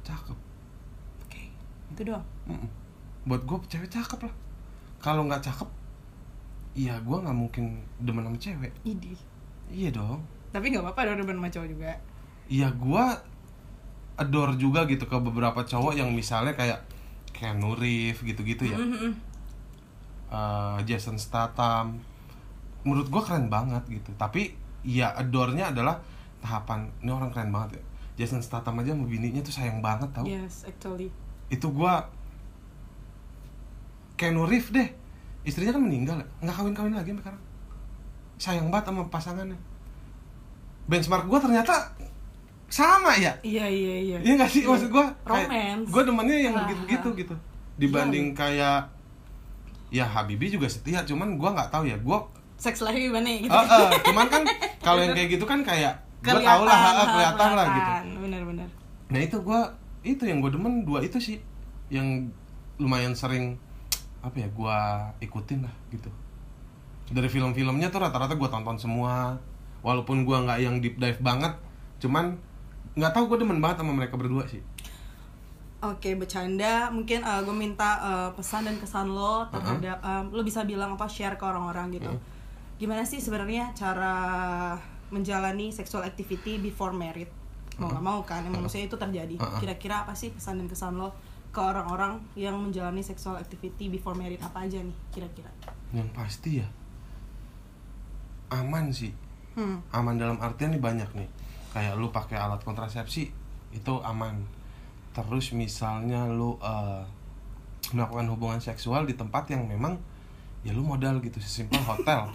cakep. 0.01 0.33
Itu 1.99 2.07
doang. 2.07 2.23
Mm-mm. 2.47 2.69
buat 3.27 3.43
gua 3.43 3.59
cewek 3.61 3.91
cakep 3.91 4.23
lah 4.23 4.33
kalau 4.97 5.27
nggak 5.27 5.43
cakep 5.43 5.67
iya 6.71 6.95
gua 7.03 7.19
nggak 7.19 7.35
mungkin 7.35 7.75
demen 7.99 8.23
sama 8.23 8.39
cewek 8.39 8.71
Idi. 8.81 9.11
iya 9.69 9.91
dong 9.91 10.23
Tapi 10.49 10.71
nggak 10.71 10.79
apa-apa 10.81 11.11
dong 11.11 11.19
demen 11.19 11.35
sama 11.37 11.49
cowok 11.51 11.67
juga. 11.67 11.91
Iya 12.47 12.71
gua 12.73 13.19
adore 14.15 14.55
juga 14.55 14.83
gitu 14.83 15.03
ke 15.03 15.17
beberapa 15.19 15.59
cowok 15.61 15.93
yang 15.93 16.09
misalnya 16.09 16.55
kayak 16.55 16.79
Keanu 17.29 17.75
Reeves 17.75 18.23
gitu-gitu 18.23 18.63
ya 18.65 18.75
Mhm. 18.75 19.11
Eh, 20.29 20.79
Jason 20.85 21.17
Statham 21.17 21.99
menurut 22.81 23.09
gua 23.09 23.21
keren 23.21 23.51
banget 23.51 23.83
gitu 23.89 24.15
tapi 24.15 24.55
ya 24.81 25.11
adore-nya 25.11 25.69
adalah 25.69 25.99
tahapan 26.39 26.87
ini 26.99 27.11
orang 27.11 27.27
keren 27.29 27.51
banget 27.51 27.75
ya 27.75 27.83
Jason 28.17 28.39
Statham 28.39 28.79
aja 28.79 28.95
sama 28.95 29.03
bininya 29.03 29.39
tuh 29.39 29.51
sayang 29.51 29.83
banget 29.83 30.07
tau 30.11 30.23
Yes, 30.23 30.63
actually. 30.63 31.11
Itu 31.49 31.67
gua 31.69 32.05
Keanu 34.19 34.45
Reeves 34.45 34.69
deh. 34.75 34.89
Istrinya 35.47 35.73
kan 35.79 35.83
meninggal 35.83 36.15
ya 36.19 36.27
nggak 36.43 36.55
kawin 36.55 36.73
kawin 36.75 36.93
lagi 36.93 37.09
sampai 37.15 37.23
sekarang. 37.23 37.41
Sayang 38.39 38.67
banget 38.67 38.85
sama 38.91 39.03
pasangannya. 39.07 39.59
Benchmark 40.89 41.29
gue 41.29 41.39
ternyata 41.39 41.75
sama 42.69 43.13
ya? 43.15 43.33
Iya 43.45 43.65
iya 43.69 43.95
iya. 44.01 44.17
Iya 44.25 44.33
gak 44.41 44.49
sih? 44.49 44.65
Maksud 44.65 44.89
gue 44.89 45.05
Romance. 45.25 45.87
Gue 45.89 46.01
demennya 46.01 46.37
yang 46.49 46.53
Ah, 46.57 46.65
begitu-begitu 46.65 47.07
ah. 47.07 47.17
gitu 47.17 47.35
Dibanding 47.77 48.33
kayak 48.33 48.89
Ya 49.89 50.05
Habibie 50.05 50.53
juga 50.53 50.69
setia 50.69 51.01
Cuman 51.05 51.37
gue 51.37 51.49
nggak 51.49 51.69
tahu 51.69 51.85
ya. 51.85 51.97
Gue 52.01 52.17
seks 52.59 52.81
life 52.83 52.97
gimana 52.97 53.29
gitu. 53.29 53.53
Ah, 53.53 53.65
ah, 53.65 53.89
Cuman 54.09 54.25
kan 54.27 54.41
Kalau 54.81 54.99
yang 55.05 55.13
kayak 55.13 55.29
gitu 55.37 55.45
kan 55.45 55.61
kayak 55.61 55.93
Gue 56.25 56.41
tau 56.41 56.61
lah 56.65 56.77
ah, 56.77 57.07
Kelihatan 57.13 57.49
lah 57.53 57.65
gitu. 57.71 57.91
bener-bener 58.25 58.67
Nah 59.09 59.19
itu 59.21 59.37
gue 59.41 59.61
Itu 60.03 60.23
yang 60.27 60.39
gue 60.39 60.51
demen 60.53 60.87
Dua 60.87 61.03
itu 61.03 61.19
sih 61.19 61.37
Yang 61.91 62.31
lumayan 62.79 63.13
sering 63.13 63.59
Apa 64.23 64.45
ya 64.45 64.47
Gue 64.51 64.79
ikutin 65.23 65.65
lah 65.65 65.75
gitu 65.91 66.09
Dari 67.09 67.27
film-filmnya 67.27 67.89
tuh 67.91 68.03
rata-rata 68.03 68.35
gue 68.35 68.49
tonton 68.49 68.77
semua 68.79 69.35
Walaupun 69.83 70.27
gue 70.27 70.37
nggak 70.37 70.59
yang 70.59 70.79
deep 70.79 70.99
dive 70.99 71.19
banget 71.19 71.55
Cuman 71.99 72.35
nggak 72.95 73.11
tahu 73.15 73.31
gue 73.35 73.47
demen 73.47 73.63
banget 73.63 73.83
sama 73.83 73.95
mereka 73.95 74.19
berdua 74.19 74.43
sih 74.47 74.59
Oke, 75.79 76.11
bercanda. 76.19 76.91
Mungkin 76.91 77.23
gue 77.23 77.55
minta 77.55 78.03
uh, 78.03 78.29
pesan 78.35 78.67
dan 78.67 78.75
kesan 78.83 79.15
lo 79.15 79.47
terhadap 79.47 80.03
um, 80.03 80.27
lo 80.35 80.43
bisa 80.43 80.67
bilang 80.67 80.99
apa 80.99 81.07
share 81.07 81.39
ke 81.39 81.45
orang-orang 81.47 81.95
gitu. 81.95 82.11
Gimana 82.75 83.07
sih 83.07 83.23
sebenarnya 83.23 83.71
cara 83.71 84.15
menjalani 85.07 85.71
sexual 85.71 86.03
activity 86.03 86.59
before 86.59 86.91
married? 86.91 87.31
Mau 87.79 87.89
nggak 87.89 88.03
mau 88.05 88.19
kan? 88.27 88.43
Emang 88.43 88.61
maksudnya 88.67 88.91
itu 88.91 88.97
terjadi. 88.99 89.35
Kira-kira 89.63 90.03
apa 90.03 90.13
sih 90.13 90.29
pesan 90.35 90.59
dan 90.59 90.67
kesan 90.67 90.99
lo 90.99 91.15
ke 91.49 91.57
orang-orang 91.57 92.21
yang 92.37 92.53
menjalani 92.61 93.01
sexual 93.01 93.33
activity 93.39 93.89
before 93.89 94.13
married 94.13 94.37
apa 94.43 94.69
aja 94.69 94.77
nih 94.83 94.97
kira-kira? 95.09 95.49
Yang 95.95 96.09
pasti 96.13 96.51
ya 96.61 96.67
aman 98.49 98.89
sih. 98.93 99.13
Hmm. 99.57 99.81
Aman 99.93 100.17
dalam 100.17 100.37
artian 100.41 100.73
nih 100.73 100.81
banyak 100.81 101.09
nih. 101.13 101.29
Kayak 101.73 101.97
lu 101.97 102.09
pakai 102.09 102.37
alat 102.37 102.61
kontrasepsi 102.61 103.29
itu 103.73 103.93
aman. 104.01 104.41
Terus 105.13 105.53
misalnya 105.53 106.25
lu 106.29 106.57
eh, 106.61 107.01
melakukan 107.93 108.27
hubungan 108.29 108.59
seksual 108.61 109.05
di 109.09 109.17
tempat 109.17 109.49
yang 109.49 109.65
memang 109.65 109.97
ya 110.61 110.75
lu 110.75 110.83
modal 110.83 111.17
gitu 111.21 111.37
sesimpel 111.41 111.81
hotel. 111.81 112.29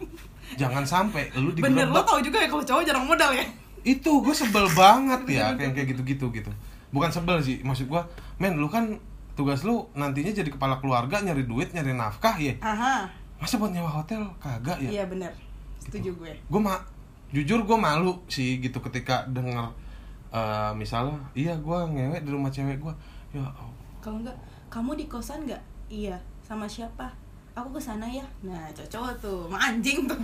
Jangan 0.60 0.82
sampai 0.82 1.30
lu 1.38 1.54
Bener 1.54 1.86
lo 1.86 2.02
digerebek. 2.02 2.06
tau 2.06 2.18
juga 2.22 2.38
ya 2.42 2.48
kalau 2.50 2.64
cowok 2.66 2.82
jarang 2.82 3.06
modal 3.06 3.30
ya? 3.34 3.46
Itu 3.82 4.20
gue 4.20 4.34
sebel 4.34 4.66
banget 4.72 5.20
ya 5.30 5.54
kayak 5.56 5.72
kayak 5.76 5.88
gitu-gitu 5.96 6.26
gitu. 6.30 6.50
Bukan 6.90 7.08
sebel 7.08 7.38
sih, 7.38 7.62
maksud 7.62 7.86
gua, 7.86 8.02
men 8.42 8.58
lu 8.58 8.66
kan 8.66 8.98
tugas 9.38 9.62
lu 9.62 9.86
nantinya 9.94 10.34
jadi 10.34 10.50
kepala 10.50 10.82
keluarga 10.82 11.22
nyari 11.22 11.46
duit, 11.46 11.70
nyari 11.70 11.94
nafkah 11.94 12.34
ya. 12.36 12.52
Aha, 12.60 13.06
Masa 13.40 13.56
buat 13.56 13.72
nyewa 13.72 13.88
hotel 13.88 14.20
kagak 14.36 14.76
ya? 14.84 15.00
iya 15.00 15.04
bener. 15.08 15.32
Setuju 15.80 16.12
gue. 16.20 16.32
gue 16.36 16.60
ma 16.60 16.76
jujur 17.32 17.64
gue 17.64 17.78
malu 17.78 18.20
sih 18.28 18.60
gitu 18.60 18.84
ketika 18.84 19.24
denger 19.32 19.64
eh, 20.28 20.72
misalnya 20.76 21.16
iya 21.32 21.56
gue 21.56 21.78
ngewek 21.88 22.26
di 22.26 22.30
rumah 22.34 22.52
cewek 22.52 22.76
gue 22.76 22.92
ya 23.32 23.40
Allah. 23.40 23.72
Kalau 24.04 24.20
enggak, 24.20 24.36
kamu 24.68 24.98
di 24.98 25.06
kosan 25.08 25.48
enggak? 25.48 25.62
Iya, 25.88 26.20
sama 26.44 26.68
siapa? 26.68 27.08
Aku 27.56 27.72
ke 27.72 27.80
sana 27.80 28.04
ya. 28.06 28.22
Nah, 28.44 28.68
cocok 28.76 29.16
tuh. 29.22 29.48
Anjing 29.50 30.04
tuh. 30.04 30.18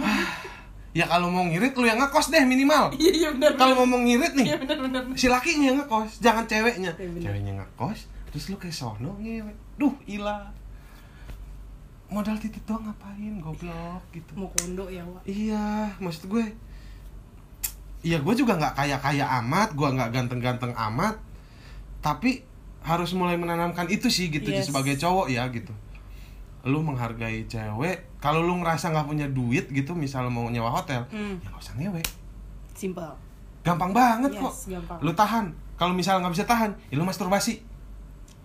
Ya 0.97 1.05
kalau 1.05 1.29
mau 1.29 1.45
ngirit 1.45 1.73
lu 1.73 1.85
yang 1.85 2.01
ngekos 2.01 2.33
deh 2.33 2.41
minimal 2.43 2.89
Iya, 2.97 3.13
iya 3.13 3.29
benar. 3.31 3.53
kalau 3.55 3.77
mau 3.77 3.87
mau 3.87 4.01
ngirit 4.01 4.33
Iya 4.33 4.57
nih 4.57 4.65
benar 4.65 4.79
benar. 4.81 5.03
si 5.13 5.29
lakinya 5.29 5.67
yang 5.67 5.79
ngekos 5.79 6.11
jangan 6.19 6.45
ceweknya 6.45 6.91
Iya, 6.91 7.05
bener. 7.07 7.23
ceweknya 7.23 7.53
ngekos 7.55 7.99
terus 8.27 8.45
lu 8.47 8.57
kayak 8.57 8.73
sono 8.73 9.13
ngewek 9.19 9.53
duh 9.77 9.93
ilah 10.07 10.49
modal 12.07 12.37
titik 12.37 12.63
doang 12.65 12.81
ngapain 12.83 13.35
goblok 13.37 14.03
gitu 14.11 14.31
Mau 14.35 14.49
kondo 14.53 14.87
ya, 14.87 15.03
Wak. 15.03 15.27
Iya, 15.27 15.67
maksud 15.99 16.29
gue 16.29 16.45
Iya, 18.01 18.23
gue 18.23 18.35
juga 18.37 18.55
nggak 18.55 18.75
kaya-kaya 18.75 19.27
amat, 19.43 19.75
gue 19.75 19.89
nggak 19.91 20.11
ganteng-ganteng 20.13 20.71
amat 20.73 21.19
Tapi 21.99 22.47
harus 22.81 23.11
mulai 23.11 23.35
menanamkan 23.35 23.91
itu 23.91 24.07
sih 24.07 24.31
gitu 24.31 24.47
Yes. 24.49 24.71
sebagai 24.71 24.95
cowok 24.95 25.27
ya 25.29 25.51
gitu 25.51 25.75
Lu 26.63 26.81
menghargai 26.81 27.45
cewek 27.45 28.16
Kalau 28.27 28.43
lu 28.43 28.55
ngerasa 28.57 28.91
nggak 28.91 29.07
punya 29.07 29.27
duit 29.29 29.71
gitu, 29.71 29.95
misal 29.95 30.27
mau 30.27 30.47
nyewa 30.47 30.67
hotel 30.69 31.07
Hmm. 31.07 31.39
Ya 31.39 31.47
nggak 31.47 31.63
usah 31.63 31.75
ngewe 31.75 32.03
Simple. 32.73 33.15
Gampang 33.63 33.91
banget 33.93 34.31
Yes, 34.33 34.41
kok 34.41 34.55
gampang. 34.69 34.99
Lu 35.01 35.13
tahan 35.13 35.47
Kalau 35.75 35.93
misal 35.93 36.19
nggak 36.19 36.33
bisa 36.33 36.43
tahan, 36.45 36.75
ya 36.85 36.95
lu 36.95 37.05
masturbasi 37.05 37.63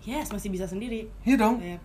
Yes, 0.00 0.28
masih 0.28 0.48
bisa 0.48 0.64
sendiri. 0.64 1.10
Iya 1.22 1.36
dong 1.36 1.58
Iya, 1.58 1.78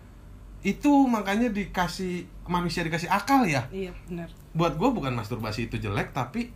Itu 0.60 0.90
makanya 1.06 1.48
dikasih, 1.48 2.26
manusia 2.44 2.82
dikasih 2.82 3.06
akal 3.08 3.42
ya 3.44 3.62
iya 3.68 3.90
benar. 4.04 4.30
buat 4.50 4.74
gue 4.74 4.88
bukan 4.88 5.12
masturbasi 5.12 5.66
itu 5.66 5.76
jelek 5.76 6.10
tapi 6.10 6.50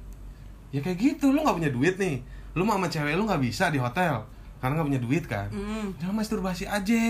ya 0.70 0.78
kayak 0.78 0.97
gitu 0.97 1.28
lu 1.28 1.40
nggak 1.40 1.55
punya 1.55 1.70
duit 1.70 1.94
nih 1.97 2.19
lu 2.52 2.62
mau 2.62 2.74
sama 2.74 2.86
cewek 2.86 3.14
lu 3.14 3.24
nggak 3.24 3.39
bisa 3.40 3.69
di 3.69 3.77
hotel 3.77 4.24
karena 4.59 4.74
nggak 4.74 4.89
punya 4.89 5.01
duit 5.01 5.24
kan 5.24 5.47
Hmm. 5.48 5.93
jangan 5.97 6.16
masturbasi 6.16 6.64
aja 6.64 7.02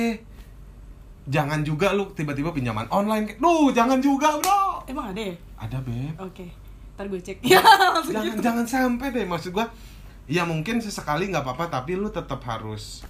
jangan 1.25 1.61
juga 1.61 1.91
lu 1.91 2.11
tiba-tiba 2.11 2.51
pinjaman 2.51 2.87
online 2.89 3.25
kayak 3.25 3.39
duh 3.39 3.71
jangan 3.71 3.99
juga 3.99 4.35
bro 4.37 4.83
Emang 4.85 5.11
ada 5.11 5.23
ya? 5.23 5.35
ada 5.57 5.79
beb 5.79 6.15
Oke. 6.19 6.47
Ntar 6.93 7.07
gue 7.07 7.19
cek. 7.19 7.39
Ya, 7.41 7.63
jangan 8.05 8.25
gitu. 8.29 8.41
jangan 8.41 8.67
sampai 8.67 9.09
deh 9.11 9.25
maksud 9.25 9.51
gua 9.51 9.71
ya 10.25 10.43
mungkin 10.43 10.79
sesekali 10.79 11.29
nggak 11.29 11.41
apa-apa 11.41 11.71
tapi 11.73 11.95
lu 11.95 12.07
tetap 12.07 12.43
harus 12.43 13.03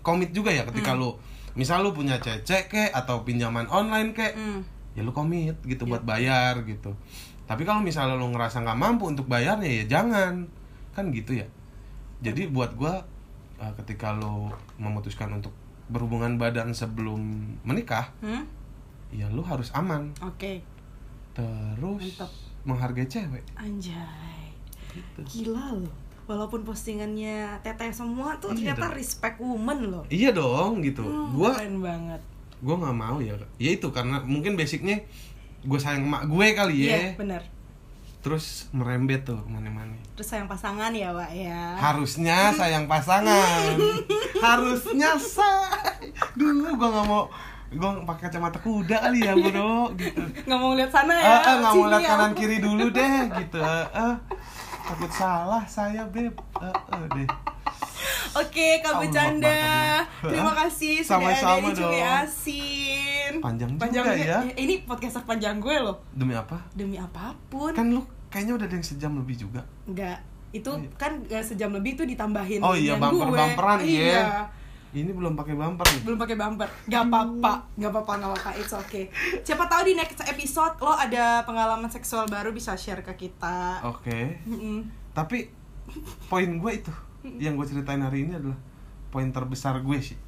komit 0.00 0.30
juga 0.30 0.48
ya 0.48 0.62
ketika 0.64 0.92
lu 0.92 1.14
misal 1.52 1.80
lu 1.80 1.90
punya 1.90 2.16
cecek 2.16 2.62
kek 2.66 2.90
atau 2.90 3.22
pinjaman 3.22 3.66
online 3.66 4.10
kek 4.10 4.32
Hmm. 4.32 4.62
ya 4.92 5.00
lu 5.00 5.10
komit 5.10 5.54
gitu 5.62 5.84
Iya. 5.84 5.90
buat 5.90 6.02
bayar 6.04 6.62
gitu 6.62 6.94
tapi 7.44 7.62
kalau 7.62 7.80
misalnya 7.80 8.14
lu 8.14 8.28
ngerasa 8.28 8.60
nggak 8.60 8.76
mampu 8.76 9.04
untuk 9.06 9.26
bayarnya 9.26 9.82
ya 9.82 9.84
jangan 9.90 10.46
kan 10.90 11.10
gitu 11.10 11.34
ya 11.34 11.46
jadi 12.20 12.48
buat 12.48 12.74
gua 12.74 13.02
eh, 13.56 13.72
ketika 13.78 14.12
lu 14.12 14.48
memutuskan 14.76 15.28
untuk 15.30 15.52
berhubungan 15.86 16.34
badan 16.34 16.70
sebelum 16.70 17.20
menikah 17.60 18.08
Hmm? 18.18 18.44
ya 19.10 19.28
lu 19.28 19.40
harus 19.40 19.68
aman 19.70 20.10
Oke. 20.20 20.64
terus 21.32 22.02
Mantap. 22.18 22.30
menghargai 22.64 23.06
cewek 23.06 23.44
Anjay. 23.54 24.48
gitu. 24.90 25.20
Gila 25.44 25.76
loh. 25.76 25.94
Walaupun 26.24 26.62
postingannya 26.62 27.60
teteh 27.60 27.90
semua 27.90 28.32
tuh 28.38 28.48
Iya 28.50 28.72
ternyata 28.72 28.86
dong. 28.86 28.96
respect 28.96 29.36
woman 29.38 29.78
loh. 29.86 30.04
iya 30.08 30.30
dong 30.30 30.80
gitu 30.80 31.02
Hmm, 31.02 31.30
gua 31.30 31.52
keren 31.52 31.78
banget. 31.78 32.20
gua 32.58 32.74
nggak 32.78 32.96
mau 32.96 33.16
ya 33.18 33.36
ya 33.54 33.70
itu 33.70 33.88
karena 33.88 34.18
mungkin 34.20 34.54
basicnya 34.54 34.96
gue 35.60 35.76
sayang 35.76 36.04
emak 36.04 36.24
gue 36.26 36.46
kali 36.50 36.76
ya 36.82 36.88
Iya, 36.90 37.10
benar. 37.14 37.42
Terus 38.24 38.72
merembet 38.72 39.20
tuh 39.22 39.36
ke 39.36 39.50
mana-mana 39.52 39.92
Terus 40.16 40.32
sayang 40.32 40.48
pasangan 40.48 40.88
ya, 40.90 41.12
Wak 41.12 41.28
ya. 41.30 41.76
harusnya 41.76 42.56
sayang 42.56 42.88
pasangan 42.88 43.76
harusnya 44.46 45.10
say 45.20 46.08
dulu 46.32 46.72
gua 46.74 46.88
nggak 46.88 47.06
mau 47.06 47.22
gua 47.74 47.90
pakai 48.06 48.32
kacamata 48.32 48.58
kuda 48.58 48.96
kali 49.04 49.20
ya 49.20 49.36
bro 49.36 49.92
gitu 49.94 50.22
Nggak 50.48 50.58
mau 50.58 50.72
lihat 50.72 50.88
sana 50.88 51.14
ya. 51.20 51.26
ah 51.28 51.40
ah, 51.42 51.54
nggak 51.60 51.72
mau 51.74 51.86
lihat 51.86 52.00
ya. 52.00 52.08
kanan 52.10 52.32
kiri 52.32 52.56
dulu 52.58 52.84
deh 52.88 53.14
gitu 53.38 53.58
ah 53.60 53.84
ah. 53.92 54.14
takut 54.84 55.12
salah 55.12 55.62
saya 55.68 56.08
beb 56.08 56.32
ah 56.56 56.72
ah, 56.90 57.04
deh 57.12 57.28
Oke, 58.40 58.80
Kak 58.80 58.98
Bercanda. 58.98 59.60
Terima 60.20 60.52
kasih 60.56 61.00
sudah 61.00 61.22
ada 61.30 61.60
di 61.60 61.72
Cumi. 61.72 62.00
Asin. 62.00 63.32
Panjang 63.40 63.72
juga 63.74 64.12
ya. 64.12 64.38
Ini 64.50 64.84
podcast 64.84 65.22
panjang 65.22 65.58
gue 65.58 65.76
loh. 65.76 65.96
demi 66.10 66.32
apa 66.32 66.56
Demi 66.70 66.96
apa 66.96 67.32
pun. 67.46 67.70
kan 67.70 67.88
lu 67.88 68.00
kayaknya 68.26 68.54
udah 68.54 68.66
ada 68.66 68.74
yang 68.74 68.82
sejam 68.84 69.12
lebih 69.14 69.36
juga 69.38 69.62
Enggak. 69.84 70.18
Itu 70.50 70.70
Oh, 70.70 70.78
iya. 70.78 70.90
kan 70.94 71.12
sejam 71.40 71.70
lebih 71.70 71.94
tuh 71.94 72.04
ditambahin 72.04 72.60
oh 72.60 72.72
iya 72.72 72.94
bagian 72.94 73.02
bumper 73.12 73.26
gue. 73.28 73.38
bumperan 73.40 73.78
Iya. 73.80 74.06
ya 74.12 74.26
ini 74.94 75.10
belum 75.10 75.34
pakai 75.34 75.54
bumper 75.54 75.82
nih 75.84 76.00
belum 76.02 76.14
pakai 76.16 76.36
bumper 76.36 76.68
gak 76.86 77.02
apa-apa 77.04 77.52
gak 77.74 77.90
apa-apa 77.90 78.12
gak 78.14 78.30
apa-apa 78.30 78.50
it's 78.54 78.70
okay 78.72 79.10
siapa 79.42 79.66
tahu 79.66 79.82
di 79.84 79.94
next 79.94 80.22
episode 80.22 80.78
lo 80.78 80.94
ada 80.94 81.42
pengalaman 81.42 81.90
seksual 81.90 82.26
baru 82.26 82.50
bisa 82.50 82.74
share 82.74 83.02
ke 83.02 83.10
kita 83.18 83.82
oke 83.82 84.46
Mm-mm. 84.46 84.86
tapi 85.10 85.50
poin 86.24 86.46
gue 86.46 86.72
itu 86.72 86.94
yang 87.24 87.56
gue 87.56 87.64
ceritain 87.64 87.98
hari 87.98 88.28
ini 88.28 88.36
adalah 88.36 88.58
poin 89.08 89.28
terbesar 89.30 89.80
gue 89.80 89.98
sih. 89.98 90.18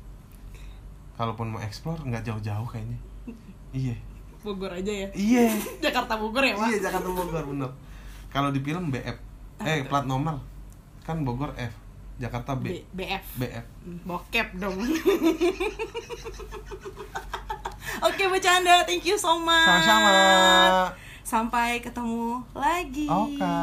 Kalaupun 1.14 1.48
mau 1.48 1.60
explore 1.60 2.00
nggak 2.00 2.24
jauh-jauh 2.24 2.66
kayaknya. 2.66 2.98
Iya. 3.72 3.96
Bogor 4.40 4.70
aja 4.70 4.92
ya? 4.92 5.08
Iya. 5.12 5.48
Jakarta 5.84 6.16
Bogor 6.16 6.44
ya 6.44 6.54
pak 6.54 6.68
iya 6.68 6.78
Jakarta 6.78 7.08
Bogor 7.08 7.44
bener. 7.44 7.70
Kalau 8.28 8.48
di 8.48 8.60
film 8.60 8.88
BF 8.88 9.16
eh 9.60 9.84
plat 9.84 10.04
nomor. 10.04 10.38
Kan 11.02 11.22
Bogor 11.22 11.54
F 11.54 11.72
Jakarta 12.16 12.56
B, 12.56 12.72
B- 12.72 12.84
BF 12.96 13.24
BF 13.36 13.64
Hmm, 13.84 14.00
bokep 14.02 14.48
dong. 14.56 14.80
Oke 18.02 18.24
bercanda, 18.28 18.84
thank 18.84 19.04
you 19.04 19.16
so 19.16 19.36
much. 19.38 19.68
Sama-sama. 19.84 20.12
Sampai 21.20 21.80
ketemu 21.80 22.40
lagi. 22.52 23.04
Oke. 23.08 23.56